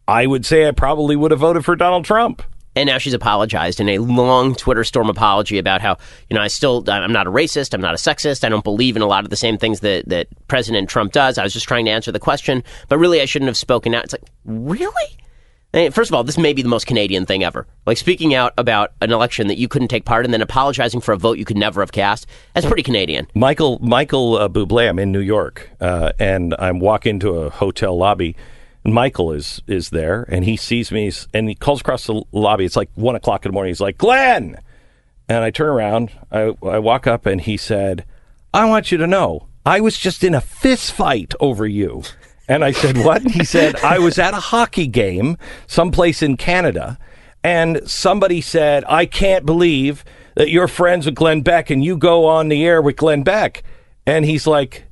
I 0.07 0.27
would 0.27 0.45
say 0.45 0.67
I 0.67 0.71
probably 0.71 1.15
would 1.15 1.31
have 1.31 1.39
voted 1.39 1.65
for 1.65 1.75
Donald 1.75 2.05
Trump. 2.05 2.43
And 2.77 2.87
now 2.87 2.99
she's 2.99 3.13
apologized 3.13 3.79
in 3.79 3.89
a 3.89 3.97
long 3.97 4.53
Twitter 4.53 4.83
storm 4.83 5.09
apology 5.09 5.57
about 5.57 5.81
how 5.81 5.97
you 6.29 6.35
know 6.35 6.41
I 6.41 6.47
still 6.47 6.83
I'm 6.87 7.11
not 7.11 7.25
a 7.25 7.31
racist, 7.31 7.73
I'm 7.73 7.81
not 7.81 7.95
a 7.95 7.97
sexist, 7.97 8.43
I 8.43 8.49
don't 8.49 8.63
believe 8.63 8.95
in 8.95 9.01
a 9.01 9.07
lot 9.07 9.23
of 9.23 9.31
the 9.31 9.35
same 9.35 9.57
things 9.57 9.79
that 9.79 10.07
that 10.09 10.27
President 10.47 10.87
Trump 10.87 11.11
does. 11.11 11.37
I 11.37 11.43
was 11.43 11.53
just 11.53 11.67
trying 11.67 11.85
to 11.85 11.91
answer 11.91 12.11
the 12.11 12.19
question, 12.19 12.63
but 12.87 12.99
really 12.99 13.19
I 13.19 13.25
shouldn't 13.25 13.47
have 13.47 13.57
spoken 13.57 13.95
out. 13.95 14.03
It's 14.03 14.13
like 14.13 14.23
really. 14.45 15.17
First 15.91 16.09
of 16.09 16.15
all, 16.15 16.23
this 16.23 16.37
may 16.37 16.53
be 16.53 16.61
the 16.61 16.69
most 16.69 16.87
Canadian 16.87 17.25
thing 17.25 17.43
ever. 17.43 17.67
Like 17.85 17.97
speaking 17.97 18.33
out 18.33 18.53
about 18.57 18.93
an 19.01 19.11
election 19.11 19.47
that 19.47 19.57
you 19.57 19.67
couldn't 19.67 19.89
take 19.89 20.05
part 20.05 20.25
in, 20.25 20.31
then 20.31 20.41
apologizing 20.41 21.01
for 21.01 21.11
a 21.11 21.17
vote 21.17 21.37
you 21.37 21.45
could 21.45 21.57
never 21.57 21.81
have 21.81 21.91
cast. 21.91 22.25
That's 22.53 22.65
pretty 22.65 22.83
Canadian. 22.83 23.27
Michael 23.35 23.77
Michael 23.79 24.37
uh, 24.37 24.47
Bublé. 24.47 24.87
I'm 24.87 24.97
in 24.97 25.11
New 25.11 25.19
York, 25.19 25.69
uh, 25.81 26.13
and 26.19 26.55
I 26.57 26.71
walk 26.71 27.05
into 27.05 27.35
a 27.39 27.49
hotel 27.49 27.97
lobby. 27.97 28.35
Michael 28.87 29.33
is 29.33 29.61
is 29.67 29.89
there, 29.89 30.23
and 30.29 30.45
he 30.45 30.55
sees 30.55 30.91
me, 30.91 31.11
and 31.33 31.49
he 31.49 31.55
calls 31.55 31.81
across 31.81 32.07
the 32.07 32.23
lobby. 32.31 32.65
It's 32.65 32.75
like 32.77 32.89
one 32.95 33.15
o'clock 33.15 33.45
in 33.45 33.49
the 33.49 33.53
morning. 33.53 33.69
He's 33.69 33.81
like, 33.81 33.97
"Glenn," 33.97 34.57
and 35.27 35.43
I 35.43 35.51
turn 35.51 35.67
around. 35.67 36.11
I, 36.31 36.55
I 36.63 36.79
walk 36.79 37.05
up, 37.05 37.25
and 37.25 37.41
he 37.41 37.57
said, 37.57 38.05
"I 38.53 38.65
want 38.65 38.91
you 38.91 38.97
to 38.97 39.05
know, 39.07 39.47
I 39.65 39.81
was 39.81 39.97
just 39.97 40.23
in 40.23 40.33
a 40.33 40.41
fist 40.41 40.93
fight 40.93 41.33
over 41.39 41.67
you." 41.67 42.03
And 42.47 42.63
I 42.63 42.71
said, 42.71 42.97
"What?" 42.97 43.23
He 43.23 43.43
said, 43.43 43.75
"I 43.83 43.99
was 43.99 44.17
at 44.17 44.33
a 44.33 44.39
hockey 44.39 44.87
game 44.87 45.37
someplace 45.67 46.21
in 46.23 46.37
Canada." 46.37 46.97
And 47.43 47.81
somebody 47.89 48.41
said, 48.41 48.83
I 48.89 49.05
can't 49.05 49.45
believe 49.45 50.03
that 50.35 50.49
you're 50.49 50.67
friends 50.67 51.05
with 51.05 51.15
Glenn 51.15 51.41
Beck 51.41 51.69
and 51.69 51.81
you 51.81 51.95
go 51.95 52.25
on 52.25 52.49
the 52.49 52.65
air 52.65 52.81
with 52.81 52.97
Glenn 52.97 53.23
Beck. 53.23 53.63
And 54.05 54.25
he's 54.25 54.45
like, 54.45 54.83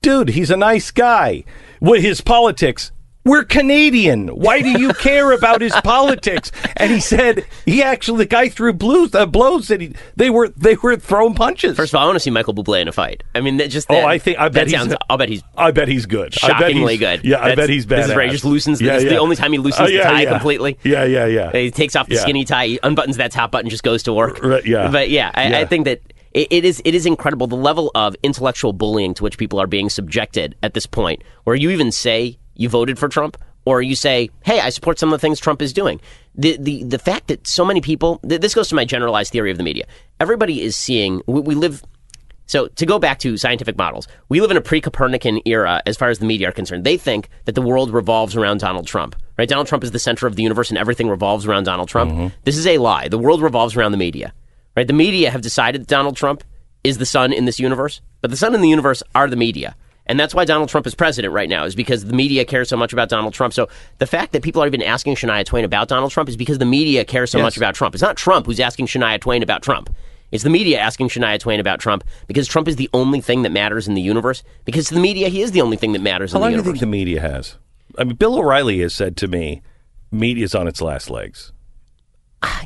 dude, 0.00 0.28
he's 0.28 0.50
a 0.50 0.56
nice 0.56 0.90
guy. 0.92 1.42
With 1.80 2.02
his 2.02 2.20
politics, 2.20 2.92
we're 3.24 3.44
Canadian. 3.44 4.28
Why 4.28 4.60
do 4.62 4.70
you 4.70 4.92
care 4.94 5.32
about 5.32 5.60
his 5.60 5.72
politics? 5.84 6.50
And 6.76 6.90
he 6.92 7.00
said 7.00 7.44
he 7.64 7.82
actually 7.82 8.18
the 8.18 8.26
guy 8.26 8.48
threw 8.48 8.72
blues 8.72 9.14
uh, 9.14 9.26
blows 9.26 9.68
that 9.68 9.80
he 9.80 9.94
they 10.16 10.30
were 10.30 10.48
they 10.50 10.74
were 10.76 10.96
throwing 10.96 11.34
punches. 11.34 11.76
First 11.76 11.92
of 11.94 11.98
all, 11.98 12.02
I 12.02 12.06
want 12.06 12.16
to 12.16 12.20
see 12.20 12.30
Michael 12.30 12.54
Bublé 12.54 12.80
in 12.82 12.88
a 12.88 12.92
fight. 12.92 13.22
I 13.34 13.40
mean, 13.40 13.58
that 13.58 13.70
just 13.70 13.86
Oh, 13.90 14.04
I 14.04 14.18
think 14.18 14.38
I 14.38 14.48
bet 14.48 14.66
he's. 14.66 14.76
sounds. 14.76 14.94
I'll 15.08 15.18
bet 15.18 15.28
he's 15.28 15.42
I 15.56 15.70
bet 15.70 15.88
he's 15.88 16.06
good. 16.06 16.34
I 16.42 16.48
bet 16.48 16.58
shockingly 16.58 16.96
he's- 16.96 17.18
good. 17.18 17.24
Yeah, 17.28 17.36
I 17.38 17.50
That's- 17.50 17.56
bet 17.56 17.70
he's 17.70 17.86
bad. 17.86 17.98
This 18.00 18.08
is 18.10 18.14
where 18.16 18.24
he 18.26 18.30
just 18.32 18.44
loosens. 18.44 18.78
The, 18.78 18.86
this 18.86 19.04
is 19.04 19.08
the 19.10 19.18
only 19.18 19.36
time 19.36 19.52
he 19.52 19.58
loosens 19.58 19.88
Oh, 19.88 19.90
yeah, 19.92 20.04
the 20.04 20.10
tie 20.10 20.22
yeah. 20.22 20.30
completely. 20.30 20.78
Yeah, 20.82 21.04
yeah, 21.04 21.26
yeah. 21.26 21.52
He 21.52 21.70
takes 21.70 21.94
off 21.96 22.08
the 22.08 22.14
Yeah. 22.16 22.20
skinny 22.22 22.44
tie, 22.44 22.66
he 22.66 22.78
unbuttons 22.80 23.16
that 23.16 23.32
top 23.32 23.52
button, 23.52 23.70
just 23.70 23.82
goes 23.84 24.02
to 24.04 24.12
work. 24.12 24.42
Right, 24.42 24.64
yeah. 24.66 24.88
But 24.90 25.10
yeah, 25.10 25.30
I, 25.34 25.60
I 25.60 25.64
think 25.64 25.84
that 25.84 26.00
it 26.32 26.64
is 26.64 26.80
it 26.84 26.94
is 26.94 27.04
incredible 27.06 27.46
the 27.46 27.56
level 27.56 27.90
of 27.94 28.16
intellectual 28.22 28.72
bullying 28.72 29.12
to 29.14 29.22
which 29.22 29.36
people 29.36 29.60
are 29.60 29.66
being 29.66 29.90
subjected 29.90 30.56
at 30.62 30.72
this 30.74 30.86
point, 30.86 31.22
where 31.44 31.54
you 31.54 31.68
even 31.70 31.92
say 31.92 32.38
you 32.54 32.68
voted 32.68 32.98
for 32.98 33.08
Trump. 33.08 33.36
Or 33.64 33.80
you 33.80 33.94
say, 33.94 34.28
"Hey, 34.44 34.58
I 34.58 34.70
support 34.70 34.98
some 34.98 35.12
of 35.12 35.20
the 35.20 35.24
things 35.24 35.38
Trump 35.38 35.62
is 35.62 35.72
doing." 35.72 36.00
The 36.34 36.56
the 36.58 36.82
the 36.82 36.98
fact 36.98 37.28
that 37.28 37.46
so 37.46 37.64
many 37.64 37.80
people 37.80 38.18
th- 38.28 38.40
this 38.40 38.54
goes 38.54 38.68
to 38.70 38.74
my 38.74 38.84
generalized 38.84 39.30
theory 39.30 39.52
of 39.52 39.56
the 39.56 39.62
media. 39.62 39.84
Everybody 40.18 40.62
is 40.62 40.76
seeing. 40.76 41.22
We, 41.28 41.40
we 41.42 41.54
live 41.54 41.80
so 42.46 42.66
to 42.66 42.86
go 42.86 42.98
back 42.98 43.18
to 43.20 43.36
scientific 43.36 43.78
models, 43.78 44.08
we 44.28 44.40
live 44.40 44.50
in 44.50 44.56
a 44.56 44.60
pre-Copernican 44.60 45.40
era 45.46 45.80
as 45.86 45.96
far 45.96 46.10
as 46.10 46.18
the 46.18 46.26
media 46.26 46.48
are 46.48 46.52
concerned. 46.52 46.84
They 46.84 46.96
think 46.96 47.28
that 47.44 47.54
the 47.54 47.62
world 47.62 47.90
revolves 47.90 48.36
around 48.36 48.60
Donald 48.60 48.86
Trump. 48.86 49.16
Right? 49.38 49.48
Donald 49.48 49.68
Trump 49.68 49.82
is 49.84 49.92
the 49.92 49.98
center 49.98 50.26
of 50.26 50.36
the 50.36 50.42
universe 50.42 50.68
and 50.68 50.76
everything 50.76 51.08
revolves 51.08 51.46
around 51.46 51.64
Donald 51.64 51.88
Trump. 51.88 52.12
Mm-hmm. 52.12 52.26
This 52.44 52.58
is 52.58 52.66
a 52.66 52.78
lie. 52.78 53.08
The 53.08 53.16
world 53.16 53.40
revolves 53.40 53.74
around 53.74 53.92
the 53.92 53.98
media. 53.98 54.34
Right? 54.76 54.86
The 54.86 54.92
media 54.92 55.30
have 55.30 55.40
decided 55.40 55.82
that 55.82 55.88
Donald 55.88 56.16
Trump 56.16 56.44
is 56.84 56.98
the 56.98 57.06
sun 57.06 57.32
in 57.32 57.44
this 57.44 57.58
universe, 57.58 58.00
but 58.20 58.30
the 58.30 58.36
sun 58.36 58.54
in 58.54 58.60
the 58.60 58.68
universe 58.68 59.02
are 59.14 59.30
the 59.30 59.36
media. 59.36 59.74
And 60.12 60.20
that's 60.20 60.34
why 60.34 60.44
Donald 60.44 60.68
Trump 60.68 60.86
is 60.86 60.94
president 60.94 61.32
right 61.32 61.48
now, 61.48 61.64
is 61.64 61.74
because 61.74 62.04
the 62.04 62.12
media 62.12 62.44
cares 62.44 62.68
so 62.68 62.76
much 62.76 62.92
about 62.92 63.08
Donald 63.08 63.32
Trump. 63.32 63.54
So 63.54 63.70
the 63.96 64.04
fact 64.06 64.32
that 64.32 64.42
people 64.42 64.62
are 64.62 64.66
even 64.66 64.82
asking 64.82 65.14
Shania 65.14 65.42
Twain 65.42 65.64
about 65.64 65.88
Donald 65.88 66.10
Trump 66.10 66.28
is 66.28 66.36
because 66.36 66.58
the 66.58 66.66
media 66.66 67.02
cares 67.02 67.30
so 67.30 67.38
Yes. 67.38 67.44
much 67.44 67.56
about 67.56 67.74
Trump. 67.74 67.94
It's 67.94 68.02
not 68.02 68.18
Trump 68.18 68.44
who's 68.44 68.60
asking 68.60 68.88
Shania 68.88 69.18
Twain 69.18 69.42
about 69.42 69.62
Trump. 69.62 69.88
It's 70.30 70.44
the 70.44 70.50
media 70.50 70.78
asking 70.78 71.08
Shania 71.08 71.40
Twain 71.40 71.60
about 71.60 71.80
Trump 71.80 72.04
because 72.26 72.46
Trump 72.46 72.68
is 72.68 72.76
the 72.76 72.90
only 72.92 73.22
thing 73.22 73.40
that 73.40 73.52
matters 73.52 73.88
in 73.88 73.94
the 73.94 74.02
universe. 74.02 74.42
Because 74.66 74.88
to 74.88 74.94
the 74.94 75.00
media, 75.00 75.30
he 75.30 75.40
is 75.40 75.52
the 75.52 75.62
only 75.62 75.78
thing 75.78 75.92
that 75.92 76.02
matters 76.02 76.34
How 76.34 76.40
long 76.40 76.50
do 76.50 76.56
you 76.58 76.62
think 76.62 76.80
the 76.80 76.84
media 76.84 77.18
has? 77.22 77.56
I 77.96 78.04
mean, 78.04 78.16
Bill 78.16 78.36
O'Reilly 78.38 78.80
has 78.80 78.94
said 78.94 79.16
to 79.16 79.28
me, 79.28 79.62
"Media's 80.10 80.54
on 80.54 80.68
its 80.68 80.82
last 80.82 81.08
legs." 81.08 81.52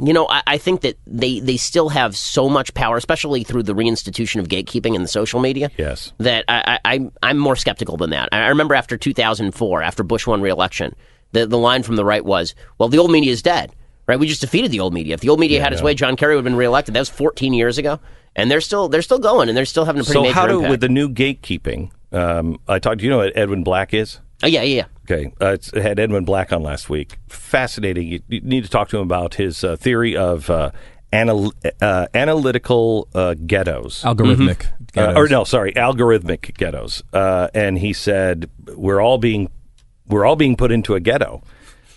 You 0.01 0.13
know, 0.13 0.27
I, 0.29 0.43
I 0.47 0.59
think 0.59 0.81
that 0.83 0.97
they, 1.07 1.41
they 1.41 1.57
still 1.57 1.89
have 1.91 2.17
so 2.17 2.49
much 2.49 2.73
power, 2.75 2.97
especially 2.97 3.45
through 3.45 3.65
the 3.65 3.75
reinstitution 3.75 4.41
of 4.41 4.49
gatekeeping 4.49 4.95
in 4.95 5.03
the 5.03 5.09
social 5.09 5.41
media. 5.41 5.71
Yes. 5.77 6.13
That 6.19 6.45
I, 6.49 6.79
I, 6.85 6.93
I'm- 6.93 7.13
I'm 7.23 7.39
more 7.39 7.57
skeptical 7.57 7.97
than 7.97 8.11
that. 8.11 8.29
I 8.33 8.49
remember 8.49 8.75
after 8.75 8.97
2004, 8.97 9.83
after 9.83 10.03
Bush 10.03 10.27
won 10.27 10.41
re-election, 10.41 10.95
the, 11.33 11.47
the 11.47 11.59
line 11.59 11.83
from 11.83 11.97
the 11.97 12.05
right 12.05 12.25
was, 12.25 12.55
well, 12.79 12.89
the 12.89 12.99
old 12.99 13.11
media 13.11 13.33
is 13.33 13.43
dead. 13.43 13.73
Right? 14.07 14.21
We 14.21 14.29
just 14.29 14.41
defeated 14.41 14.71
the 14.71 14.79
old 14.79 14.95
media. 14.95 15.15
If 15.15 15.21
the 15.21 15.31
old 15.31 15.41
media 15.41 15.61
had 15.61 15.73
its 15.73 15.83
way, 15.83 15.93
John 15.93 16.15
Kerry 16.15 16.37
would 16.37 16.39
have 16.39 16.45
been 16.45 16.55
reelected. 16.55 16.95
That 16.95 17.01
was 17.01 17.09
14 17.09 17.53
years 17.53 17.77
ago. 17.77 17.99
And 18.37 18.49
they're 18.49 18.61
still 18.61 18.89
they're 18.89 19.03
still 19.03 19.19
going 19.19 19.49
and 19.49 19.57
they're 19.59 19.65
still 19.65 19.85
having 19.85 20.01
a 20.01 20.05
pretty 20.05 20.13
So 20.19 20.23
major 20.23 20.33
how 20.35 20.47
do 20.47 20.57
impact. 20.59 20.71
with 20.71 20.81
the 20.81 20.89
new 20.89 21.09
gatekeeping? 21.09 21.91
Um, 22.13 22.61
I 22.69 22.79
talked. 22.79 23.01
To 23.01 23.05
you 23.05 23.11
know 23.11 23.17
what 23.17 23.37
Edwin 23.37 23.65
Black 23.65 23.93
is? 23.93 24.21
Oh, 24.45 24.47
yeah, 24.47 24.63
yeah, 24.63 24.77
yeah. 24.77 24.85
Okay, 25.09 25.33
uh, 25.41 25.53
it's, 25.53 25.73
I 25.73 25.81
had 25.81 26.01
Edwin 26.01 26.25
Black 26.25 26.53
on 26.53 26.63
last 26.63 26.91
week. 26.91 27.19
Fascinating. 27.29 28.09
You, 28.09 28.21
you 28.29 28.41
need 28.41 28.65
to 28.65 28.71
talk 28.71 28.89
to 28.89 28.97
him 28.97 29.05
about 29.05 29.35
his 29.35 29.63
uh, 29.63 29.77
theory 29.77 30.17
of 30.17 30.51
uh, 30.51 30.73
anal- 31.13 31.53
uh, 31.81 32.09
analytical 32.13 33.09
uh, 33.15 33.35
ghettos. 33.35 34.03
Algorithmic. 34.03 34.67
Uh, 34.67 34.73
ghettos. 34.93 35.17
or 35.17 35.29
no, 35.29 35.45
sorry, 35.45 35.73
algorithmic 35.75 36.57
ghettos. 36.57 37.05
Uh, 37.13 37.47
and 37.55 37.79
he 37.79 37.93
said 37.93 38.51
we're 38.75 39.01
all 39.01 39.19
being 39.19 39.49
we're 40.09 40.25
all 40.25 40.37
being 40.37 40.57
put 40.57 40.73
into 40.73 40.95
a 40.97 41.01
ghetto, 41.01 41.41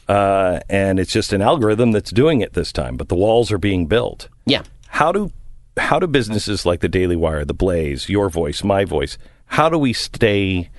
uh, 0.07 0.60
and 0.69 0.99
it's 0.99 1.11
just 1.11 1.34
an 1.34 1.41
algorithm 1.41 1.91
that's 1.91 2.11
doing 2.11 2.41
it 2.41 2.53
this 2.53 2.72
time. 2.72 2.95
But 2.95 3.10
the 3.10 3.15
walls 3.15 3.52
are 3.52 3.57
being 3.57 3.88
built. 3.88 4.30
Yeah. 4.45 4.64
How 4.88 5.11
do 5.11 5.31
how 5.77 5.98
do 5.99 6.06
businesses 6.06 6.64
like 6.64 6.81
the 6.81 6.90
Daily 6.90 7.15
Wire, 7.15 7.44
the 7.44 7.56
Blaze, 7.56 8.07
Your 8.07 8.30
Voice, 8.30 8.64
My 8.64 8.86
Voice, 8.86 9.18
how 9.48 9.68
do 9.69 9.80
we 9.80 9.94
stay 9.94 10.69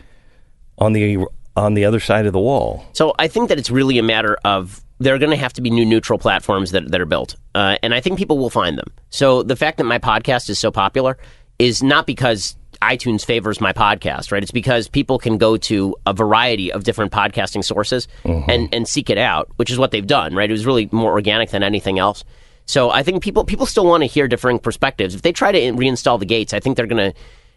on 0.79 0.93
the 0.93 1.19
on 1.57 1.75
the 1.75 1.85
other 1.85 2.01
side 2.01 2.27
of 2.27 2.33
the 2.33 2.41
wall? 2.41 2.85
So 2.93 3.15
I 3.19 3.29
think 3.29 3.49
that 3.49 3.59
it's 3.59 3.71
really 3.71 3.99
a 3.99 4.03
matter 4.03 4.39
of 4.45 4.83
there 4.99 5.15
are 5.15 5.19
going 5.19 5.31
to 5.31 5.37
have 5.37 5.53
to 5.55 5.63
be 5.63 5.71
new 5.71 5.85
neutral 5.85 6.19
platforms 6.19 6.73
that, 6.73 6.91
that 6.91 7.01
are 7.01 7.07
built. 7.07 7.37
Uh, 7.55 7.77
and 7.83 7.95
I 7.95 8.01
think 8.01 8.19
people 8.19 8.39
will 8.39 8.51
find 8.51 8.77
them. 8.77 8.93
So 9.09 9.43
the 9.43 9.57
fact 9.57 9.79
that 9.79 9.85
my 9.85 9.99
podcast 9.99 10.51
is 10.51 10.59
so 10.59 10.71
popular 10.71 11.17
is 11.59 11.83
not 11.83 12.07
because 12.07 12.57
iTunes 12.83 13.25
favors 13.25 13.61
my 13.61 13.73
podcast, 13.73 14.33
right? 14.33 14.43
It's 14.43 14.53
because 14.53 14.89
people 14.89 15.19
can 15.19 15.37
go 15.37 15.57
to 15.59 15.97
a 16.07 16.13
variety 16.15 16.73
of 16.73 16.85
different 16.85 17.13
podcasting 17.13 17.65
sources 17.65 18.09
and, 18.49 18.75
and 18.75 18.89
seek 18.89 19.11
it 19.11 19.19
out, 19.19 19.51
which 19.57 19.71
is 19.71 19.79
what 19.79 19.91
they've 19.91 20.07
done, 20.07 20.35
right? 20.35 20.49
It 20.49 20.53
was 20.53 20.65
really 20.65 20.89
more 20.93 21.11
organic 21.11 21.51
than 21.51 21.63
anything 21.63 21.99
else. 21.99 22.25
So 22.67 22.91
I 22.91 23.03
think 23.03 23.23
people 23.23 23.45
people 23.45 23.67
still 23.67 23.85
want 23.85 24.03
to 24.03 24.07
hear 24.07 24.29
differing 24.29 24.59
perspectives. 24.59 25.15
If 25.15 25.23
they 25.23 25.33
try 25.33 25.51
to 25.51 25.59
reinstall 25.73 26.19
the 26.19 26.27
gates, 26.27 26.55
I 26.55 26.61
think 26.61 26.77
they're 26.77 26.87
gonna 26.87 27.13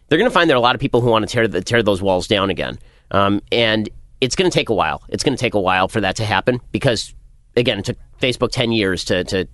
they're 0.09 0.17
gonna 0.17 0.31
find 0.31 0.49
there 0.49 0.55
are 0.55 0.57
a 0.57 0.61
lot 0.61 0.75
of 0.75 0.81
people 0.81 1.01
who 1.01 1.09
want 1.09 1.27
to 1.27 1.31
tear 1.31 1.47
the, 1.47 1.61
tear 1.61 1.83
those 1.83 2.01
walls 2.01 2.27
down 2.27 2.49
again. 2.49 2.79
Um, 3.11 3.41
and 3.51 3.89
it's 4.21 4.35
going 4.35 4.49
to 4.49 4.53
take 4.53 4.69
a 4.69 4.73
while. 4.73 5.03
It's 5.09 5.23
going 5.23 5.35
to 5.35 5.41
take 5.41 5.53
a 5.53 5.59
while 5.59 5.87
for 5.87 6.01
that 6.01 6.15
to 6.17 6.25
happen 6.25 6.61
because, 6.71 7.13
again, 7.55 7.79
it 7.79 7.85
took 7.85 7.97
Facebook 8.21 8.51
10 8.51 8.71
years 8.71 9.03
to, 9.05 9.23
to 9.25 9.47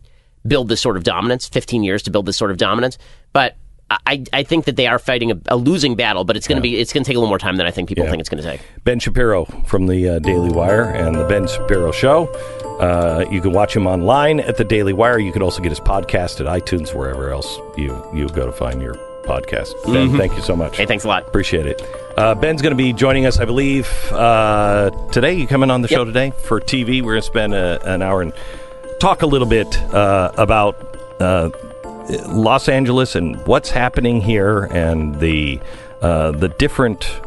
build 0.47 0.69
this 0.69 0.81
sort 0.81 0.95
of 0.97 1.03
dominance, 1.03 1.47
15 1.47 1.84
years 1.84 2.03
to 2.03 2.11
build 2.11 2.26
this 2.26 2.38
sort 2.38 2.51
of 2.51 2.57
dominance. 2.57 2.97
But 3.34 3.55
I, 3.89 4.23
I 4.31 4.43
think 4.43 4.65
that 4.65 4.76
they 4.76 4.85
are 4.85 4.99
fighting 4.99 5.31
a, 5.31 5.39
a 5.47 5.55
losing 5.55 5.95
battle, 5.95 6.23
but 6.23 6.38
it's 6.38 6.47
going 6.47 6.57
to 6.57 6.61
be 6.61 6.77
it's 6.77 6.93
going 6.93 7.03
to 7.03 7.07
take 7.07 7.15
a 7.15 7.19
little 7.19 7.30
more 7.30 7.39
time 7.39 7.57
than 7.57 7.65
I 7.65 7.71
think 7.71 7.89
people 7.89 8.05
think 8.05 8.19
it's 8.19 8.30
going 8.30 8.41
to 8.43 8.47
take. 8.47 8.61
Ben 8.84 8.99
Shapiro 8.99 9.45
from 9.65 9.88
the 9.88 10.07
uh, 10.07 10.19
Daily 10.19 10.51
Wire 10.51 10.84
and 10.84 11.15
the 11.15 11.26
Ben 11.26 11.47
Shapiro 11.47 11.91
Show. 11.91 12.27
Uh, 12.80 13.26
you 13.31 13.41
can 13.41 13.51
watch 13.51 13.76
him 13.76 13.88
online 13.88 14.39
at 14.41 14.57
the 14.57 14.63
Daily 14.63 14.93
Wire. 14.93 15.19
You 15.19 15.31
can 15.31 15.41
also 15.41 15.61
get 15.61 15.69
his 15.69 15.80
podcast 15.80 16.39
at 16.39 16.45
iTunes, 16.45 16.93
wherever 16.93 17.31
else 17.31 17.57
you 17.77 18.07
you 18.13 18.30
go 18.30 18.45
to 18.45 18.51
find 18.51 18.81
your 18.81 18.95
podcast. 19.24 19.74
Ben, 19.86 20.18
thank 20.18 20.36
you 20.36 20.41
so 20.41 20.56
much. 20.56 20.78
Hey, 20.78 20.86
thanks 20.86 21.04
a 21.04 21.08
lot. 21.08 21.28
Appreciate 21.28 21.66
it. 21.66 21.82
Uh, 22.18 22.36
Ben's 22.36 22.62
going 22.62 22.72
to 22.72 22.78
be 22.78 22.94
joining 22.94 23.26
us, 23.26 23.40
I 23.40 23.46
believe, 23.46 23.88
uh, 24.12 24.90
today. 25.12 25.34
You 25.34 25.48
coming 25.48 25.72
on 25.72 25.82
the 25.82 25.88
show 25.88 26.04
today 26.04 26.32
for 26.44 26.60
TV? 26.60 27.02
We're 27.02 27.14
going 27.14 27.22
to 27.22 27.28
spend 27.28 27.54
a, 27.54 27.94
an 27.94 28.02
hour 28.02 28.22
and 28.22 28.34
talk 29.00 29.22
a 29.22 29.26
little 29.26 29.48
bit 29.48 29.78
uh, 29.94 30.32
about 30.38 30.76
uh, 31.22 31.50
Los 32.28 32.68
Angeles 32.68 33.16
and 33.16 33.38
what's 33.48 33.70
happening 33.70 34.22
here, 34.22 34.66
and 34.66 35.20
the 35.20 35.60
uh, 36.02 36.32
the 36.32 36.50
different 36.50 37.22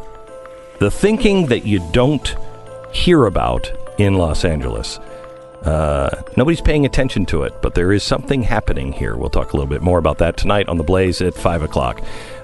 the 0.79 0.91
thinking 0.91 1.47
that 1.47 1.65
you 1.65 1.79
don't 1.91 2.35
hear 2.91 3.25
about 3.25 3.71
in 3.97 4.15
Los 4.15 4.43
Angeles. 4.45 4.99
Uh, 5.63 6.09
nobody's 6.35 6.61
paying 6.61 6.85
attention 6.85 7.25
to 7.27 7.43
it, 7.43 7.53
but 7.61 7.73
there 7.73 7.93
is 7.93 8.03
something 8.03 8.43
happening 8.43 8.91
here. 8.91 9.15
We'll 9.15 9.29
talk 9.29 9.53
a 9.53 9.55
little 9.55 9.69
bit 9.69 9.81
more 9.81 9.97
about 9.97 10.17
that 10.17 10.35
tonight 10.35 10.67
on 10.67 10.77
the 10.77 10.83
Blaze 10.83 11.21
at 11.21 11.33
five 11.33 11.61
o'clock. 11.61 12.01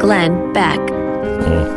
Glenn 0.00 0.52
Beck. 0.52 0.78
Oh. 1.48 1.75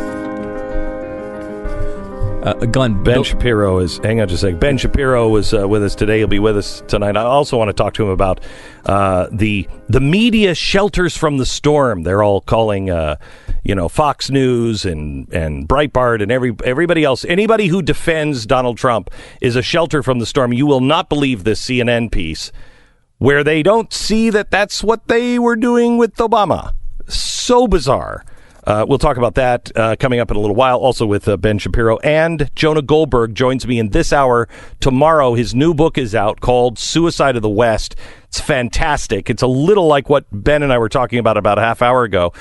Uh, 2.43 2.53
Glenn, 2.53 3.03
Ben 3.03 3.21
Shapiro 3.23 3.79
is. 3.79 3.97
Hang 3.97 4.21
on 4.21 4.29
just 4.29 4.43
a 4.43 4.51
sec. 4.51 4.59
Ben 4.61 4.77
Shapiro 4.77 5.27
was 5.27 5.53
uh, 5.53 5.67
with 5.67 5.83
us 5.83 5.93
today. 5.93 6.19
He'll 6.19 6.27
be 6.27 6.39
with 6.39 6.57
us 6.57 6.81
tonight. 6.87 7.17
I 7.17 7.23
also 7.23 7.57
want 7.57 7.67
to 7.67 7.73
talk 7.73 7.93
to 7.95 8.03
him 8.03 8.09
about 8.09 8.39
uh, 8.85 9.27
the 9.29 9.67
the 9.89 9.99
media 9.99 10.55
shelters 10.55 11.17
from 11.17 11.37
the 11.37 11.45
storm. 11.45 12.03
They're 12.03 12.23
all 12.23 12.39
calling, 12.39 12.89
uh, 12.89 13.17
you 13.65 13.75
know, 13.75 13.89
Fox 13.89 14.29
News 14.29 14.85
and 14.85 15.27
and 15.33 15.67
Breitbart 15.67 16.23
and 16.23 16.31
every 16.31 16.55
everybody 16.63 17.03
else. 17.03 17.25
Anybody 17.25 17.67
who 17.67 17.81
defends 17.81 18.45
Donald 18.45 18.77
Trump 18.77 19.09
is 19.41 19.57
a 19.57 19.61
shelter 19.61 20.01
from 20.01 20.19
the 20.19 20.25
storm. 20.25 20.53
You 20.53 20.65
will 20.65 20.81
not 20.81 21.09
believe 21.09 21.43
this 21.43 21.61
CNN 21.61 22.09
piece 22.09 22.53
where 23.17 23.43
they 23.43 23.61
don't 23.61 23.91
see 23.91 24.29
that 24.29 24.49
that's 24.49 24.81
what 24.81 25.09
they 25.09 25.37
were 25.39 25.57
doing 25.57 25.97
with 25.97 26.15
Obama. 26.15 26.73
So 27.09 27.67
bizarre. 27.67 28.23
Uh, 28.69 28.85
we'll 28.87 28.99
talk 28.99 29.17
about 29.17 29.33
that 29.33 29.75
uh, 29.75 29.95
coming 29.95 30.19
up 30.19 30.29
in 30.29 30.37
a 30.37 30.39
little 30.39 30.55
while, 30.55 30.77
also 30.77 31.03
with 31.03 31.27
uh, 31.27 31.35
Ben 31.35 31.57
Shapiro. 31.57 31.97
And 32.03 32.51
Jonah 32.55 32.83
Goldberg 32.83 33.33
joins 33.33 33.65
me 33.65 33.79
in 33.79 33.89
this 33.89 34.13
hour 34.13 34.47
tomorrow. 34.79 35.33
His 35.33 35.55
new 35.55 35.73
book 35.73 35.97
is 35.97 36.13
out 36.13 36.39
called 36.39 36.77
Suicide 36.77 37.35
of 37.35 37.41
the 37.41 37.49
West. 37.49 37.95
It's 38.25 38.39
fantastic. 38.39 39.27
It's 39.27 39.41
a 39.41 39.47
little 39.47 39.87
like 39.87 40.07
what 40.07 40.25
Ben 40.31 40.61
and 40.61 40.71
I 40.71 40.77
were 40.77 40.87
talking 40.87 41.17
about 41.17 41.35
about 41.35 41.57
a 41.57 41.61
half 41.61 41.81
hour 41.81 42.03
ago. 42.03 42.31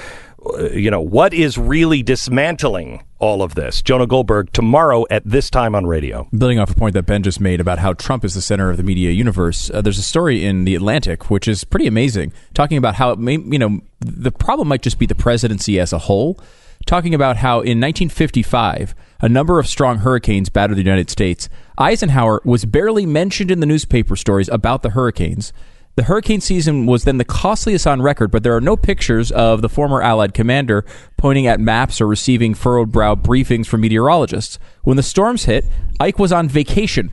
Uh, 0.45 0.71
you 0.71 0.91
know, 0.91 1.01
what 1.01 1.35
is 1.35 1.59
really 1.59 2.03
dismantling 2.03 3.05
all 3.19 3.43
of 3.43 3.55
this? 3.55 3.83
Jonah 3.83 4.07
Goldberg 4.07 4.53
tomorrow 4.53 5.05
at 5.11 5.23
this 5.25 5.51
time 5.51 5.75
on 5.75 5.87
radio. 5.87 6.29
building 6.37 6.59
off 6.59 6.71
a 6.71 6.75
point 6.75 6.95
that 6.95 7.05
Ben 7.07 7.23
just 7.23 7.41
made 7.41 7.61
about 7.61 7.79
how 7.79 7.93
Trump 7.93 8.25
is 8.25 8.35
the 8.35 8.43
center 8.43 8.71
of 8.71 8.77
the 8.77 8.83
media 8.83 9.11
universe, 9.11 9.71
uh, 9.71 9.81
there's 9.81 9.99
a 9.99 10.03
story 10.03 10.45
in 10.45 10.65
the 10.65 10.75
Atlantic 10.75 11.31
which 11.31 11.49
is 11.49 11.65
pretty 11.65 11.87
amazing, 11.87 12.33
talking 12.55 12.79
about 12.79 12.95
how 12.95 13.11
it 13.11 13.19
may, 13.19 13.33
you 13.33 13.59
know 13.59 13.81
the 14.01 14.31
problem 14.31 14.69
might 14.69 14.83
just 14.83 14.99
be 14.99 15.07
the 15.07 15.15
presidency 15.15 15.81
as 15.81 15.93
a 15.93 15.99
whole. 15.99 16.41
Talking 16.87 17.13
about 17.13 17.39
how 17.39 17.57
in 17.57 17.81
1955 17.81 18.95
a 19.21 19.29
number 19.29 19.59
of 19.59 19.67
strong 19.67 19.99
hurricanes 19.99 20.49
battered 20.49 20.77
the 20.77 20.83
United 20.83 21.11
States. 21.11 21.49
Eisenhower 21.77 22.41
was 22.45 22.65
barely 22.65 23.05
mentioned 23.05 23.51
in 23.51 23.59
the 23.61 23.67
newspaper 23.67 24.15
stories 24.15 24.49
about 24.49 24.83
the 24.83 24.91
hurricanes. 24.91 25.53
The 25.99 26.05
hurricane 26.05 26.41
season 26.41 26.87
was 26.87 27.03
then 27.03 27.19
the 27.19 27.25
costliest 27.25 27.85
on 27.85 28.01
record, 28.01 28.31
but 28.31 28.45
there 28.45 28.55
are 28.55 28.61
no 28.61 28.77
pictures 28.77 29.33
of 29.33 29.63
the 29.63 29.69
former 29.69 30.01
Allied 30.01 30.33
commander 30.33 30.85
pointing 31.17 31.49
at 31.49 31.59
maps 31.59 32.01
or 32.01 32.07
receiving 32.07 32.55
furrowed 32.55 32.93
brow 32.93 33.17
briefings 33.17 33.67
from 33.67 33.81
meteorologists. 33.81 34.61
When 34.85 34.97
the 34.97 35.03
storms 35.03 35.47
hit, 35.47 35.65
Ike 35.99 36.21
was 36.21 36.31
on 36.31 36.49
vacation. 36.49 37.11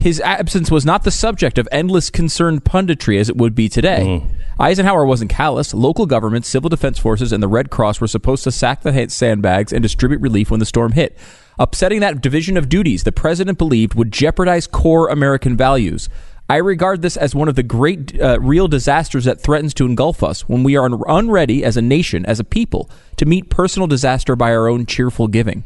His 0.00 0.22
absence 0.22 0.70
was 0.70 0.86
not 0.86 1.04
the 1.04 1.10
subject 1.10 1.58
of 1.58 1.68
endless 1.70 2.08
concerned 2.08 2.64
punditry 2.64 3.20
as 3.20 3.28
it 3.28 3.36
would 3.36 3.54
be 3.54 3.68
today. 3.68 4.22
Mm. 4.22 4.34
Eisenhower 4.58 5.04
wasn't 5.04 5.30
callous. 5.30 5.74
Local 5.74 6.06
governments, 6.06 6.48
civil 6.48 6.70
defense 6.70 6.98
forces, 6.98 7.30
and 7.30 7.42
the 7.42 7.48
Red 7.48 7.68
Cross 7.68 8.00
were 8.00 8.08
supposed 8.08 8.44
to 8.44 8.52
sack 8.52 8.84
the 8.84 9.06
sandbags 9.10 9.70
and 9.74 9.82
distribute 9.82 10.22
relief 10.22 10.50
when 10.50 10.60
the 10.60 10.66
storm 10.66 10.92
hit. 10.92 11.18
Upsetting 11.58 12.00
that 12.00 12.22
division 12.22 12.56
of 12.56 12.70
duties 12.70 13.04
the 13.04 13.12
president 13.12 13.58
believed 13.58 13.94
would 13.94 14.12
jeopardize 14.12 14.66
core 14.66 15.08
American 15.08 15.58
values. 15.58 16.08
I 16.48 16.56
regard 16.56 17.02
this 17.02 17.16
as 17.16 17.34
one 17.34 17.48
of 17.48 17.56
the 17.56 17.62
great 17.64 18.20
uh, 18.20 18.38
real 18.40 18.68
disasters 18.68 19.24
that 19.24 19.40
threatens 19.40 19.74
to 19.74 19.84
engulf 19.86 20.22
us 20.22 20.48
when 20.48 20.62
we 20.62 20.76
are 20.76 20.84
un- 20.84 21.02
unready 21.08 21.64
as 21.64 21.76
a 21.76 21.82
nation, 21.82 22.24
as 22.24 22.38
a 22.38 22.44
people, 22.44 22.88
to 23.16 23.26
meet 23.26 23.50
personal 23.50 23.88
disaster 23.88 24.36
by 24.36 24.52
our 24.54 24.68
own 24.68 24.86
cheerful 24.86 25.26
giving. 25.26 25.64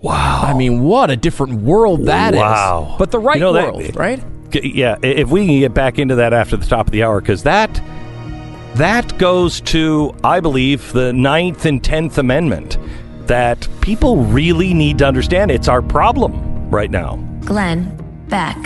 Wow. 0.00 0.42
I 0.44 0.54
mean, 0.54 0.82
what 0.82 1.10
a 1.10 1.16
different 1.16 1.62
world 1.62 2.06
that 2.06 2.34
is. 2.34 2.40
Wow. 2.40 2.94
But 2.98 3.10
the 3.10 3.18
right 3.18 3.36
You 3.36 3.40
know 3.40 3.52
that- 3.54 3.74
world, 3.74 3.96
right? 3.96 4.22
Yeah, 4.54 4.96
if 5.02 5.28
we 5.30 5.46
can 5.46 5.58
get 5.60 5.72
back 5.74 5.98
into 5.98 6.16
that 6.16 6.32
after 6.34 6.56
the 6.58 6.66
top 6.66 6.86
of 6.86 6.92
the 6.92 7.02
hour, 7.04 7.20
because 7.20 7.42
that 7.44 7.80
that 8.74 9.16
goes 9.18 9.60
to, 9.62 10.14
I 10.22 10.40
believe, 10.40 10.92
the 10.92 11.12
Ninth 11.12 11.64
and 11.66 11.82
Tenth 11.82 12.18
Amendment 12.18 12.78
that 13.28 13.66
people 13.80 14.16
really 14.24 14.74
need 14.74 14.98
to 14.98 15.06
understand. 15.06 15.50
It's 15.50 15.68
our 15.68 15.80
problem 15.82 16.70
right 16.70 16.90
now. 16.90 17.16
Glenn 17.44 17.96
Beck. 18.28 18.56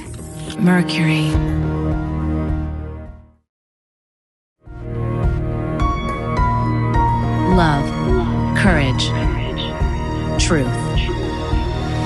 Mercury. 0.58 1.30
Love. 7.54 7.86
Courage. 8.56 9.06
Truth. 10.42 10.66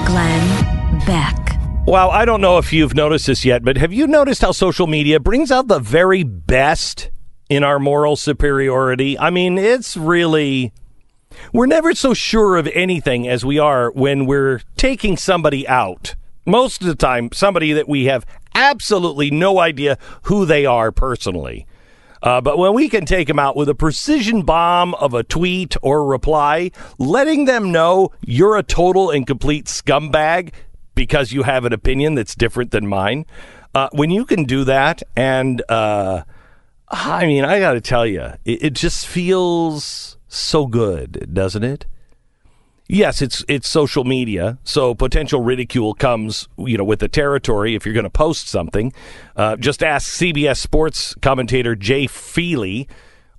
Glenn 0.07 1.01
Beck. 1.07 1.37
Wow, 1.87 2.11
I 2.11 2.25
don't 2.25 2.41
know 2.41 2.59
if 2.59 2.73
you've 2.73 2.95
noticed 2.95 3.27
this 3.27 3.45
yet, 3.45 3.65
but 3.65 3.77
have 3.77 3.93
you 3.93 4.07
noticed 4.07 4.43
how 4.43 4.53
social 4.53 4.87
media 4.87 5.21
brings 5.21 5.53
out 5.53 5.69
the 5.69 5.79
very 5.79 6.25
best 6.25 7.11
in 7.49 7.63
our 7.63 7.79
moral 7.79 8.17
superiority? 8.17 9.19
I 9.19 9.31
mean, 9.31 9.59
it's 9.59 9.97
really. 9.97 10.73
We're 11.53 11.67
never 11.67 11.95
so 11.95 12.15
sure 12.15 12.57
of 12.57 12.67
anything 12.69 13.29
as 13.29 13.45
we 13.45 13.61
are 13.61 13.91
when 13.93 14.27
we're 14.27 14.61
taking 14.77 15.17
somebody 15.17 15.67
out. 15.69 16.17
Most 16.51 16.81
of 16.81 16.89
the 16.89 16.97
time, 16.97 17.31
somebody 17.33 17.73
that 17.73 17.89
we 17.89 18.07
have 18.07 18.27
absolutely 18.55 19.31
no 19.31 19.61
idea 19.61 19.97
who 20.23 20.45
they 20.45 20.67
are 20.67 20.91
personally. 20.91 21.67
Uh, 22.23 22.41
but 22.41 22.59
when 22.59 22.75
we 22.75 22.89
can 22.89 23.07
take 23.07 23.29
them 23.29 23.39
out 23.39 23.57
with 23.57 23.69
a 23.69 23.75
precision 23.75 24.43
bomb 24.43 24.95
of 24.97 25.15
a 25.15 25.23
tweet 25.23 25.77
or 25.81 26.05
reply, 26.05 26.71
letting 26.99 27.45
them 27.45 27.73
know 27.73 28.11
you're 28.21 28.57
a 28.57 28.63
total 28.63 29.11
and 29.11 29.27
complete 29.27 29.67
scumbag 29.67 30.53
because 30.95 31.33
you 31.33 31.45
have 31.45 31.65
an 31.65 31.73
opinion 31.73 32.15
that's 32.15 32.35
different 32.35 32.73
than 32.73 32.87
mine, 32.87 33.25
uh, 33.75 33.89
when 33.93 34.11
you 34.11 34.25
can 34.25 34.45
do 34.45 34.65
that, 34.65 35.03
and 35.17 35.63
uh, 35.69 36.23
I 36.89 37.27
mean, 37.27 37.45
I 37.45 37.61
got 37.61 37.75
to 37.75 37.81
tell 37.81 38.05
you, 38.05 38.33
it, 38.45 38.65
it 38.65 38.73
just 38.73 39.07
feels 39.07 40.19
so 40.29 40.67
good, 40.67 41.33
doesn't 41.33 41.65
it? 41.65 41.87
Yes, 42.93 43.23
it's 43.23 43.45
it's 43.47 43.69
social 43.69 44.03
media, 44.03 44.59
so 44.65 44.97
potential 44.97 45.41
ridicule 45.41 45.95
comes, 45.95 46.49
you 46.59 46.77
know, 46.77 46.83
with 46.83 46.99
the 46.99 47.07
territory. 47.07 47.77
If 47.77 47.87
you're 47.87 47.95
going 47.95 48.03
to 48.03 48.11
post 48.11 48.49
something, 48.49 48.93
uh, 49.37 49.55
just 49.55 49.85
ask 49.85 50.13
CBS 50.19 50.57
Sports 50.57 51.15
commentator 51.23 51.77
Jay 51.77 52.09
Feely. 52.09 52.89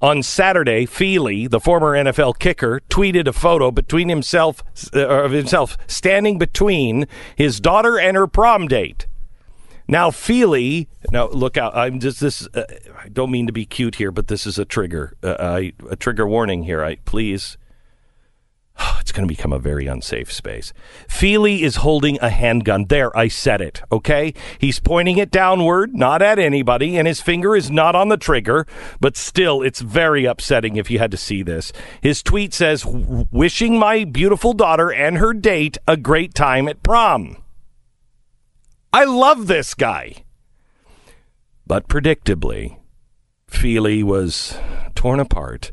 On 0.02 0.24
Saturday, 0.24 0.86
Feely, 0.86 1.48
the 1.48 1.60
former 1.60 1.92
NFL 1.92 2.40
kicker, 2.40 2.82
tweeted 2.90 3.28
a 3.28 3.34
photo 3.34 3.72
between 3.72 4.08
himself 4.08 4.64
uh, 4.96 5.06
of 5.06 5.32
himself 5.32 5.78
standing 5.86 6.38
between 6.38 7.06
his 7.36 7.60
daughter 7.60 8.00
and 8.00 8.16
her 8.16 8.28
prom 8.28 8.70
date. 8.70 9.06
Now, 9.86 10.12
Feely, 10.12 10.88
now 11.12 11.28
look 11.28 11.58
out. 11.58 11.76
I'm 11.76 12.00
just 12.00 12.22
this. 12.22 12.48
Uh, 12.54 12.64
I 12.98 13.10
don't 13.10 13.30
mean 13.30 13.48
to 13.48 13.54
be 13.54 13.66
cute 13.66 13.96
here, 13.96 14.12
but 14.12 14.28
this 14.30 14.48
is 14.48 14.58
a 14.58 14.64
trigger. 14.64 15.18
Uh, 15.22 15.36
I, 15.38 15.74
a 15.90 15.98
trigger 15.98 16.26
warning 16.26 16.64
here. 16.64 16.82
I 16.82 16.96
please 17.04 17.58
it's 19.00 19.12
going 19.12 19.28
to 19.28 19.32
become 19.32 19.54
a 19.54 19.60
very 19.60 19.88
unsafe 19.88 20.32
space. 20.32 20.74
Feely 21.08 21.64
is 21.64 21.78
holding 21.78 22.18
a 22.22 22.30
handgun. 22.30 22.86
There, 22.86 23.16
I 23.18 23.28
said 23.28 23.62
it, 23.62 23.82
okay? 23.92 24.34
He's 24.60 24.80
pointing 24.80 25.18
it 25.18 25.32
downward, 25.32 25.94
not 25.94 26.22
at 26.22 26.40
anybody, 26.40 26.98
and 26.98 27.08
his 27.08 27.22
finger 27.22 27.56
is 27.56 27.70
not 27.70 27.96
on 27.96 28.10
the 28.10 28.18
trigger, 28.18 28.66
but 29.00 29.18
still, 29.18 29.62
it's 29.62 29.82
very 29.82 30.26
upsetting 30.26 30.76
if 30.76 30.90
you 30.90 31.00
had 31.00 31.12
to 31.12 31.18
see 31.18 31.44
this. 31.44 31.72
His 32.02 32.24
tweet 32.24 32.54
says, 32.54 32.86
Wishing 32.86 33.78
my 33.78 34.04
beautiful 34.06 34.54
daughter 34.54 34.92
and 34.92 35.18
her 35.18 35.34
date 35.34 35.78
a 35.88 35.98
great 35.98 36.34
time 36.34 36.68
at 36.68 36.84
prom. 36.84 37.38
I 38.94 39.06
love 39.06 39.48
this 39.48 39.74
guy. 39.74 40.26
But 41.66 41.88
predictably, 41.88 42.78
Feely 43.48 44.04
was 44.04 44.58
torn 44.96 45.20
apart 45.20 45.72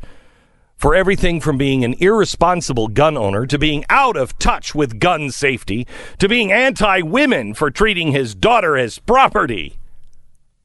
for 0.78 0.94
everything 0.94 1.40
from 1.40 1.58
being 1.58 1.84
an 1.84 1.94
irresponsible 1.98 2.88
gun 2.88 3.18
owner 3.18 3.44
to 3.44 3.58
being 3.58 3.84
out 3.90 4.16
of 4.16 4.38
touch 4.38 4.74
with 4.74 4.98
gun 4.98 5.30
safety 5.30 5.86
to 6.18 6.28
being 6.28 6.50
anti 6.50 7.02
women 7.02 7.52
for 7.52 7.70
treating 7.70 8.12
his 8.12 8.34
daughter 8.34 8.78
as 8.78 8.98
property. 8.98 9.76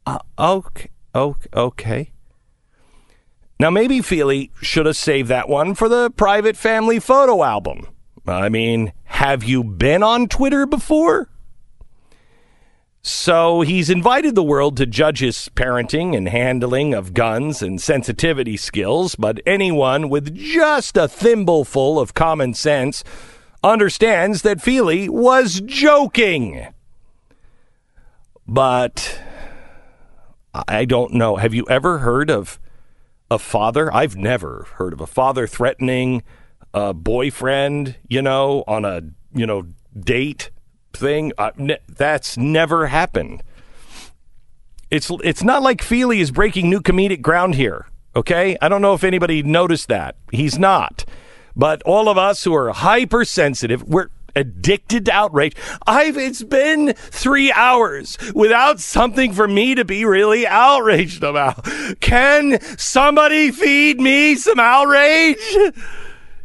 Uh, 0.05 0.19
okay, 0.37 0.89
okay, 1.13 1.49
okay. 1.53 2.11
Now, 3.59 3.69
maybe 3.69 4.01
Feely 4.01 4.51
should 4.61 4.85
have 4.85 4.97
saved 4.97 5.29
that 5.29 5.49
one 5.49 5.73
for 5.73 5.89
the 5.89 6.09
private 6.11 6.57
family 6.57 6.99
photo 6.99 7.43
album. 7.43 7.87
I 8.27 8.49
mean, 8.49 8.93
have 9.05 9.43
you 9.43 9.63
been 9.63 10.03
on 10.03 10.27
Twitter 10.27 10.65
before? 10.65 11.29
So 13.05 13.59
he's 13.59 13.89
invited 13.89 14.33
the 14.33 14.43
world 14.43 14.77
to 14.77 14.85
judge 14.85 15.19
his 15.19 15.49
parenting 15.55 16.15
and 16.15 16.29
handling 16.29 16.93
of 16.93 17.13
guns 17.13 17.61
and 17.61 17.81
sensitivity 17.81 18.55
skills, 18.55 19.15
but 19.15 19.41
anyone 19.45 20.07
with 20.07 20.33
just 20.33 20.95
a 20.95 21.09
thimbleful 21.09 21.99
of 21.99 22.13
common 22.13 22.53
sense 22.53 23.03
understands 23.61 24.41
that 24.43 24.61
Feely 24.61 25.09
was 25.09 25.59
joking. 25.65 26.65
But 28.47 29.19
I 30.53 30.85
don't 30.85 31.13
know. 31.13 31.35
Have 31.35 31.53
you 31.53 31.65
ever 31.69 31.99
heard 31.99 32.29
of 32.29 32.57
a 33.29 33.37
father? 33.37 33.93
I've 33.93 34.15
never 34.15 34.65
heard 34.75 34.93
of 34.93 35.01
a 35.01 35.07
father 35.07 35.45
threatening 35.45 36.23
a 36.73 36.93
boyfriend, 36.93 37.97
you 38.07 38.21
know, 38.21 38.63
on 38.65 38.85
a, 38.85 39.01
you 39.33 39.45
know, 39.45 39.67
date 39.99 40.51
thing. 40.93 41.31
Uh, 41.37 41.51
ne- 41.57 41.79
that's 41.87 42.37
never 42.37 42.87
happened. 42.87 43.43
It's 44.89 45.11
it's 45.23 45.43
not 45.43 45.63
like 45.63 45.81
Feely 45.81 46.19
is 46.19 46.31
breaking 46.31 46.69
new 46.69 46.79
comedic 46.79 47.21
ground 47.21 47.55
here. 47.55 47.87
Okay, 48.15 48.57
I 48.61 48.69
don't 48.69 48.81
know 48.81 48.93
if 48.93 49.03
anybody 49.03 49.41
noticed 49.41 49.87
that. 49.87 50.15
He's 50.31 50.59
not. 50.59 51.03
But 51.55 51.81
all 51.83 52.09
of 52.09 52.17
us 52.17 52.43
who 52.43 52.53
are 52.55 52.71
hypersensitive, 52.71 53.83
we're 53.83 54.09
addicted 54.35 55.05
to 55.05 55.11
outrage. 55.11 55.55
I've 55.85 56.17
it's 56.17 56.43
been 56.43 56.93
three 56.95 57.51
hours 57.51 58.17
without 58.33 58.79
something 58.79 59.33
for 59.33 59.47
me 59.47 59.75
to 59.75 59.85
be 59.85 60.05
really 60.05 60.45
outraged 60.47 61.23
about. 61.23 61.67
Can 61.99 62.59
somebody 62.77 63.51
feed 63.51 63.99
me 63.99 64.35
some 64.35 64.59
outrage? 64.59 65.37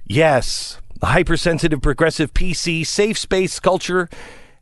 Yes, 0.06 0.77
the 1.00 1.06
hypersensitive 1.06 1.80
progressive 1.80 2.34
PC 2.34 2.86
safe 2.86 3.18
space 3.18 3.60
culture 3.60 4.08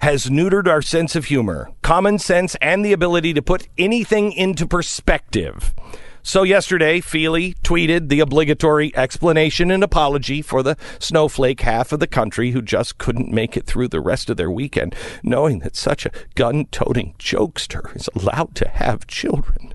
has 0.01 0.27
neutered 0.27 0.69
our 0.69 0.83
sense 0.83 1.17
of 1.17 1.27
humor, 1.27 1.71
common 1.83 2.19
sense, 2.19 2.55
and 2.61 2.85
the 2.85 2.93
ability 2.93 3.33
to 3.33 3.41
put 3.41 3.69
anything 3.79 4.33
into 4.33 4.67
perspective. 4.67 5.75
So 6.23 6.43
yesterday, 6.43 7.01
Feely 7.01 7.55
tweeted 7.63 8.09
the 8.09 8.21
obligatory 8.21 8.95
explanation 8.97 9.71
and 9.71 9.83
apology 9.83 10.43
for 10.43 10.63
the 10.63 10.77
snowflake 10.99 11.61
half 11.61 11.93
of 11.93 12.01
the 12.01 12.09
country 12.09 12.51
who 12.51 12.61
just 12.61 12.99
couldn't 12.99 13.33
make 13.33 13.57
it 13.57 13.65
through 13.65 13.89
the 13.89 14.01
rest 14.01 14.29
of 14.29 14.37
their 14.37 14.51
weekend, 14.51 14.95
knowing 15.23 15.61
that 15.61 15.77
such 15.77 16.05
a 16.05 16.11
gun-toting 16.35 17.15
jokester 17.19 17.95
is 17.95 18.11
allowed 18.15 18.55
to 18.57 18.69
have 18.69 19.07
children. 19.07 19.73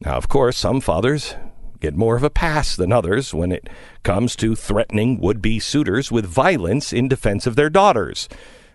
Now, 0.00 0.16
of 0.16 0.28
course, 0.28 0.58
some 0.58 0.80
fathers 0.80 1.36
get 1.80 1.96
more 1.96 2.16
of 2.16 2.22
a 2.22 2.30
pass 2.30 2.76
than 2.76 2.92
others 2.92 3.34
when 3.34 3.50
it 3.52 3.68
comes 4.02 4.36
to 4.36 4.54
threatening 4.54 5.18
would-be 5.20 5.58
suitors 5.58 6.12
with 6.12 6.26
violence 6.26 6.92
in 6.92 7.08
defense 7.08 7.46
of 7.46 7.56
their 7.56 7.70
daughters. 7.70 8.28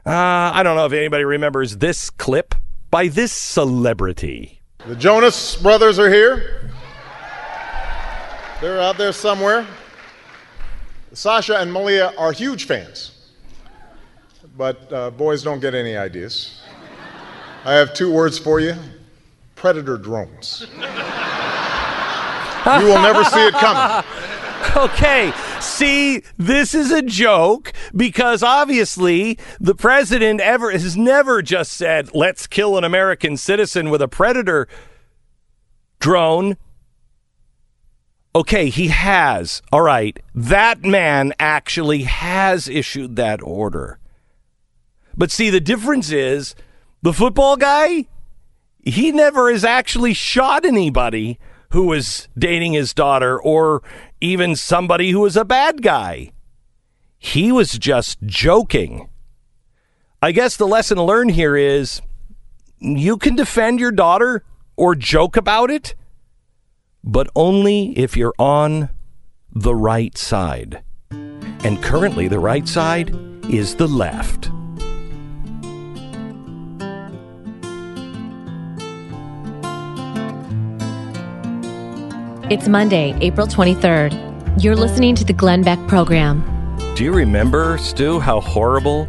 Uh, 0.05 0.51
I 0.53 0.63
don't 0.63 0.75
know 0.75 0.85
if 0.85 0.93
anybody 0.93 1.23
remembers 1.23 1.77
this 1.77 2.09
clip 2.09 2.55
by 2.91 3.07
this 3.07 3.31
celebrity. 3.31 4.61
The 4.85 4.95
Jonas 4.95 5.55
brothers 5.55 5.97
are 5.97 6.09
here. 6.09 6.69
They're 8.61 8.79
out 8.79 8.97
there 8.97 9.11
somewhere. 9.11 9.65
Sasha 11.13 11.57
and 11.57 11.71
Malia 11.71 12.13
are 12.17 12.31
huge 12.31 12.65
fans, 12.65 13.31
but 14.57 14.91
uh, 14.91 15.11
boys 15.11 15.43
don't 15.43 15.59
get 15.59 15.73
any 15.73 15.95
ideas. 15.95 16.61
I 17.63 17.73
have 17.73 17.93
two 17.93 18.11
words 18.11 18.37
for 18.37 18.59
you 18.59 18.75
predator 19.55 19.97
drones. 19.97 20.67
you 22.79 22.85
will 22.85 23.01
never 23.01 23.23
see 23.23 23.47
it 23.47 23.53
coming. 23.53 24.05
Okay, 24.75 25.31
see, 25.61 26.23
this 26.37 26.73
is 26.73 26.91
a 26.91 27.01
joke 27.01 27.71
because 27.95 28.41
obviously 28.41 29.37
the 29.59 29.75
president 29.75 30.41
ever 30.41 30.71
has 30.71 30.97
never 30.97 31.41
just 31.41 31.71
said, 31.73 32.13
"Let's 32.15 32.47
kill 32.47 32.77
an 32.77 32.83
American 32.83 33.37
citizen 33.37 33.89
with 33.89 34.01
a 34.01 34.07
predator 34.07 34.67
drone." 35.99 36.57
Okay, 38.35 38.69
he 38.69 38.87
has. 38.87 39.61
All 39.71 39.81
right, 39.81 40.19
that 40.33 40.83
man 40.83 41.31
actually 41.39 42.03
has 42.03 42.67
issued 42.67 43.15
that 43.17 43.41
order. 43.43 43.99
But 45.15 45.31
see, 45.31 45.49
the 45.49 45.61
difference 45.61 46.11
is 46.11 46.55
the 47.01 47.13
football 47.13 47.55
guy. 47.55 48.07
he 48.83 49.11
never 49.11 49.51
has 49.51 49.63
actually 49.63 50.13
shot 50.13 50.65
anybody 50.65 51.39
who 51.75 51.87
was 51.87 52.29
dating 52.37 52.71
his 52.71 52.93
daughter 52.93 53.37
or 53.37 53.83
even 54.21 54.55
somebody 54.55 55.11
who 55.11 55.19
was 55.19 55.35
a 55.35 55.43
bad 55.43 55.81
guy. 55.81 56.31
He 57.17 57.51
was 57.51 57.73
just 57.73 58.17
joking. 58.23 59.09
I 60.21 60.31
guess 60.31 60.55
the 60.55 60.67
lesson 60.67 60.97
learned 60.97 61.31
here 61.31 61.57
is 61.57 62.01
you 62.79 63.17
can 63.17 63.35
defend 63.35 63.81
your 63.81 63.91
daughter 63.91 64.45
or 64.77 64.95
joke 64.95 65.35
about 65.35 65.69
it, 65.69 65.95
but 67.03 67.27
only 67.35 67.91
if 67.97 68.15
you're 68.15 68.39
on 68.39 68.87
the 69.51 69.75
right 69.75 70.17
side. 70.17 70.81
And 71.11 71.83
currently, 71.83 72.29
the 72.29 72.39
right 72.39 72.69
side 72.69 73.13
is 73.49 73.75
the 73.75 73.87
left. 73.87 74.49
It's 82.47 82.67
Monday, 82.67 83.17
April 83.21 83.47
23rd. 83.47 84.63
You're 84.63 84.75
listening 84.75 85.15
to 85.15 85.23
the 85.25 85.33
Glenn 85.33 85.63
Beck 85.63 85.79
program. 85.87 86.43
Do 86.95 87.03
you 87.03 87.11
remember, 87.11 87.79
Stu, 87.79 88.19
how 88.19 88.39
horrible 88.39 89.07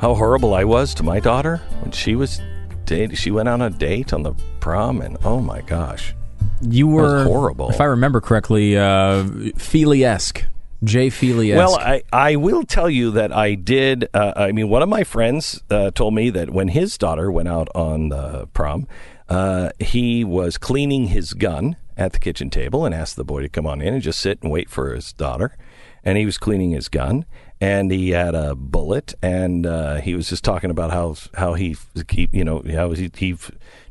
how 0.00 0.14
horrible 0.14 0.52
I 0.52 0.64
was 0.64 0.92
to 0.96 1.02
my 1.02 1.18
daughter 1.18 1.62
when 1.80 1.92
she 1.92 2.14
was 2.14 2.42
dating 2.84 3.16
she 3.16 3.30
went 3.30 3.48
on 3.48 3.62
a 3.62 3.70
date 3.70 4.12
on 4.12 4.22
the 4.22 4.34
prom 4.60 5.00
and 5.00 5.16
oh 5.24 5.40
my 5.40 5.62
gosh. 5.62 6.14
You 6.60 6.88
That 6.88 6.92
was 6.92 7.12
were 7.12 7.24
horrible. 7.24 7.70
If 7.70 7.80
I 7.80 7.84
remember 7.84 8.20
correctly, 8.20 8.76
uh, 8.76 9.24
Feely-esque. 9.56 10.44
Jay 10.84 11.08
Feely-esque. 11.08 11.56
Well, 11.56 11.76
I, 11.78 12.02
I 12.12 12.36
will 12.36 12.64
tell 12.64 12.90
you 12.90 13.12
that 13.12 13.32
I 13.32 13.54
did. 13.54 14.10
Uh, 14.12 14.34
I 14.36 14.52
mean, 14.52 14.68
one 14.68 14.82
of 14.82 14.90
my 14.90 15.04
friends 15.04 15.62
uh, 15.70 15.90
told 15.92 16.12
me 16.12 16.28
that 16.28 16.50
when 16.50 16.68
his 16.68 16.98
daughter 16.98 17.32
went 17.32 17.48
out 17.48 17.68
on 17.74 18.10
the 18.10 18.46
prom, 18.52 18.86
uh, 19.30 19.70
he 19.80 20.22
was 20.22 20.58
cleaning 20.58 21.06
his 21.06 21.32
gun 21.32 21.76
at 21.96 22.12
the 22.12 22.18
kitchen 22.18 22.50
table 22.50 22.84
and 22.84 22.94
asked 22.94 23.16
the 23.16 23.24
boy 23.24 23.42
to 23.42 23.48
come 23.48 23.66
on 23.66 23.80
in 23.80 23.94
and 23.94 24.02
just 24.02 24.20
sit 24.20 24.42
and 24.42 24.50
wait 24.50 24.68
for 24.68 24.94
his 24.94 25.12
daughter. 25.12 25.56
And 26.02 26.18
he 26.18 26.26
was 26.26 26.36
cleaning 26.36 26.72
his 26.72 26.88
gun, 26.88 27.24
and 27.60 27.90
he 27.90 28.10
had 28.10 28.34
a 28.34 28.54
bullet, 28.54 29.14
and 29.22 29.64
uh, 29.66 29.96
he 29.96 30.14
was 30.14 30.28
just 30.28 30.44
talking 30.44 30.70
about 30.70 30.90
how 30.90 31.16
how 31.34 31.54
he, 31.54 31.76
he 32.10 32.28
you 32.30 32.44
know 32.44 32.62
how 32.74 32.90
he, 32.90 33.10
he 33.16 33.36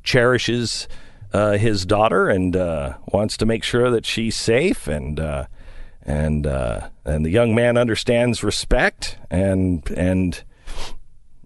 cherishes 0.03 0.87
uh, 1.33 1.53
his 1.53 1.85
daughter 1.85 2.29
and 2.29 2.55
uh, 2.55 2.97
wants 3.07 3.35
to 3.37 3.47
make 3.47 3.63
sure 3.63 3.89
that 3.89 4.05
she's 4.05 4.35
safe 4.35 4.87
and. 4.87 5.19
Uh, 5.19 5.45
and 6.05 6.45
uh, 6.45 6.89
and 7.05 7.25
the 7.25 7.29
young 7.29 7.55
man 7.55 7.77
understands 7.77 8.43
respect 8.43 9.17
and 9.31 9.89
and 9.91 10.43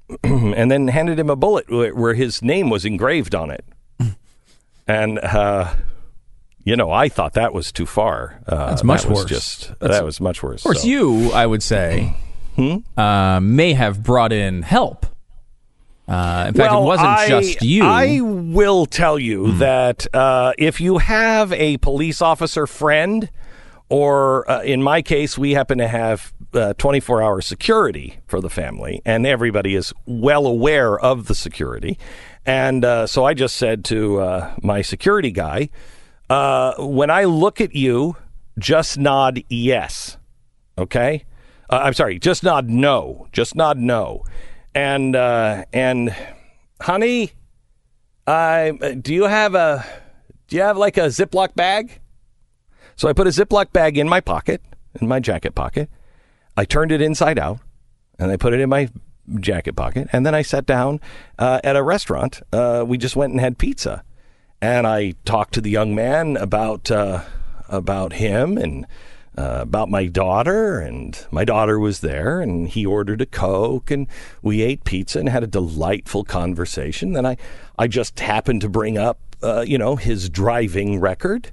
and 0.24 0.72
then 0.72 0.88
handed 0.88 1.20
him 1.20 1.30
a 1.30 1.36
bullet 1.36 1.70
where, 1.70 1.94
where 1.94 2.14
his 2.14 2.42
name 2.42 2.70
was 2.70 2.86
engraved 2.86 3.36
on 3.36 3.52
it. 3.52 3.66
and 4.88 5.20
uh, 5.20 5.76
you 6.68 6.76
know, 6.76 6.92
I 6.92 7.08
thought 7.08 7.34
that 7.34 7.54
was 7.54 7.72
too 7.72 7.86
far. 7.86 8.42
Uh, 8.46 8.72
That's 8.72 8.84
much 8.84 9.04
that 9.04 9.10
was 9.10 9.20
worse. 9.22 9.30
Just 9.30 9.80
That's- 9.80 9.98
that 10.00 10.04
was 10.06 10.20
much 10.20 10.44
worse. 10.44 10.60
Of 10.62 10.64
course, 10.66 10.82
so. 10.82 10.88
you, 10.88 11.32
I 11.32 11.46
would 11.46 11.64
say, 11.64 12.16
Hmm? 12.58 12.78
uh, 13.00 13.40
may 13.40 13.72
have 13.74 14.04
brought 14.04 14.34
in 14.34 14.64
help. 14.64 15.06
Uh, 16.10 16.46
in 16.50 16.54
fact, 16.54 16.72
well, 16.72 16.84
it 16.84 16.86
wasn't 16.86 17.08
I, 17.10 17.28
just 17.30 17.62
you. 17.62 17.84
I 17.86 18.20
will 18.22 18.86
tell 18.86 19.18
you 19.20 19.54
that 19.60 20.08
uh, 20.14 20.54
if 20.58 20.82
you 20.82 20.98
have 20.98 21.54
a 21.54 21.78
police 21.78 22.22
officer 22.22 22.66
friend, 22.68 23.30
or 23.90 24.50
uh, 24.52 24.62
in 24.64 24.82
my 24.84 25.02
case, 25.02 25.38
we 25.38 25.54
happen 25.54 25.78
to 25.78 25.88
have 25.88 26.34
uh, 26.54 26.74
24 26.78 27.22
hour 27.22 27.40
security 27.42 28.20
for 28.28 28.42
the 28.42 28.50
family, 28.50 29.02
and 29.06 29.26
everybody 29.26 29.74
is 29.76 29.94
well 30.06 30.46
aware 30.48 31.00
of 31.00 31.28
the 31.28 31.36
security. 31.36 31.98
And 32.46 32.84
uh, 32.84 33.08
so 33.08 33.24
I 33.26 33.34
just 33.34 33.56
said 33.56 33.86
to 33.86 34.20
uh, 34.22 34.56
my 34.62 34.82
security 34.82 35.32
guy, 35.32 35.70
uh, 36.30 36.76
when 36.78 37.10
I 37.10 37.26
look 37.26 37.62
at 37.62 37.76
you, 37.76 38.16
just 38.58 38.98
nod 38.98 39.44
yes. 39.50 40.18
Okay? 40.78 41.26
Uh, 41.70 41.82
I'm 41.84 41.94
sorry, 41.94 42.20
just 42.20 42.44
nod 42.44 42.70
no. 42.70 43.28
Just 43.32 43.56
nod 43.56 43.78
no. 43.78 44.24
And 44.74 45.16
uh, 45.16 45.66
and 45.74 46.16
honey, 46.82 47.32
I 48.26 48.98
do 49.02 49.14
you 49.14 49.24
have 49.24 49.56
a 49.56 49.86
do 50.48 50.56
you 50.56 50.62
have 50.62 50.78
like 50.78 50.98
a 50.98 51.08
Ziploc 51.08 51.56
bag? 51.56 52.00
So 52.96 53.08
I 53.08 53.14
put 53.14 53.28
a 53.28 53.32
Ziploc 53.32 53.72
bag 53.74 53.98
in 53.98 54.08
my 54.10 54.22
pocket, 54.22 54.62
in 55.00 55.08
my 55.08 55.20
jacket 55.20 55.56
pocket. 55.56 55.90
I 56.56 56.66
turned 56.66 56.92
it 56.92 57.02
inside 57.02 57.38
out, 57.38 57.60
and 58.18 58.32
I 58.32 58.38
put 58.38 58.54
it 58.54 58.60
in 58.60 58.70
my 58.70 58.90
jacket 59.40 59.76
pocket. 59.76 60.08
And 60.12 60.26
then 60.26 60.34
I 60.34 60.42
sat 60.42 60.66
down 60.66 61.00
uh, 61.38 61.60
at 61.64 61.76
a 61.76 61.84
restaurant. 61.84 62.42
Uh, 62.52 62.84
we 62.88 62.98
just 62.98 63.16
went 63.16 63.32
and 63.32 63.40
had 63.40 63.58
pizza, 63.58 64.04
and 64.62 64.88
I 64.88 65.14
talked 65.26 65.54
to 65.56 65.62
the 65.62 65.70
young 65.70 65.94
man 65.94 66.38
about 66.38 66.90
uh, 66.90 67.24
about 67.70 68.14
him 68.14 68.58
and 68.58 68.86
uh, 69.38 69.60
about 69.62 69.90
my 69.90 70.08
daughter. 70.08 70.80
And 70.80 71.20
my 71.32 71.46
daughter 71.46 71.80
was 71.80 72.00
there, 72.00 72.42
and 72.42 72.68
he 72.68 72.86
ordered 72.86 73.22
a 73.22 73.26
coke, 73.26 73.92
and 73.92 74.08
we 74.42 74.62
ate 74.62 74.84
pizza 74.84 75.20
and 75.20 75.30
had 75.30 75.44
a 75.44 75.48
delightful 75.48 76.24
conversation. 76.24 77.14
Then 77.14 77.26
I 77.26 77.38
I 77.78 77.88
just 77.88 78.20
happened 78.20 78.62
to 78.62 78.70
bring 78.70 78.98
up 78.98 79.20
uh, 79.44 79.62
you 79.62 79.78
know 79.78 79.96
his 79.96 80.30
driving 80.30 81.00
record. 81.00 81.52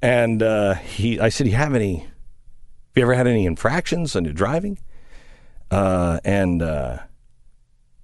And 0.00 0.44
uh, 0.44 0.74
he, 0.74 1.18
I 1.18 1.28
said, 1.28 1.44
"Do 1.44 1.50
"You 1.50 1.56
have 1.56 1.74
any? 1.74 1.98
Have 1.98 2.08
you 2.94 3.02
ever 3.02 3.14
had 3.14 3.26
any 3.26 3.46
infractions 3.46 4.14
on 4.14 4.24
your 4.24 4.34
driving?" 4.34 4.78
Uh, 5.72 6.20
and 6.24 6.62
uh, 6.62 6.98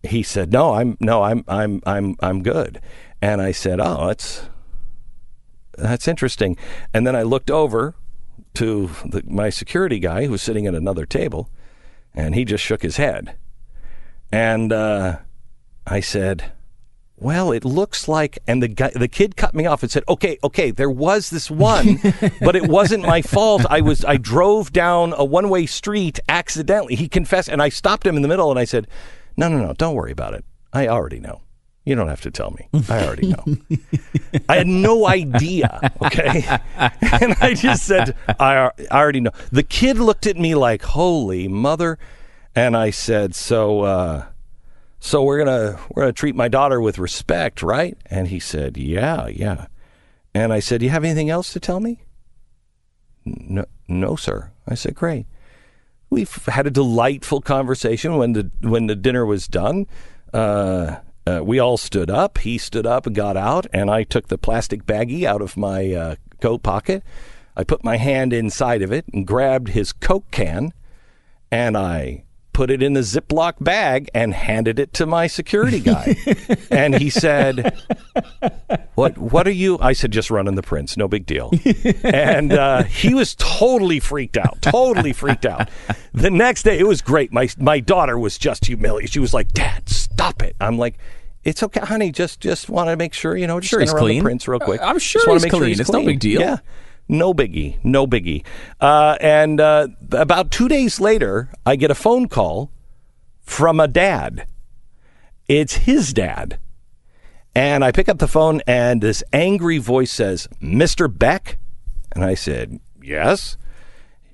he 0.02 0.24
said, 0.24 0.52
"No, 0.52 0.74
I'm 0.74 0.96
no, 0.98 1.22
I'm 1.22 1.44
I'm 1.46 1.80
I'm 1.86 2.16
I'm 2.20 2.42
good." 2.42 2.80
And 3.24 3.40
I 3.40 3.52
said, 3.52 3.80
"Oh, 3.80 4.08
that's 4.08 4.50
that's 5.78 6.06
interesting." 6.06 6.58
And 6.92 7.06
then 7.06 7.16
I 7.16 7.22
looked 7.22 7.50
over 7.50 7.94
to 8.52 8.90
the, 9.02 9.22
my 9.26 9.48
security 9.48 9.98
guy 9.98 10.26
who 10.26 10.32
was 10.32 10.42
sitting 10.42 10.66
at 10.66 10.74
another 10.74 11.06
table, 11.06 11.48
and 12.12 12.34
he 12.34 12.44
just 12.44 12.62
shook 12.62 12.82
his 12.82 12.98
head. 12.98 13.36
And 14.30 14.74
uh, 14.74 15.20
I 15.86 16.00
said, 16.00 16.52
well, 17.16 17.50
it 17.50 17.64
looks 17.64 18.08
like, 18.08 18.40
and 18.46 18.62
the 18.62 18.68
guy, 18.68 18.90
the 18.94 19.08
kid 19.08 19.36
cut 19.36 19.54
me 19.54 19.64
off 19.64 19.82
and 19.82 19.90
said, 19.90 20.04
"Okay, 20.06 20.36
okay, 20.44 20.70
there 20.70 20.90
was 20.90 21.30
this 21.30 21.50
one, 21.50 21.98
but 22.42 22.54
it 22.54 22.68
wasn't 22.68 23.06
my 23.06 23.22
fault. 23.22 23.64
I 23.70 23.80
was, 23.80 24.04
I 24.04 24.18
drove 24.18 24.70
down 24.70 25.14
a 25.16 25.24
one-way 25.24 25.64
street 25.64 26.20
accidentally." 26.28 26.94
He 26.94 27.08
confessed, 27.08 27.48
and 27.48 27.62
I 27.62 27.70
stopped 27.70 28.06
him 28.06 28.16
in 28.16 28.22
the 28.22 28.28
middle, 28.28 28.50
and 28.50 28.58
I 28.58 28.66
said, 28.66 28.86
"No, 29.34 29.48
no, 29.48 29.56
no, 29.64 29.72
don't 29.72 29.94
worry 29.94 30.12
about 30.12 30.34
it. 30.34 30.44
I 30.74 30.88
already 30.88 31.20
know. 31.20 31.40
You 31.84 31.94
don't 31.94 32.08
have 32.08 32.22
to 32.22 32.30
tell 32.30 32.50
me. 32.50 32.68
I 32.88 33.04
already 33.04 33.28
know. 33.28 33.44
I 34.48 34.56
had 34.56 34.66
no 34.66 35.06
idea. 35.06 35.92
Okay, 36.02 36.44
and 36.76 37.34
I 37.40 37.54
just 37.54 37.84
said, 37.84 38.16
I, 38.40 38.70
I 38.90 38.98
already 38.98 39.20
know." 39.20 39.32
The 39.52 39.62
kid 39.62 39.98
looked 39.98 40.26
at 40.26 40.36
me 40.36 40.54
like, 40.54 40.82
"Holy 40.82 41.46
mother," 41.46 41.98
and 42.54 42.76
I 42.76 42.90
said, 42.90 43.34
"So." 43.34 43.82
uh 43.82 44.26
so 45.04 45.22
we're 45.22 45.36
gonna 45.36 45.78
we're 45.90 46.04
gonna 46.04 46.14
treat 46.14 46.34
my 46.34 46.48
daughter 46.48 46.80
with 46.80 46.98
respect, 46.98 47.62
right? 47.62 47.94
And 48.06 48.28
he 48.28 48.40
said, 48.40 48.78
yeah, 48.78 49.26
yeah. 49.26 49.66
And 50.32 50.50
I 50.50 50.60
said, 50.60 50.80
do 50.80 50.86
you 50.86 50.90
have 50.90 51.04
anything 51.04 51.28
else 51.28 51.52
to 51.52 51.60
tell 51.60 51.78
me? 51.78 52.00
No, 53.26 53.66
no, 53.86 54.16
sir. 54.16 54.50
I 54.66 54.74
said, 54.74 54.94
great. 54.94 55.26
We've 56.08 56.34
had 56.46 56.66
a 56.66 56.70
delightful 56.70 57.42
conversation 57.42 58.16
when 58.16 58.32
the 58.32 58.50
when 58.62 58.86
the 58.86 58.96
dinner 58.96 59.26
was 59.26 59.46
done. 59.46 59.86
Uh, 60.32 60.96
uh, 61.26 61.40
we 61.42 61.58
all 61.58 61.76
stood 61.76 62.10
up. 62.10 62.38
He 62.38 62.58
stood 62.58 62.86
up 62.86 63.06
and 63.06 63.14
got 63.14 63.36
out, 63.36 63.66
and 63.72 63.90
I 63.90 64.04
took 64.04 64.28
the 64.28 64.38
plastic 64.38 64.84
baggie 64.84 65.24
out 65.24 65.42
of 65.42 65.56
my 65.56 65.92
uh, 65.92 66.16
coat 66.40 66.62
pocket. 66.62 67.02
I 67.56 67.64
put 67.64 67.84
my 67.84 67.96
hand 67.96 68.32
inside 68.32 68.82
of 68.82 68.92
it 68.92 69.06
and 69.12 69.26
grabbed 69.26 69.68
his 69.68 69.92
Coke 69.92 70.30
can, 70.30 70.72
and 71.50 71.76
I 71.76 72.23
put 72.54 72.70
it 72.70 72.82
in 72.82 72.94
the 72.94 73.00
Ziploc 73.00 73.54
bag 73.60 74.08
and 74.14 74.32
handed 74.32 74.78
it 74.78 74.94
to 74.94 75.04
my 75.04 75.26
security 75.26 75.80
guy. 75.80 76.16
and 76.70 76.94
he 76.94 77.10
said, 77.10 77.76
"What? 78.94 79.18
What 79.18 79.46
are 79.46 79.52
you?" 79.52 79.76
I 79.82 79.92
said, 79.92 80.10
"Just 80.12 80.30
running 80.30 80.54
the 80.54 80.62
prints, 80.62 80.96
no 80.96 81.06
big 81.06 81.26
deal." 81.26 81.52
and 82.02 82.52
uh, 82.52 82.84
he 82.84 83.12
was 83.12 83.34
totally 83.34 84.00
freaked 84.00 84.38
out, 84.38 84.62
totally 84.62 85.12
freaked 85.12 85.44
out. 85.44 85.68
The 86.14 86.30
next 86.30 86.62
day, 86.62 86.78
it 86.78 86.86
was 86.86 87.02
great. 87.02 87.32
My 87.32 87.48
my 87.58 87.80
daughter 87.80 88.18
was 88.18 88.38
just 88.38 88.64
humiliated. 88.64 89.12
She 89.12 89.18
was 89.18 89.34
like, 89.34 89.52
"Dad, 89.52 89.88
stop 89.90 90.42
it!" 90.42 90.56
I'm 90.60 90.78
like. 90.78 90.96
It's 91.42 91.62
okay, 91.62 91.80
honey. 91.80 92.10
Just, 92.10 92.40
just 92.40 92.70
want 92.70 92.88
to 92.88 92.96
make 92.96 93.12
sure 93.12 93.36
you 93.36 93.46
know. 93.46 93.60
Just 93.60 93.68
Sure 93.68 93.80
he's 93.80 93.90
gonna 93.90 94.00
the 94.00 94.06
clean. 94.12 94.22
prints 94.22 94.48
real 94.48 94.58
quick. 94.60 94.80
I'm 94.80 94.98
sure 94.98 95.20
Just 95.26 95.30
he's 95.30 95.42
make 95.42 95.50
sure 95.52 95.60
clean. 95.60 95.78
It's 95.78 95.92
no 95.92 96.02
big 96.02 96.18
deal. 96.18 96.40
Yeah, 96.40 96.56
no 97.08 97.34
biggie, 97.34 97.78
no 97.84 98.06
biggie. 98.06 98.44
Uh, 98.80 99.16
and 99.20 99.60
uh, 99.60 99.88
about 100.12 100.50
two 100.50 100.68
days 100.68 101.00
later, 101.00 101.50
I 101.66 101.76
get 101.76 101.90
a 101.90 101.94
phone 101.94 102.28
call 102.28 102.70
from 103.40 103.80
a 103.80 103.88
dad. 103.88 104.46
It's 105.48 105.74
his 105.78 106.12
dad. 106.12 106.58
And 107.54 107.84
I 107.84 107.92
pick 107.92 108.08
up 108.08 108.18
the 108.18 108.26
phone, 108.26 108.62
and 108.66 109.00
this 109.00 109.22
angry 109.32 109.78
voice 109.78 110.10
says, 110.10 110.48
Mr. 110.60 111.06
Beck? 111.06 111.58
And 112.12 112.24
I 112.24 112.34
said, 112.34 112.80
Yes. 113.02 113.56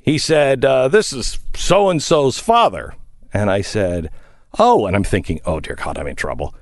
He 0.01 0.17
said, 0.17 0.65
uh, 0.65 0.89
This 0.89 1.13
is 1.13 1.39
so 1.55 1.91
and 1.91 2.03
so's 2.03 2.39
father. 2.39 2.95
And 3.33 3.51
I 3.51 3.61
said, 3.61 4.11
Oh, 4.59 4.87
and 4.87 4.97
I'm 4.97 5.05
thinking, 5.05 5.41
Oh, 5.45 5.61
dear 5.61 5.75
God, 5.75 5.99
I'm 5.99 6.07
in 6.07 6.17
trouble. 6.17 6.55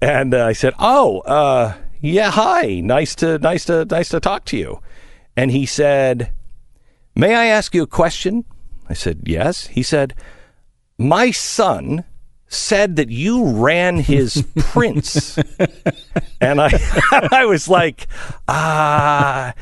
And 0.00 0.34
uh, 0.34 0.44
I 0.44 0.52
said, 0.52 0.74
"Oh, 0.78 1.20
uh, 1.20 1.74
yeah, 2.00 2.30
hi. 2.30 2.80
Nice 2.80 3.14
to 3.16 3.38
nice 3.38 3.64
to 3.66 3.84
nice 3.86 4.10
to 4.10 4.20
talk 4.20 4.44
to 4.46 4.56
you." 4.56 4.80
And 5.36 5.50
he 5.50 5.66
said, 5.66 6.32
"May 7.14 7.34
I 7.34 7.46
ask 7.46 7.74
you 7.74 7.82
a 7.82 7.86
question?" 7.86 8.44
I 8.88 8.94
said, 8.94 9.20
"Yes." 9.24 9.66
He 9.66 9.82
said, 9.82 10.14
"My 10.96 11.30
son 11.30 12.04
said 12.48 12.96
that 12.96 13.10
you 13.10 13.44
ran 13.44 13.98
his 13.98 14.44
prints." 14.56 15.38
and 16.40 16.60
I 16.60 16.70
I 17.32 17.44
was 17.44 17.68
like, 17.68 18.06
"Ah, 18.48 19.52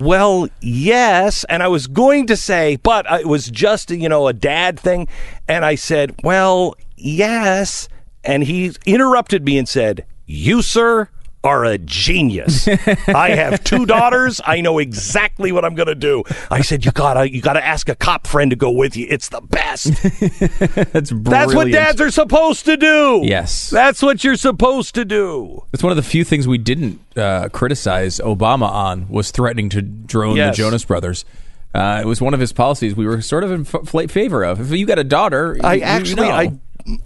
well, 0.00 0.48
yes." 0.60 1.44
And 1.44 1.62
I 1.62 1.68
was 1.68 1.86
going 1.86 2.26
to 2.28 2.36
say, 2.36 2.76
but 2.76 3.04
it 3.20 3.26
was 3.26 3.50
just, 3.50 3.90
you 3.90 4.08
know, 4.08 4.28
a 4.28 4.32
dad 4.32 4.80
thing, 4.80 5.08
and 5.46 5.64
I 5.64 5.74
said, 5.74 6.14
"Well, 6.22 6.74
yes." 6.96 7.88
And 8.24 8.44
he 8.44 8.72
interrupted 8.86 9.44
me 9.44 9.58
and 9.58 9.68
said, 9.68 10.04
"You, 10.26 10.62
sir, 10.62 11.08
are 11.48 11.64
a 11.64 11.78
genius. 11.78 12.68
I 13.08 13.30
have 13.30 13.64
two 13.64 13.86
daughters. 13.86 14.40
I 14.46 14.60
know 14.60 14.78
exactly 14.78 15.50
what 15.52 15.64
I'm 15.64 15.74
going 15.74 15.88
to 15.88 15.94
do." 15.94 16.22
I 16.50 16.60
said, 16.62 16.84
"You 16.84 16.92
gotta, 16.92 17.30
you 17.30 17.40
gotta 17.40 17.64
ask 17.64 17.88
a 17.88 17.94
cop 17.94 18.26
friend 18.26 18.50
to 18.50 18.56
go 18.56 18.70
with 18.70 18.96
you. 18.96 19.06
It's 19.10 19.28
the 19.30 19.40
best. 19.40 19.86
That's 20.92 21.10
That's 21.12 21.54
what 21.54 21.70
dads 21.70 22.00
are 22.00 22.10
supposed 22.10 22.64
to 22.66 22.76
do. 22.76 23.22
Yes. 23.24 23.70
that's 23.70 24.02
what 24.02 24.22
you're 24.24 24.36
supposed 24.36 24.94
to 24.94 25.04
do." 25.04 25.64
It's 25.72 25.82
one 25.82 25.90
of 25.90 25.96
the 25.96 26.02
few 26.02 26.24
things 26.24 26.46
we 26.46 26.58
didn't 26.58 27.00
uh, 27.16 27.48
criticize 27.50 28.18
Obama 28.20 28.70
on 28.70 29.08
was 29.08 29.30
threatening 29.30 29.68
to 29.70 29.82
drone 29.82 30.36
Yes. 30.36 30.56
the 30.56 30.62
Jonas 30.62 30.84
Brothers. 30.84 31.24
Uh, 31.74 32.00
it 32.02 32.06
was 32.06 32.20
one 32.20 32.32
of 32.34 32.40
his 32.40 32.52
policies 32.52 32.96
we 32.96 33.06
were 33.06 33.20
sort 33.20 33.44
of 33.44 33.50
in 33.52 33.60
f- 33.60 34.10
favor 34.10 34.42
of. 34.42 34.58
If 34.60 34.78
you 34.78 34.86
got 34.86 34.98
a 34.98 35.04
daughter, 35.04 35.56
I 35.62 35.74
you- 35.74 35.78
you 35.80 35.84
actually, 35.84 36.14
know. 36.28 36.30
I, 36.30 36.52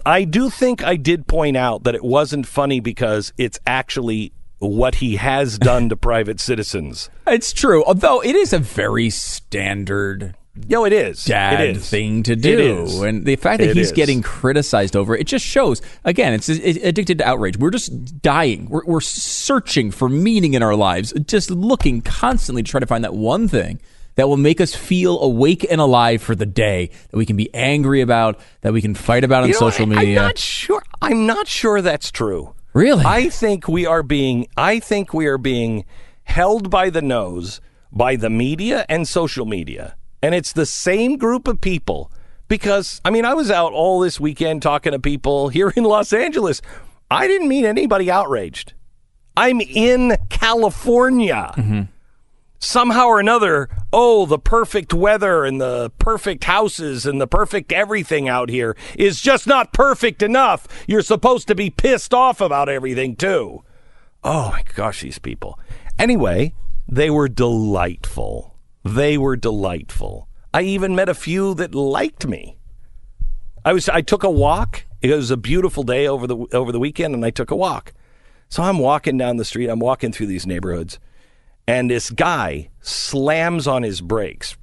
I 0.05 0.23
do 0.23 0.49
think 0.49 0.83
I 0.83 0.95
did 0.95 1.27
point 1.27 1.57
out 1.57 1.83
that 1.83 1.95
it 1.95 2.03
wasn't 2.03 2.47
funny 2.47 2.79
because 2.79 3.33
it's 3.37 3.59
actually 3.67 4.31
what 4.59 4.95
he 4.95 5.17
has 5.17 5.57
done 5.57 5.89
to 5.89 5.95
private 6.09 6.39
citizens. 6.39 7.09
It's 7.27 7.51
true, 7.53 7.83
although 7.85 8.21
it 8.21 8.35
is 8.35 8.53
a 8.53 8.59
very 8.59 9.09
standard 9.09 10.35
No, 10.69 10.85
it 10.85 10.93
is. 10.93 11.25
dad 11.25 11.59
it 11.61 11.77
is. 11.77 11.89
thing 11.89 12.23
to 12.23 12.35
do, 12.35 13.03
and 13.03 13.25
the 13.25 13.35
fact 13.35 13.59
that 13.59 13.71
It 13.71 13.75
he's 13.75 13.87
is. 13.87 13.91
getting 13.91 14.21
criticized 14.21 14.95
over 14.95 15.15
it, 15.15 15.21
it 15.21 15.27
just 15.27 15.45
shows. 15.45 15.81
Again, 16.05 16.31
it's, 16.33 16.47
it's 16.47 16.79
addicted 16.83 17.17
to 17.17 17.27
outrage. 17.27 17.57
We're 17.57 17.71
just 17.71 18.21
dying. 18.21 18.69
We're, 18.69 18.85
we're 18.85 19.01
searching 19.01 19.91
for 19.91 20.07
meaning 20.07 20.53
in 20.53 20.63
our 20.63 20.75
lives, 20.75 21.11
just 21.25 21.49
looking 21.51 22.01
constantly 22.01 22.63
to 22.63 22.71
try 22.71 22.79
to 22.79 22.87
find 22.87 23.03
that 23.03 23.15
one 23.15 23.47
thing 23.47 23.81
that 24.15 24.27
will 24.27 24.37
make 24.37 24.61
us 24.61 24.75
feel 24.75 25.19
awake 25.21 25.65
and 25.69 25.81
alive 25.81 26.21
for 26.21 26.35
the 26.35 26.45
day 26.45 26.89
that 27.09 27.17
we 27.17 27.25
can 27.25 27.35
be 27.35 27.53
angry 27.53 28.01
about, 28.01 28.39
that 28.61 28.73
we 28.73 28.81
can 28.81 28.95
fight 28.95 29.23
about 29.23 29.43
on 29.43 29.49
You 29.49 29.53
know, 29.53 29.59
social 29.59 29.85
media. 29.85 30.19
I'm 30.19 30.25
not 30.27 30.37
sure. 30.37 30.83
I'm 31.01 31.25
not 31.25 31.47
sure 31.47 31.81
that's 31.81 32.11
true. 32.11 32.53
Really? 32.73 33.03
I 33.05 33.29
think 33.29 33.67
we 33.67 33.85
are 33.85 34.03
being. 34.03 34.47
I 34.57 34.79
think 34.79 35.13
we 35.13 35.27
are 35.27 35.37
being 35.37 35.85
held 36.23 36.69
by 36.69 36.89
the 36.89 37.01
nose 37.01 37.61
by 37.91 38.15
the 38.15 38.29
media 38.29 38.85
and 38.89 39.07
social 39.07 39.45
media, 39.45 39.95
and 40.21 40.33
it's 40.33 40.53
the 40.53 40.65
same 40.65 41.17
group 41.17 41.47
of 41.47 41.61
people. 41.61 42.11
Because 42.47 42.99
I 43.05 43.09
mean, 43.09 43.25
I 43.25 43.33
was 43.33 43.49
out 43.49 43.73
all 43.73 43.99
this 43.99 44.19
weekend 44.19 44.61
talking 44.61 44.91
to 44.91 44.99
people 44.99 45.49
here 45.49 45.71
in 45.75 45.83
Los 45.83 46.11
Angeles. 46.13 46.61
I 47.09 47.27
didn't 47.27 47.47
meet 47.47 47.65
anybody 47.65 48.09
outraged. 48.09 48.73
I'm 49.35 49.61
in 49.61 50.17
California 50.29 51.53
mm-hmm. 51.55 51.81
Somehow 52.63 53.07
or 53.07 53.19
another, 53.19 53.69
oh, 53.91 54.25
the 54.25 54.39
perfect 54.39 54.93
weather 54.93 55.43
and 55.43 55.59
the 55.59 55.91
perfect 55.99 56.45
houses 56.45 57.05
and 57.05 57.19
the 57.19 57.27
perfect 57.27 57.71
everything 57.71 58.29
out 58.29 58.49
here 58.49 58.75
is 58.95 59.21
just 59.21 59.45
not 59.45 59.73
perfect 59.73 60.23
enough. 60.23 60.67
You're 60.87 61.01
supposed 61.01 61.47
to 61.49 61.55
be 61.55 61.69
pissed 61.69 62.13
off 62.13 62.41
about 62.41 62.69
everything, 62.69 63.15
too. 63.15 63.63
Oh 64.23 64.49
my 64.51 64.63
gosh, 64.75 65.01
these 65.01 65.19
people. 65.19 65.59
Anyway, 65.99 66.53
they 66.87 67.09
were 67.09 67.27
delightful. 67.27 68.55
They 68.83 69.17
were 69.17 69.35
delightful. 69.35 70.27
I 70.53 70.61
even 70.61 70.95
met 70.95 71.09
a 71.09 71.13
few 71.13 71.53
that 71.55 71.75
liked 71.75 72.25
me. 72.27 72.57
I 73.65 73.73
was 73.73 73.89
I 73.89 74.01
took 74.01 74.23
a 74.23 74.29
walk. 74.29 74.85
It 75.01 75.13
was 75.13 75.31
a 75.31 75.37
beautiful 75.37 75.83
day 75.83 76.07
over 76.07 76.27
the 76.27 76.37
over 76.53 76.71
the 76.71 76.79
weekend 76.79 77.13
and 77.13 77.25
I 77.25 77.31
took 77.31 77.49
a 77.49 77.55
walk. 77.55 77.93
So 78.49 78.61
I'm 78.61 78.77
walking 78.77 79.17
down 79.17 79.37
the 79.37 79.45
street. 79.45 79.69
I'm 79.69 79.79
walking 79.79 80.11
through 80.11 80.27
these 80.27 80.45
neighborhoods 80.45 80.99
and 81.67 81.89
this 81.89 82.09
guy 82.09 82.69
slams 82.81 83.67
on 83.67 83.83
his 83.83 84.01
brakes. 84.01 84.57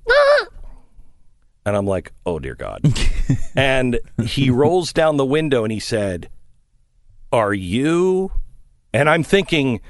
And 1.64 1.77
I'm 1.77 1.86
like, 1.86 2.12
"Oh 2.24 2.39
dear 2.39 2.55
god." 2.55 2.82
and 3.55 4.01
he 4.24 4.51
rolls 4.51 4.93
down 4.93 5.18
the 5.18 5.27
window 5.27 5.62
and 5.62 5.72
he 5.72 5.78
said, 5.78 6.31
"Are 7.32 7.52
you?" 7.52 8.32
And 8.93 9.09
I'm 9.09 9.22
thinking 9.22 9.81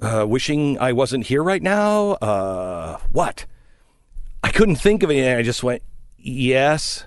uh, 0.00 0.26
wishing 0.26 0.78
I 0.78 0.92
wasn't 0.92 1.26
here 1.26 1.42
right 1.42 1.62
now. 1.62 2.12
Uh, 2.12 2.98
what? 3.12 3.46
I 4.42 4.50
couldn't 4.50 4.76
think 4.76 5.02
of 5.02 5.10
anything. 5.10 5.36
I 5.36 5.42
just 5.42 5.62
went, 5.62 5.82
"Yes." 6.16 7.04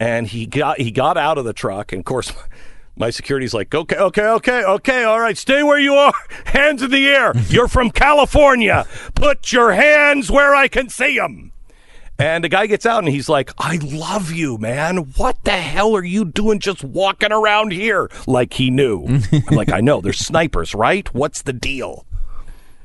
And 0.00 0.26
he 0.26 0.46
got 0.46 0.78
he 0.80 0.90
got 0.90 1.16
out 1.16 1.38
of 1.38 1.44
the 1.44 1.52
truck, 1.52 1.92
and 1.92 2.00
of 2.00 2.04
course, 2.04 2.32
my 2.98 3.10
security's 3.10 3.54
like, 3.54 3.74
"Okay, 3.74 3.96
okay, 3.96 4.26
okay, 4.26 4.64
okay, 4.64 5.04
all 5.04 5.20
right, 5.20 5.36
stay 5.38 5.62
where 5.62 5.78
you 5.78 5.94
are. 5.94 6.12
Hands 6.46 6.82
in 6.82 6.90
the 6.90 7.08
air. 7.08 7.32
You're 7.48 7.68
from 7.68 7.90
California. 7.90 8.86
Put 9.14 9.52
your 9.52 9.72
hands 9.72 10.30
where 10.30 10.54
I 10.54 10.68
can 10.68 10.88
see 10.88 11.18
them." 11.18 11.52
And 12.20 12.42
the 12.42 12.48
guy 12.48 12.66
gets 12.66 12.84
out 12.84 13.04
and 13.04 13.12
he's 13.12 13.28
like, 13.28 13.52
I 13.58 13.76
love 13.76 14.32
you, 14.32 14.58
man. 14.58 14.96
What 15.16 15.44
the 15.44 15.52
hell 15.52 15.94
are 15.94 16.02
you 16.02 16.24
doing 16.24 16.58
just 16.58 16.82
walking 16.82 17.30
around 17.30 17.70
here? 17.70 18.10
Like 18.26 18.54
he 18.54 18.70
knew. 18.70 19.20
I'm 19.32 19.54
like, 19.54 19.70
I 19.70 19.80
know. 19.80 20.00
There's 20.00 20.18
snipers, 20.18 20.74
right? 20.74 21.12
What's 21.14 21.42
the 21.42 21.52
deal? 21.52 22.06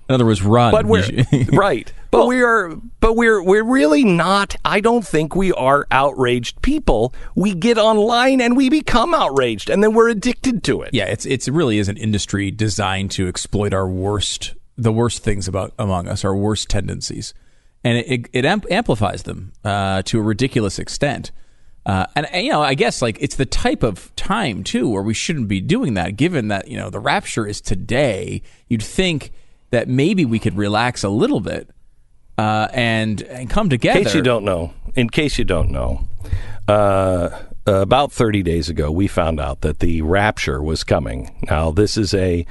In 0.07 0.13
other 0.13 0.25
words, 0.25 0.43
run. 0.43 0.71
But 0.71 0.85
we're 0.85 1.07
right. 1.51 1.91
But 2.13 2.27
we 2.27 2.43
are 2.43 2.75
but 2.99 3.15
we're 3.15 3.41
we're 3.41 3.63
really 3.63 4.03
not 4.03 4.55
I 4.63 4.81
don't 4.81 5.05
think 5.05 5.35
we 5.35 5.51
are 5.53 5.87
outraged 5.89 6.61
people. 6.61 7.11
We 7.33 7.55
get 7.55 7.79
online 7.79 8.39
and 8.39 8.55
we 8.55 8.69
become 8.69 9.15
outraged 9.15 9.67
and 9.67 9.83
then 9.83 9.95
we're 9.95 10.09
addicted 10.09 10.63
to 10.65 10.83
it. 10.83 10.91
Yeah, 10.93 11.05
it's 11.05 11.25
it's 11.25 11.47
it 11.47 11.53
really 11.53 11.79
is 11.79 11.89
an 11.89 11.97
industry 11.97 12.51
designed 12.51 13.09
to 13.11 13.27
exploit 13.27 13.73
our 13.73 13.87
worst, 13.87 14.53
the 14.77 14.93
worst 14.93 15.23
things 15.23 15.47
about 15.47 15.73
among 15.79 16.07
us, 16.07 16.23
our 16.23 16.35
worst 16.35 16.69
tendencies, 16.69 17.33
and 17.83 17.97
it 17.97 18.05
it, 18.07 18.29
it 18.31 18.45
amp- 18.45 18.69
amplifies 18.69 19.23
them 19.23 19.51
uh, 19.63 20.03
to 20.03 20.19
a 20.19 20.21
ridiculous 20.21 20.77
extent. 20.77 21.31
Uh, 21.85 22.05
and, 22.15 22.27
and, 22.27 22.45
you 22.45 22.51
know, 22.51 22.61
I 22.61 22.75
guess 22.75 23.01
like 23.01 23.17
it's 23.19 23.35
the 23.35 23.45
type 23.45 23.81
of 23.81 24.15
time 24.15 24.63
too 24.63 24.87
where 24.87 25.01
we 25.01 25.15
shouldn't 25.15 25.47
be 25.47 25.59
doing 25.59 25.95
that. 25.95 26.15
Given 26.15 26.49
that 26.49 26.67
you 26.67 26.77
know 26.77 26.91
the 26.91 26.99
rapture 26.99 27.47
is 27.47 27.59
today, 27.59 28.43
you'd 28.69 28.83
think 28.83 29.31
that 29.71 29.89
maybe 29.89 30.23
we 30.23 30.37
could 30.37 30.55
relax 30.55 31.03
a 31.03 31.09
little 31.09 31.39
bit 31.39 31.72
uh, 32.37 32.67
and 32.73 33.21
and 33.23 33.49
come 33.49 33.69
together. 33.69 33.99
In 33.99 34.05
case 34.05 34.15
you 34.15 34.21
don't 34.21 34.45
know, 34.45 34.73
in 34.95 35.09
case 35.09 35.37
you 35.37 35.45
don't 35.45 35.69
know, 35.69 36.07
uh, 36.67 37.29
about 37.65 38.11
30 38.11 38.43
days 38.43 38.69
ago, 38.69 38.91
we 38.91 39.07
found 39.07 39.39
out 39.39 39.61
that 39.61 39.79
the 39.79 40.01
rapture 40.01 40.61
was 40.61 40.83
coming. 40.83 41.33
Now, 41.49 41.71
this 41.71 41.97
is 41.97 42.13
a, 42.13 42.45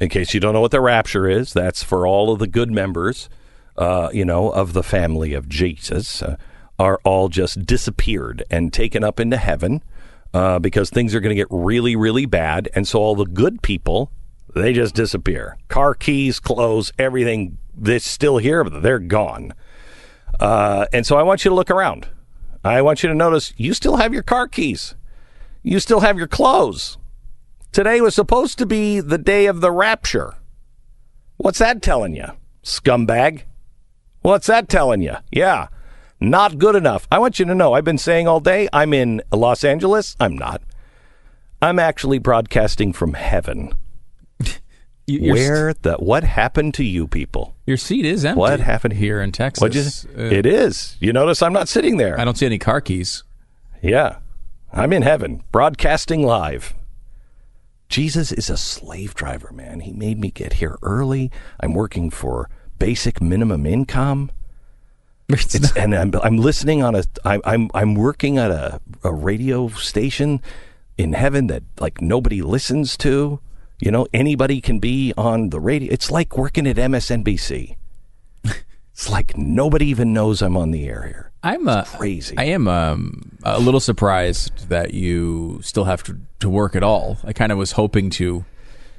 in 0.00 0.08
case 0.08 0.34
you 0.34 0.40
don't 0.40 0.54
know 0.54 0.60
what 0.60 0.72
the 0.72 0.80
rapture 0.80 1.28
is, 1.28 1.52
that's 1.52 1.82
for 1.82 2.06
all 2.06 2.32
of 2.32 2.38
the 2.38 2.46
good 2.46 2.70
members, 2.70 3.28
uh, 3.76 4.10
you 4.12 4.24
know, 4.24 4.50
of 4.50 4.72
the 4.72 4.82
family 4.82 5.34
of 5.34 5.48
Jesus, 5.48 6.22
uh, 6.22 6.36
are 6.78 7.00
all 7.04 7.28
just 7.28 7.64
disappeared 7.64 8.42
and 8.50 8.72
taken 8.72 9.02
up 9.02 9.18
into 9.18 9.36
heaven 9.36 9.82
uh, 10.34 10.58
because 10.58 10.90
things 10.90 11.14
are 11.14 11.20
going 11.20 11.34
to 11.34 11.40
get 11.40 11.46
really, 11.48 11.96
really 11.96 12.26
bad. 12.26 12.68
And 12.74 12.86
so 12.86 12.98
all 12.98 13.14
the 13.14 13.24
good 13.24 13.62
people, 13.62 14.10
they 14.54 14.72
just 14.72 14.94
disappear. 14.94 15.56
Car 15.68 15.94
keys, 15.94 16.40
clothes, 16.40 16.92
everything 16.98 17.56
that's 17.76 18.08
still 18.08 18.38
here, 18.38 18.64
but 18.64 18.82
they're 18.82 18.98
gone. 18.98 19.54
Uh, 20.40 20.86
and 20.92 21.06
so 21.06 21.16
I 21.16 21.22
want 21.22 21.44
you 21.44 21.50
to 21.50 21.54
look 21.54 21.70
around. 21.70 22.08
I 22.64 22.82
want 22.82 23.02
you 23.02 23.08
to 23.08 23.14
notice 23.14 23.52
you 23.56 23.74
still 23.74 23.96
have 23.96 24.12
your 24.12 24.22
car 24.22 24.48
keys. 24.48 24.94
You 25.62 25.78
still 25.80 26.00
have 26.00 26.18
your 26.18 26.26
clothes. 26.26 26.98
Today 27.72 28.00
was 28.00 28.14
supposed 28.14 28.58
to 28.58 28.66
be 28.66 29.00
the 29.00 29.18
day 29.18 29.46
of 29.46 29.60
the 29.60 29.70
rapture. 29.70 30.34
What's 31.36 31.58
that 31.58 31.82
telling 31.82 32.16
you, 32.16 32.26
scumbag? 32.62 33.42
What's 34.22 34.46
that 34.46 34.68
telling 34.68 35.02
you? 35.02 35.16
Yeah, 35.30 35.68
not 36.18 36.58
good 36.58 36.74
enough. 36.74 37.06
I 37.12 37.18
want 37.18 37.38
you 37.38 37.44
to 37.44 37.54
know 37.54 37.74
I've 37.74 37.84
been 37.84 37.98
saying 37.98 38.26
all 38.26 38.40
day 38.40 38.68
I'm 38.72 38.94
in 38.94 39.22
Los 39.30 39.62
Angeles. 39.62 40.16
I'm 40.18 40.36
not. 40.36 40.62
I'm 41.60 41.78
actually 41.78 42.18
broadcasting 42.18 42.92
from 42.92 43.14
heaven. 43.14 43.74
Your, 45.08 45.34
Where 45.34 45.74
the 45.74 45.94
what 45.94 46.24
happened 46.24 46.74
to 46.74 46.84
you 46.84 47.06
people? 47.06 47.54
your 47.64 47.76
seat 47.76 48.04
is 48.04 48.24
empty. 48.24 48.40
What 48.40 48.58
happened 48.60 48.94
here 48.94 49.20
in 49.20 49.30
Texas? 49.32 50.04
You, 50.04 50.10
Uh, 50.18 50.28
it 50.30 50.46
is. 50.46 50.96
You 51.00 51.12
notice 51.12 51.42
I'm 51.42 51.52
not 51.52 51.68
sitting 51.68 51.96
there. 51.96 52.18
I 52.18 52.24
don't 52.24 52.36
see 52.36 52.46
any 52.46 52.58
car 52.58 52.80
keys. 52.80 53.22
Yeah. 53.82 54.16
I'm 54.72 54.92
in 54.92 55.02
heaven, 55.02 55.42
broadcasting 55.52 56.22
live. 56.26 56.74
Jesus 57.88 58.32
is 58.32 58.50
a 58.50 58.56
slave 58.56 59.14
driver, 59.14 59.52
man. 59.52 59.80
He 59.80 59.92
made 59.92 60.18
me 60.18 60.30
get 60.32 60.54
here 60.54 60.76
early. 60.82 61.30
I'm 61.60 61.72
working 61.72 62.10
for 62.10 62.50
basic 62.78 63.20
minimum 63.20 63.64
income. 63.66 64.30
It's, 65.28 65.76
and 65.76 65.92
I'm, 65.94 66.12
I'm 66.22 66.36
listening 66.36 66.84
on 66.84 66.94
a 66.94 67.02
I'm 67.24 67.40
I'm 67.44 67.70
I'm 67.74 67.94
working 67.96 68.38
at 68.38 68.52
a, 68.52 68.80
a 69.02 69.12
radio 69.12 69.66
station 69.70 70.40
in 70.96 71.14
heaven 71.14 71.48
that 71.48 71.64
like 71.80 72.00
nobody 72.00 72.42
listens 72.42 72.96
to. 72.98 73.40
You 73.78 73.90
know, 73.90 74.06
anybody 74.14 74.60
can 74.60 74.78
be 74.78 75.12
on 75.16 75.50
the 75.50 75.60
radio. 75.60 75.92
It's 75.92 76.10
like 76.10 76.36
working 76.36 76.66
at 76.66 76.76
MSNBC. 76.76 77.76
it's 78.44 79.10
like 79.10 79.36
nobody 79.36 79.86
even 79.88 80.12
knows 80.12 80.40
I'm 80.42 80.56
on 80.56 80.70
the 80.70 80.86
air 80.86 81.02
here. 81.06 81.30
I'm 81.42 81.68
uh, 81.68 81.84
crazy. 81.84 82.36
I 82.38 82.44
am 82.44 82.66
um, 82.68 83.38
a 83.44 83.60
little 83.60 83.80
surprised 83.80 84.68
that 84.68 84.94
you 84.94 85.60
still 85.62 85.84
have 85.84 86.02
to, 86.04 86.18
to 86.40 86.48
work 86.48 86.74
at 86.74 86.82
all. 86.82 87.18
I 87.22 87.32
kind 87.32 87.52
of 87.52 87.58
was 87.58 87.72
hoping 87.72 88.10
to 88.10 88.44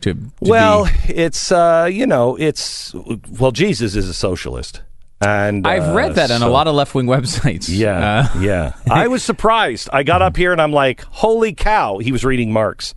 to, 0.02 0.14
to 0.14 0.20
well, 0.42 0.86
be- 0.86 1.16
it's 1.16 1.52
uh, 1.52 1.90
you 1.92 2.06
know, 2.06 2.36
it's 2.36 2.94
well, 3.40 3.52
Jesus 3.52 3.96
is 3.96 4.08
a 4.08 4.14
socialist, 4.14 4.84
and 5.20 5.66
I've 5.68 5.90
uh, 5.90 5.94
read 5.96 6.16
that 6.16 6.30
on 6.30 6.44
a 6.44 6.48
lot 6.48 6.68
of 6.68 6.76
left 6.76 6.94
wing 6.94 7.08
websites. 7.08 7.66
Yeah, 7.68 8.30
Uh, 8.36 8.40
yeah. 8.40 8.74
I 8.92 9.08
was 9.08 9.24
surprised. 9.24 9.90
I 9.92 10.04
got 10.04 10.22
up 10.22 10.38
here 10.38 10.52
and 10.52 10.62
I'm 10.62 10.72
like, 10.72 11.02
"Holy 11.02 11.52
cow!" 11.54 11.98
He 11.98 12.12
was 12.12 12.24
reading 12.24 12.54
Marx, 12.54 12.94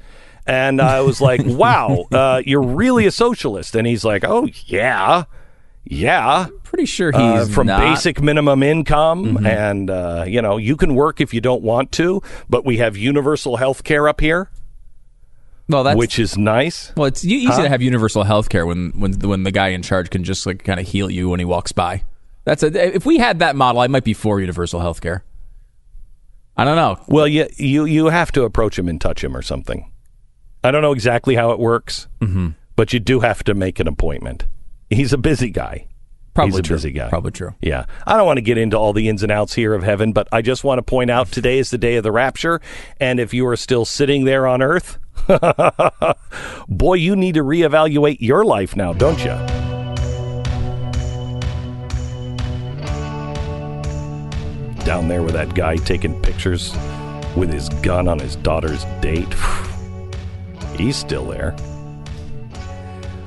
and 0.47 0.81
I 0.81 1.01
was 1.03 1.21
like, 1.21 1.41
"Wow, 1.45 2.07
uh, 2.13 2.43
you're 2.45 2.63
really 2.63 3.07
a 3.07 3.11
socialist." 3.11 3.75
And 3.75 3.87
he's 3.87 4.05
like, 4.05 4.25
"Oh 4.25 4.49
yeah, 4.67 5.25
yeah." 5.85 6.47
pretty 6.63 6.87
sure 6.87 7.11
Uh, 7.13 7.45
he's 7.45 7.53
from 7.53 7.67
not. 7.67 7.81
basic 7.81 8.23
minimum 8.23 8.63
income, 8.63 9.45
and 9.45 9.91
uh, 9.91 10.25
you 10.27 10.41
know, 10.41 10.57
you 10.57 10.77
can 10.77 10.95
work 10.95 11.21
if 11.21 11.35
you 11.35 11.41
don't 11.41 11.63
want 11.63 11.91
to, 11.93 12.23
but 12.49 12.65
we 12.65 12.77
have 12.77 12.97
universal 12.97 13.57
health 13.57 13.83
care 13.83 14.07
up 14.09 14.21
here, 14.21 14.51
well, 15.69 15.83
that's 15.83 15.97
which 15.99 16.19
is 16.21 16.39
nice. 16.39 16.93
well, 16.97 17.07
it's 17.07 17.25
easy 17.25 17.47
Huh? 17.47 17.63
to 17.63 17.69
have 17.69 17.83
universal 17.83 18.23
health 18.23 18.49
care 18.49 18.65
when 18.67 18.91
when 19.01 19.15
when 19.19 19.43
the 19.43 19.51
guy 19.51 19.69
in 19.69 19.83
charge 19.83 20.11
can 20.11 20.23
just 20.23 20.47
like 20.47 20.63
kind 20.63 20.79
of 20.79 20.87
heal 20.87 21.11
you 21.11 21.29
when 21.29 21.41
he 21.41 21.45
walks 21.45 21.73
by. 21.73 22.05
That's 22.45 22.63
a 22.63 22.95
if 22.97 23.05
we 23.05 23.19
had 23.19 23.41
that 23.41 23.57
model, 23.57 23.81
I 23.81 23.89
might 23.89 24.05
be 24.05 24.15
for 24.15 24.39
universal 24.41 24.79
health 24.81 25.01
care. 25.01 25.25
I 26.57 26.65
don't 26.65 26.77
know. 26.77 26.99
Well, 27.09 27.27
you 27.27 27.49
you 27.57 27.85
you 27.85 28.07
have 28.07 28.31
to 28.33 28.45
approach 28.45 28.79
him 28.79 28.89
and 28.89 29.01
touch 29.01 29.25
him 29.25 29.37
or 29.37 29.43
something. 29.43 29.90
I 30.63 30.71
don't 30.71 30.83
know 30.83 30.93
exactly 30.93 31.35
how 31.37 31.51
it 31.53 31.59
works, 31.59 32.07
Mm-hmm. 32.21 32.49
but 32.77 32.93
you 32.93 33.01
do 33.01 33.21
have 33.21 33.43
to 33.45 33.55
make 33.55 33.81
an 33.81 33.89
appointment. 33.89 34.47
He's 34.91 35.13
a 35.13 35.19
busy 35.19 35.51
guy. 35.51 35.87
Probably 36.35 36.51
He's 36.53 36.59
a 36.61 36.63
true. 36.63 36.77
busy 36.77 36.91
guy. 36.93 37.09
Probably 37.09 37.33
true. 37.33 37.55
Yeah. 37.61 37.87
I 38.07 38.17
don't 38.17 38.27
want 38.27 38.37
to 38.37 38.43
get 38.43 38.57
into 38.59 38.77
all 38.77 38.93
the 38.93 39.09
ins 39.09 39.23
and 39.25 39.33
outs 39.33 39.55
here 39.55 39.75
of 39.75 39.83
heaven, 39.83 40.13
but 40.13 40.29
I 40.31 40.43
just 40.43 40.63
want 40.63 40.79
to 40.79 40.83
point 40.83 41.11
out 41.11 41.31
today 41.33 41.59
is 41.59 41.71
the 41.71 41.79
day 41.79 41.97
of 41.97 42.05
the 42.05 42.13
rapture. 42.13 42.61
And 43.01 43.19
if 43.19 43.35
you 43.35 43.47
are 43.49 43.57
still 43.57 43.85
sitting 43.85 44.25
there 44.27 44.47
on 44.47 44.63
earth, 44.63 44.99
boy, 46.69 46.95
you 46.95 47.17
need 47.17 47.35
to 47.35 47.43
reevaluate 47.43 48.19
your 48.21 48.45
life 48.45 48.77
now, 48.77 48.93
don't 48.93 49.19
you? 49.25 49.37
Down 54.85 55.09
there 55.09 55.23
with 55.23 55.35
that 55.35 55.55
guy 55.55 55.77
taking 55.77 56.21
pictures 56.23 56.73
with 57.37 57.53
his 57.53 57.69
gun 57.69 58.09
on 58.09 58.19
his 58.19 58.37
daughter's 58.37 58.85
date. 59.01 59.29
He's 60.81 60.97
still 60.97 61.27
there. 61.27 61.55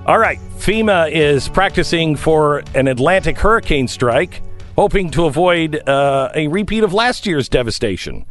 All 0.06 0.18
right, 0.18 0.40
FEMA 0.58 1.12
is 1.12 1.48
practicing 1.48 2.16
for 2.16 2.64
an 2.74 2.88
Atlantic 2.88 3.38
hurricane 3.38 3.88
strike, 3.88 4.42
hoping 4.76 5.12
to 5.12 5.26
avoid 5.26 5.88
uh, 5.88 6.30
a 6.36 6.48
repeat 6.48 6.84
of 6.84 6.94
last 6.94 7.26
year's 7.26 7.48
devastation. 7.48 8.26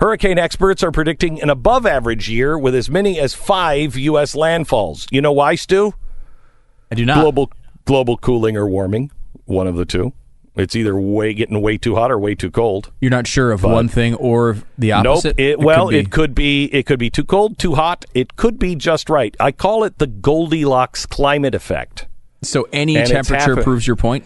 Hurricane 0.00 0.38
experts 0.38 0.82
are 0.84 0.92
predicting 0.92 1.42
an 1.42 1.50
above 1.50 1.84
average 1.84 2.30
year 2.30 2.56
with 2.56 2.74
as 2.74 2.88
many 2.88 3.18
as 3.18 3.34
five 3.34 3.96
U.S. 3.96 4.34
landfalls. 4.34 5.06
You 5.10 5.20
know 5.20 5.32
why, 5.32 5.56
Stu? 5.56 5.92
I 6.90 6.94
do 6.94 7.04
not. 7.04 7.20
Global 7.20 7.52
global 7.84 8.16
cooling 8.16 8.56
or 8.56 8.68
warming, 8.68 9.10
one 9.44 9.66
of 9.66 9.74
the 9.74 9.84
two. 9.84 10.12
It's 10.58 10.74
either 10.74 10.98
way 10.98 11.34
getting 11.34 11.60
way 11.62 11.78
too 11.78 11.94
hot 11.94 12.10
or 12.10 12.18
way 12.18 12.34
too 12.34 12.50
cold. 12.50 12.90
You're 13.00 13.12
not 13.12 13.28
sure 13.28 13.52
of 13.52 13.62
one 13.62 13.88
thing 13.88 14.14
or 14.14 14.56
the 14.76 14.90
opposite. 14.92 15.38
Nope. 15.38 15.46
It, 15.46 15.60
well, 15.60 15.86
could 15.86 15.94
it 15.94 16.10
could 16.10 16.34
be 16.34 16.64
it 16.66 16.84
could 16.84 16.98
be 16.98 17.10
too 17.10 17.24
cold, 17.24 17.58
too 17.58 17.76
hot. 17.76 18.04
It 18.12 18.34
could 18.36 18.58
be 18.58 18.74
just 18.74 19.08
right. 19.08 19.36
I 19.38 19.52
call 19.52 19.84
it 19.84 19.98
the 19.98 20.08
Goldilocks 20.08 21.06
climate 21.06 21.54
effect. 21.54 22.06
so 22.42 22.66
any 22.72 22.96
and 22.96 23.08
temperature 23.08 23.56
proves 23.56 23.86
your 23.86 23.96
point. 23.96 24.24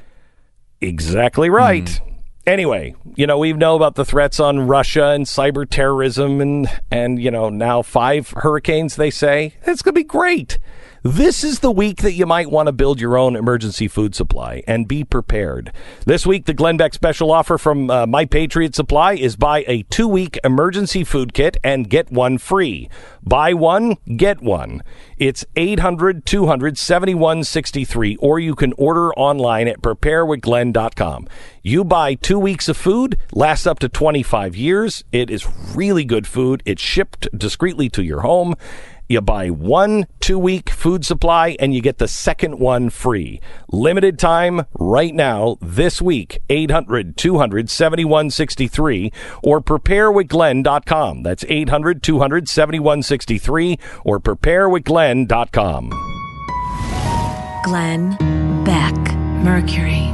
Exactly 0.80 1.50
right. 1.50 1.88
Hmm. 1.88 2.08
Anyway, 2.44 2.94
you 3.14 3.26
know, 3.26 3.38
we 3.38 3.52
know 3.52 3.76
about 3.76 3.94
the 3.94 4.04
threats 4.04 4.40
on 4.40 4.66
Russia 4.66 5.10
and 5.10 5.26
cyber 5.26 5.68
terrorism 5.68 6.40
and 6.40 6.66
and 6.90 7.22
you 7.22 7.30
know, 7.30 7.50
now 7.50 7.82
five 7.82 8.30
hurricanes 8.30 8.96
they 8.96 9.10
say. 9.10 9.54
It's 9.64 9.82
going 9.82 9.94
to 9.94 10.00
be 10.00 10.04
great. 10.04 10.58
This 11.04 11.42
is 11.42 11.58
the 11.58 11.72
week 11.72 12.02
that 12.02 12.12
you 12.12 12.26
might 12.26 12.48
want 12.48 12.68
to 12.68 12.72
build 12.72 13.00
your 13.00 13.18
own 13.18 13.34
emergency 13.34 13.88
food 13.88 14.14
supply 14.14 14.62
and 14.68 14.86
be 14.86 15.02
prepared. 15.02 15.72
This 16.06 16.24
week, 16.24 16.44
the 16.44 16.54
Glenn 16.54 16.76
Beck 16.76 16.94
special 16.94 17.32
offer 17.32 17.58
from 17.58 17.90
uh, 17.90 18.06
My 18.06 18.24
Patriot 18.24 18.76
Supply 18.76 19.14
is 19.14 19.34
buy 19.34 19.64
a 19.66 19.82
two 19.90 20.06
week 20.06 20.38
emergency 20.44 21.02
food 21.02 21.34
kit 21.34 21.56
and 21.64 21.90
get 21.90 22.12
one 22.12 22.38
free. 22.38 22.88
Buy 23.20 23.52
one, 23.52 23.96
get 24.16 24.42
one. 24.42 24.84
It's 25.18 25.44
800 25.56 26.24
200 26.24 26.78
7163, 26.78 28.16
or 28.18 28.38
you 28.38 28.54
can 28.54 28.72
order 28.78 29.12
online 29.14 29.66
at 29.66 29.82
preparewithglenn.com. 29.82 31.26
You 31.64 31.82
buy 31.82 32.14
two 32.14 32.38
weeks 32.38 32.68
of 32.68 32.76
food, 32.76 33.18
lasts 33.32 33.66
up 33.66 33.80
to 33.80 33.88
25 33.88 34.54
years. 34.54 35.02
It 35.10 35.30
is 35.30 35.48
really 35.74 36.04
good 36.04 36.28
food. 36.28 36.62
It's 36.64 36.82
shipped 36.82 37.26
discreetly 37.36 37.88
to 37.90 38.04
your 38.04 38.20
home. 38.20 38.54
You 39.12 39.20
buy 39.20 39.50
one 39.50 40.06
two 40.20 40.38
week 40.38 40.70
food 40.70 41.04
supply 41.04 41.54
and 41.60 41.74
you 41.74 41.82
get 41.82 41.98
the 41.98 42.08
second 42.08 42.58
one 42.58 42.88
free. 42.88 43.42
Limited 43.70 44.18
time 44.18 44.64
right 44.78 45.14
now, 45.14 45.58
this 45.60 46.00
week, 46.00 46.40
800 46.48 47.18
200 47.18 47.68
7163 47.68 49.12
or 49.42 49.60
preparewithglenn.com. 49.60 51.22
That's 51.24 51.44
800 51.46 52.02
200 52.02 52.48
7163 52.48 53.78
or 54.02 54.18
preparewithglenn.com. 54.18 55.90
Glenn 57.64 58.64
Beck, 58.64 58.94
Mercury. 59.44 60.08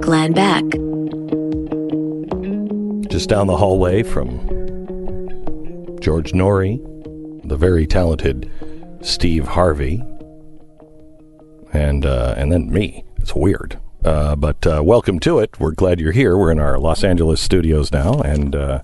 Glenn 0.00 0.32
Beck. 0.32 0.91
Just 3.12 3.28
down 3.28 3.46
the 3.46 3.58
hallway 3.58 4.02
from 4.02 4.38
George 6.00 6.32
Noory, 6.32 6.80
the 7.46 7.58
very 7.58 7.86
talented 7.86 8.50
Steve 9.02 9.48
Harvey, 9.48 10.02
and 11.74 12.06
uh, 12.06 12.32
and 12.38 12.50
then 12.50 12.72
me. 12.72 13.04
It's 13.18 13.34
weird, 13.34 13.78
uh, 14.02 14.34
but 14.36 14.66
uh, 14.66 14.80
welcome 14.82 15.20
to 15.20 15.40
it. 15.40 15.60
We're 15.60 15.72
glad 15.72 16.00
you're 16.00 16.12
here. 16.12 16.38
We're 16.38 16.52
in 16.52 16.58
our 16.58 16.78
Los 16.78 17.04
Angeles 17.04 17.42
studios 17.42 17.92
now, 17.92 18.14
and 18.22 18.56
uh, 18.56 18.82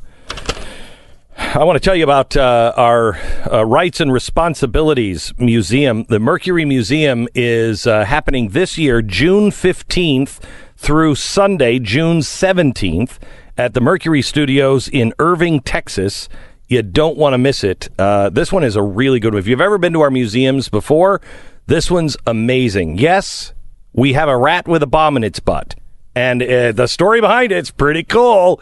I 1.34 1.64
want 1.64 1.76
to 1.76 1.80
tell 1.80 1.96
you 1.96 2.04
about 2.04 2.36
uh, 2.36 2.74
our 2.76 3.16
uh, 3.50 3.64
Rights 3.64 3.98
and 3.98 4.12
Responsibilities 4.12 5.32
Museum. 5.38 6.04
The 6.04 6.20
Mercury 6.20 6.66
Museum 6.66 7.28
is 7.34 7.84
happening 7.84 8.50
this 8.50 8.76
year, 8.76 9.00
June 9.00 9.50
15th 9.50 10.38
through 10.76 11.14
Sunday, 11.14 11.78
June 11.78 12.18
17th, 12.18 13.18
at 13.58 13.74
the 13.74 13.80
Mercury 13.80 14.22
Studios 14.22 14.88
in 14.88 15.12
Irving, 15.18 15.60
Texas. 15.60 16.28
You 16.68 16.82
don't 16.82 17.18
want 17.18 17.34
to 17.34 17.38
miss 17.38 17.64
it. 17.64 17.88
Uh, 17.98 18.30
this 18.30 18.52
one 18.52 18.62
is 18.62 18.76
a 18.76 18.82
really 18.82 19.18
good 19.18 19.34
one. 19.34 19.40
If 19.40 19.48
you've 19.48 19.60
ever 19.60 19.78
been 19.78 19.92
to 19.94 20.00
our 20.00 20.10
museums 20.10 20.68
before, 20.68 21.20
this 21.66 21.90
one's 21.90 22.16
amazing. 22.26 22.98
Yes, 22.98 23.52
we 23.92 24.12
have 24.12 24.28
a 24.28 24.36
rat 24.36 24.68
with 24.68 24.82
a 24.82 24.86
bomb 24.86 25.16
in 25.16 25.24
its 25.24 25.40
butt. 25.40 25.74
And 26.14 26.42
uh, 26.42 26.72
the 26.72 26.86
story 26.86 27.20
behind 27.20 27.52
it's 27.52 27.70
pretty 27.70 28.04
cool. 28.04 28.60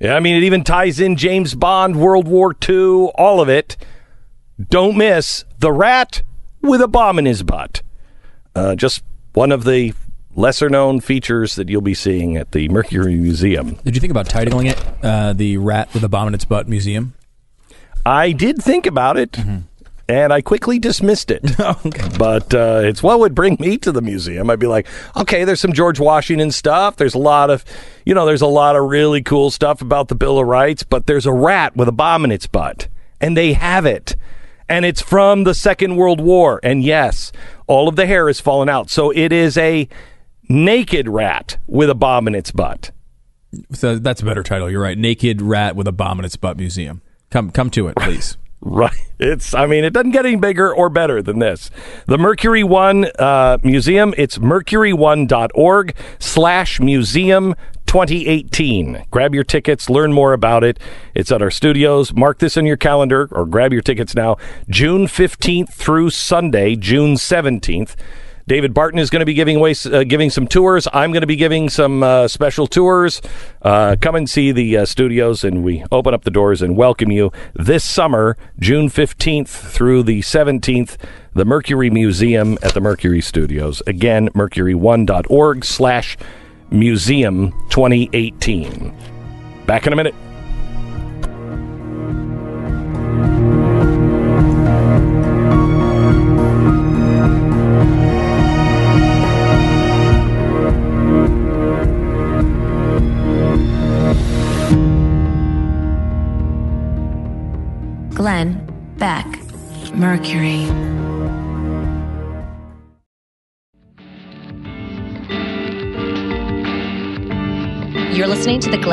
I 0.00 0.20
mean, 0.20 0.36
it 0.36 0.44
even 0.44 0.62
ties 0.62 1.00
in 1.00 1.16
James 1.16 1.54
Bond, 1.54 1.96
World 1.96 2.28
War 2.28 2.54
II, 2.68 3.10
all 3.16 3.40
of 3.40 3.48
it. 3.48 3.76
Don't 4.68 4.96
miss 4.96 5.44
the 5.58 5.72
rat 5.72 6.22
with 6.60 6.80
a 6.80 6.88
bomb 6.88 7.18
in 7.18 7.26
his 7.26 7.42
butt. 7.42 7.82
Uh, 8.54 8.74
just 8.74 9.02
one 9.32 9.52
of 9.52 9.64
the 9.64 9.92
lesser 10.36 10.68
known 10.68 11.00
features 11.00 11.56
that 11.56 11.68
you'll 11.68 11.80
be 11.80 11.94
seeing 11.94 12.36
at 12.36 12.52
the 12.52 12.68
Mercury 12.68 13.16
Museum. 13.16 13.76
Did 13.84 13.94
you 13.96 14.00
think 14.00 14.10
about 14.12 14.28
titling 14.28 14.70
it 14.70 14.80
uh, 15.02 15.32
"The 15.32 15.56
Rat 15.56 15.92
with 15.92 16.04
a 16.04 16.08
Bomb 16.08 16.28
in 16.28 16.34
Its 16.34 16.44
Butt 16.44 16.68
Museum"? 16.68 17.14
I 18.04 18.30
did 18.30 18.62
think 18.62 18.86
about 18.86 19.16
it, 19.16 19.36
and 20.08 20.32
I 20.32 20.40
quickly 20.40 20.78
dismissed 20.78 21.32
it. 21.32 21.42
But 22.18 22.54
uh, 22.54 22.80
it's 22.84 23.02
what 23.02 23.18
would 23.20 23.34
bring 23.34 23.56
me 23.60 23.76
to 23.78 23.92
the 23.92 24.00
museum. 24.00 24.48
I'd 24.48 24.58
be 24.58 24.66
like, 24.66 24.86
okay, 25.16 25.44
there's 25.44 25.60
some 25.60 25.72
George 25.72 26.00
Washington 26.00 26.50
stuff. 26.50 26.96
There's 26.96 27.14
a 27.14 27.18
lot 27.18 27.50
of, 27.50 27.64
you 28.06 28.14
know, 28.14 28.24
there's 28.24 28.40
a 28.42 28.46
lot 28.46 28.74
of 28.74 28.88
really 28.88 29.22
cool 29.22 29.50
stuff 29.50 29.82
about 29.82 30.08
the 30.08 30.14
Bill 30.14 30.38
of 30.38 30.46
Rights, 30.46 30.82
but 30.82 31.06
there's 31.06 31.26
a 31.26 31.32
rat 31.32 31.76
with 31.76 31.88
a 31.88 31.92
bomb 31.92 32.24
in 32.24 32.32
its 32.32 32.46
butt, 32.46 32.88
and 33.20 33.36
they 33.36 33.52
have 33.52 33.84
it. 33.84 34.16
And 34.68 34.84
it's 34.84 35.02
from 35.02 35.44
the 35.44 35.54
Second 35.54 35.96
World 35.96 36.20
War. 36.20 36.58
And 36.62 36.82
yes, 36.82 37.32
all 37.66 37.88
of 37.88 37.96
the 37.96 38.06
hair 38.06 38.28
has 38.28 38.40
fallen 38.40 38.68
out. 38.68 38.88
So 38.88 39.10
it 39.10 39.32
is 39.32 39.58
a 39.58 39.88
naked 40.48 41.08
rat 41.08 41.58
with 41.66 41.90
a 41.90 41.94
bomb 41.94 42.28
in 42.28 42.34
its 42.34 42.50
butt. 42.50 42.90
So 43.72 43.98
that's 43.98 44.22
a 44.22 44.24
better 44.24 44.42
title. 44.42 44.70
You're 44.70 44.82
right. 44.82 44.98
Naked 44.98 45.40
rat 45.40 45.76
with 45.76 45.88
a 45.88 45.92
bomb 45.92 46.18
in 46.18 46.24
its 46.24 46.36
butt 46.36 46.56
museum. 46.56 47.02
Come, 47.30 47.50
come 47.50 47.70
to 47.70 47.88
it, 47.88 47.96
please. 47.96 48.36
Right. 48.62 48.96
It's, 49.18 49.54
I 49.54 49.66
mean, 49.66 49.84
it 49.84 49.92
doesn't 49.92 50.10
get 50.10 50.26
any 50.26 50.36
bigger 50.36 50.74
or 50.74 50.88
better 50.88 51.22
than 51.22 51.38
this. 51.38 51.70
The 52.06 52.18
Mercury 52.18 52.64
One 52.64 53.06
uh, 53.18 53.58
Museum, 53.62 54.14
it's 54.16 54.38
mercury1.org 54.38 55.94
slash 56.18 56.80
museum 56.80 57.54
2018. 57.86 59.04
Grab 59.10 59.34
your 59.34 59.44
tickets, 59.44 59.88
learn 59.88 60.12
more 60.12 60.32
about 60.32 60.64
it. 60.64 60.78
It's 61.14 61.30
at 61.30 61.42
our 61.42 61.50
studios. 61.50 62.12
Mark 62.12 62.38
this 62.38 62.56
in 62.56 62.66
your 62.66 62.76
calendar 62.76 63.28
or 63.30 63.46
grab 63.46 63.72
your 63.72 63.82
tickets 63.82 64.14
now. 64.14 64.36
June 64.68 65.06
15th 65.06 65.72
through 65.72 66.10
Sunday, 66.10 66.76
June 66.76 67.14
17th. 67.14 67.94
David 68.48 68.72
Barton 68.72 69.00
is 69.00 69.10
going 69.10 69.20
to 69.20 69.26
be 69.26 69.34
giving 69.34 69.56
away, 69.56 69.74
uh, 69.86 70.04
giving 70.04 70.30
some 70.30 70.46
tours. 70.46 70.86
I'm 70.92 71.10
going 71.10 71.22
to 71.22 71.26
be 71.26 71.34
giving 71.34 71.68
some 71.68 72.04
uh, 72.04 72.28
special 72.28 72.68
tours. 72.68 73.20
Uh, 73.60 73.96
come 74.00 74.14
and 74.14 74.30
see 74.30 74.52
the 74.52 74.78
uh, 74.78 74.84
studios, 74.84 75.42
and 75.42 75.64
we 75.64 75.84
open 75.90 76.14
up 76.14 76.22
the 76.22 76.30
doors 76.30 76.62
and 76.62 76.76
welcome 76.76 77.10
you 77.10 77.32
this 77.54 77.82
summer, 77.84 78.36
June 78.60 78.88
15th 78.88 79.48
through 79.48 80.04
the 80.04 80.20
17th. 80.20 80.96
The 81.34 81.44
Mercury 81.44 81.90
Museum 81.90 82.56
at 82.62 82.72
the 82.72 82.80
Mercury 82.80 83.20
Studios. 83.20 83.82
Again, 83.86 84.28
mercury1.org 84.28 85.64
slash 85.64 86.16
museum 86.70 87.50
2018. 87.70 88.96
Back 89.66 89.88
in 89.88 89.92
a 89.92 89.96
minute. 89.96 90.14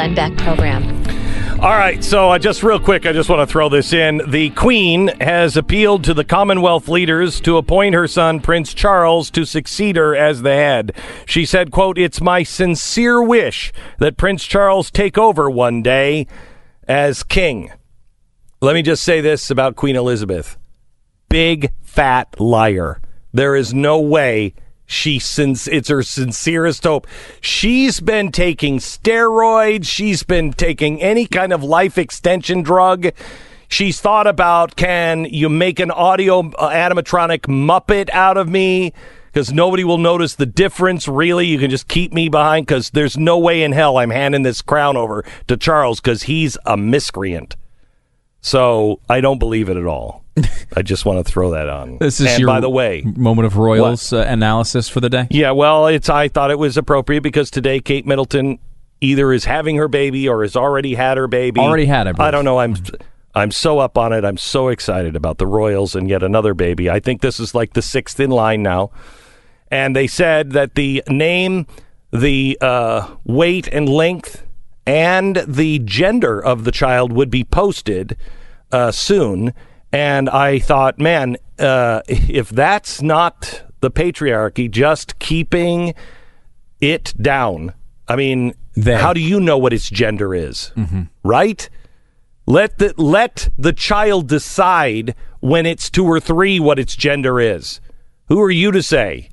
Glenn 0.04 0.16
Beck 0.16 0.38
program. 0.38 0.84
All 1.62 1.78
right, 1.78 2.04
so 2.04 2.32
uh, 2.32 2.38
just 2.38 2.62
real 2.62 2.80
quick, 2.80 3.06
I 3.06 3.14
just 3.14 3.30
want 3.30 3.40
to 3.40 3.50
throw 3.50 3.70
this 3.70 3.94
in. 3.94 4.22
The 4.28 4.50
Queen 4.50 5.08
has 5.22 5.56
appealed 5.56 6.04
to 6.04 6.14
the 6.14 6.26
Commonwealth 6.26 6.90
leaders 6.90 7.40
to 7.42 7.56
appoint 7.56 7.96
her 7.96 8.06
son, 8.06 8.42
Prince 8.42 8.74
Charles, 8.74 9.32
to 9.32 9.46
succeed 9.46 9.96
her 9.96 10.14
as 10.14 10.42
the 10.42 10.56
head. 10.56 10.92
She 11.26 11.46
said, 11.46 11.72
quote, 11.72 11.98
It's 11.98 12.20
my 12.20 12.44
sincere 12.44 13.24
wish 13.24 13.72
that 14.00 14.18
Prince 14.18 14.44
Charles 14.44 14.92
take 14.92 15.18
over 15.18 15.50
one 15.50 15.82
day 15.82 16.28
as 16.86 17.24
king. 17.24 17.72
Let 18.60 18.74
me 18.74 18.82
just 18.82 19.04
say 19.04 19.22
this 19.22 19.50
about 19.50 19.78
Queen 19.78 19.96
Elizabeth 19.96 20.58
big 21.30 21.72
fat 21.82 22.40
liar. 22.42 23.02
There 23.32 23.56
is 23.56 23.74
no 23.74 24.02
way 24.02 24.54
she 24.86 25.20
since 25.20 25.68
it's 25.68 25.90
her 25.90 26.04
sincerest 26.04 26.84
hope. 26.84 27.08
She's 27.42 28.00
been 28.00 28.32
taking 28.32 28.80
steroids, 28.80 29.86
she's 29.86 30.24
been 30.24 30.54
taking 30.54 31.02
any 31.02 31.26
kind 31.26 31.54
of 31.54 31.64
life 31.64 31.98
extension 31.98 32.62
drug. 32.64 33.12
She's 33.68 34.00
thought 34.00 34.28
about 34.28 34.76
can 34.76 35.26
you 35.26 35.50
make 35.50 35.80
an 35.80 35.90
audio 35.90 36.40
uh, 36.40 36.70
animatronic 36.70 37.48
Muppet 37.48 38.10
out 38.12 38.38
of 38.38 38.48
me? 38.48 38.94
Because 39.32 39.52
nobody 39.52 39.84
will 39.84 39.98
notice 39.98 40.36
the 40.36 40.46
difference, 40.46 41.08
really. 41.08 41.48
You 41.48 41.58
can 41.58 41.72
just 41.72 41.88
keep 41.88 42.14
me 42.14 42.30
behind 42.30 42.68
because 42.68 42.92
there's 42.92 43.18
no 43.18 43.40
way 43.40 43.64
in 43.64 43.72
hell 43.72 43.98
I'm 43.98 44.12
handing 44.12 44.44
this 44.44 44.62
crown 44.62 44.96
over 44.96 45.26
to 45.48 45.58
Charles 45.58 46.00
because 46.00 46.24
he's 46.24 46.56
a 46.68 46.78
miscreant. 46.78 47.56
So 48.42 49.00
I 49.10 49.22
don't 49.22 49.40
believe 49.40 49.70
it 49.70 49.78
at 49.78 49.88
all. 49.88 50.23
I 50.76 50.82
just 50.82 51.06
want 51.06 51.26
to 51.26 51.32
throw 51.32 51.52
that 51.52 51.70
on. 51.70 51.98
This 52.00 52.20
is 52.20 52.28
and 52.28 52.40
your 52.40 52.48
by 52.48 52.60
the 52.60 52.70
way, 52.70 53.02
moment 53.04 53.46
of 53.46 53.58
Royals 53.58 54.12
uh, 54.12 54.26
analysis 54.28 54.90
for 54.90 55.00
the 55.00 55.10
day. 55.10 55.28
yeah, 55.30 55.52
well, 55.52 55.88
it's 55.88 56.10
I 56.10 56.28
thought 56.28 56.52
it 56.52 56.60
was 56.60 56.78
appropriate 56.78 57.22
because 57.22 57.52
today 57.52 57.80
Kate 57.80 58.06
Middleton 58.06 58.60
either 59.02 59.32
is 59.32 59.46
having 59.46 59.76
her 59.76 59.88
baby 59.88 60.28
or 60.28 60.42
has 60.42 60.56
already 60.56 60.96
had 60.96 61.18
her 61.18 61.28
baby. 61.28 61.60
Already 61.60 61.86
had, 61.86 62.08
I 62.08 62.14
believe. 62.14 62.28
I 62.28 62.32
don't 62.32 62.46
know. 62.46 62.60
I'm 62.60 62.76
I'm 63.36 63.52
so 63.52 63.80
up 63.80 63.98
on 63.98 64.14
it. 64.14 64.24
I'm 64.24 64.38
so 64.38 64.70
excited 64.70 65.16
about 65.16 65.38
the 65.38 65.48
Royals 65.48 65.96
and 65.96 66.08
yet 66.10 66.24
another 66.24 66.54
baby. 66.54 66.90
I 66.90 67.00
think 67.00 67.22
this 67.22 67.40
is 67.40 67.56
like 67.56 67.74
the 67.74 67.82
sixth 67.82 68.20
in 68.20 68.30
line 68.30 68.64
now. 68.64 68.92
And 69.72 69.96
they 69.96 70.06
said 70.06 70.52
that 70.52 70.76
the 70.76 71.04
name, 71.10 71.66
the 72.12 72.58
uh, 72.62 73.16
weight 73.24 73.68
and 73.70 73.90
length, 73.90 74.46
and 74.86 75.38
the 75.48 75.80
gender 75.80 76.44
of 76.44 76.64
the 76.64 76.72
child 76.72 77.12
would 77.12 77.32
be 77.32 77.44
posted 77.44 78.18
uh, 78.72 78.92
soon. 78.92 79.54
And 79.94 80.28
I 80.28 80.58
thought, 80.58 81.00
man, 81.00 81.38
uh, 81.60 82.02
if 82.08 82.50
that's 82.50 83.02
not 83.02 83.64
the 83.80 83.92
patriarchy, 83.92 84.70
just 84.70 85.20
keeping 85.20 85.94
it 86.82 87.14
down. 87.22 87.74
I 88.08 88.16
mean, 88.16 88.56
They. 88.76 88.96
how 88.96 89.14
do 89.14 89.22
you 89.22 89.40
know 89.40 89.58
what 89.58 89.72
its 89.72 89.90
gender 89.90 90.34
is? 90.34 90.72
Mm-hmm. 90.76 91.04
Right? 91.24 91.70
Let 92.46 92.80
the 92.80 92.94
let 92.98 93.50
the 93.58 93.72
child 93.72 94.28
decide 94.28 95.16
when 95.40 95.66
it's 95.66 95.90
two 95.90 96.06
or 96.06 96.20
three 96.20 96.60
what 96.60 96.80
its 96.80 96.96
gender 96.96 97.40
is. 97.40 97.80
Who 98.28 98.42
are 98.42 98.52
you 98.52 98.72
to 98.72 98.82
say? 98.82 99.30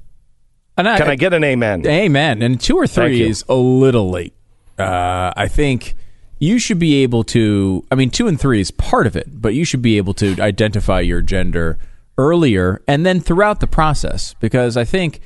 And 0.77 0.89
I, 0.89 0.99
Can 0.99 1.09
I 1.09 1.16
get 1.16 1.32
an 1.32 1.43
amen? 1.43 1.87
Amen. 1.87 2.43
And 2.43 2.61
two 2.61 2.77
or 2.77 2.87
three 2.87 3.23
is 3.23 3.45
a 3.49 3.55
little 3.55 4.11
late. 4.11 4.35
Uh, 4.78 5.32
I 5.37 5.49
think 5.49 5.95
you 6.41 6.59
should 6.59 6.79
be 6.81 7.03
able 7.05 7.23
to. 7.25 7.85
I 7.93 7.95
mean, 7.95 8.11
two 8.11 8.27
and 8.27 8.41
three 8.41 8.61
is 8.61 8.73
part 8.73 9.07
of 9.07 9.15
it, 9.15 9.41
but 9.41 9.55
you 9.55 9.65
should 9.65 9.83
be 9.83 9.97
able 9.99 10.15
to 10.15 10.41
identify 10.41 11.01
your 11.01 11.21
gender 11.23 11.79
earlier 12.19 12.83
and 12.89 13.07
then 13.07 13.21
throughout 13.21 13.61
the 13.61 13.67
process 13.67 14.35
because 14.41 14.77
I 14.77 14.85
think 14.85 15.21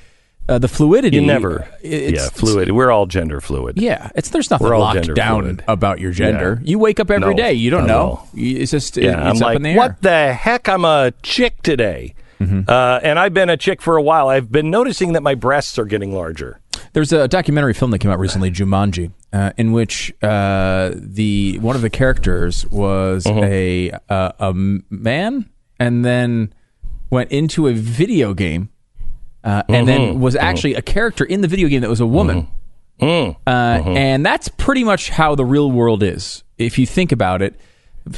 uh, 0.49 0.59
the 0.59 0.69
fluidity. 0.69 1.17
You 1.17 1.23
never. 1.23 1.67
It's, 1.83 2.21
yeah, 2.23 2.29
fluid. 2.29 2.71
We're 2.73 2.91
all 2.91 3.07
gender 3.07 3.41
fluid. 3.41 3.79
Yeah, 3.81 4.11
it's 4.15 4.29
there's 4.31 4.51
nothing 4.51 4.67
locked 4.69 5.15
down 5.15 5.43
fluid. 5.43 5.65
about 5.67 6.01
your 6.01 6.13
gender. 6.13 6.59
Yeah. 6.63 6.71
You 6.71 6.79
wake 6.79 7.01
up 7.01 7.11
every 7.11 7.35
No, 7.35 7.43
day. 7.43 7.55
You 7.55 7.71
don't 7.71 7.87
know. 7.87 8.23
It's 8.35 8.71
just 8.73 8.97
Yeah, 8.97 9.31
it's 9.31 9.41
I'm 9.41 9.43
up 9.43 9.43
like, 9.43 9.57
in 9.57 9.63
the 9.63 9.71
air. 9.71 9.77
what 9.77 10.03
the 10.03 10.35
heck? 10.35 10.69
I'm 10.69 10.85
a 10.85 11.13
chick 11.23 11.63
today. 11.63 12.15
Mm-hmm. 12.41 12.69
Uh, 12.69 13.01
and 13.03 13.19
I've 13.19 13.33
been 13.33 13.49
a 13.49 13.57
chick 13.57 13.81
for 13.81 13.97
a 13.97 14.03
while. 14.03 14.29
I've 14.29 14.51
been 14.53 14.69
noticing 14.69 15.13
that 15.15 15.23
my 15.23 15.35
breasts 15.35 15.79
are 15.79 15.85
getting 15.85 16.13
larger. 16.13 16.61
There's 16.95 17.13
a 17.13 17.27
documentary 17.29 17.75
film 17.75 17.91
that 17.91 17.99
came 17.99 18.11
out 18.11 18.19
recently, 18.21 18.51
Jumanji, 18.51 19.11
uh, 19.33 19.51
in 19.59 19.73
which 19.73 20.15
uh, 20.23 20.93
the 20.95 21.59
one 21.59 21.75
of 21.77 21.83
the 21.83 21.91
characters 21.91 22.65
was 22.71 23.27
Uh-huh. 23.27 23.41
a 23.45 23.91
uh, 24.09 24.33
a 24.39 24.53
man, 24.55 25.51
and 25.81 26.05
then 26.05 26.53
went 27.11 27.31
into 27.33 27.67
a 27.67 27.73
video 27.73 28.33
game, 28.33 28.69
uh, 29.43 29.65
and 29.69 29.89
Uh-huh. 29.89 29.99
then 30.09 30.21
was 30.21 30.37
actually 30.37 30.75
a 30.75 30.83
character 30.83 31.25
in 31.25 31.41
the 31.41 31.49
video 31.49 31.69
game 31.69 31.81
that 31.83 31.91
was 31.91 32.01
a 32.01 32.07
woman. 32.07 32.47
Uh, 33.03 33.35
And 33.47 34.25
that's 34.25 34.49
pretty 34.49 34.85
much 34.85 35.11
how 35.11 35.35
the 35.35 35.45
real 35.45 35.71
world 35.73 36.03
is. 36.03 36.45
If 36.59 36.79
you 36.79 36.87
think 36.87 37.11
about 37.11 37.43
it, 37.43 37.59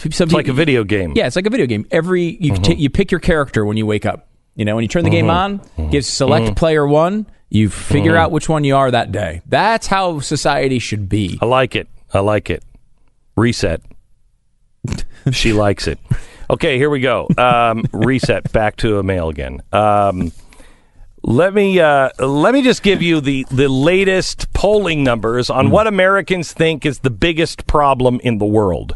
It's 0.04 0.20
like 0.32 0.48
a 0.48 0.52
video 0.52 0.84
game. 0.84 1.12
yeah, 1.16 1.26
it's 1.26 1.36
like 1.36 1.46
a 1.46 1.50
video 1.50 1.66
game. 1.66 1.86
Every 1.90 2.36
you 2.40 2.52
Uh-huh. 2.52 2.62
ta- 2.62 2.74
you 2.76 2.90
pick 2.90 3.10
your 3.10 3.20
character 3.20 3.64
when 3.64 3.78
you 3.78 3.86
wake 3.86 4.04
up. 4.04 4.28
You 4.54 4.64
know, 4.66 4.74
when 4.74 4.82
you 4.82 4.88
turn 4.88 5.04
the 5.04 5.10
game 5.10 5.30
on, 5.30 5.60
Uh-huh. 5.78 5.88
gives 5.88 6.06
select 6.08 6.56
player 6.56 6.86
one. 6.86 7.24
You 7.48 7.68
figure 7.70 8.16
out 8.16 8.32
which 8.32 8.48
one 8.48 8.64
you 8.64 8.76
are 8.76 8.90
that 8.90 9.12
day. 9.12 9.40
That's 9.46 9.86
how 9.86 10.20
society 10.20 10.78
should 10.78 11.08
be. 11.08 11.38
I 11.40 11.46
like 11.46 11.76
it. 11.76 11.88
I 12.12 12.20
like 12.20 12.50
it. 12.50 12.64
Reset. 13.36 13.80
she 15.32 15.52
likes 15.52 15.86
it. 15.86 15.98
Okay, 16.50 16.76
here 16.76 16.90
we 16.90 17.00
go. 17.00 17.28
Um, 17.38 17.84
reset. 17.92 18.52
Back 18.52 18.76
to 18.76 18.98
a 18.98 19.02
male 19.02 19.28
again. 19.28 19.62
Um, 19.72 20.32
let 21.22 21.52
me 21.54 21.80
uh, 21.80 22.10
let 22.20 22.54
me 22.54 22.62
just 22.62 22.82
give 22.82 23.02
you 23.02 23.20
the 23.20 23.44
the 23.50 23.68
latest 23.68 24.52
polling 24.52 25.02
numbers 25.02 25.50
on 25.50 25.70
what 25.70 25.86
Americans 25.86 26.52
think 26.52 26.86
is 26.86 27.00
the 27.00 27.10
biggest 27.10 27.66
problem 27.66 28.20
in 28.22 28.38
the 28.38 28.46
world. 28.46 28.94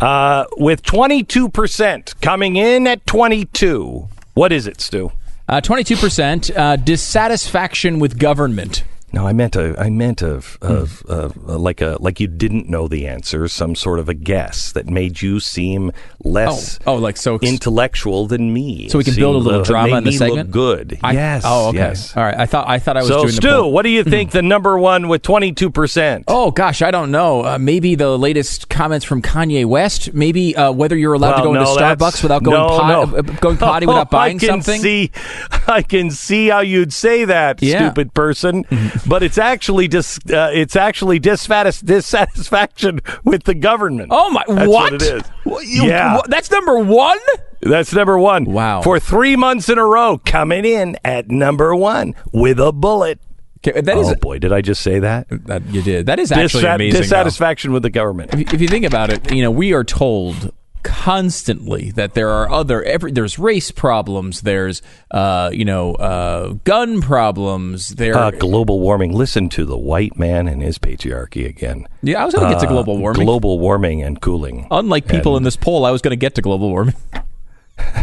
Uh, 0.00 0.46
with 0.56 0.82
twenty 0.82 1.22
two 1.22 1.50
percent 1.50 2.14
coming 2.22 2.56
in 2.56 2.86
at 2.86 3.06
twenty 3.06 3.44
two. 3.44 4.08
What 4.32 4.52
is 4.52 4.66
it, 4.66 4.80
Stu? 4.80 5.12
Uh, 5.50 5.60
Twenty-two 5.60 5.96
percent 5.96 6.56
uh, 6.56 6.76
dissatisfaction 6.76 7.98
with 7.98 8.20
government. 8.20 8.84
No, 9.12 9.26
I 9.26 9.32
meant 9.32 9.56
a, 9.56 9.74
I 9.80 9.90
meant 9.90 10.22
of, 10.22 10.56
of, 10.62 11.02
of 11.06 11.36
uh, 11.48 11.58
like 11.58 11.80
a, 11.80 11.96
like 12.00 12.20
you 12.20 12.26
didn't 12.28 12.68
know 12.68 12.86
the 12.88 13.06
answer, 13.08 13.48
some 13.48 13.74
sort 13.74 13.98
of 13.98 14.08
a 14.08 14.14
guess 14.14 14.72
that 14.72 14.86
made 14.86 15.20
you 15.20 15.40
seem 15.40 15.90
less 16.22 16.78
Oh, 16.86 16.92
oh, 16.92 16.96
like 16.96 17.16
so. 17.16 17.38
intellectual 17.42 18.26
than 18.26 18.52
me. 18.52 18.88
so 18.88 18.98
we 18.98 19.04
can 19.04 19.14
build 19.16 19.34
a 19.36 19.38
little 19.38 19.62
drama 19.62 19.96
in 19.98 20.04
the 20.04 20.12
segment. 20.12 20.48
Look 20.48 20.50
good. 20.50 20.98
I- 21.02 21.12
yes. 21.12 21.42
Oh, 21.44 21.68
okay. 21.70 21.78
Yes. 21.78 22.16
All 22.16 22.22
right. 22.22 22.38
I 22.38 22.46
thought 22.46 22.68
I 22.68 22.78
thought 22.78 22.96
I 22.96 23.00
was 23.00 23.08
So, 23.08 23.16
doing 23.22 23.26
the 23.26 23.32
Stu, 23.32 23.48
poll. 23.48 23.72
what 23.72 23.82
do 23.82 23.88
you 23.88 24.04
think 24.04 24.30
the 24.30 24.42
number 24.42 24.78
one 24.78 25.08
with 25.08 25.22
twenty 25.22 25.52
two 25.52 25.70
percent? 25.70 26.24
Oh 26.28 26.50
gosh, 26.50 26.80
I 26.82 26.90
don't 26.90 27.10
know. 27.10 27.44
Uh, 27.44 27.58
maybe 27.58 27.94
the 27.96 28.16
latest 28.18 28.68
comments 28.68 29.04
from 29.04 29.22
Kanye 29.22 29.66
West. 29.66 30.14
Maybe 30.14 30.54
uh, 30.54 30.70
whether 30.72 30.96
you're 30.96 31.14
allowed 31.14 31.36
to 31.38 31.42
go 31.42 31.54
into 31.54 31.66
Starbucks 31.66 32.22
without 32.22 32.42
going 32.44 32.58
no, 32.60 32.68
pot, 32.68 32.88
no. 33.10 33.18
uh, 33.18 33.22
going 33.22 33.56
potty 33.56 33.86
without 33.86 34.10
buying 34.12 34.36
I 34.36 34.38
can 34.40 34.48
something. 34.62 34.80
See, 34.80 35.10
I 35.66 35.82
can 35.82 36.10
see 36.10 36.48
how 36.48 36.60
you'd 36.60 36.92
say 36.92 37.24
that, 37.24 37.60
Yeah. 37.62 37.78
stupid 37.90 38.14
person. 38.14 38.64
But 39.06 39.22
it's 39.22 39.38
actually 39.38 39.88
dis, 39.88 40.18
uh, 40.32 40.50
it's 40.52 40.76
actually 40.76 41.18
dissatis- 41.20 41.84
dissatisfaction 41.84 43.00
with 43.24 43.44
the 43.44 43.54
government. 43.54 44.08
Oh 44.10 44.30
my! 44.30 44.44
That's 44.46 44.68
what? 44.68 44.92
what 44.92 44.94
it 44.94 45.02
is. 45.02 45.22
What, 45.44 45.66
you- 45.66 45.84
Yeah. 45.86 46.16
what- 46.16 46.30
that's 46.30 46.50
number 46.50 46.78
one. 46.78 47.18
That's 47.60 47.92
number 47.92 48.18
one. 48.18 48.44
Wow. 48.46 48.80
For 48.82 48.98
three 48.98 49.36
months 49.36 49.68
in 49.68 49.78
a 49.78 49.84
row, 49.84 50.18
coming 50.24 50.64
in 50.64 50.96
at 51.04 51.30
number 51.30 51.74
one 51.74 52.14
with 52.32 52.58
a 52.58 52.72
bullet. 52.72 53.20
Okay, 53.66 53.78
that 53.82 53.98
is 53.98 54.08
oh 54.08 54.14
boy, 54.14 54.38
did 54.38 54.52
I 54.54 54.62
just 54.62 54.80
say 54.80 55.00
that? 55.00 55.26
that 55.46 55.66
you 55.66 55.82
did. 55.82 56.06
That 56.06 56.18
is 56.18 56.32
actually 56.32 56.62
Dissa- 56.64 56.74
amazing. 56.76 56.94
though. 56.94 57.00
dissatisfaction 57.02 57.72
with 57.72 57.82
the 57.82 57.90
government. 57.90 58.32
If 58.32 58.54
if 58.54 58.60
you 58.62 58.68
think 58.68 58.86
about 58.86 59.10
it, 59.10 59.30
you 59.30 59.42
know, 59.42 59.50
we 59.50 59.74
are 59.74 59.84
told 59.84 60.52
constantly 60.82 61.90
that 61.92 62.14
there 62.14 62.28
are 62.30 62.50
other 62.50 62.82
every 62.84 63.12
there's 63.12 63.38
race 63.38 63.70
problems, 63.70 64.42
there's 64.42 64.82
uh, 65.10 65.50
you 65.52 65.64
know, 65.64 65.94
uh, 65.94 66.54
gun 66.64 67.00
problems, 67.00 67.90
there 67.90 68.16
Uh, 68.16 68.30
global 68.30 68.80
warming. 68.80 69.12
Listen 69.12 69.48
to 69.50 69.64
the 69.64 69.76
white 69.78 70.18
man 70.18 70.48
and 70.48 70.62
his 70.62 70.78
patriarchy 70.78 71.46
again. 71.48 71.86
Yeah, 72.02 72.22
I 72.22 72.24
was 72.24 72.34
going 72.34 72.46
to 72.48 72.52
get 72.54 72.60
to 72.60 72.66
Uh, 72.66 72.70
global 72.70 72.98
warming. 72.98 73.24
Global 73.24 73.58
warming 73.58 74.02
and 74.02 74.20
cooling. 74.20 74.66
Unlike 74.70 75.08
people 75.08 75.32
And- 75.36 75.42
in 75.42 75.44
this 75.44 75.56
poll, 75.56 75.84
I 75.84 75.90
was 75.90 76.02
going 76.02 76.12
to 76.12 76.16
get 76.16 76.34
to 76.36 76.42
global 76.42 76.70
warming. 76.70 76.94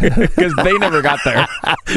Because 0.02 0.54
they 0.64 0.74
never 0.80 1.02
got 1.04 1.20
there. 1.24 1.48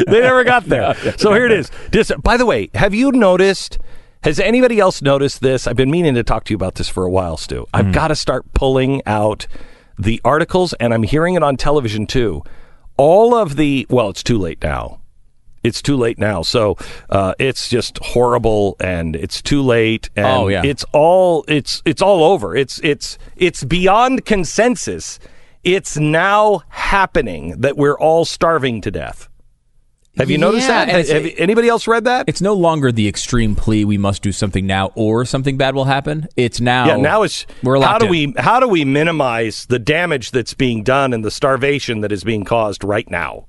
they 0.07 0.21
never 0.21 0.43
got 0.43 0.65
there. 0.65 0.93
so 1.17 1.33
here 1.33 1.45
it 1.47 1.51
is. 1.51 1.71
Dis- 1.89 2.11
By 2.21 2.37
the 2.37 2.45
way, 2.45 2.69
have 2.75 2.93
you 2.93 3.11
noticed? 3.11 3.79
Has 4.23 4.39
anybody 4.39 4.79
else 4.79 5.01
noticed 5.01 5.41
this? 5.41 5.65
I've 5.65 5.75
been 5.75 5.89
meaning 5.89 6.13
to 6.13 6.23
talk 6.23 6.43
to 6.45 6.53
you 6.53 6.55
about 6.55 6.75
this 6.75 6.87
for 6.87 7.03
a 7.05 7.09
while, 7.09 7.37
Stu. 7.37 7.65
I've 7.73 7.91
got 7.91 8.09
to 8.09 8.15
start 8.15 8.45
pulling 8.53 9.01
out 9.07 9.47
the 10.01 10.19
articles, 10.25 10.73
and 10.73 10.93
I'm 10.93 11.03
hearing 11.03 11.35
it 11.35 11.43
on 11.43 11.57
television 11.57 12.07
too. 12.07 12.43
All 12.97 13.33
of 13.35 13.55
the 13.55 13.85
well, 13.89 14.09
it's 14.09 14.23
too 14.23 14.37
late 14.37 14.61
now. 14.63 14.99
It's 15.63 15.81
too 15.81 15.95
late 15.95 16.17
now. 16.17 16.41
So 16.41 16.75
uh, 17.09 17.35
it's 17.37 17.69
just 17.69 17.99
horrible, 17.99 18.75
and 18.79 19.15
it's 19.15 19.41
too 19.43 19.61
late. 19.61 20.09
And 20.15 20.25
Oh, 20.25 20.47
yeah. 20.47 20.63
it's 20.65 20.83
all 20.91 21.45
it's 21.47 21.81
it's 21.85 22.01
all 22.01 22.23
over. 22.23 22.55
It's 22.55 22.79
it's 22.83 23.17
it's 23.35 23.63
beyond 23.63 24.25
consensus. 24.25 25.19
It's 25.63 25.97
now 25.97 26.63
happening 26.69 27.61
that 27.61 27.77
we're 27.77 27.97
all 27.97 28.25
starving 28.25 28.81
to 28.81 28.89
death. 28.91 29.29
Have 30.17 30.29
you 30.29 30.37
noticed 30.37 30.67
Yeah, 30.67 30.85
that? 30.85 30.89
and 30.89 30.97
it's- 30.99 31.09
Have, 31.09 31.33
anybody 31.37 31.69
else 31.69 31.87
read 31.87 32.03
that? 32.03 32.25
It's 32.27 32.41
no 32.41 32.53
longer 32.53 32.91
the 32.91 33.07
extreme 33.07 33.55
plea 33.55 33.85
we 33.85 33.97
must 33.97 34.21
do 34.21 34.31
something 34.31 34.67
now 34.67 34.91
or 34.95 35.23
something 35.23 35.55
bad 35.57 35.73
will 35.73 35.85
happen. 35.85 36.27
It's 36.35 36.59
now 36.59 36.85
yeah, 36.87 36.95
now 36.97 37.23
it's 37.23 37.45
we're 37.63 37.79
how 37.81 37.97
do 37.97 38.05
in. 38.07 38.11
we 38.11 38.33
how 38.37 38.59
do 38.59 38.67
we 38.67 38.83
minimize 38.83 39.65
the 39.67 39.79
damage 39.79 40.31
that's 40.31 40.53
being 40.53 40.83
done 40.83 41.13
and 41.13 41.23
the 41.23 41.31
starvation 41.31 42.01
that 42.01 42.11
is 42.11 42.23
being 42.25 42.43
caused 42.43 42.83
right 42.83 43.09
now? 43.09 43.45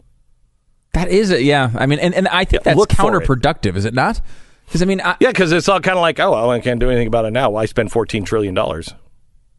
That 0.92 1.08
is 1.08 1.30
it. 1.30 1.42
Yeah, 1.42 1.70
I 1.74 1.86
mean, 1.86 1.98
and, 1.98 2.14
and 2.14 2.28
I 2.28 2.44
think 2.44 2.60
Yeah, 2.64 2.74
that's 2.74 2.78
look 2.78 2.90
counterproductive, 2.90 3.74
is 3.76 3.84
it 3.84 3.94
not? 3.94 4.20
Because 4.66 4.82
I 4.82 4.84
mean, 4.84 5.00
I, 5.00 5.16
Yeah, 5.20 5.28
because 5.30 5.50
it's 5.50 5.68
all 5.68 5.80
kind 5.80 5.98
of 5.98 6.02
like, 6.02 6.20
oh, 6.20 6.30
well, 6.30 6.50
I 6.50 6.60
can't 6.60 6.78
do 6.78 6.88
anything 6.90 7.08
about 7.08 7.24
it 7.24 7.32
now. 7.32 7.50
Why 7.50 7.64
spend 7.66 7.90
fourteen 7.90 8.24
trillion 8.24 8.54
dollars? 8.54 8.94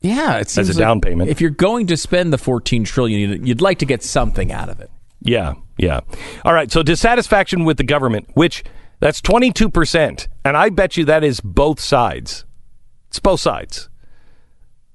yeah, 0.02 0.38
it 0.38 0.50
seems 0.50 0.70
a 0.70 0.74
like 0.74 0.80
down 0.80 1.02
payment. 1.02 1.30
If 1.30 1.42
you're 1.42 1.50
going 1.50 1.88
to 1.88 1.96
spend 1.98 2.32
the 2.34 2.38
14 2.38 2.84
trillion, 2.84 3.20
you'd, 3.32 3.48
you'd 3.48 3.62
like 3.62 3.80
to 3.80 3.86
get 3.86 4.04
something 4.04 4.52
out 4.52 4.68
of 4.70 4.82
it. 4.82 4.92
Yeah, 5.24 5.54
yeah. 5.78 6.02
All 6.46 6.54
right. 6.54 6.72
So 6.72 6.84
dissatisfaction 6.84 7.64
with 7.64 7.78
the 7.78 7.84
government, 7.84 8.30
which 8.34 8.64
that's 9.00 9.22
twenty 9.22 9.52
two 9.52 9.70
percent, 9.70 10.28
and 10.46 10.56
I 10.58 10.70
bet 10.70 10.98
you 10.98 11.06
that 11.06 11.24
is 11.24 11.40
both 11.42 11.80
sides. 11.80 12.46
It's 13.10 13.20
both 13.20 13.40
sides. 13.40 13.90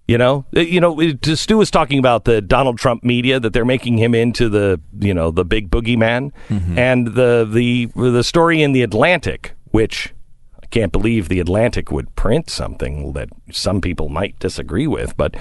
You 0.07 0.17
know, 0.17 0.47
Uh, 0.57 0.61
you 0.61 0.81
know. 0.81 0.99
it- 1.01 1.25
Stu 1.37 1.59
was 1.59 1.71
talking 1.71 1.99
about 1.99 2.25
the 2.25 2.41
Donald 2.41 2.79
Trump 2.79 3.05
media 3.05 3.39
that 3.41 3.53
they're 3.53 3.65
making 3.67 3.99
him 3.99 4.15
into 4.15 4.49
the 4.49 4.81
you 4.99 5.13
know 5.13 5.31
the 5.31 5.45
big 5.45 5.71
boogeyman, 5.71 6.31
and 6.77 7.09
the 7.09 7.47
the 7.51 7.89
the 7.95 8.25
story 8.25 8.63
in 8.63 8.73
the 8.73 8.83
Atlantic, 8.83 9.55
which 9.71 10.15
I 10.63 10.67
can't 10.67 10.93
believe 10.93 11.29
the 11.29 11.41
Atlantic 11.41 11.91
would 11.93 12.15
print 12.17 12.49
something 12.51 13.13
that 13.13 13.29
some 13.53 13.81
people 13.83 14.09
might 14.09 14.39
disagree 14.39 14.87
with, 14.87 15.15
but 15.17 15.35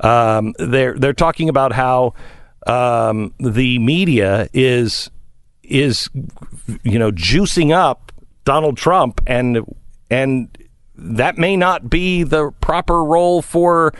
um, 0.00 0.54
they're 0.58 0.94
they're 0.98 1.14
talking 1.14 1.48
about 1.48 1.72
how 1.72 2.12
um, 2.66 3.32
the 3.38 3.78
media 3.78 4.48
is 4.52 5.10
is 5.62 6.08
you 6.82 6.98
know 6.98 7.10
juicing 7.12 7.72
up 7.72 8.12
Donald 8.44 8.76
Trump 8.76 9.20
and 9.26 9.58
and 10.10 10.56
that 10.96 11.38
may 11.38 11.56
not 11.56 11.88
be 11.88 12.22
the 12.24 12.50
proper 12.60 13.02
role 13.04 13.40
for 13.42 13.92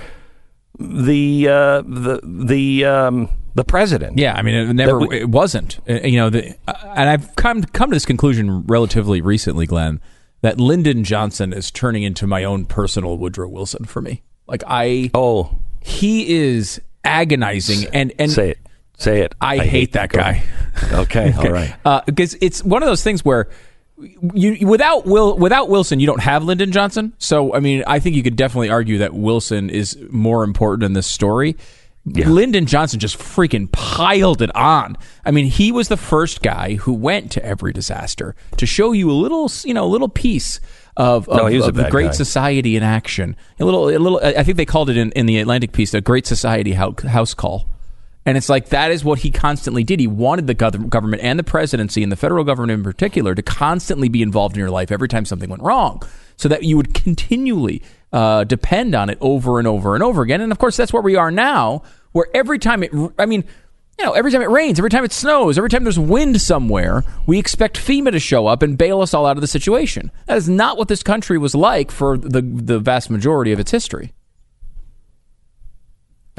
the 0.79 1.49
uh, 1.49 1.83
the 1.83 2.21
the 2.23 2.85
um, 2.85 3.29
the 3.55 3.65
president. 3.65 4.19
Yeah, 4.19 4.35
I 4.35 4.43
mean, 4.43 4.55
it 4.55 4.73
never, 4.75 4.99
we- 4.99 5.21
it 5.21 5.29
wasn't. 5.29 5.79
Uh, 5.89 5.95
You 6.05 6.19
know, 6.19 6.31
the, 6.31 6.55
and 6.69 7.09
I've 7.09 7.35
come 7.37 7.63
come 7.65 7.91
to 7.91 7.97
this 7.97 8.07
conclusion 8.07 8.63
relatively 8.67 9.21
recently, 9.21 9.67
Glenn, 9.67 10.01
that 10.43 10.59
Lyndon 10.61 11.05
Johnson 11.05 11.53
is 11.53 11.71
turning 11.71 12.03
into 12.03 12.27
my 12.27 12.45
own 12.45 12.65
personal 12.67 13.19
Woodrow 13.19 13.49
Wilson 13.49 13.85
for 13.85 14.01
me. 14.01 14.23
Like 14.47 14.63
I, 14.67 15.11
Oh, 15.15 15.59
he 15.81 16.35
is 16.37 16.81
agonizing, 17.05 17.89
and 17.93 18.13
and 18.19 18.31
say 18.31 18.51
it. 18.51 18.59
Say 18.97 19.23
it. 19.23 19.35
I, 19.41 19.57
hate, 19.59 19.93
that 19.93 20.11
guy. 20.11 20.43
Okay. 20.93 21.33
All 21.39 21.51
right. 21.51 21.75
Uh, 21.87 22.03
because 22.05 22.37
it's 22.43 22.63
one 22.63 22.83
of 22.83 22.87
those 22.87 23.03
things 23.03 23.25
where 23.25 23.49
you 24.35 24.67
without 24.67 25.07
Will 25.07 25.39
without 25.39 25.71
Wilson 25.71 26.01
you 26.01 26.07
don't 26.07 26.21
have 26.21 26.45
Lyndon 26.45 26.71
Johnson. 26.71 27.15
So 27.19 27.55
I 27.55 27.61
mean, 27.61 27.83
I 27.87 27.99
think 27.99 28.17
you 28.17 28.23
could 28.23 28.37
definitely 28.37 28.69
argue 28.69 28.99
that 28.99 29.15
Wilson 29.15 29.71
is 29.71 29.97
more 30.11 30.45
important 30.45 30.85
in 30.85 30.93
this 30.93 31.07
story. 31.07 31.57
Lyndon 32.07 32.67
Johnson 32.67 32.99
just 32.99 33.19
freaking 33.19 33.71
piled 33.71 34.41
it 34.43 34.55
on. 34.57 34.97
I 35.25 35.31
mean, 35.31 35.47
he 35.47 35.71
was 35.71 35.89
the 35.89 35.99
first 35.99 36.43
guy 36.43 36.75
who 36.75 36.93
went 36.93 37.31
to 37.33 37.45
every 37.45 37.73
disaster 37.73 38.35
to 38.57 38.67
show 38.67 38.93
you 38.93 39.11
a 39.11 39.13
little, 39.13 39.51
you 39.65 39.75
know, 39.75 39.85
a 39.85 39.87
little 39.87 40.09
piece 40.09 40.61
of, 40.97 41.29
of, 41.29 41.37
No, 41.37 41.47
a 41.47 41.69
of 41.69 41.75
the 41.75 41.89
Great 41.91 42.07
guy. 42.07 42.13
Society 42.13 42.77
in 42.77 42.83
action. 42.83 43.37
A 43.59 43.65
little, 43.65 43.89
a 43.89 43.99
little. 43.99 44.21
I 44.23 44.43
think 44.43 44.57
they 44.57 44.67
called 44.67 44.91
it 44.91 44.97
in, 44.97 45.13
in 45.13 45.27
the 45.27 45.39
Atlantic 45.39 45.73
piece 45.73 45.93
the 45.93 46.01
Great 46.01 46.27
Society 46.27 46.73
house 46.73 47.35
call. 47.35 47.67
And 48.27 48.37
it's 48.37 48.51
like 48.51 48.69
that 48.69 48.91
is 48.91 49.03
what 49.03 49.21
he 49.21 49.31
constantly 49.31 49.83
did. 49.83 49.99
He 49.99 50.07
wanted 50.07 50.47
the 50.47 50.55
government 50.55 51.23
and 51.23 51.39
the 51.39 51.43
presidency 51.43 52.03
and 52.03 52.13
the 52.13 52.17
federal 52.17 52.45
government 52.45 52.73
in 52.73 52.85
particular 52.85 53.35
to 53.35 53.43
constantly 53.43 54.09
be 54.11 54.21
involved 54.21 54.57
in 54.57 54.61
your 54.61 54.71
life 54.71 54.93
every 54.93 55.09
time 55.09 55.25
something 55.25 55.49
went 55.49 55.63
wrong, 55.63 56.03
so 56.37 56.49
that 56.49 56.63
you 56.63 56.77
would 56.77 56.93
continually 56.93 57.83
uh, 58.13 58.45
depend 58.45 58.95
on 58.95 59.09
it 59.09 59.17
over 59.23 59.59
and 59.59 59.67
over 59.67 59.95
and 59.95 60.05
over 60.05 60.21
again. 60.21 60.43
And 60.43 60.53
of 60.53 60.59
course, 60.59 60.77
that's 60.77 60.93
where 60.93 61.03
we 61.03 61.17
are 61.17 61.31
now, 61.31 61.83
where 62.13 62.27
every 62.35 62.59
time 62.59 62.83
it, 62.83 62.93
I 63.19 63.25
mean, 63.25 63.45
you 64.01 64.07
know, 64.07 64.13
every 64.13 64.33
time 64.33 64.41
it 64.41 64.49
rains, 64.49 64.79
every 64.79 64.89
time 64.89 65.05
it 65.05 65.13
snows, 65.13 65.59
every 65.59 65.69
time 65.69 65.85
there's 65.85 65.99
wind 65.99 66.41
somewhere, 66.41 67.05
we 67.27 67.39
expect 67.39 67.77
FEMA 67.77 68.11
to 68.13 68.19
show 68.19 68.47
up 68.47 68.63
and 68.63 68.79
bail 68.79 69.03
us 69.03 69.13
all 69.13 69.27
out 69.27 69.37
of 69.37 69.43
the 69.43 69.47
situation. 69.47 70.11
That 70.27 70.39
is 70.39 70.49
not 70.49 70.79
what 70.79 70.89
this 70.89 71.03
country 71.03 71.37
was 71.37 71.55
like 71.55 71.91
for 71.91 72.17
the 72.17 72.41
the 72.41 72.79
vast 72.79 73.11
majority 73.11 73.53
of 73.53 73.61
its 73.61 73.71
history. 73.71 74.15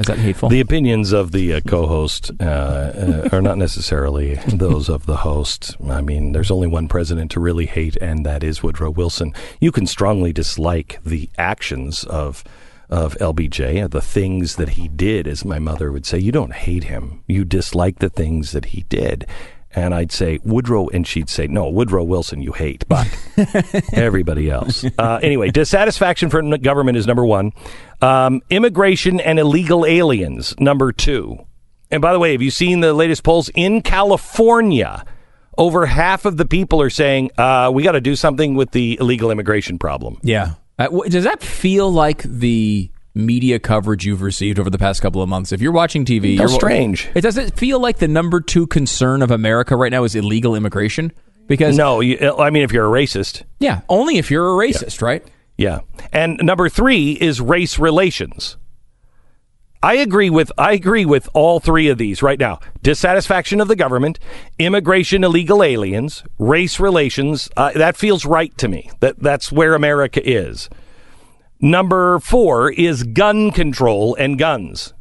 Is 0.00 0.06
that 0.06 0.18
hateful? 0.18 0.48
The 0.48 0.58
opinions 0.58 1.12
of 1.12 1.30
the 1.30 1.52
uh, 1.52 1.60
co-host 1.60 2.32
uh, 2.40 2.42
uh, 2.44 3.28
are 3.30 3.42
not 3.42 3.58
necessarily 3.58 4.34
those 4.48 4.88
of 4.88 5.06
the 5.06 5.18
host. 5.18 5.76
I 5.88 6.00
mean, 6.00 6.32
there's 6.32 6.50
only 6.50 6.66
one 6.66 6.88
president 6.88 7.30
to 7.32 7.40
really 7.40 7.66
hate, 7.66 7.96
and 7.98 8.26
that 8.26 8.42
is 8.42 8.64
Woodrow 8.64 8.90
Wilson. 8.90 9.32
You 9.60 9.70
can 9.70 9.86
strongly 9.86 10.32
dislike 10.32 10.98
the 11.04 11.30
actions 11.38 12.02
of 12.02 12.42
of 12.92 13.16
LBJ, 13.16 13.90
the 13.90 14.02
things 14.02 14.56
that 14.56 14.70
he 14.70 14.86
did, 14.86 15.26
as 15.26 15.46
my 15.46 15.58
mother 15.58 15.90
would 15.90 16.04
say. 16.04 16.18
You 16.18 16.30
don't 16.30 16.52
hate 16.52 16.84
him; 16.84 17.24
you 17.26 17.44
dislike 17.44 17.98
the 17.98 18.10
things 18.10 18.52
that 18.52 18.66
he 18.66 18.82
did. 18.82 19.26
And 19.74 19.94
I'd 19.94 20.12
say 20.12 20.38
Woodrow, 20.44 20.88
and 20.88 21.06
she'd 21.06 21.30
say, 21.30 21.46
"No, 21.46 21.70
Woodrow 21.70 22.04
Wilson, 22.04 22.42
you 22.42 22.52
hate." 22.52 22.84
But 22.88 23.08
everybody 23.94 24.50
else. 24.50 24.84
Uh, 24.98 25.18
anyway, 25.22 25.50
dissatisfaction 25.50 26.28
for 26.28 26.42
government 26.58 26.98
is 26.98 27.06
number 27.06 27.24
one. 27.24 27.52
Um, 28.02 28.42
immigration 28.50 29.20
and 29.20 29.38
illegal 29.38 29.86
aliens, 29.86 30.54
number 30.60 30.92
two. 30.92 31.38
And 31.90 32.02
by 32.02 32.12
the 32.12 32.18
way, 32.18 32.32
have 32.32 32.42
you 32.42 32.50
seen 32.50 32.80
the 32.80 32.92
latest 32.92 33.22
polls 33.22 33.50
in 33.54 33.80
California? 33.80 35.04
Over 35.56 35.84
half 35.86 36.24
of 36.24 36.36
the 36.38 36.46
people 36.46 36.80
are 36.80 36.90
saying 36.90 37.30
uh, 37.38 37.70
we 37.72 37.82
got 37.82 37.92
to 37.92 38.00
do 38.00 38.16
something 38.16 38.54
with 38.54 38.70
the 38.70 38.98
illegal 39.00 39.30
immigration 39.30 39.78
problem. 39.78 40.18
Yeah. 40.22 40.54
Uh, 40.86 41.08
does 41.08 41.24
that 41.24 41.42
feel 41.42 41.90
like 41.90 42.22
the 42.22 42.90
media 43.14 43.58
coverage 43.58 44.06
you've 44.06 44.22
received 44.22 44.58
over 44.58 44.70
the 44.70 44.78
past 44.78 45.02
couple 45.02 45.22
of 45.22 45.28
months? 45.28 45.52
If 45.52 45.60
you're 45.60 45.72
watching 45.72 46.04
TV, 46.04 46.36
you're, 46.36 46.48
strange. 46.48 47.08
It 47.14 47.20
does 47.20 47.36
it 47.36 47.56
feel 47.56 47.80
like 47.80 47.98
the 47.98 48.08
number 48.08 48.40
two 48.40 48.66
concern 48.66 49.22
of 49.22 49.30
America 49.30 49.76
right 49.76 49.90
now 49.90 50.04
is 50.04 50.14
illegal 50.14 50.54
immigration? 50.54 51.12
Because 51.46 51.76
No, 51.76 52.00
you, 52.00 52.34
I 52.38 52.50
mean 52.50 52.62
if 52.62 52.72
you're 52.72 52.86
a 52.86 52.90
racist, 52.90 53.42
yeah, 53.58 53.80
only 53.88 54.18
if 54.18 54.30
you're 54.30 54.48
a 54.48 54.66
racist, 54.66 55.02
right? 55.02 55.26
Yeah. 55.58 55.80
And 56.12 56.38
number 56.42 56.68
three 56.68 57.12
is 57.12 57.40
race 57.40 57.78
relations. 57.78 58.56
I 59.82 59.94
agree 59.94 60.30
with 60.30 60.52
I 60.56 60.74
agree 60.74 61.04
with 61.04 61.28
all 61.34 61.58
three 61.58 61.88
of 61.88 61.98
these 61.98 62.22
right 62.22 62.38
now. 62.38 62.60
Dissatisfaction 62.82 63.60
of 63.60 63.66
the 63.68 63.74
government, 63.74 64.18
immigration, 64.58 65.24
illegal 65.24 65.62
aliens, 65.62 66.22
race 66.38 66.78
relations. 66.78 67.50
Uh, 67.56 67.72
that 67.72 67.96
feels 67.96 68.24
right 68.24 68.56
to 68.58 68.68
me. 68.68 68.90
That 69.00 69.18
that's 69.18 69.50
where 69.50 69.74
America 69.74 70.20
is. 70.24 70.70
Number 71.60 72.20
four 72.20 72.70
is 72.70 73.02
gun 73.02 73.50
control 73.50 74.14
and 74.14 74.38
guns, 74.38 74.94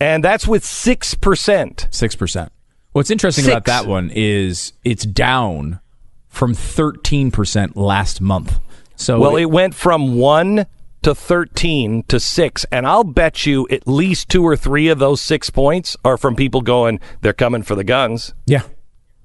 and 0.00 0.24
that's 0.24 0.46
with 0.46 0.64
six 0.64 1.14
percent. 1.14 1.88
Six 1.90 2.16
percent. 2.16 2.50
What's 2.92 3.10
interesting 3.10 3.46
about 3.46 3.66
that 3.66 3.86
one 3.86 4.10
is 4.14 4.72
it's 4.84 5.04
down 5.04 5.80
from 6.28 6.54
thirteen 6.54 7.30
percent 7.30 7.76
last 7.76 8.22
month. 8.22 8.58
So 8.96 9.20
Well, 9.20 9.36
it 9.36 9.46
went 9.46 9.74
from 9.74 10.16
one 10.16 10.66
to 11.02 11.14
13 11.14 12.04
to 12.04 12.20
six. 12.20 12.64
And 12.72 12.86
I'll 12.86 13.04
bet 13.04 13.46
you 13.46 13.66
at 13.70 13.86
least 13.86 14.28
two 14.28 14.44
or 14.44 14.56
three 14.56 14.88
of 14.88 14.98
those 14.98 15.20
six 15.22 15.50
points 15.50 15.96
are 16.04 16.16
from 16.16 16.36
people 16.36 16.60
going, 16.60 17.00
they're 17.20 17.32
coming 17.32 17.62
for 17.62 17.74
the 17.74 17.84
guns. 17.84 18.34
yeah, 18.46 18.62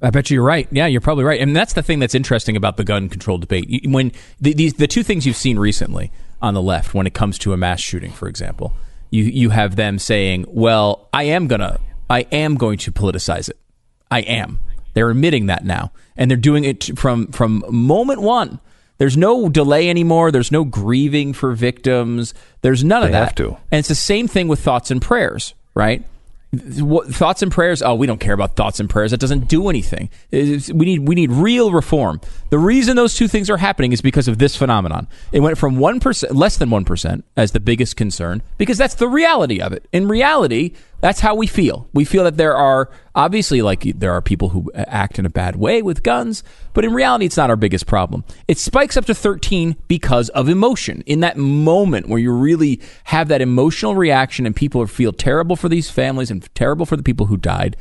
I 0.03 0.09
bet 0.09 0.29
you 0.29 0.35
you're 0.35 0.43
right. 0.43 0.67
Yeah, 0.69 0.85
you're 0.85 1.01
probably 1.01 1.23
right. 1.23 1.39
And 1.39 1.55
that's 1.55 1.73
the 1.73 1.81
thing 1.81 1.99
that's 1.99 2.13
interesting 2.13 2.57
about 2.57 2.75
the 2.75 2.83
gun 2.83 3.07
control 3.07 3.37
debate. 3.37 3.85
When 3.87 4.11
the, 4.39 4.53
these 4.53 4.73
the 4.73 4.87
two 4.87 5.01
things 5.01 5.25
you've 5.25 5.37
seen 5.37 5.57
recently 5.57 6.11
on 6.41 6.53
the 6.53 6.61
left, 6.61 6.93
when 6.93 7.07
it 7.07 7.13
comes 7.13 7.39
to 7.39 7.53
a 7.53 7.57
mass 7.57 7.79
shooting, 7.79 8.11
for 8.11 8.27
example, 8.27 8.73
you 9.11 9.23
you 9.23 9.51
have 9.51 9.77
them 9.77 9.97
saying, 9.97 10.43
"Well, 10.49 11.07
I 11.13 11.23
am 11.23 11.47
gonna, 11.47 11.79
I 12.09 12.21
am 12.33 12.55
going 12.55 12.79
to 12.79 12.91
politicize 12.91 13.49
it. 13.49 13.57
I 14.11 14.21
am." 14.21 14.59
They're 14.93 15.09
admitting 15.09 15.45
that 15.45 15.63
now, 15.63 15.93
and 16.17 16.29
they're 16.29 16.37
doing 16.37 16.65
it 16.65 16.99
from 16.99 17.27
from 17.27 17.63
moment 17.69 18.21
one. 18.21 18.59
There's 18.99 19.17
no 19.17 19.49
delay 19.49 19.89
anymore. 19.89 20.31
There's 20.31 20.51
no 20.51 20.63
grieving 20.63 21.33
for 21.33 21.53
victims. 21.53 22.33
There's 22.61 22.83
none 22.83 23.01
of 23.03 23.09
They 23.09 23.13
that. 23.13 23.25
have 23.25 23.35
to. 23.35 23.49
And 23.71 23.79
it's 23.79 23.87
the 23.89 23.95
same 23.95 24.27
thing 24.27 24.47
with 24.47 24.59
thoughts 24.59 24.91
and 24.91 25.01
prayers, 25.01 25.53
right? 25.75 26.03
Thoughts 26.55 27.41
and 27.41 27.51
prayers? 27.51 27.81
Oh, 27.81 27.95
we 27.95 28.05
don't 28.05 28.19
care 28.19 28.35
about 28.35 28.55
thoughts 28.55 28.79
and 28.79 28.87
prayers. 28.87 29.09
That 29.09 29.19
doesn't 29.19 29.47
do 29.47 29.69
anything. 29.69 30.11
It's- 30.29 30.71
we 30.71 30.85
need 30.85 31.07
we 31.07 31.15
need 31.15 31.31
real 31.31 31.71
reform. 31.71 32.21
The 32.51 32.59
reason 32.59 32.95
those 32.95 33.15
two 33.15 33.27
things 33.27 33.49
are 33.49 33.57
happening 33.57 33.91
is 33.91 34.01
because 34.01 34.27
of 34.27 34.37
this 34.37 34.55
phenomenon. 34.55 35.07
It 35.31 35.39
went 35.39 35.57
from 35.57 35.77
one 35.77 35.99
percent, 35.99 36.35
less 36.35 36.57
than 36.57 36.69
one 36.69 36.85
percent, 36.85 37.25
as 37.35 37.53
the 37.53 37.59
biggest 37.59 37.95
concern, 37.95 38.43
because 38.59 38.77
that's 38.77 38.93
the 38.93 39.07
reality 39.07 39.59
of 39.59 39.73
it. 39.73 39.87
In 39.91 40.07
reality, 40.07 40.73
that's 41.03 41.19
how 41.19 41.35
we 41.35 41.47
feel. 41.47 41.89
We 41.91 42.05
feel 42.05 42.23
that 42.23 42.37
there 42.37 42.55
are 42.55 42.89
obviously 43.13 43.61
like 43.61 43.83
there 43.83 44.13
are 44.13 44.21
people 44.21 44.47
who 44.47 44.71
act 44.73 45.19
in 45.19 45.25
a 45.25 45.29
bad 45.29 45.57
way 45.57 45.81
with 45.81 46.01
guns, 46.01 46.45
but 46.71 46.85
in 46.85 46.93
reality, 46.93 47.25
it's 47.25 47.35
not 47.35 47.49
our 47.49 47.57
biggest 47.57 47.87
problem. 47.87 48.23
It 48.47 48.57
spikes 48.57 48.95
up 48.95 49.03
to 49.07 49.13
13 49.13 49.75
because 49.89 50.29
of 50.29 50.47
emotion. 50.47 51.03
In 51.05 51.19
that 51.19 51.35
moment 51.35 52.07
where 52.07 52.19
you 52.19 52.31
really 52.31 52.79
have 53.03 53.27
that 53.27 53.41
emotional 53.41 53.95
reaction 53.95 54.45
and 54.45 54.55
people 54.55 54.87
feel 54.87 55.11
terrible 55.11 55.57
for 55.57 55.67
these 55.67 55.89
families 55.89 56.31
and 56.31 56.47
terrible 56.55 56.85
for 56.85 56.95
the 56.95 57.03
people 57.03 57.25
who 57.25 57.35
died, 57.35 57.75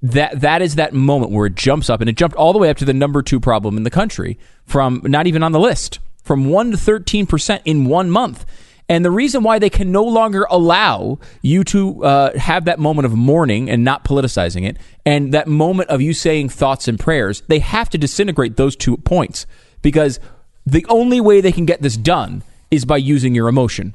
that 0.00 0.40
that 0.40 0.62
is 0.62 0.76
that 0.76 0.94
moment 0.94 1.32
where 1.32 1.44
it 1.44 1.56
jumps 1.56 1.90
up 1.90 2.00
and 2.00 2.08
it 2.08 2.16
jumped 2.16 2.36
all 2.36 2.54
the 2.54 2.58
way 2.58 2.70
up 2.70 2.78
to 2.78 2.86
the 2.86 2.94
number 2.94 3.20
two 3.20 3.38
problem 3.38 3.76
in 3.76 3.82
the 3.82 3.90
country 3.90 4.38
from 4.64 5.02
not 5.04 5.26
even 5.26 5.42
on 5.42 5.52
the 5.52 5.60
list 5.60 5.98
from 6.24 6.46
1 6.46 6.70
to 6.70 6.78
13 6.78 7.26
percent 7.26 7.60
in 7.66 7.84
one 7.84 8.10
month 8.10 8.46
and 8.88 9.04
the 9.04 9.10
reason 9.10 9.42
why 9.42 9.58
they 9.58 9.70
can 9.70 9.90
no 9.90 10.04
longer 10.04 10.46
allow 10.48 11.18
you 11.42 11.64
to 11.64 12.04
uh, 12.04 12.38
have 12.38 12.66
that 12.66 12.78
moment 12.78 13.06
of 13.06 13.14
mourning 13.14 13.68
and 13.68 13.82
not 13.82 14.04
politicizing 14.04 14.68
it 14.68 14.76
and 15.04 15.34
that 15.34 15.48
moment 15.48 15.90
of 15.90 16.00
you 16.00 16.12
saying 16.12 16.48
thoughts 16.48 16.86
and 16.86 16.98
prayers 16.98 17.42
they 17.48 17.58
have 17.58 17.90
to 17.90 17.98
disintegrate 17.98 18.56
those 18.56 18.76
two 18.76 18.96
points. 18.96 19.46
Because 19.82 20.20
the 20.64 20.86
only 20.88 21.20
way 21.20 21.40
they 21.40 21.52
can 21.52 21.66
get 21.66 21.82
this 21.82 21.96
done 21.96 22.42
is 22.70 22.84
by 22.84 22.96
using 22.96 23.34
your 23.34 23.48
emotion. 23.48 23.94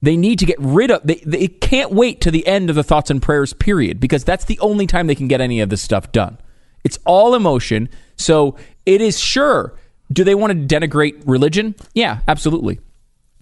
They 0.00 0.16
need 0.16 0.38
to 0.40 0.46
get 0.46 0.58
rid 0.58 0.90
of 0.90 1.02
they, 1.04 1.22
they 1.26 1.48
can't 1.48 1.92
wait 1.92 2.20
to 2.22 2.30
the 2.30 2.46
end 2.46 2.70
of 2.70 2.76
the 2.76 2.82
thoughts 2.82 3.10
and 3.10 3.20
prayers 3.20 3.52
period 3.52 4.00
because 4.00 4.24
that's 4.24 4.46
the 4.46 4.58
only 4.60 4.86
time 4.86 5.06
they 5.06 5.14
can 5.14 5.28
get 5.28 5.40
any 5.40 5.60
of 5.60 5.68
this 5.68 5.82
stuff 5.82 6.10
done. 6.10 6.38
It's 6.84 6.98
all 7.04 7.34
emotion. 7.34 7.88
So 8.16 8.56
it 8.86 9.00
is 9.00 9.20
sure. 9.20 9.78
Do 10.10 10.24
they 10.24 10.34
want 10.34 10.68
to 10.68 10.80
denigrate 10.80 11.22
religion? 11.26 11.74
Yeah 11.94 12.20
absolutely 12.26 12.80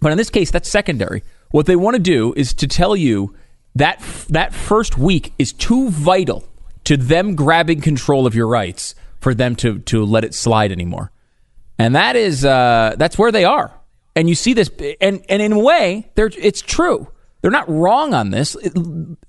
but 0.00 0.12
in 0.12 0.18
this 0.18 0.30
case 0.30 0.50
that's 0.50 0.68
secondary 0.68 1.22
what 1.50 1.66
they 1.66 1.76
want 1.76 1.94
to 1.94 2.02
do 2.02 2.32
is 2.36 2.54
to 2.54 2.66
tell 2.66 2.96
you 2.96 3.34
that 3.74 4.00
that 4.28 4.52
first 4.52 4.98
week 4.98 5.32
is 5.38 5.52
too 5.52 5.90
vital 5.90 6.44
to 6.84 6.96
them 6.96 7.36
grabbing 7.36 7.80
control 7.80 8.26
of 8.26 8.34
your 8.34 8.46
rights 8.46 8.94
for 9.20 9.34
them 9.34 9.54
to 9.54 9.78
to 9.80 10.04
let 10.04 10.24
it 10.24 10.34
slide 10.34 10.72
anymore 10.72 11.12
and 11.80 11.94
that 11.94 12.14
is 12.14 12.44
uh, 12.44 12.94
that's 12.98 13.16
where 13.16 13.32
they 13.32 13.46
are. 13.46 13.72
And 14.14 14.28
you 14.28 14.34
see 14.34 14.52
this, 14.52 14.70
and 15.00 15.24
and 15.30 15.40
in 15.40 15.52
a 15.52 15.58
way, 15.58 16.10
it's 16.14 16.60
true. 16.60 17.08
They're 17.42 17.50
not 17.50 17.68
wrong 17.70 18.12
on 18.12 18.30
this. 18.30 18.54
It- 18.62 18.72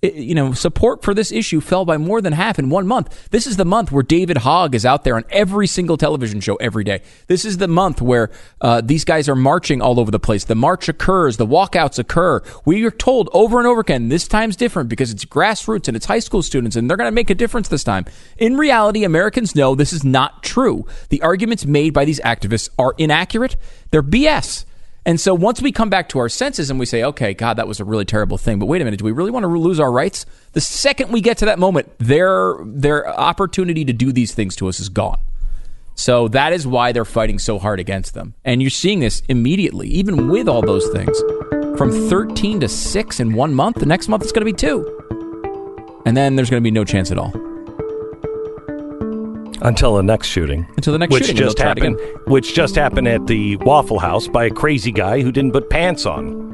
it- 0.01 0.15
you 0.15 0.35
know, 0.35 0.51
support 0.53 1.01
for 1.03 1.13
this 1.13 1.31
issue 1.31 1.61
fell 1.61 1.85
by 1.85 1.97
more 1.97 2.19
than 2.21 2.33
half 2.33 2.59
in 2.59 2.69
one 2.69 2.85
month. 2.85 3.29
This 3.31 3.47
is 3.47 3.55
the 3.57 3.63
month 3.65 3.91
where 3.91 4.03
David 4.03 4.37
Hogg 4.37 4.75
is 4.75 4.85
out 4.85 5.03
there 5.03 5.15
on 5.15 5.23
every 5.29 5.65
single 5.67 5.95
television 5.95 6.41
show 6.41 6.55
every 6.55 6.83
day. 6.83 7.01
This 7.27 7.45
is 7.45 7.57
the 7.57 7.67
month 7.69 8.01
where 8.01 8.29
uh, 8.59 8.81
these 8.81 9.05
guys 9.05 9.29
are 9.29 9.35
marching 9.35 9.81
all 9.81 9.99
over 9.99 10.11
the 10.11 10.19
place. 10.19 10.43
The 10.43 10.55
march 10.55 10.89
occurs, 10.89 11.37
the 11.37 11.47
walkouts 11.47 11.99
occur. 11.99 12.41
We 12.65 12.83
are 12.85 12.91
told 12.91 13.29
over 13.31 13.59
and 13.59 13.67
over 13.67 13.79
again 13.81 14.09
this 14.09 14.27
time's 14.27 14.55
different 14.57 14.89
because 14.89 15.11
it's 15.11 15.23
grassroots 15.25 15.87
and 15.87 15.95
it's 15.95 16.05
high 16.05 16.19
school 16.19 16.41
students 16.41 16.75
and 16.75 16.89
they're 16.89 16.97
going 16.97 17.07
to 17.07 17.15
make 17.15 17.29
a 17.29 17.35
difference 17.35 17.69
this 17.69 17.83
time. 17.83 18.05
In 18.37 18.57
reality, 18.57 19.03
Americans 19.05 19.55
know 19.55 19.73
this 19.73 19.93
is 19.93 20.03
not 20.03 20.43
true. 20.43 20.85
The 21.09 21.21
arguments 21.21 21.65
made 21.65 21.93
by 21.93 22.03
these 22.05 22.19
activists 22.21 22.69
are 22.77 22.93
inaccurate. 22.97 23.55
They're 23.91 24.03
BS. 24.03 24.65
And 25.05 25.19
so 25.19 25.33
once 25.33 25.61
we 25.61 25.71
come 25.71 25.89
back 25.89 26.09
to 26.09 26.19
our 26.19 26.29
senses 26.29 26.69
and 26.69 26.79
we 26.79 26.85
say, 26.85 27.03
okay, 27.03 27.33
God, 27.33 27.55
that 27.57 27.67
was 27.67 27.79
a 27.79 27.85
really 27.85 28.05
terrible 28.05 28.37
thing, 28.37 28.59
but 28.59 28.67
wait 28.67 28.81
a 28.81 28.85
minute, 28.85 28.99
do 28.99 29.05
we 29.05 29.11
really 29.11 29.31
want 29.31 29.43
to 29.43 29.47
lose 29.47 29.79
our 29.79 29.91
rights? 29.91 30.25
The 30.53 30.61
second 30.61 31.11
we 31.11 31.21
get 31.21 31.37
to 31.39 31.45
that 31.45 31.57
moment, 31.57 31.91
their 31.97 32.55
their 32.63 33.09
opportunity 33.19 33.83
to 33.85 33.93
do 33.93 34.11
these 34.11 34.33
things 34.33 34.55
to 34.57 34.67
us 34.67 34.79
is 34.79 34.89
gone. 34.89 35.19
So 35.95 36.27
that 36.29 36.53
is 36.53 36.67
why 36.67 36.91
they're 36.91 37.05
fighting 37.05 37.39
so 37.39 37.59
hard 37.59 37.79
against 37.79 38.13
them. 38.13 38.35
And 38.45 38.61
you're 38.61 38.69
seeing 38.69 38.99
this 38.99 39.23
immediately, 39.27 39.87
even 39.89 40.29
with 40.29 40.47
all 40.47 40.61
those 40.61 40.87
things. 40.89 41.19
From 41.77 41.91
13 41.91 42.59
to 42.59 42.67
6 42.67 43.19
in 43.19 43.33
one 43.33 43.53
month, 43.53 43.77
the 43.77 43.85
next 43.85 44.07
month 44.07 44.23
it's 44.23 44.31
going 44.31 44.45
to 44.45 44.51
be 44.51 44.53
2. 44.53 46.01
And 46.05 46.15
then 46.15 46.35
there's 46.35 46.49
going 46.49 46.61
to 46.61 46.63
be 46.63 46.71
no 46.71 46.85
chance 46.85 47.11
at 47.11 47.17
all. 47.17 47.33
Until 49.61 49.95
the 49.95 50.03
next 50.03 50.27
shooting. 50.27 50.65
Until 50.75 50.93
the 50.93 50.99
next 50.99 51.13
which 51.13 51.23
shooting, 51.25 51.37
just 51.37 51.57
they'll 51.57 51.63
try 51.65 51.71
it 51.71 51.77
happened. 51.97 52.19
Which 52.27 52.53
just 52.53 52.75
happened 52.75 53.07
at 53.07 53.27
the 53.27 53.55
Waffle 53.57 53.99
House 53.99 54.27
by 54.27 54.45
a 54.45 54.49
crazy 54.49 54.91
guy 54.91 55.21
who 55.21 55.31
didn't 55.31 55.51
put 55.51 55.69
pants 55.69 56.05
on. 56.05 56.49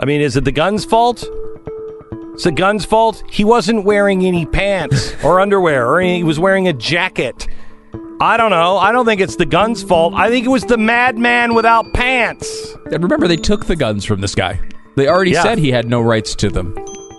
I 0.00 0.04
mean, 0.06 0.20
is 0.20 0.36
it 0.36 0.44
the 0.44 0.52
gun's 0.52 0.84
fault? 0.84 1.24
It's 2.34 2.44
the 2.44 2.52
gun's 2.52 2.84
fault. 2.84 3.22
He 3.30 3.44
wasn't 3.44 3.84
wearing 3.84 4.24
any 4.24 4.46
pants 4.46 5.14
or 5.24 5.40
underwear, 5.40 5.86
or 5.92 6.00
he 6.00 6.22
was 6.24 6.38
wearing 6.38 6.68
a 6.68 6.72
jacket. 6.72 7.46
I 8.22 8.36
don't 8.36 8.50
know. 8.50 8.76
I 8.76 8.92
don't 8.92 9.06
think 9.06 9.20
it's 9.20 9.36
the 9.36 9.46
gun's 9.46 9.82
fault. 9.82 10.14
I 10.14 10.28
think 10.30 10.44
it 10.46 10.50
was 10.50 10.64
the 10.64 10.76
madman 10.78 11.54
without 11.54 11.92
pants. 11.94 12.74
And 12.92 13.02
remember, 13.02 13.26
they 13.26 13.36
took 13.36 13.66
the 13.66 13.76
guns 13.76 14.04
from 14.04 14.20
this 14.20 14.34
guy. 14.34 14.60
They 14.96 15.08
already 15.08 15.30
Yeah. 15.32 15.42
said 15.42 15.58
he 15.58 15.70
had 15.70 15.88
no 15.88 16.00
rights 16.02 16.34
to 16.36 16.50
them. 16.50 16.74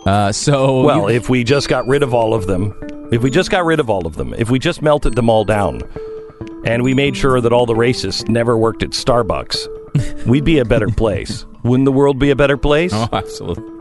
Uh, 0.06 0.32
so 0.32 0.82
Well, 0.84 1.10
you- 1.10 1.16
if 1.16 1.30
we 1.30 1.44
just 1.44 1.70
got 1.70 1.88
rid 1.88 2.04
of 2.04 2.14
all 2.14 2.34
of 2.34 2.46
them, 2.48 2.74
if 3.12 3.22
we 3.22 3.30
just 3.30 3.52
got 3.52 3.66
rid 3.66 3.80
of 3.80 3.90
all 3.90 4.08
of 4.08 4.16
them, 4.16 4.34
if 4.34 4.50
we 4.50 4.60
just 4.60 4.82
melted 4.82 5.16
them 5.16 5.30
all 5.30 5.44
down, 5.44 5.82
and 6.64 6.84
we 6.84 6.94
made 6.94 7.16
sure 7.18 7.42
that 7.42 7.52
all 7.52 7.66
the 7.66 7.74
racists 7.74 8.28
never 8.30 8.58
worked 8.58 8.84
at 8.84 8.92
Starbucks, 8.92 10.26
we'd 10.26 10.46
be 10.46 10.60
a 10.60 10.66
better 10.66 10.88
place. 10.88 11.46
Wouldn't 11.64 11.86
the 11.86 11.92
world 11.92 12.20
be 12.20 12.30
a 12.32 12.36
better 12.36 12.58
place? 12.58 12.92
oh, 12.94 13.10
absolutely. 13.12 13.81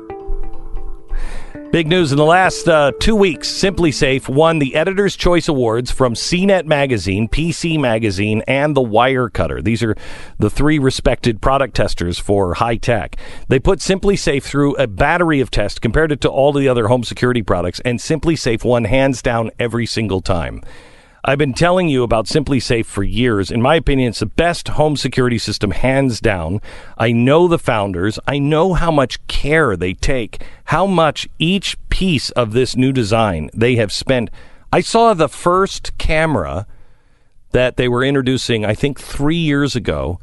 Big 1.73 1.87
news 1.87 2.11
in 2.11 2.19
the 2.19 2.25
last 2.25 2.69
uh, 2.69 2.91
two 2.99 3.15
weeks. 3.15 3.49
SimpliSafe 3.49 4.29
won 4.29 4.59
the 4.59 4.75
Editor's 4.75 5.15
Choice 5.15 5.47
Awards 5.47 5.93
from 5.93 6.15
CNET 6.15 6.65
Magazine, 6.65 7.29
PC 7.29 7.79
Magazine, 7.79 8.43
and 8.49 8.77
The 8.77 8.81
Wirecutter. 8.81 9.63
These 9.63 9.85
are 9.85 9.95
the 10.41 10.51
three 10.51 10.81
respected 10.81 11.41
product 11.41 11.77
testers 11.77 12.19
for 12.19 12.55
high 12.55 12.75
tech. 12.75 13.15
They 13.47 13.61
put 13.61 13.79
SimpliSafe 13.79 14.43
through 14.43 14.75
a 14.79 14.89
battery 14.89 15.39
of 15.39 15.53
tests, 15.53 15.79
compared 15.79 16.11
it 16.11 16.21
to 16.23 16.29
all 16.29 16.53
the 16.53 16.67
other 16.67 16.89
home 16.89 17.05
security 17.05 17.43
products, 17.43 17.79
and 17.85 18.01
SimpliSafe 18.01 18.65
won 18.65 18.83
hands 18.83 19.23
down 19.23 19.53
every 19.61 19.87
single 19.87 20.21
time. 20.21 20.63
I've 21.23 21.39
been 21.39 21.53
telling 21.53 21.89
you 21.89 22.03
about 22.03 22.27
SimpliSafe 22.27 22.87
for 22.87 23.03
years. 23.03 23.51
In 23.51 23.61
my 23.61 23.75
opinion, 23.75 24.09
it's 24.09 24.21
the 24.21 24.27
best 24.27 24.69
home 24.69 24.97
security 24.97 25.37
system, 25.37 25.71
hands 25.71 26.19
down. 26.19 26.63
I 26.97 27.13
know 27.13 27.47
the 27.47 27.59
founders. 27.59 28.19
I 28.27 28.39
know 28.39 28.73
how 28.73 28.91
much 28.91 29.27
care 29.27 29.77
they 29.77 29.93
take, 29.93 30.43
how 30.65 30.87
much 30.87 31.29
each 31.39 31.77
piece 31.91 32.31
of 32.31 32.53
this 32.53 32.75
new 32.75 32.93
design 32.93 33.51
they 33.53 33.77
have 33.77 33.93
spent. 33.93 34.31
I 34.73 34.81
saw 34.81 35.13
the 35.13 35.29
first 35.29 35.97
camera 35.99 36.67
that 37.53 37.77
they 37.77 37.89
were 37.89 38.05
introducing, 38.05 38.65
I 38.65 38.75
think, 38.75 38.99
three 38.99 39.37
years 39.37 39.77
ago. 39.77 40.21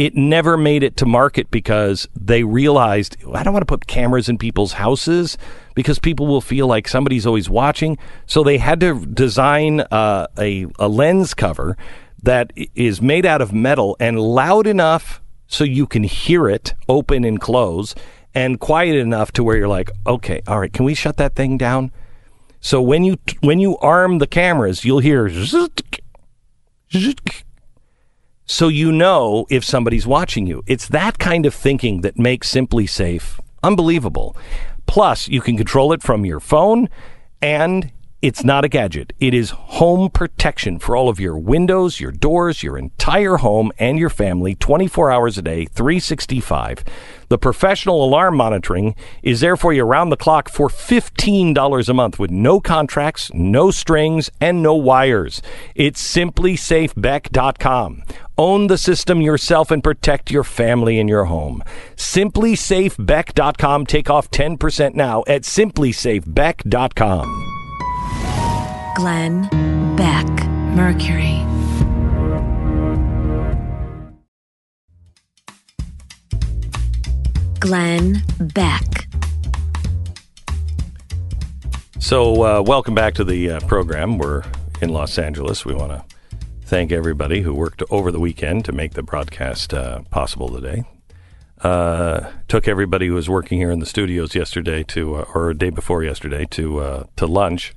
It 0.00 0.16
never 0.16 0.56
made 0.56 0.82
it 0.82 0.96
to 0.96 1.04
market 1.04 1.50
because 1.50 2.08
they 2.18 2.42
realized 2.42 3.18
I 3.34 3.42
don't 3.42 3.52
want 3.52 3.60
to 3.60 3.66
put 3.66 3.86
cameras 3.86 4.30
in 4.30 4.38
people's 4.38 4.72
houses 4.72 5.36
because 5.74 5.98
people 5.98 6.26
will 6.26 6.40
feel 6.40 6.66
like 6.66 6.88
somebody's 6.88 7.26
always 7.26 7.50
watching. 7.50 7.98
So 8.24 8.42
they 8.42 8.56
had 8.56 8.80
to 8.80 9.04
design 9.04 9.80
uh, 9.90 10.26
a, 10.38 10.64
a 10.78 10.88
lens 10.88 11.34
cover 11.34 11.76
that 12.22 12.50
is 12.74 13.02
made 13.02 13.26
out 13.26 13.42
of 13.42 13.52
metal 13.52 13.94
and 14.00 14.18
loud 14.18 14.66
enough 14.66 15.20
so 15.46 15.64
you 15.64 15.86
can 15.86 16.04
hear 16.04 16.48
it 16.48 16.72
open 16.88 17.22
and 17.22 17.38
close, 17.38 17.94
and 18.34 18.58
quiet 18.58 18.96
enough 18.96 19.32
to 19.32 19.44
where 19.44 19.58
you're 19.58 19.68
like, 19.68 19.90
okay, 20.06 20.40
all 20.46 20.60
right, 20.60 20.72
can 20.72 20.86
we 20.86 20.94
shut 20.94 21.18
that 21.18 21.34
thing 21.34 21.58
down? 21.58 21.92
So 22.60 22.80
when 22.80 23.04
you 23.04 23.18
when 23.40 23.60
you 23.60 23.76
arm 23.78 24.16
the 24.16 24.26
cameras, 24.26 24.82
you'll 24.82 25.00
hear 25.00 25.28
so 28.50 28.66
you 28.66 28.90
know 28.90 29.46
if 29.48 29.64
somebody's 29.64 30.08
watching 30.08 30.44
you. 30.44 30.60
It's 30.66 30.88
that 30.88 31.20
kind 31.20 31.46
of 31.46 31.54
thinking 31.54 32.00
that 32.00 32.18
makes 32.18 32.52
SimpliSafe 32.52 33.38
unbelievable. 33.62 34.36
Plus, 34.86 35.28
you 35.28 35.40
can 35.40 35.56
control 35.56 35.92
it 35.92 36.02
from 36.02 36.26
your 36.26 36.40
phone 36.40 36.88
and 37.40 37.92
It's 38.22 38.44
not 38.44 38.66
a 38.66 38.68
gadget. 38.68 39.14
It 39.18 39.32
is 39.32 39.48
home 39.48 40.10
protection 40.10 40.78
for 40.78 40.94
all 40.94 41.08
of 41.08 41.18
your 41.18 41.38
windows, 41.38 42.00
your 42.00 42.12
doors, 42.12 42.62
your 42.62 42.76
entire 42.76 43.38
home, 43.38 43.72
and 43.78 43.98
your 43.98 44.10
family 44.10 44.54
24 44.54 45.10
hours 45.10 45.38
a 45.38 45.42
day, 45.42 45.64
365. 45.64 46.84
The 47.30 47.38
professional 47.38 48.04
alarm 48.04 48.36
monitoring 48.36 48.94
is 49.22 49.40
there 49.40 49.56
for 49.56 49.72
you 49.72 49.86
around 49.86 50.10
the 50.10 50.18
clock 50.18 50.50
for 50.50 50.68
$15 50.68 51.88
a 51.88 51.94
month 51.94 52.18
with 52.18 52.30
no 52.30 52.60
contracts, 52.60 53.30
no 53.32 53.70
strings, 53.70 54.28
and 54.38 54.62
no 54.62 54.74
wires. 54.74 55.40
It's 55.74 56.02
simplisafebeck.com. 56.02 58.02
Own 58.36 58.66
the 58.66 58.76
system 58.76 59.22
yourself 59.22 59.70
and 59.70 59.82
protect 59.82 60.30
your 60.30 60.44
family 60.44 61.00
and 61.00 61.08
your 61.08 61.24
home. 61.24 61.62
Simplisafebeck.com. 61.96 63.86
Take 63.86 64.10
off 64.10 64.30
10% 64.30 64.94
now 64.94 65.24
at 65.26 65.44
simplisafebeck.com. 65.44 67.59
Glenn 69.00 69.48
Beck, 69.96 70.26
Mercury. 70.76 71.42
Glenn 77.60 78.22
Beck. 78.52 79.08
So, 81.98 82.42
uh, 82.44 82.60
welcome 82.60 82.94
back 82.94 83.14
to 83.14 83.24
the 83.24 83.52
uh, 83.52 83.60
program. 83.60 84.18
We're 84.18 84.42
in 84.82 84.90
Los 84.90 85.18
Angeles. 85.18 85.64
We 85.64 85.72
want 85.72 85.92
to 85.92 86.04
thank 86.66 86.92
everybody 86.92 87.40
who 87.40 87.54
worked 87.54 87.82
over 87.88 88.12
the 88.12 88.20
weekend 88.20 88.66
to 88.66 88.72
make 88.72 88.92
the 88.92 89.02
broadcast 89.02 89.72
uh, 89.72 90.02
possible 90.10 90.50
today. 90.50 90.84
Uh, 91.62 92.30
took 92.48 92.68
everybody 92.68 93.06
who 93.06 93.14
was 93.14 93.30
working 93.30 93.56
here 93.56 93.70
in 93.70 93.78
the 93.78 93.86
studios 93.86 94.34
yesterday 94.34 94.82
to, 94.82 95.14
uh, 95.14 95.24
or 95.34 95.54
day 95.54 95.70
before 95.70 96.04
yesterday, 96.04 96.44
to 96.50 96.80
uh, 96.80 97.04
to 97.16 97.26
lunch. 97.26 97.72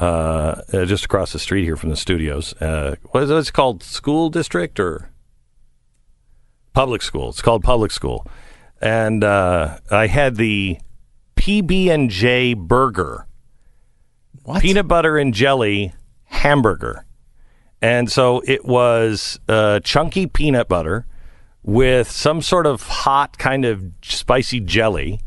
Uh, 0.00 0.62
uh, 0.72 0.86
just 0.86 1.04
across 1.04 1.34
the 1.34 1.38
street 1.38 1.64
here 1.64 1.76
from 1.76 1.90
the 1.90 1.96
studios. 1.96 2.54
Uh, 2.54 2.96
what 3.10 3.22
is 3.22 3.30
it 3.30 3.52
called? 3.52 3.82
School 3.82 4.30
district 4.30 4.80
or 4.80 5.10
public 6.72 7.02
school? 7.02 7.28
It's 7.28 7.42
called 7.42 7.62
public 7.62 7.90
school. 7.90 8.26
And 8.80 9.22
uh, 9.22 9.76
I 9.90 10.06
had 10.06 10.36
the 10.36 10.78
PB 11.36 11.88
and 11.88 12.08
J 12.08 12.54
burger, 12.54 13.26
What? 14.42 14.62
peanut 14.62 14.88
butter 14.88 15.18
and 15.18 15.34
jelly 15.34 15.92
hamburger, 16.24 17.04
and 17.82 18.10
so 18.10 18.42
it 18.46 18.64
was 18.64 19.38
uh, 19.48 19.80
chunky 19.80 20.26
peanut 20.26 20.66
butter 20.68 21.06
with 21.62 22.10
some 22.10 22.40
sort 22.40 22.64
of 22.66 22.82
hot 22.82 23.36
kind 23.36 23.66
of 23.66 23.84
spicy 24.02 24.60
jelly 24.60 25.20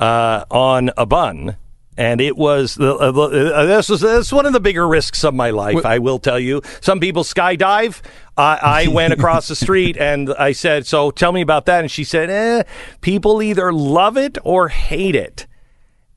uh, 0.00 0.44
on 0.50 0.90
a 0.96 1.06
bun. 1.06 1.56
And 1.96 2.20
it 2.20 2.36
was 2.36 2.74
the, 2.74 2.94
uh, 2.94 3.10
uh, 3.10 3.64
this 3.64 3.88
was 3.88 4.02
this 4.02 4.26
is 4.26 4.32
one 4.32 4.44
of 4.44 4.52
the 4.52 4.60
bigger 4.60 4.86
risks 4.86 5.24
of 5.24 5.34
my 5.34 5.50
life. 5.50 5.84
I 5.86 5.98
will 5.98 6.18
tell 6.18 6.38
you. 6.38 6.60
Some 6.82 7.00
people 7.00 7.24
skydive. 7.24 8.02
I, 8.36 8.58
I 8.62 8.86
went 8.92 9.14
across 9.14 9.48
the 9.48 9.56
street 9.56 9.96
and 9.96 10.32
I 10.34 10.52
said, 10.52 10.86
"So 10.86 11.10
tell 11.10 11.32
me 11.32 11.40
about 11.40 11.66
that." 11.66 11.80
And 11.80 11.90
she 11.90 12.04
said, 12.04 12.28
"Eh, 12.28 12.62
people 13.00 13.42
either 13.42 13.72
love 13.72 14.18
it 14.18 14.36
or 14.44 14.68
hate 14.68 15.14
it." 15.14 15.46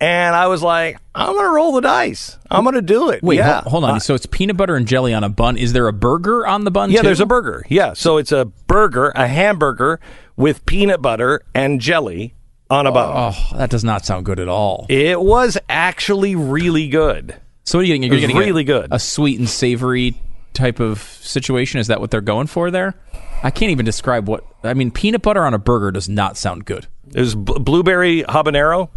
And 0.02 0.36
I 0.36 0.48
was 0.48 0.62
like, 0.62 0.98
"I'm 1.16 1.34
going 1.34 1.46
to 1.46 1.56
roll 1.56 1.72
the 1.72 1.82
dice. 1.82 2.38
I'm 2.52 2.64
going 2.64 2.76
to 2.76 2.82
do 2.82 3.10
it." 3.12 3.24
Wait, 3.24 3.38
yeah. 3.38 3.62
hol- 3.62 3.72
hold 3.72 3.84
on. 3.86 3.96
Uh, 3.96 4.00
so 4.00 4.16
it's 4.16 4.26
peanut 4.26 4.58
butter 4.58 4.76
and 4.76 4.86
jelly 4.86 5.14
on 5.14 5.24
a 5.24 5.30
bun. 5.30 5.56
Is 5.56 5.72
there 5.72 5.88
a 5.88 5.94
burger 5.94 6.46
on 6.46 6.66
the 6.66 6.72
bun? 6.72 6.92
yeah, 6.92 7.00
too? 7.00 7.08
there's 7.08 7.22
a 7.22 7.26
burger. 7.26 7.66
Yeah, 7.70 7.94
so 7.94 8.18
it's 8.18 8.34
a 8.34 8.46
burger, 8.46 9.14
a 9.16 9.28
hamburger 9.28 10.02
with 10.36 10.66
peanut 10.66 11.02
butter 11.02 11.42
and 11.54 11.80
jelly 11.80 12.34
on 12.70 12.88
a 12.88 12.92
bun. 12.92 13.34
Oh, 13.34 13.58
that 13.58 13.70
does 13.70 13.84
not 13.84 14.06
sound 14.06 14.26
good 14.26 14.40
at 14.40 14.48
all. 14.48 14.86
It 14.90 15.20
was 15.20 15.58
actually 15.68 16.36
really 16.36 16.88
good. 16.88 17.36
So 17.64 17.78
what 17.78 17.84
are 17.84 17.86
you 17.86 17.94
getting? 17.94 18.04
You're 18.04 18.14
It 18.14 18.16
was 18.16 18.22
getting 18.22 18.38
really 18.38 18.62
a, 18.62 18.66
good. 18.66 18.88
A 18.92 19.00
sweet 19.00 19.40
and 19.40 19.50
savory 19.50 20.16
type 20.54 20.80
of 20.80 21.00
situation. 21.00 21.80
Is 21.80 21.88
that 21.88 22.00
what 22.00 22.12
they're 22.12 22.22
going 22.22 22.48
for 22.48 22.72
there? 22.72 22.96
I 23.44 23.52
can't 23.52 23.72
even 23.72 23.86
describe 23.86 24.28
what. 24.28 24.44
I 24.64 24.74
mean, 24.74 24.92
peanut 24.92 25.22
butter 25.22 25.44
on 25.44 25.54
a 25.54 25.60
burger 25.60 25.92
does 25.92 26.10
not 26.10 26.38
sound 26.38 26.66
good. 26.66 26.88
It 27.14 27.20
was 27.20 27.36
bl- 27.36 27.60
blueberry 27.60 28.24
habanero. 28.24 28.90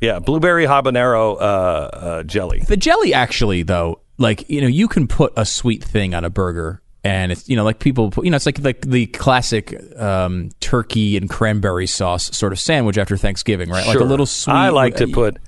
Yeah, 0.00 0.18
blueberry 0.18 0.66
habanero 0.66 1.36
uh, 1.36 1.38
uh, 1.40 2.22
jelly. 2.24 2.60
The 2.60 2.76
jelly, 2.76 3.14
actually, 3.14 3.62
though, 3.62 4.00
like 4.18 4.48
you 4.50 4.60
know, 4.60 4.66
you 4.66 4.88
can 4.88 5.08
put 5.08 5.32
a 5.36 5.46
sweet 5.46 5.82
thing 5.82 6.14
on 6.14 6.24
a 6.24 6.30
burger, 6.30 6.82
and 7.06 7.32
it's 7.32 7.48
you 7.48 7.56
know, 7.56 7.64
like 7.64 7.78
people, 7.78 8.10
put, 8.10 8.24
you 8.24 8.30
know, 8.30 8.36
it's 8.36 8.46
like 8.46 8.58
like 8.58 8.80
the 8.82 9.06
classic 9.06 9.80
um, 9.96 10.50
turkey 10.60 11.16
and 11.16 11.30
cranberry 11.30 11.86
sauce 11.86 12.36
sort 12.36 12.52
of 12.52 12.58
sandwich 12.58 12.98
after 12.98 13.16
Thanksgiving, 13.16 13.70
right? 13.70 13.86
Like 13.86 14.00
a 14.00 14.04
little 14.04 14.26
sweet. 14.26 14.54
I 14.54 14.70
like 14.70 14.96
to 14.96 15.06
put. 15.06 15.38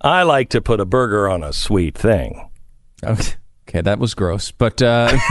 I 0.00 0.22
like 0.22 0.50
to 0.50 0.60
put 0.60 0.80
a 0.80 0.84
burger 0.84 1.28
on 1.28 1.42
a 1.42 1.52
sweet 1.52 1.96
thing. 1.96 2.48
Okay, 3.04 3.80
that 3.80 3.98
was 3.98 4.14
gross, 4.14 4.50
but. 4.50 4.80
Uh, 4.80 5.16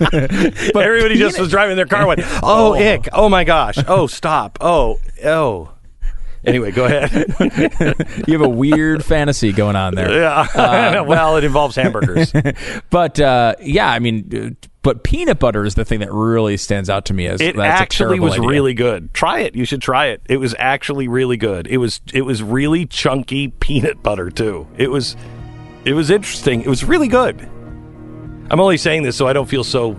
Everybody 0.12 1.16
just 1.16 1.40
was 1.40 1.50
driving 1.50 1.76
their 1.76 1.86
car. 1.86 2.06
Went, 2.06 2.20
oh, 2.42 2.74
ick! 2.74 3.08
Oh 3.12 3.28
my 3.28 3.42
gosh! 3.42 3.76
Oh, 3.88 4.06
stop! 4.06 4.58
Oh, 4.60 5.00
oh. 5.24 5.71
Anyway, 6.44 6.72
go 6.72 6.84
ahead. 6.86 7.34
you 8.26 8.32
have 8.32 8.42
a 8.42 8.48
weird 8.48 9.04
fantasy 9.04 9.52
going 9.52 9.76
on 9.76 9.94
there. 9.94 10.12
Yeah. 10.12 11.00
well, 11.02 11.36
it 11.36 11.44
involves 11.44 11.76
hamburgers. 11.76 12.32
but 12.90 13.20
uh, 13.20 13.54
yeah, 13.60 13.88
I 13.88 14.00
mean, 14.00 14.30
uh, 14.62 14.66
but 14.82 15.04
peanut 15.04 15.38
butter 15.38 15.64
is 15.64 15.76
the 15.76 15.84
thing 15.84 16.00
that 16.00 16.12
really 16.12 16.56
stands 16.56 16.90
out 16.90 17.04
to 17.06 17.14
me 17.14 17.26
as 17.28 17.40
It 17.40 17.54
that's 17.54 17.80
a 17.80 17.82
actually 17.82 18.18
was 18.18 18.34
idea. 18.34 18.48
really 18.48 18.74
good. 18.74 19.14
Try 19.14 19.40
it. 19.40 19.54
You 19.54 19.64
should 19.64 19.82
try 19.82 20.06
it. 20.06 20.22
It 20.28 20.38
was 20.38 20.54
actually 20.58 21.06
really 21.06 21.36
good. 21.36 21.68
It 21.68 21.76
was 21.76 22.00
it 22.12 22.22
was 22.22 22.42
really 22.42 22.86
chunky 22.86 23.48
peanut 23.48 24.02
butter 24.02 24.28
too. 24.28 24.66
It 24.76 24.90
was 24.90 25.16
it 25.84 25.92
was 25.92 26.10
interesting. 26.10 26.62
It 26.62 26.68
was 26.68 26.82
really 26.82 27.08
good. 27.08 27.40
I'm 28.50 28.58
only 28.60 28.76
saying 28.76 29.04
this 29.04 29.16
so 29.16 29.28
I 29.28 29.32
don't 29.32 29.48
feel 29.48 29.62
so 29.64 29.92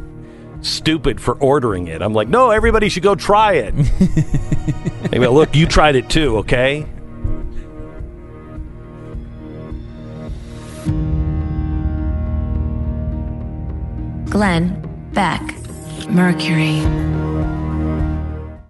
stupid 0.64 1.22
for 1.22 1.36
ordering 1.36 1.88
it. 1.88 2.02
I'm 2.02 2.14
like, 2.14 2.28
no, 2.28 2.52
everybody 2.52 2.90
should 2.90 3.04
go 3.04 3.16
try 3.16 3.54
it. 3.54 3.74
Maybe 5.12 5.28
look, 5.28 5.56
you 5.56 5.68
tried 5.68 5.96
it 5.96 6.10
too, 6.10 6.38
okay? 6.38 6.86
Glenn 14.30 14.82
Beck, 15.14 15.42
Mercury. 16.10 16.82